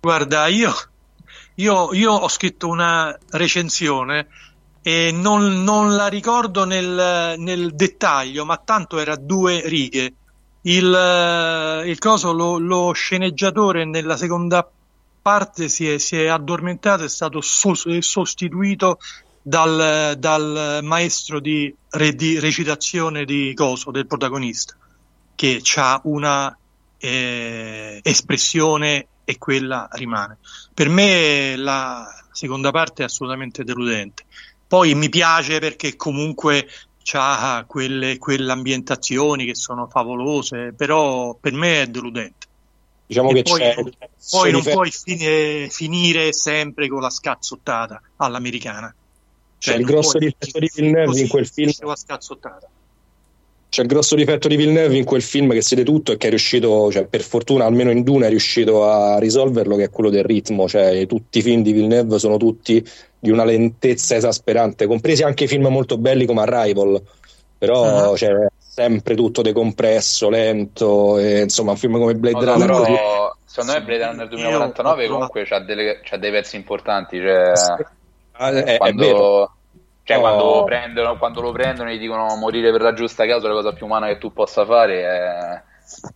Guarda, 0.00 0.46
io, 0.48 0.72
io, 1.56 1.92
io 1.92 2.12
ho 2.12 2.28
scritto 2.28 2.68
una 2.68 3.16
recensione 3.30 4.26
e 4.82 5.12
non, 5.12 5.62
non 5.62 5.94
la 5.94 6.08
ricordo 6.08 6.64
nel, 6.64 7.34
nel, 7.38 7.74
dettaglio, 7.74 8.44
ma 8.44 8.56
tanto 8.58 8.98
era 8.98 9.14
due 9.14 9.62
righe. 9.64 10.14
Il, 10.62 11.82
il 11.86 11.98
coso, 11.98 12.32
lo, 12.32 12.58
lo 12.58 12.92
sceneggiatore 12.92 13.84
nella 13.84 14.16
seconda 14.16 14.68
parte 15.22 15.68
si 15.68 15.88
è, 15.88 15.98
si 15.98 16.16
è 16.16 16.26
addormentato, 16.26 17.04
è 17.04 17.08
stato 17.08 17.40
so- 17.40 17.74
sostituito 18.00 18.98
dal, 19.42 20.16
dal 20.18 20.80
maestro 20.82 21.40
di, 21.40 21.74
re, 21.90 22.14
di, 22.14 22.38
recitazione 22.38 23.24
di 23.24 23.52
Coso, 23.54 23.90
del 23.90 24.06
protagonista, 24.06 24.76
che 25.34 25.60
ha 25.76 26.00
una 26.04 26.56
eh, 26.98 28.00
espressione 28.02 29.06
e 29.24 29.38
quella 29.38 29.88
rimane. 29.92 30.38
Per 30.72 30.88
me 30.88 31.56
la 31.56 32.06
seconda 32.30 32.70
parte 32.70 33.02
è 33.02 33.06
assolutamente 33.06 33.64
deludente. 33.64 34.24
Poi 34.66 34.94
mi 34.94 35.08
piace 35.08 35.58
perché 35.58 35.96
comunque 35.96 36.66
ha 37.14 37.64
quelle, 37.66 38.16
quelle 38.18 38.52
ambientazioni 38.52 39.44
che 39.44 39.54
sono 39.54 39.88
favolose, 39.88 40.72
però 40.72 41.34
per 41.34 41.52
me 41.52 41.82
è 41.82 41.86
deludente. 41.88 42.46
Diciamo 43.06 43.30
e 43.30 43.34
che 43.34 43.42
poi, 43.42 43.60
c'è. 43.60 43.74
Poi 44.30 44.52
non 44.52 44.62
puoi 44.62 44.90
finire, 44.90 45.68
finire, 45.68 46.32
sempre 46.32 46.88
con 46.88 47.02
la 47.02 47.10
scazzottata 47.10 48.00
all'americana. 48.16 48.94
Cioè, 49.62 49.74
c'è 49.74 49.78
il 49.78 49.86
grosso 49.86 50.18
difetto 50.18 50.58
di 50.58 50.70
Villeneuve 50.74 51.20
in 51.20 51.28
quel 51.28 51.46
film. 51.46 51.70
C'è 53.68 53.80
il 53.80 53.86
grosso 53.86 54.16
difetto 54.16 54.48
di 54.48 54.56
Villeneuve 54.56 54.96
in 54.96 55.04
quel 55.04 55.22
film 55.22 55.52
che 55.52 55.62
siede 55.62 55.84
tutto 55.84 56.10
e 56.10 56.16
che 56.16 56.26
è 56.26 56.30
riuscito, 56.30 56.90
cioè, 56.90 57.04
per 57.06 57.20
fortuna 57.20 57.64
almeno 57.64 57.92
in 57.92 58.02
Duna 58.02 58.26
è 58.26 58.28
riuscito 58.28 58.84
a 58.84 59.20
risolverlo, 59.20 59.76
che 59.76 59.84
è 59.84 59.90
quello 59.90 60.10
del 60.10 60.24
ritmo. 60.24 60.66
Cioè, 60.66 61.06
tutti 61.06 61.38
i 61.38 61.42
film 61.42 61.62
di 61.62 61.70
Villeneuve 61.70 62.18
sono 62.18 62.38
tutti 62.38 62.84
di 63.16 63.30
una 63.30 63.44
lentezza 63.44 64.16
esasperante, 64.16 64.88
compresi 64.88 65.22
anche 65.22 65.46
film 65.46 65.68
molto 65.68 65.96
belli 65.96 66.26
come 66.26 66.40
Arrival. 66.40 67.00
Però 67.56 68.08
uh-huh. 68.08 68.16
cioè, 68.16 68.48
sempre 68.58 69.14
tutto 69.14 69.42
decompresso, 69.42 70.28
lento, 70.28 71.18
e, 71.18 71.42
insomma 71.42 71.70
un 71.70 71.76
film 71.76 71.98
come 71.98 72.16
Blade 72.16 72.44
no, 72.44 72.52
Runner. 72.52 72.66
Però, 72.66 73.36
secondo 73.44 73.72
me 73.74 73.82
Blade 73.84 74.06
Runner 74.06 74.28
2049 74.28 75.06
comunque 75.06 75.44
c'ha, 75.44 75.60
delle, 75.60 76.00
c'ha, 76.02 76.16
dei 76.16 76.32
pezzi 76.32 76.56
importanti, 76.56 77.18
cioè, 77.18 77.52
ah, 78.42 78.64
è, 78.64 78.76
quando, 78.76 79.52
cioè, 80.02 80.16
oh. 80.16 80.20
quando, 80.20 80.44
lo 80.44 80.64
prendono, 80.64 81.18
quando, 81.18 81.40
lo 81.40 81.52
prendono, 81.52 81.90
e 81.90 81.96
gli 81.96 82.00
dicono 82.00 82.34
morire 82.36 82.70
per 82.70 82.82
la 82.82 82.92
giusta 82.92 83.26
causa 83.26 83.46
è 83.46 83.48
la 83.48 83.56
cosa 83.56 83.72
più 83.72 83.86
umana 83.86 84.06
che 84.08 84.18
tu 84.18 84.32
possa 84.32 84.64
fare 84.64 85.02
è, 85.02 85.62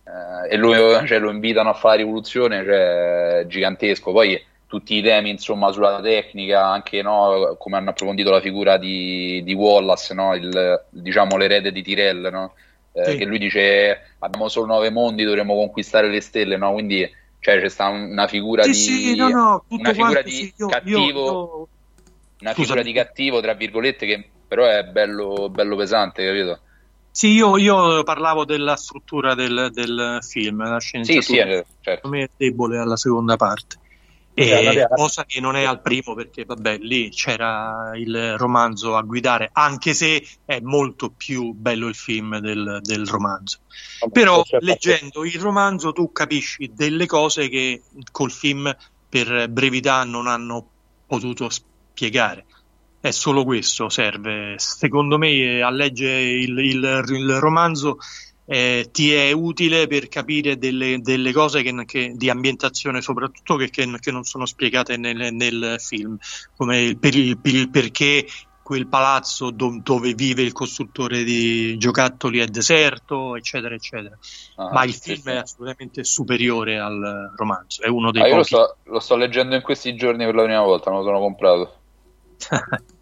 eh, 0.05 0.53
e 0.53 0.57
lo, 0.57 1.05
cioè, 1.05 1.19
lo, 1.19 1.29
invitano 1.29 1.69
a 1.69 1.73
fare 1.73 1.97
rivoluzione, 1.97 2.63
cioè, 2.63 3.45
gigantesco. 3.47 4.11
Poi 4.11 4.43
tutti 4.67 4.95
i 4.95 5.01
temi 5.01 5.29
insomma 5.29 5.71
sulla 5.71 6.01
tecnica, 6.01 6.65
anche 6.65 7.01
no, 7.01 7.55
come 7.57 7.77
hanno 7.77 7.91
approfondito 7.91 8.29
la 8.29 8.41
figura 8.41 8.77
di, 8.77 9.41
di 9.43 9.53
Wallace, 9.53 10.13
no, 10.13 10.35
il, 10.35 10.85
diciamo 10.89 11.37
l'erede 11.37 11.71
di 11.71 11.81
Tyrell, 11.81 12.29
no? 12.29 12.53
eh, 12.91 13.11
sì. 13.11 13.17
che 13.17 13.25
lui 13.25 13.37
dice 13.37 14.15
abbiamo 14.19 14.49
solo 14.49 14.65
nove 14.65 14.89
mondi, 14.89 15.23
dovremmo 15.23 15.55
conquistare 15.55 16.09
le 16.09 16.21
stelle, 16.21 16.57
no? 16.57 16.73
quindi 16.73 17.09
cioè, 17.39 17.61
c'è 17.61 17.69
stata 17.69 17.91
una 17.91 18.27
figura 18.27 18.63
sì, 18.63 18.69
di, 18.71 18.75
sì, 18.75 19.19
una 19.19 19.93
figura 19.93 20.21
di 20.21 20.53
io, 20.55 20.67
cattivo, 20.67 20.99
io, 20.99 21.11
io... 21.11 21.67
una 22.39 22.53
figura 22.53 22.81
di 22.81 22.93
cattivo 22.93 23.41
tra 23.41 23.53
virgolette 23.53 24.05
che 24.05 24.29
però 24.47 24.65
è 24.65 24.83
bello, 24.83 25.49
bello 25.49 25.75
pesante, 25.75 26.25
capito? 26.25 26.59
Sì, 27.11 27.31
io, 27.31 27.57
io, 27.57 28.03
parlavo 28.03 28.45
della 28.45 28.75
struttura 28.75 29.33
del, 29.33 29.69
del 29.73 30.19
film, 30.21 30.63
la 30.63 30.79
sceneggiatura. 30.79 31.21
Sì, 31.21 31.33
sì, 31.33 31.37
eh, 31.39 31.65
certo. 31.81 32.07
me 32.09 32.23
è 32.23 32.29
debole 32.37 32.77
alla 32.77 32.95
seconda 32.95 33.35
parte. 33.35 33.77
E 34.35 34.85
cosa 34.93 35.25
che 35.25 35.39
non 35.39 35.55
è 35.55 35.63
al 35.63 35.81
primo 35.81 36.13
perché 36.13 36.45
vabbè 36.45 36.77
lì 36.77 37.09
c'era 37.09 37.93
il 37.95 38.37
romanzo 38.37 38.95
a 38.95 39.01
guidare 39.01 39.49
anche 39.51 39.95
se 39.95 40.23
è 40.45 40.59
molto 40.59 41.09
più 41.09 41.53
bello 41.53 41.87
il 41.87 41.95
film 41.95 42.37
del, 42.37 42.77
del 42.83 43.07
romanzo 43.07 43.61
però 44.11 44.43
leggendo 44.59 45.25
il 45.25 45.39
romanzo 45.39 45.91
tu 45.91 46.11
capisci 46.11 46.71
delle 46.71 47.07
cose 47.07 47.49
che 47.49 47.81
col 48.11 48.29
film 48.29 48.71
per 49.09 49.49
brevità 49.49 50.03
non 50.03 50.27
hanno 50.27 50.69
potuto 51.07 51.49
spiegare 51.49 51.76
è 52.99 53.11
solo 53.11 53.43
questo 53.43 53.89
serve 53.89 54.55
secondo 54.57 55.17
me 55.17 55.61
a 55.61 55.69
leggere 55.69 56.21
il, 56.21 56.57
il, 56.57 57.03
il 57.07 57.39
romanzo 57.39 57.97
eh, 58.49 58.89
ti 58.91 59.11
è 59.13 59.31
utile 59.33 59.87
per 59.87 60.07
capire 60.07 60.57
delle, 60.57 60.99
delle 61.01 61.33
cose 61.33 61.61
che, 61.61 61.73
che, 61.85 62.13
di 62.15 62.29
ambientazione 62.29 63.01
soprattutto 63.01 63.57
che, 63.57 63.69
che, 63.69 64.11
non 64.11 64.23
sono 64.23 64.45
spiegate 64.45 64.95
nel, 64.95 65.33
nel 65.33 65.75
film, 65.79 66.17
come 66.55 66.81
il, 66.81 66.97
per 66.97 67.13
il, 67.15 67.37
il, 67.43 67.69
perché 67.69 68.25
quel 68.63 68.87
palazzo 68.87 69.51
do, 69.51 69.79
dove 69.81 70.13
vive 70.13 70.41
il 70.41 70.53
costruttore 70.53 71.23
di 71.23 71.77
giocattoli 71.77 72.39
è 72.39 72.45
deserto, 72.47 73.35
eccetera, 73.35 73.75
eccetera. 73.75 74.17
Ah, 74.55 74.71
Ma 74.71 74.83
il 74.83 74.93
sì, 74.93 75.13
film 75.13 75.21
sì. 75.21 75.29
è 75.29 75.35
assolutamente 75.35 76.03
superiore 76.03 76.79
al 76.79 77.33
romanzo, 77.35 77.81
è 77.81 77.87
uno 77.87 78.11
dei 78.11 78.21
ah, 78.21 78.27
Io 78.27 78.35
lo 78.35 78.43
sto, 78.43 78.77
lo 78.83 78.99
sto 78.99 79.15
leggendo 79.15 79.55
in 79.55 79.61
questi 79.61 79.95
giorni 79.95 80.25
per 80.25 80.35
la 80.35 80.43
prima 80.43 80.61
volta, 80.61 80.89
me 80.89 80.97
lo 80.97 81.03
sono 81.03 81.19
comprato. 81.19 81.76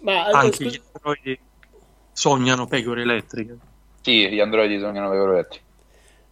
Ma 0.00 0.26
anche 0.26 0.64
gli 0.64 0.80
androidi 0.92 1.38
sognano 2.12 2.66
pecore 2.66 3.02
elettriche. 3.02 3.56
Sì, 4.00 4.28
gli 4.28 4.40
androidi 4.40 4.78
sognano 4.78 5.10
pecore 5.10 5.32
elettriche. 5.32 5.66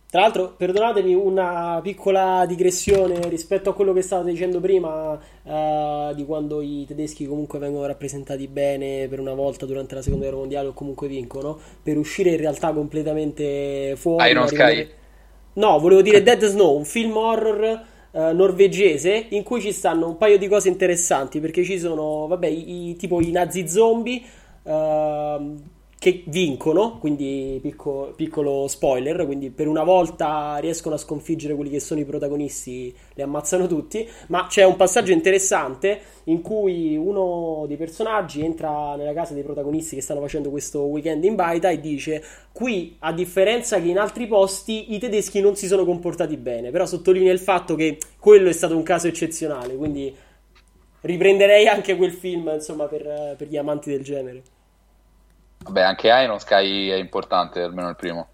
Tra 0.09 0.21
l'altro, 0.21 0.55
perdonatemi 0.57 1.15
una 1.15 1.81
piccola 1.83 2.45
digressione 2.47 3.29
rispetto 3.29 3.71
a 3.71 3.75
quello 3.75 3.93
che 3.93 4.03
stavo 4.03 4.23
dicendo 4.23 4.61
prima, 4.61 5.19
uh, 5.43 6.15
di 6.15 6.25
quando 6.25 6.61
i 6.61 6.85
tedeschi 6.87 7.27
comunque 7.27 7.59
vengono 7.59 7.87
rappresentati 7.87 8.47
bene 8.47 9.09
per 9.09 9.19
una 9.19 9.35
volta 9.35 9.67
durante 9.67 9.97
la 9.97 10.03
seconda 10.03 10.25
guerra 10.27 10.41
mondiale 10.41 10.69
o 10.69 10.73
comunque 10.73 11.09
vincono, 11.09 11.59
per 11.83 11.99
uscire 11.99 12.31
in 12.31 12.37
realtà 12.37 12.73
completamente 12.73 13.95
fuori. 13.97 14.31
Iron 14.31 14.47
Sky. 14.47 14.89
No, 15.55 15.81
volevo 15.81 16.03
dire 16.03 16.23
Dead 16.23 16.45
Snow, 16.45 16.77
un 16.77 16.85
film 16.85 17.17
horror 17.17 17.83
uh, 18.17 18.35
norvegese 18.35 19.27
in 19.31 19.43
cui 19.43 19.61
ci 19.61 19.73
stanno 19.73 20.09
un 20.09 20.17
paio 20.17 20.39
di 20.39 20.49
cose 20.49 20.69
interessanti 20.69 21.39
perché 21.39 21.63
ci 21.63 21.79
sono, 21.79 22.27
vabbè, 22.27 22.47
i, 22.47 22.97
tipo 22.97 23.21
i 23.21 23.31
nazi 23.31 23.69
zombie. 23.69 24.23
Uh, 24.63 25.75
che 25.99 26.23
vincono, 26.27 26.99
quindi 26.99 27.59
picco, 27.63 28.13
piccolo 28.15 28.69
spoiler, 28.69 29.25
quindi 29.25 29.51
per 29.51 29.67
una 29.67 29.83
volta 29.83 30.57
riescono 30.59 30.95
a 30.95 30.99
sconfiggere 30.99 31.55
quelli 31.55 31.71
che 31.71 31.81
sono 31.81 32.01
i 32.01 32.05
protagonisti, 32.05 32.95
li 33.15 33.23
ammazzano 33.23 33.67
tutti, 33.67 34.07
ma 34.29 34.47
c'è 34.47 34.65
un 34.65 34.77
passaggio 34.77 35.13
interessante 35.13 36.01
in 36.25 36.43
cui 36.43 36.97
uno 36.97 37.65
dei 37.67 37.79
personaggi 37.79 38.45
entra 38.45 38.95
nella 38.95 39.15
casa 39.15 39.33
dei 39.33 39.43
protagonisti 39.43 39.95
che 39.95 40.03
stanno 40.03 40.21
facendo 40.21 40.51
questo 40.51 40.83
weekend 40.83 41.25
in 41.25 41.35
baita 41.35 41.71
e 41.71 41.81
dice 41.81 42.23
qui 42.53 42.97
a 43.01 43.13
differenza 43.13 43.81
che 43.81 43.89
in 43.89 43.99
altri 43.99 44.27
posti 44.27 44.95
i 44.95 44.99
tedeschi 44.99 45.41
non 45.41 45.57
si 45.57 45.67
sono 45.67 45.87
comportati 45.87 46.37
bene, 46.37 46.71
però 46.71 46.85
sottolinea 46.85 47.33
il 47.33 47.39
fatto 47.39 47.75
che 47.75 47.99
quello 48.21 48.51
è 48.51 48.53
stato 48.53 48.77
un 48.77 48.83
caso 48.83 49.09
eccezionale, 49.09 49.75
quindi 49.75 50.15
riprenderei 51.01 51.67
anche 51.67 51.97
quel 51.97 52.13
film 52.13 52.51
insomma 52.53 52.85
per, 52.85 53.35
per 53.39 53.49
gli 53.49 53.57
amanti 53.57 53.91
del 53.91 54.03
genere. 54.03 54.43
Vabbè, 55.67 55.81
anche 55.83 56.07
Iron 56.09 56.39
Sky 56.39 56.89
è 56.89 56.95
importante, 56.95 57.61
almeno 57.61 57.89
il 57.89 57.97
primo. 57.97 58.29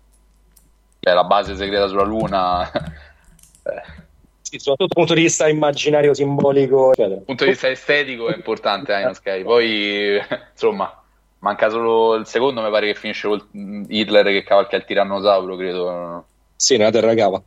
Cioè, 1.01 1.15
la 1.15 1.25
base 1.25 1.57
segreta 1.57 1.89
sulla 1.89 2.05
Luna. 2.05 2.71
eh. 2.71 4.01
Sì, 4.43 4.59
soprattutto 4.59 4.87
dal 4.87 4.89
punto 4.95 5.15
di 5.15 5.23
vista 5.23 5.49
immaginario, 5.49 6.13
simbolico, 6.13 6.91
eccetera. 6.91 7.15
Dal 7.15 7.25
punto 7.25 7.45
di 7.45 7.51
vista 7.51 7.71
estetico 7.71 8.29
è 8.29 8.37
importante 8.37 8.93
Iron 8.93 9.15
Sky. 9.15 9.43
Poi, 9.43 10.21
insomma, 10.53 11.03
manca 11.39 11.71
solo 11.71 12.17
il 12.17 12.27
secondo, 12.27 12.61
mi 12.61 12.71
pare 12.71 12.93
che 12.93 12.99
finisce 12.99 13.29
con 13.29 13.87
Hitler 13.89 14.27
che 14.27 14.45
cavalca 14.45 14.77
il 14.77 14.85
tirannosauro, 14.85 15.57
credo. 15.57 16.27
Sì, 16.55 16.77
nella 16.77 16.91
terra 16.91 17.15
cava. 17.15 17.43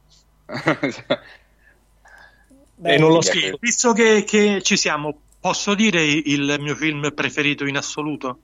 Beh, 2.77 2.93
e 2.93 2.97
non 2.97 3.11
lo 3.11 3.21
so. 3.21 3.31
Visto 3.59 3.93
che, 3.93 4.23
che 4.25 4.63
ci 4.63 4.75
siamo, 4.75 5.15
posso 5.39 5.75
dire 5.75 6.03
il 6.03 6.57
mio 6.59 6.75
film 6.75 7.13
preferito 7.13 7.65
in 7.65 7.77
assoluto? 7.77 8.39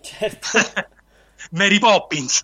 Certo. 0.00 0.58
Mary 1.52 1.78
Poppins. 1.78 2.42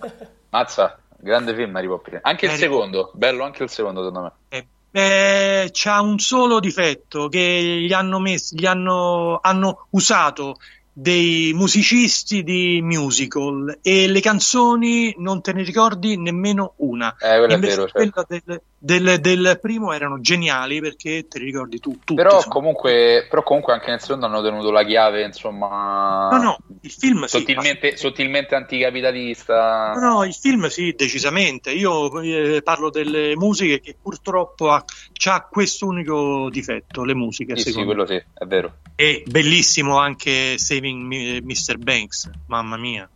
Mazza, 0.50 0.98
grande 1.16 1.54
film 1.54 1.70
Mary 1.70 1.86
Poppins. 1.86 2.20
Anche 2.22 2.46
Mary... 2.46 2.58
il 2.58 2.64
secondo, 2.64 3.10
bello 3.14 3.44
anche 3.44 3.62
il 3.62 3.70
secondo 3.70 4.04
secondo 4.04 4.20
me. 4.20 4.32
Eh, 4.48 4.66
eh, 4.92 5.70
c'ha 5.72 6.00
un 6.00 6.18
solo 6.18 6.58
difetto 6.58 7.28
che 7.28 7.38
gli 7.38 7.92
hanno, 7.92 8.18
messo, 8.18 8.56
gli 8.56 8.66
hanno, 8.66 9.38
hanno 9.40 9.86
usato 9.90 10.58
dei 11.00 11.52
musicisti 11.54 12.42
di 12.42 12.80
musical 12.82 13.78
e 13.80 14.06
le 14.06 14.20
canzoni 14.20 15.14
non 15.16 15.40
te 15.40 15.54
ne 15.54 15.62
ricordi 15.62 16.18
nemmeno 16.18 16.74
una. 16.76 17.16
Eh, 17.18 17.42
è 17.42 17.58
vero, 17.58 17.88
certo. 17.88 18.26
del, 18.28 18.62
del, 18.76 19.20
del, 19.20 19.58
primo 19.62 19.94
erano 19.94 20.20
geniali 20.20 20.78
perché 20.80 21.26
te 21.26 21.38
li 21.38 21.46
ricordi 21.46 21.78
tu. 21.78 21.92
Tutti, 21.92 22.14
però, 22.14 22.42
comunque, 22.46 23.26
però, 23.30 23.42
comunque, 23.42 23.72
anche 23.72 23.88
nel 23.88 24.00
secondo 24.00 24.26
hanno 24.26 24.42
tenuto 24.42 24.70
la 24.70 24.84
chiave, 24.84 25.24
insomma. 25.24 26.28
No, 26.32 26.36
no, 26.36 26.58
il 26.82 26.90
film 26.90 27.24
sottilmente, 27.24 27.92
sì, 27.92 27.96
sottilmente 27.96 28.54
anticapitalista. 28.54 29.92
No, 29.94 30.00
no, 30.00 30.24
il 30.24 30.34
film 30.34 30.66
sì, 30.66 30.94
decisamente. 30.94 31.70
Io 31.70 32.20
eh, 32.20 32.60
parlo 32.62 32.90
delle 32.90 33.34
musiche 33.36 33.80
che 33.80 33.96
purtroppo 34.00 34.70
ha, 34.70 34.84
ha 35.30 35.48
questo 35.50 35.86
unico 35.86 36.50
difetto, 36.50 37.04
le 37.04 37.14
musiche. 37.14 37.56
Sì, 37.56 37.72
sì, 37.72 37.84
quello 37.84 38.04
sì, 38.04 38.16
è 38.16 38.44
vero. 38.44 38.80
E 38.96 39.22
bellissimo 39.26 39.96
anche 39.96 40.58
Saving 40.58 40.89
Mr. 40.92 41.78
Banks, 41.78 42.30
mamma 42.46 42.76
mia. 42.76 43.08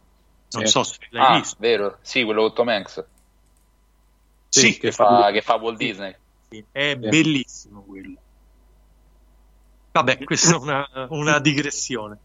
Non 0.52 0.64
sì. 0.66 0.70
so 0.70 0.82
se 0.84 0.98
l'hai 1.10 1.36
ah, 1.36 1.38
visto. 1.38 1.56
vero, 1.58 1.98
sì, 2.00 2.22
quello 2.22 2.42
con 2.42 2.54
Tom 2.54 2.68
Hanks. 2.68 3.04
Sì, 4.48 4.60
sì 4.60 4.78
che, 4.78 4.92
fa, 4.92 5.30
che, 5.32 5.42
fa, 5.42 5.56
Walt 5.56 5.76
Disney. 5.76 6.14
Sì, 6.48 6.64
è 6.70 6.96
bellissimo 6.96 7.82
quello. 7.82 8.18
Vabbè, 9.92 10.24
questa 10.24 10.54
è 10.54 10.58
una, 10.58 10.88
una 11.10 11.38
digressione. 11.40 12.18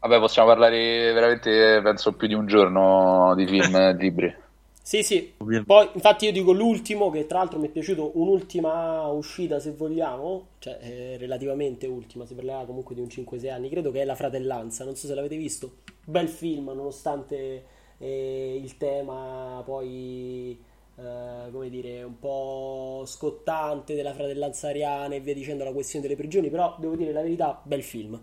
Vabbè, 0.00 0.18
possiamo 0.18 0.48
parlare 0.48 1.12
veramente, 1.12 1.80
penso, 1.82 2.12
più 2.12 2.26
di 2.26 2.34
un 2.34 2.46
giorno 2.46 3.34
di 3.36 3.46
film 3.46 3.74
e 3.76 3.94
libri. 3.94 4.34
Sì, 4.82 5.02
sì. 5.02 5.34
Poi, 5.64 5.88
infatti, 5.92 6.24
io 6.24 6.32
dico 6.32 6.52
l'ultimo, 6.52 7.10
che 7.10 7.26
tra 7.26 7.38
l'altro 7.38 7.58
mi 7.58 7.68
è 7.68 7.70
piaciuto, 7.70 8.12
un'ultima 8.14 9.06
uscita, 9.08 9.60
se 9.60 9.72
vogliamo, 9.72 10.46
cioè 10.58 10.78
eh, 10.80 11.16
relativamente 11.18 11.86
ultima, 11.86 12.26
si 12.26 12.34
parlava 12.34 12.64
comunque 12.64 12.94
di 12.94 13.00
un 13.00 13.06
5-6 13.06 13.50
anni, 13.50 13.68
credo 13.68 13.90
che 13.92 14.02
è 14.02 14.04
La 14.04 14.16
Fratellanza, 14.16 14.84
non 14.84 14.96
so 14.96 15.06
se 15.06 15.14
l'avete 15.14 15.36
visto. 15.36 15.76
Bel 16.04 16.28
film, 16.28 16.72
nonostante 16.74 17.64
eh, 17.98 18.60
il 18.60 18.76
tema 18.78 19.62
poi, 19.64 20.58
eh, 20.96 21.50
come 21.52 21.68
dire, 21.68 22.02
un 22.02 22.18
po' 22.18 23.04
scottante 23.06 23.94
della 23.94 24.14
fratellanza 24.14 24.68
ariana 24.68 25.14
e 25.14 25.20
via 25.20 25.34
dicendo 25.34 25.62
la 25.62 25.72
questione 25.72 26.04
delle 26.04 26.16
prigioni, 26.18 26.48
però 26.48 26.74
devo 26.78 26.96
dire 26.96 27.12
la 27.12 27.22
verità, 27.22 27.60
bel 27.62 27.82
film. 27.82 28.18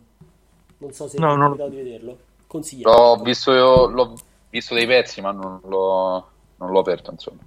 Non 0.79 0.91
so 0.91 1.07
se 1.07 1.17
no, 1.19 1.35
no. 1.35 1.55
di 1.69 1.75
vederlo. 1.75 2.17
Consigliato. 2.47 2.89
L'ho 2.89 3.23
visto, 3.23 3.53
io, 3.53 3.87
l'ho 3.87 4.15
visto 4.49 4.73
dei 4.73 4.85
pezzi, 4.85 5.21
ma 5.21 5.31
non 5.31 5.59
l'ho 5.63 6.35
non 6.57 6.71
l'ho 6.71 6.79
aperto, 6.79 7.11
insomma. 7.11 7.39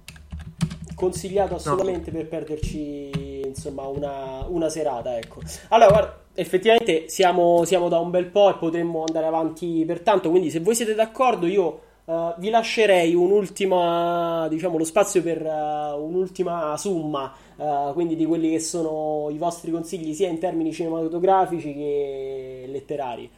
Consigliato 0.95 1.55
assolutamente 1.55 2.11
no. 2.11 2.17
per 2.17 2.27
perderci 2.27 3.41
insomma 3.45 3.87
una, 3.87 4.45
una, 4.47 4.69
serata, 4.69 5.17
ecco. 5.17 5.41
Allora, 5.69 5.89
guarda, 5.89 6.19
effettivamente 6.35 7.09
siamo, 7.09 7.63
siamo, 7.65 7.89
da 7.89 7.99
un 7.99 8.09
bel 8.09 8.27
po' 8.27 8.49
e 8.49 8.57
potremmo 8.57 9.03
andare 9.05 9.25
avanti 9.25 9.83
pertanto, 9.85 10.29
quindi 10.29 10.49
se 10.49 10.59
voi 10.59 10.75
siete 10.75 10.93
d'accordo 10.93 11.47
io 11.47 11.81
uh, 12.05 12.33
vi 12.37 12.49
lascerei 12.49 13.13
un'ultima, 13.13 14.47
diciamo, 14.49 14.77
lo 14.77 14.83
spazio 14.83 15.21
per 15.21 15.41
uh, 15.41 16.01
un'ultima 16.01 16.77
summa, 16.77 17.33
uh, 17.55 17.93
quindi 17.93 18.15
di 18.15 18.25
quelli 18.25 18.51
che 18.51 18.59
sono 18.59 19.29
i 19.31 19.37
vostri 19.37 19.71
consigli 19.71 20.13
sia 20.13 20.29
in 20.29 20.39
termini 20.39 20.71
cinematografici 20.71 21.73
che 21.73 22.65
letterari. 22.67 23.29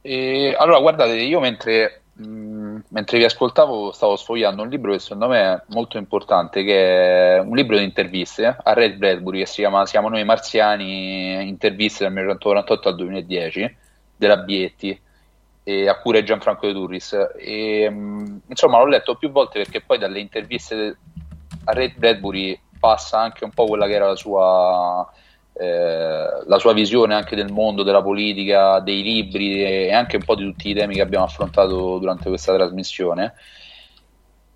E, 0.00 0.54
allora, 0.56 0.78
guardate, 0.80 1.14
io 1.14 1.40
mentre 1.40 2.02
Mm, 2.20 2.57
mentre 2.88 3.18
vi 3.18 3.24
ascoltavo 3.24 3.92
stavo 3.92 4.16
sfogliando 4.16 4.62
un 4.62 4.68
libro 4.68 4.92
che 4.92 4.98
secondo 4.98 5.28
me 5.28 5.40
è 5.40 5.62
molto 5.68 5.98
importante, 5.98 6.64
che 6.64 7.36
è 7.36 7.38
un 7.40 7.54
libro 7.54 7.76
di 7.76 7.84
interviste 7.84 8.46
a 8.46 8.72
Red 8.72 8.96
Bradbury 8.96 9.40
che 9.40 9.46
si 9.46 9.60
chiama 9.60 9.86
Siamo 9.86 10.08
noi 10.08 10.24
marziani, 10.24 11.46
interviste 11.48 12.04
dal 12.04 12.12
1948 12.12 12.88
al 12.88 12.96
2010 12.96 13.76
della 14.16 14.36
Bietti 14.38 15.00
a 15.86 15.98
cura 16.00 16.18
di 16.18 16.24
Gianfranco 16.24 16.66
De 16.66 16.72
Turris. 16.72 17.16
E, 17.36 17.88
mm, 17.90 18.36
insomma 18.48 18.78
l'ho 18.78 18.86
letto 18.86 19.16
più 19.16 19.30
volte 19.30 19.60
perché 19.60 19.82
poi 19.82 19.98
dalle 19.98 20.20
interviste 20.20 20.96
a 21.64 21.72
Red 21.72 21.96
Bradbury 21.96 22.58
passa 22.78 23.20
anche 23.20 23.44
un 23.44 23.50
po' 23.50 23.66
quella 23.66 23.86
che 23.86 23.94
era 23.94 24.06
la 24.06 24.16
sua 24.16 25.06
eh, 25.60 26.44
la 26.46 26.58
sua 26.58 26.72
visione 26.72 27.14
anche 27.14 27.34
del 27.34 27.50
mondo, 27.50 27.82
della 27.82 28.02
politica, 28.02 28.78
dei 28.78 29.02
libri 29.02 29.64
e 29.64 29.92
anche 29.92 30.16
un 30.16 30.24
po' 30.24 30.36
di 30.36 30.44
tutti 30.44 30.70
i 30.70 30.74
temi 30.74 30.94
che 30.94 31.00
abbiamo 31.00 31.24
affrontato 31.24 31.98
durante 31.98 32.28
questa 32.28 32.54
trasmissione. 32.54 33.34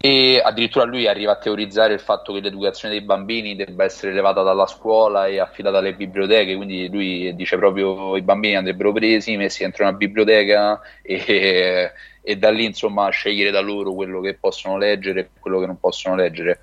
E 0.05 0.41
addirittura 0.45 0.85
lui 0.85 1.07
arriva 1.07 1.33
a 1.33 1.39
teorizzare 1.39 1.93
il 1.95 2.01
fatto 2.01 2.33
che 2.33 2.41
l'educazione 2.41 2.95
dei 2.95 3.05
bambini 3.05 3.55
debba 3.55 3.85
essere 3.85 4.13
levata 4.13 4.43
dalla 4.43 4.67
scuola 4.67 5.27
e 5.27 5.39
affidata 5.39 5.79
alle 5.79 5.95
biblioteche, 5.95 6.57
quindi 6.57 6.89
lui 6.89 7.35
dice 7.35 7.57
proprio 7.57 8.13
che 8.13 8.19
i 8.19 8.23
bambini 8.23 8.57
andrebbero 8.57 8.93
presi, 8.93 9.37
messi 9.37 9.63
dentro 9.63 9.85
una 9.85 9.93
biblioteca 9.93 10.81
e, 11.03 11.93
e 12.21 12.37
da 12.37 12.51
lì 12.51 12.65
insomma 12.65 13.09
scegliere 13.11 13.51
da 13.51 13.61
loro 13.61 13.93
quello 13.93 14.21
che 14.21 14.35
possono 14.35 14.77
leggere 14.77 15.21
e 15.21 15.29
quello 15.39 15.61
che 15.61 15.67
non 15.67 15.79
possono 15.79 16.17
leggere. 16.17 16.61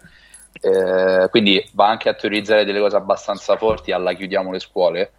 Eh, 0.61 1.27
quindi 1.29 1.63
va 1.73 1.87
anche 1.87 2.09
a 2.09 2.13
teorizzare 2.13 2.65
delle 2.65 2.79
cose 2.79 2.97
abbastanza 2.97 3.57
forti 3.57 3.91
alla 3.91 4.13
chiudiamo 4.13 4.51
le 4.51 4.59
scuole. 4.59 5.11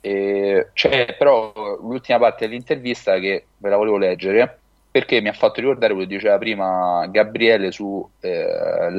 Eh, 0.00 0.68
c'è 0.74 1.16
però 1.16 1.52
l'ultima 1.80 2.18
parte 2.18 2.46
dell'intervista 2.46 3.18
che 3.18 3.46
ve 3.56 3.68
la 3.70 3.76
volevo 3.76 3.96
leggere 3.96 4.58
perché 4.94 5.20
mi 5.20 5.28
ha 5.28 5.32
fatto 5.32 5.60
ricordare 5.60 5.92
quello 5.92 6.08
che 6.08 6.14
diceva 6.14 6.38
prima 6.38 7.06
Gabriele 7.10 7.72
su 7.72 8.08
eh, 8.20 8.90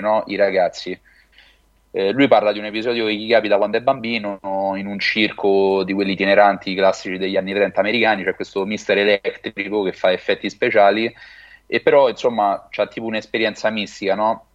no, 0.00 0.22
i 0.26 0.36
ragazzi. 0.36 0.96
Eh, 1.90 2.12
lui 2.12 2.28
parla 2.28 2.52
di 2.52 2.58
un 2.60 2.66
episodio 2.66 3.06
che 3.06 3.14
gli 3.14 3.28
capita 3.28 3.56
quando 3.56 3.76
è 3.76 3.80
bambino 3.80 4.38
in 4.76 4.86
un 4.86 4.98
circo 5.00 5.82
di 5.84 5.92
quelli 5.92 6.12
itineranti 6.12 6.74
classici 6.74 7.18
degli 7.18 7.36
anni 7.36 7.52
30 7.52 7.80
americani, 7.80 8.18
c'è 8.18 8.26
cioè 8.26 8.34
questo 8.36 8.64
mister 8.64 8.98
elettrico 8.98 9.82
che 9.82 9.92
fa 9.92 10.12
effetti 10.12 10.48
speciali 10.50 11.12
e 11.66 11.80
però 11.80 12.08
insomma 12.08 12.68
c'ha 12.70 12.86
tipo 12.86 13.06
un'esperienza 13.06 13.70
mistica, 13.70 14.14
no? 14.14 14.46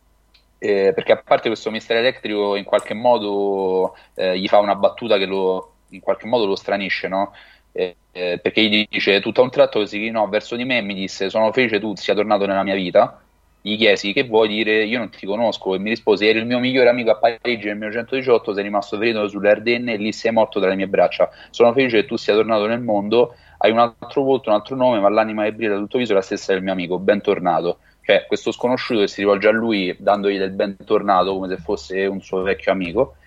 Eh, 0.59 0.91
perché 0.93 1.13
a 1.13 1.21
parte 1.23 1.47
questo 1.47 1.71
mister 1.71 1.97
elettrico 1.97 2.55
in 2.55 2.65
qualche 2.65 2.93
modo 2.93 3.95
eh, 4.13 4.37
gli 4.37 4.47
fa 4.47 4.59
una 4.59 4.75
battuta 4.75 5.17
che 5.17 5.25
lo, 5.25 5.75
in 5.89 6.01
qualche 6.01 6.27
modo 6.27 6.45
lo 6.45 6.55
stranisce, 6.55 7.07
no? 7.07 7.33
Eh, 7.71 7.95
eh 8.11 8.39
perché 8.41 8.63
gli 8.63 8.85
dice 8.89 9.21
tutto 9.21 9.41
a 9.41 9.43
un 9.45 9.51
tratto 9.51 9.79
così 9.79 10.09
no, 10.09 10.27
verso 10.27 10.55
di 10.55 10.65
me 10.65 10.79
e 10.79 10.81
mi 10.81 10.93
disse 10.93 11.29
sono 11.29 11.51
felice 11.51 11.79
tu 11.79 11.95
sia 11.95 12.13
tornato 12.13 12.45
nella 12.45 12.63
mia 12.63 12.75
vita. 12.75 13.21
Gli 13.61 13.75
chiesi 13.77 14.13
che 14.13 14.23
vuoi 14.23 14.47
dire? 14.47 14.83
Io 14.85 14.97
non 14.99 15.09
ti 15.09 15.25
conosco. 15.25 15.75
E 15.75 15.79
mi 15.79 15.89
rispose 15.89 16.27
eri 16.27 16.39
il 16.39 16.45
mio 16.45 16.59
migliore 16.59 16.89
amico 16.89 17.11
a 17.11 17.17
Parigi 17.17 17.67
nel 17.67 17.77
1918 17.77 18.53
sei 18.53 18.63
rimasto 18.63 18.97
ferito 18.97 19.27
sulle 19.27 19.49
Ardenne 19.49 19.93
e 19.93 19.97
lì 19.97 20.11
sei 20.13 20.31
morto 20.31 20.59
dalle 20.59 20.75
mie 20.75 20.87
braccia. 20.87 21.29
Sono 21.49 21.73
felice 21.73 22.01
che 22.01 22.07
tu 22.07 22.15
sia 22.15 22.33
tornato 22.33 22.65
nel 22.67 22.81
mondo 22.81 23.35
hai 23.61 23.71
un 23.71 23.79
altro 23.79 24.23
volto, 24.23 24.49
un 24.49 24.55
altro 24.55 24.75
nome 24.77 24.99
ma 24.99 25.09
l'anima 25.09 25.43
che 25.43 25.53
brilla 25.53 25.75
tutto 25.75 25.97
viso 25.97 26.13
è 26.13 26.15
la 26.15 26.21
stessa 26.21 26.53
del 26.53 26.63
mio 26.63 26.71
amico. 26.71 26.99
Bentornato 26.99 27.79
cioè 28.09 28.25
questo 28.25 28.51
sconosciuto 28.51 29.01
che 29.01 29.07
si 29.07 29.21
rivolge 29.21 29.47
a 29.47 29.51
lui 29.51 29.95
dandogli 29.99 30.39
del 30.39 30.49
bentornato 30.49 31.31
come 31.35 31.47
se 31.47 31.57
fosse 31.57 32.07
un 32.07 32.19
suo 32.21 32.41
vecchio 32.41 32.71
amico 32.71 33.17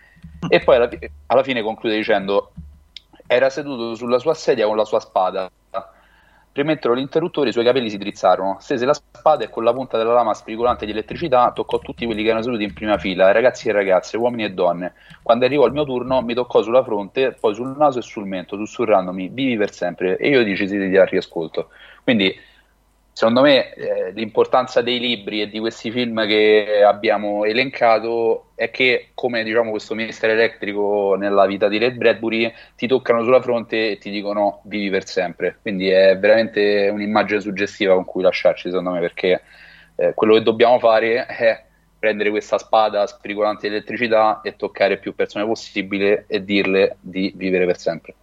e 0.49 0.59
poi 0.59 0.75
alla, 0.75 0.89
alla 1.27 1.45
fine 1.45 1.63
conclude 1.63 1.95
dicendo 1.95 2.51
era 3.29 3.49
seduto 3.49 3.95
sulla 3.95 4.19
sua 4.19 4.35
sedia 4.35 4.67
con 4.67 4.77
la 4.77 4.85
sua 4.85 4.99
spada 4.99 5.49
premettero 6.51 6.95
l'interruttore 6.95 7.51
i 7.51 7.53
suoi 7.53 7.65
capelli 7.65 7.89
si 7.89 7.97
drizzarono, 7.97 8.57
stese 8.59 8.85
la 8.85 8.93
spada 8.93 9.45
e 9.45 9.51
con 9.51 9.63
la 9.63 9.73
punta 9.73 9.97
della 9.97 10.15
lama 10.15 10.35
spricolante 10.35 10.85
di 10.85 10.91
elettricità 10.91 11.53
toccò 11.53 11.79
tutti 11.79 12.05
quelli 12.05 12.23
che 12.23 12.29
erano 12.29 12.43
seduti 12.43 12.65
in 12.65 12.75
prima 12.75 12.99
fila, 12.99 13.31
ragazzi 13.31 13.69
e 13.69 13.73
ragazze, 13.73 14.19
uomini 14.19 14.45
e 14.45 14.51
donne. 14.51 14.93
Quando 15.23 15.47
arrivò 15.47 15.65
il 15.65 15.73
mio 15.73 15.85
turno 15.85 16.21
mi 16.21 16.35
toccò 16.35 16.61
sulla 16.61 16.85
fronte, 16.85 17.35
poi 17.41 17.55
sul 17.55 17.75
naso 17.79 18.01
e 18.01 18.03
sul 18.03 18.27
mento, 18.27 18.57
sussurrandomi 18.57 19.29
vivi 19.29 19.57
per 19.57 19.73
sempre 19.73 20.19
e 20.19 20.29
io 20.29 20.45
decisi 20.45 20.77
di 20.77 20.91
dare 20.91 21.09
riascolto. 21.09 21.71
Quindi 22.05 22.39
secondo 23.13 23.43
me 23.43 23.75
eh, 23.75 24.13
l'importanza 24.13 24.81
dei 24.81 24.99
libri 24.99 25.43
e 25.43 25.49
di 25.49 25.59
questi 25.59 25.91
film 25.91 26.27
che 26.27 26.83
abbiamo 26.85 27.45
elencato 27.45 28.53
è 28.55 28.71
che, 28.71 29.11
come 29.15 29.45
diciamo 29.45 29.71
questo 29.71 29.95
mister 29.95 30.31
elettrico 30.31 31.15
nella 31.19 31.47
vita 31.47 31.69
di 31.69 31.79
Red 31.79 31.97
Bradbury, 31.97 32.53
ti 32.77 32.87
toccano 32.87 33.23
sulla 33.23 33.43
fronte 33.43 33.91
e 33.91 33.99
ti 33.99 34.11
dicono 34.11 34.61
vivi 34.65 34.89
per 34.89 35.07
sempre. 35.07 35.59
Quindi 35.61 35.89
è 35.89 36.19
veramente 36.19 36.89
un'immagine 36.91 37.41
suggestiva 37.41 37.95
con 37.95 38.05
cui 38.05 38.23
lasciarci, 38.23 38.69
secondo 38.69 38.91
me, 38.91 39.01
perché 39.01 39.43
eh, 39.97 40.15
quello 40.15 40.35
che 40.35 40.43
dobbiamo 40.43 40.79
fare 40.79 41.27
è 41.27 41.65
prendere 41.99 42.31
questa 42.31 42.59
spada 42.59 43.07
spricolante 43.07 43.69
di 43.69 43.75
elettricità 43.75 44.41
e 44.43 44.57
toccare 44.57 44.99
più 44.99 45.15
persone 45.15 45.45
possibile 45.45 46.25
e 46.27 46.43
dirle 46.43 46.97
di 47.01 47.33
vivere 47.37 47.67
per 47.67 47.79
sempre. 47.79 48.15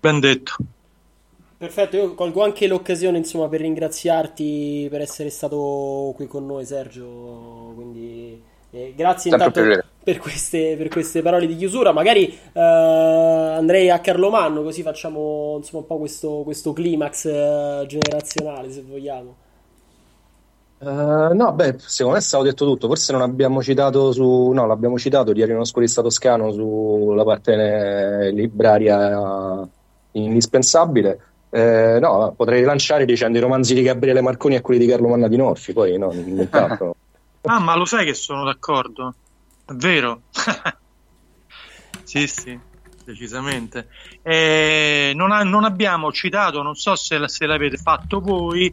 Ben 0.00 0.20
detto. 0.20 0.54
Perfetto, 1.66 1.96
io 1.96 2.14
colgo 2.14 2.44
anche 2.44 2.68
l'occasione 2.68 3.18
insomma, 3.18 3.48
per 3.48 3.60
ringraziarti 3.60 4.86
per 4.88 5.00
essere 5.00 5.30
stato 5.30 6.12
qui 6.14 6.28
con 6.28 6.46
noi 6.46 6.64
Sergio, 6.64 7.72
quindi 7.74 8.40
eh, 8.70 8.94
grazie 8.96 9.30
Sempre 9.30 9.48
intanto 9.48 9.88
per 10.04 10.18
queste, 10.18 10.76
per 10.78 10.86
queste, 10.86 11.22
parole 11.22 11.48
di 11.48 11.56
chiusura, 11.56 11.90
magari 11.90 12.28
eh, 12.28 12.60
andrei 12.60 13.90
a 13.90 13.98
Carlo 13.98 14.30
Manno 14.30 14.62
così 14.62 14.82
facciamo 14.82 15.56
insomma, 15.56 15.82
un 15.82 15.88
po' 15.88 15.98
questo, 15.98 16.42
questo 16.44 16.72
climax 16.72 17.24
eh, 17.24 17.84
generazionale 17.88 18.70
se 18.70 18.84
vogliamo. 18.86 19.36
Uh, 20.78 21.34
no, 21.34 21.52
beh, 21.52 21.78
secondo 21.78 22.18
me 22.18 22.22
stavo 22.22 22.44
detto 22.44 22.64
tutto. 22.64 22.86
Forse 22.86 23.10
non 23.10 23.22
abbiamo 23.22 23.60
citato 23.62 24.12
su. 24.12 24.50
No, 24.50 24.66
l'abbiamo 24.66 24.98
citato 24.98 25.32
di 25.32 25.42
Arino 25.42 25.64
Scolista 25.64 26.02
Toscano 26.02 26.52
sulla 26.52 27.24
parte 27.24 28.30
libraria 28.30 29.66
indispensabile. 30.12 31.20
Eh, 31.50 31.98
no, 32.00 32.34
potrei 32.36 32.62
lanciare 32.62 33.04
dicendo 33.04 33.38
i 33.38 33.40
romanzi 33.40 33.74
di 33.74 33.82
Gabriele 33.82 34.20
Marconi 34.20 34.56
e 34.56 34.60
quelli 34.60 34.80
di 34.80 34.86
Carlo 34.90 35.08
Manna 35.08 35.28
di 35.28 35.36
Norfi, 35.36 35.72
poi 35.72 35.96
no, 35.96 36.10
nient'altro. 36.10 36.96
ah, 37.42 37.60
ma 37.60 37.76
lo 37.76 37.84
sai 37.84 38.04
che 38.04 38.14
sono 38.14 38.44
d'accordo? 38.44 39.14
È 39.64 39.72
vero. 39.72 40.22
sì, 42.02 42.26
sì, 42.26 42.58
decisamente. 43.04 43.88
Eh, 44.22 45.12
non, 45.14 45.30
ha, 45.32 45.42
non, 45.44 45.64
abbiamo 45.64 46.12
citato, 46.12 46.62
non 46.62 46.74
so 46.74 46.94
se, 46.96 47.26
se, 47.28 47.46
l'avete 47.46 47.76
fatto 47.76 48.20
voi, 48.20 48.72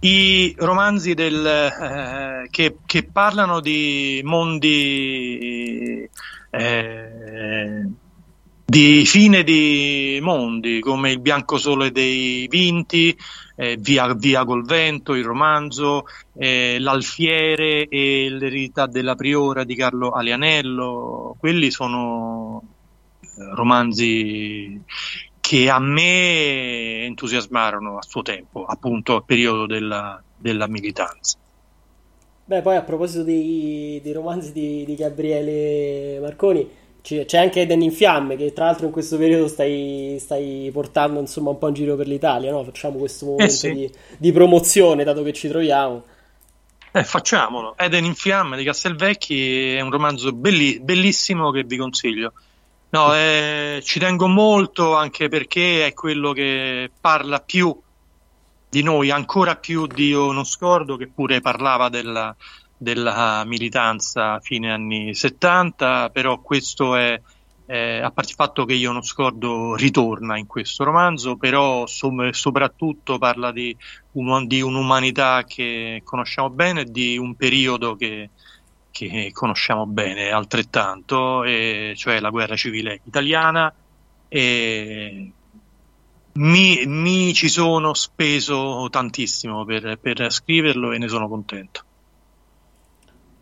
i 0.00 0.54
romanzi 0.58 1.14
del, 1.14 1.44
eh, 1.44 2.48
che, 2.50 2.76
che, 2.84 3.04
parlano 3.04 3.60
di 3.60 4.20
mondi 4.22 6.08
eh, 6.50 7.88
di 8.64 9.04
fine 9.04 9.44
di 9.44 10.18
mondi 10.22 10.80
come 10.80 11.12
Il 11.12 11.20
bianco 11.20 11.58
sole 11.58 11.90
dei 11.92 12.46
vinti, 12.48 13.16
eh, 13.56 13.76
via, 13.78 14.12
via, 14.14 14.44
col 14.44 14.64
vento, 14.64 15.14
il 15.14 15.24
romanzo, 15.24 16.04
eh, 16.34 16.78
L'alfiere 16.80 17.86
e 17.88 18.28
l'eredità 18.30 18.86
della 18.86 19.14
priora 19.14 19.64
di 19.64 19.74
Carlo 19.74 20.10
Alianello, 20.10 21.36
quelli 21.38 21.70
sono 21.70 22.62
eh, 23.20 23.26
romanzi 23.54 24.80
che 25.40 25.68
a 25.68 25.78
me 25.78 27.04
entusiasmarono 27.04 27.98
a 27.98 28.02
suo 28.02 28.22
tempo, 28.22 28.64
appunto 28.64 29.16
al 29.16 29.24
periodo 29.24 29.66
della, 29.66 30.20
della 30.36 30.66
militanza. 30.66 31.36
Beh, 32.46 32.62
poi 32.62 32.76
a 32.76 32.82
proposito 32.82 33.22
dei, 33.22 34.00
dei 34.02 34.12
romanzi 34.12 34.52
di, 34.52 34.84
di 34.84 34.94
Gabriele 34.96 36.18
Marconi, 36.20 36.68
c'è 37.04 37.36
anche 37.36 37.60
Eden 37.60 37.82
in 37.82 37.92
fiamme 37.92 38.34
che 38.34 38.54
tra 38.54 38.64
l'altro 38.64 38.86
in 38.86 38.92
questo 38.92 39.18
periodo 39.18 39.46
stai, 39.46 40.16
stai 40.18 40.70
portando 40.72 41.20
insomma 41.20 41.50
un 41.50 41.58
po' 41.58 41.68
in 41.68 41.74
giro 41.74 41.96
per 41.96 42.06
l'Italia, 42.06 42.50
no? 42.50 42.64
Facciamo 42.64 42.96
questo 42.96 43.26
momento 43.26 43.44
eh 43.44 43.54
sì. 43.54 43.74
di, 43.74 43.92
di, 44.16 44.32
promozione 44.32 45.04
dato 45.04 45.22
che 45.22 45.34
ci 45.34 45.46
troviamo. 45.48 46.02
Eh, 46.90 47.04
facciamolo. 47.04 47.76
Eden 47.76 48.06
in 48.06 48.14
fiamme 48.14 48.56
di 48.56 48.64
Castelvecchi 48.64 49.74
è 49.74 49.80
un 49.82 49.90
romanzo 49.90 50.32
belli, 50.32 50.80
bellissimo 50.80 51.50
che 51.50 51.64
vi 51.64 51.76
consiglio. 51.76 52.32
No, 52.88 53.14
eh, 53.14 53.82
ci 53.84 53.98
tengo 53.98 54.26
molto 54.26 54.94
anche 54.94 55.28
perché 55.28 55.84
è 55.84 55.92
quello 55.92 56.32
che 56.32 56.90
parla 56.98 57.40
più 57.40 57.76
di 58.70 58.82
noi, 58.82 59.10
ancora 59.10 59.56
più 59.56 59.86
di 59.86 60.08
Io 60.08 60.32
non 60.32 60.44
scordo, 60.44 60.96
che 60.96 61.08
pure 61.08 61.42
parlava 61.42 61.90
della, 61.90 62.34
della 62.76 63.44
militanza 63.44 64.40
fine 64.40 64.72
anni 64.72 65.14
70, 65.14 66.10
però 66.10 66.40
questo 66.40 66.96
è, 66.96 67.20
eh, 67.66 67.98
a 68.00 68.10
parte 68.10 68.30
il 68.30 68.36
fatto 68.36 68.64
che 68.64 68.74
io 68.74 68.92
non 68.92 69.02
scordo 69.02 69.74
ritorna 69.74 70.36
in 70.36 70.46
questo 70.46 70.84
romanzo, 70.84 71.36
però 71.36 71.86
so- 71.86 72.32
soprattutto 72.32 73.18
parla 73.18 73.52
di, 73.52 73.76
un, 74.12 74.46
di, 74.46 74.60
un'umanità 74.60 75.44
che 75.46 76.02
conosciamo 76.04 76.50
bene, 76.50 76.84
di 76.84 77.16
un 77.16 77.34
periodo 77.36 77.96
che, 77.96 78.30
che 78.90 79.30
conosciamo 79.32 79.86
bene 79.86 80.30
altrettanto, 80.30 81.44
e, 81.44 81.94
cioè 81.96 82.20
la 82.20 82.30
guerra 82.30 82.56
civile 82.56 83.00
italiana. 83.04 83.72
E 84.28 85.32
mi, 86.34 86.84
mi 86.86 87.32
ci 87.32 87.48
sono 87.48 87.94
speso 87.94 88.88
tantissimo 88.90 89.64
per, 89.64 89.98
per 90.00 90.32
scriverlo 90.32 90.92
e 90.92 90.98
ne 90.98 91.08
sono 91.08 91.28
contento. 91.28 91.84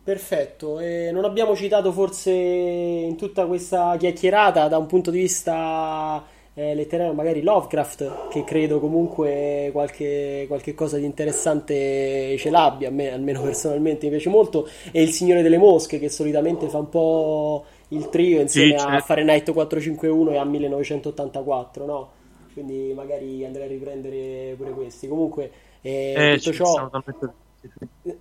Perfetto, 0.04 0.80
e 0.80 1.10
non 1.12 1.24
abbiamo 1.24 1.54
citato 1.54 1.92
forse 1.92 2.32
in 2.32 3.16
tutta 3.16 3.46
questa 3.46 3.96
chiacchierata 3.96 4.66
da 4.66 4.76
un 4.76 4.86
punto 4.86 5.12
di 5.12 5.20
vista 5.20 6.24
eh, 6.54 6.74
letterario 6.74 7.12
magari 7.12 7.40
Lovecraft, 7.40 8.28
che 8.28 8.42
credo 8.42 8.80
comunque 8.80 9.70
qualche, 9.72 10.46
qualche, 10.48 10.74
cosa 10.74 10.98
di 10.98 11.04
interessante 11.04 12.36
ce 12.36 12.50
l'abbia, 12.50 12.88
a 12.88 12.90
me 12.90 13.12
almeno 13.12 13.42
personalmente 13.42 14.06
mi 14.06 14.12
piace 14.12 14.28
molto, 14.28 14.68
e 14.90 15.02
Il 15.02 15.10
Signore 15.10 15.42
delle 15.42 15.56
Mosche, 15.56 16.00
che 16.00 16.08
solitamente 16.08 16.68
fa 16.68 16.78
un 16.78 16.88
po' 16.88 17.64
il 17.88 18.08
trio 18.08 18.40
insieme 18.40 18.78
sì, 18.78 18.84
a 18.84 18.90
certo. 18.90 19.04
Fahrenheit 19.04 19.52
451 19.52 20.30
e 20.32 20.36
a 20.36 20.44
1984, 20.44 21.86
no? 21.86 22.10
Quindi 22.52 22.92
magari 22.92 23.44
andrei 23.44 23.66
a 23.66 23.68
riprendere 23.68 24.54
pure 24.56 24.70
questi. 24.72 25.06
Comunque, 25.06 25.50
eh, 25.80 26.12
eh, 26.12 26.30
detto 26.32 26.52
ciò... 26.52 26.90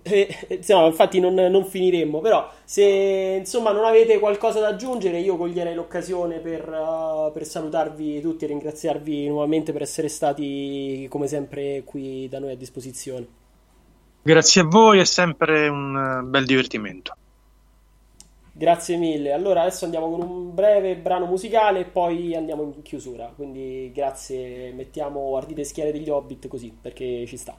Eh, 0.02 0.46
eh, 0.48 0.60
no, 0.68 0.86
infatti 0.86 1.18
non, 1.18 1.34
non, 1.34 1.64
finiremmo, 1.64 2.20
però 2.20 2.48
se 2.64 3.36
insomma 3.40 3.72
non 3.72 3.84
avete 3.84 4.20
qualcosa 4.20 4.60
da 4.60 4.68
aggiungere 4.68 5.18
io 5.18 5.36
coglierei 5.36 5.74
l'occasione 5.74 6.38
per, 6.38 6.68
uh, 6.68 7.32
per, 7.32 7.44
salutarvi 7.44 8.20
tutti 8.20 8.44
e 8.44 8.48
ringraziarvi 8.48 9.26
nuovamente 9.26 9.72
per 9.72 9.82
essere 9.82 10.08
stati 10.08 11.06
come 11.10 11.26
sempre 11.26 11.82
qui 11.84 12.28
da 12.28 12.38
noi 12.38 12.52
a 12.52 12.56
disposizione. 12.56 13.26
Grazie 14.22 14.60
a 14.60 14.64
voi, 14.64 15.00
è 15.00 15.04
sempre 15.04 15.66
un 15.66 16.22
bel 16.26 16.46
divertimento. 16.46 17.16
Grazie 18.54 18.96
mille. 18.96 19.32
Allora 19.32 19.62
adesso 19.62 19.84
andiamo 19.84 20.10
con 20.10 20.20
un 20.20 20.54
breve 20.54 20.94
brano 20.96 21.26
musicale 21.26 21.80
e 21.80 21.84
poi 21.86 22.36
andiamo 22.36 22.62
in 22.62 22.82
chiusura. 22.82 23.32
Quindi 23.34 23.90
grazie, 23.92 24.72
mettiamo 24.72 25.36
Ardite 25.36 25.64
Schiere 25.64 25.90
degli 25.90 26.10
Hobbit 26.10 26.46
così 26.46 26.72
perché 26.80 27.24
ci 27.26 27.36
sta. 27.36 27.56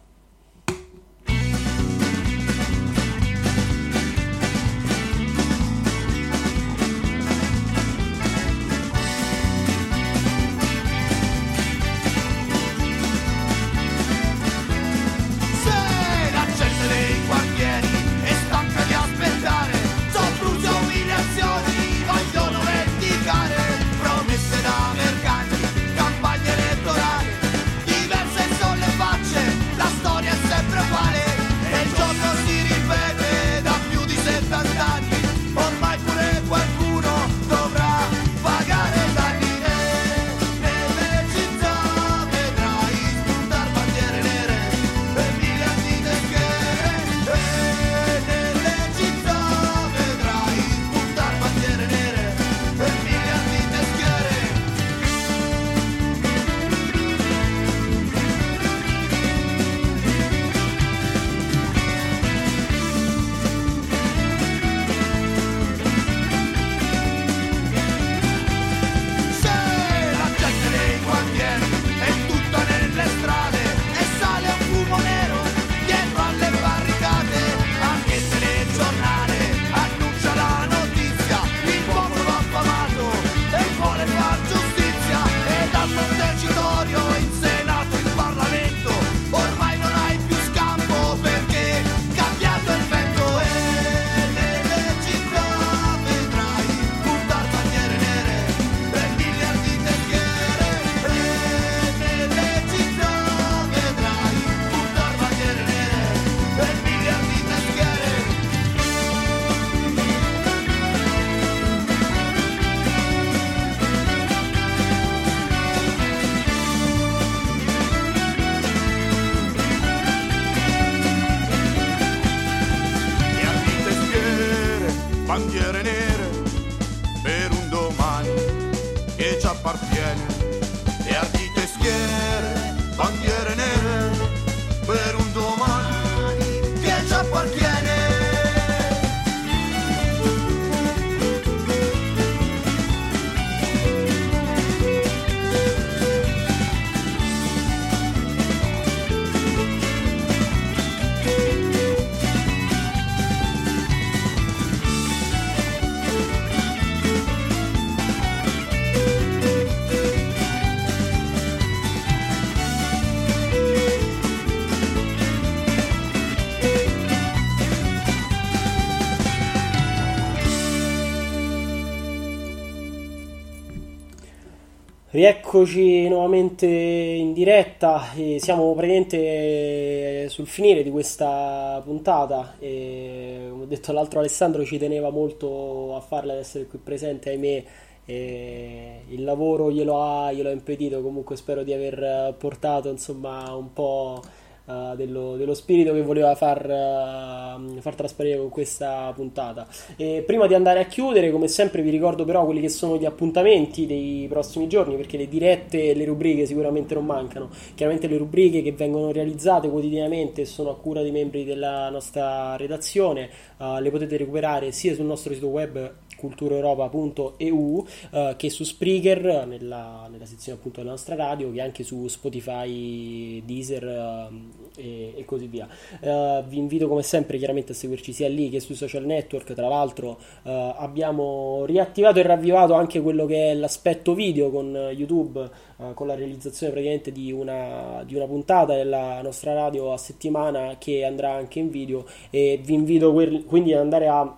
Rieccoci 175.14 176.08
nuovamente 176.10 176.66
in 176.66 177.34
diretta, 177.34 178.14
e 178.16 178.40
siamo 178.40 178.74
praticamente 178.74 180.28
sul 180.28 180.48
finire 180.48 180.82
di 180.82 180.90
questa 180.90 181.80
puntata 181.86 182.56
e 182.58 183.46
come 183.52 183.62
ho 183.62 183.68
detto 183.68 183.92
l'altro 183.92 184.18
Alessandro 184.18 184.66
ci 184.66 184.80
teneva 184.80 185.12
molto 185.12 185.96
a 185.96 186.00
farla 186.00 186.34
ad 186.34 186.40
essere 186.40 186.66
qui 186.66 186.80
presente, 186.80 187.30
ahimè 187.30 187.64
il 188.08 189.24
lavoro 189.24 189.70
glielo 189.70 190.02
ha, 190.02 190.34
glielo 190.34 190.50
ha 190.50 190.52
impedito, 190.52 191.00
comunque 191.04 191.36
spero 191.36 191.62
di 191.62 191.74
aver 191.74 192.34
portato 192.40 192.90
insomma 192.90 193.54
un 193.54 193.72
po' 193.72 194.20
uh, 194.66 194.96
dello, 194.96 195.36
dello, 195.36 195.54
spirito 195.54 195.94
che 195.94 196.02
voleva 196.02 196.36
far, 196.36 196.66
uh, 196.66 197.80
far, 197.80 197.96
trasparire 197.96 198.38
con 198.38 198.50
questa 198.50 199.12
puntata. 199.16 199.68
E 199.96 200.24
prima 200.26 200.48
di 200.48 200.54
andare 200.54 200.80
a 200.80 200.86
chiudere, 200.86 201.32
come 201.32 201.48
sempre, 201.48 201.82
vi 201.82 201.90
ricordo 201.90 202.26
però 202.26 202.46
quelli 202.46 202.62
che 202.62 202.70
sono 202.70 202.98
gli 202.98 203.06
appuntamenti 203.06 203.86
dei 203.86 204.26
prossimi 204.30 204.68
giorni, 204.68 204.96
perché 204.96 205.18
le 205.18 205.28
dirette 205.28 205.90
e 205.90 205.96
le 205.96 206.06
rubriche 206.06 206.46
sicuramente 206.46 206.94
non 206.94 207.06
mancano. 207.06 207.50
Chiaramente 207.76 208.08
le 208.08 208.18
rubriche 208.18 208.62
che 208.62 208.72
vengono 208.72 209.12
realizzate 209.12 209.70
quotidianamente 209.70 210.46
sono 210.46 210.72
a 210.72 210.76
cura 210.76 211.02
dei 211.02 211.12
membri 211.12 211.44
della 211.44 211.90
nostra 211.90 212.56
redazione, 212.56 213.30
uh, 213.58 213.80
le 213.80 213.92
potete 213.92 214.18
recuperare 214.18 214.72
sia 214.72 214.94
sul 214.94 215.06
nostro 215.06 215.34
sito 215.34 215.48
web 215.48 216.02
cultureuropa.eu 216.24 217.86
eh, 218.12 218.34
che 218.38 218.50
su 218.50 218.64
Spreaker 218.64 219.46
nella, 219.46 220.08
nella, 220.10 220.26
sezione 220.26 220.58
appunto 220.58 220.80
della 220.80 220.92
nostra 220.92 221.16
radio 221.16 221.52
che 221.52 221.60
anche 221.60 221.84
su 221.84 222.08
Spotify, 222.08 223.44
Deezer 223.44 223.84
eh, 223.84 224.82
e, 224.82 225.14
e, 225.18 225.26
così 225.26 225.48
via. 225.48 225.68
Eh, 226.00 226.44
vi 226.48 226.58
invito 226.58 226.88
come 226.88 227.04
sempre 227.04 227.38
chiaramente 227.38 227.74
a 227.74 227.76
seguirci 227.76 228.14
sia 228.14 228.30
lì 228.30 228.50
che 228.50 228.62
sui 228.62 228.76
social 228.76 229.04
network. 229.04 229.54
Tra 229.54 229.68
l'altro 229.68 230.18
eh, 230.44 230.74
abbiamo 230.78 231.66
riattivato 231.66 232.20
e 232.20 232.24
ravvivato 232.24 232.74
anche 232.74 233.02
quello 233.02 233.26
che 233.26 233.52
è 233.52 233.54
l'aspetto 233.54 234.14
video 234.14 234.50
con 234.50 234.74
YouTube 234.96 235.50
eh, 235.78 235.94
con 235.94 236.08
la 236.08 236.16
realizzazione 236.16 236.72
praticamente 236.72 237.12
di 237.12 237.32
una, 237.32 238.04
di 238.06 238.16
una 238.16 238.26
puntata 238.26 238.76
della 238.76 239.22
nostra 239.22 239.54
radio 239.54 239.92
a 239.92 239.98
settimana 239.98 240.76
che 240.78 241.04
andrà 241.04 241.34
anche 241.34 241.60
in 241.60 241.70
video. 241.70 242.06
E 242.30 242.60
vi 242.64 242.74
invito 242.74 243.12
quindi 243.46 243.74
ad 243.74 243.82
andare 243.82 244.08
a 244.08 244.38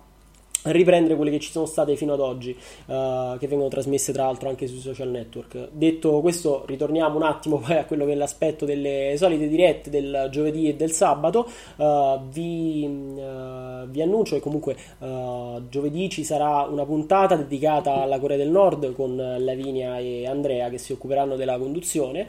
riprendere 0.66 1.16
quelle 1.16 1.30
che 1.30 1.40
ci 1.40 1.50
sono 1.50 1.66
state 1.66 1.96
fino 1.96 2.12
ad 2.12 2.20
oggi, 2.20 2.50
uh, 2.86 3.36
che 3.38 3.46
vengono 3.48 3.68
trasmesse 3.68 4.12
tra 4.12 4.24
l'altro 4.24 4.48
anche 4.48 4.66
sui 4.66 4.78
social 4.78 5.08
network. 5.08 5.68
Detto 5.72 6.20
questo, 6.20 6.64
ritorniamo 6.66 7.16
un 7.16 7.22
attimo 7.22 7.58
poi 7.58 7.76
a 7.76 7.84
quello 7.84 8.04
che 8.04 8.12
è 8.12 8.14
l'aspetto 8.14 8.64
delle 8.64 9.14
solite 9.16 9.48
dirette 9.48 9.90
del 9.90 10.28
giovedì 10.30 10.68
e 10.68 10.74
del 10.74 10.92
sabato. 10.92 11.48
Uh, 11.76 12.20
vi, 12.30 12.84
uh, 12.84 13.86
vi, 13.88 14.02
annuncio 14.02 14.34
che 14.34 14.40
comunque 14.40 14.76
giovedì 15.68 16.08
ci 16.08 16.24
sarà 16.24 16.62
una 16.62 16.84
puntata 16.84 17.36
dedicata 17.36 18.02
alla 18.02 18.18
Corea 18.18 18.36
del 18.36 18.50
Nord 18.50 18.92
con 18.94 19.16
Lavinia 19.16 19.98
e 19.98 20.26
Andrea 20.26 20.68
che 20.68 20.78
si 20.78 20.92
occuperanno 20.92 21.36
della 21.36 21.58
conduzione 21.58 22.26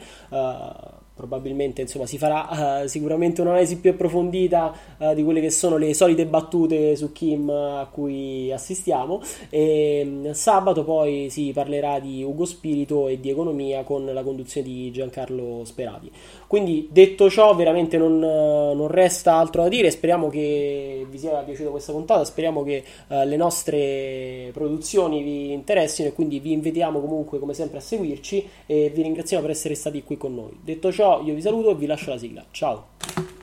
probabilmente 1.18 1.82
insomma, 1.82 2.06
si 2.06 2.16
farà 2.16 2.82
uh, 2.82 2.86
sicuramente 2.86 3.40
un'analisi 3.40 3.78
più 3.78 3.90
approfondita 3.90 4.72
uh, 4.98 5.14
di 5.14 5.24
quelle 5.24 5.40
che 5.40 5.50
sono 5.50 5.76
le 5.76 5.92
solite 5.92 6.24
battute 6.26 6.94
su 6.94 7.10
Kim 7.10 7.48
uh, 7.48 7.80
a 7.80 7.88
cui 7.90 8.52
assistiamo. 8.52 9.20
E 9.50 10.02
um, 10.06 10.32
sabato 10.32 10.84
poi 10.84 11.26
si 11.28 11.50
parlerà 11.52 11.98
di 11.98 12.22
Ugo 12.22 12.44
Spirito 12.44 13.08
e 13.08 13.18
di 13.18 13.30
economia 13.30 13.82
con 13.82 14.06
la 14.06 14.22
conduzione 14.22 14.68
di 14.68 14.92
Giancarlo 14.92 15.64
Sperati 15.64 16.10
quindi 16.48 16.88
detto 16.90 17.30
ciò 17.30 17.54
veramente 17.54 17.96
non, 17.96 18.18
non 18.18 18.88
resta 18.88 19.34
altro 19.34 19.62
da 19.62 19.68
dire 19.68 19.90
speriamo 19.90 20.28
che 20.28 21.06
vi 21.08 21.18
sia 21.18 21.30
piaciuta 21.42 21.70
questa 21.70 21.92
puntata 21.92 22.24
speriamo 22.24 22.64
che 22.64 22.82
le 23.08 23.36
nostre 23.36 24.50
produzioni 24.52 25.22
vi 25.22 25.52
interessino 25.52 26.08
e 26.08 26.12
quindi 26.12 26.40
vi 26.40 26.52
invitiamo 26.52 27.00
comunque 27.00 27.38
come 27.38 27.54
sempre 27.54 27.78
a 27.78 27.80
seguirci 27.80 28.48
e 28.66 28.90
vi 28.92 29.02
ringraziamo 29.02 29.42
per 29.42 29.52
essere 29.52 29.74
stati 29.74 30.02
qui 30.02 30.16
con 30.16 30.34
noi 30.34 30.58
detto 30.62 30.90
ciò 30.90 31.22
io 31.22 31.34
vi 31.34 31.40
saluto 31.40 31.70
e 31.70 31.74
vi 31.74 31.86
lascio 31.86 32.10
la 32.10 32.18
sigla. 32.18 32.44
Ciao! 32.50 33.37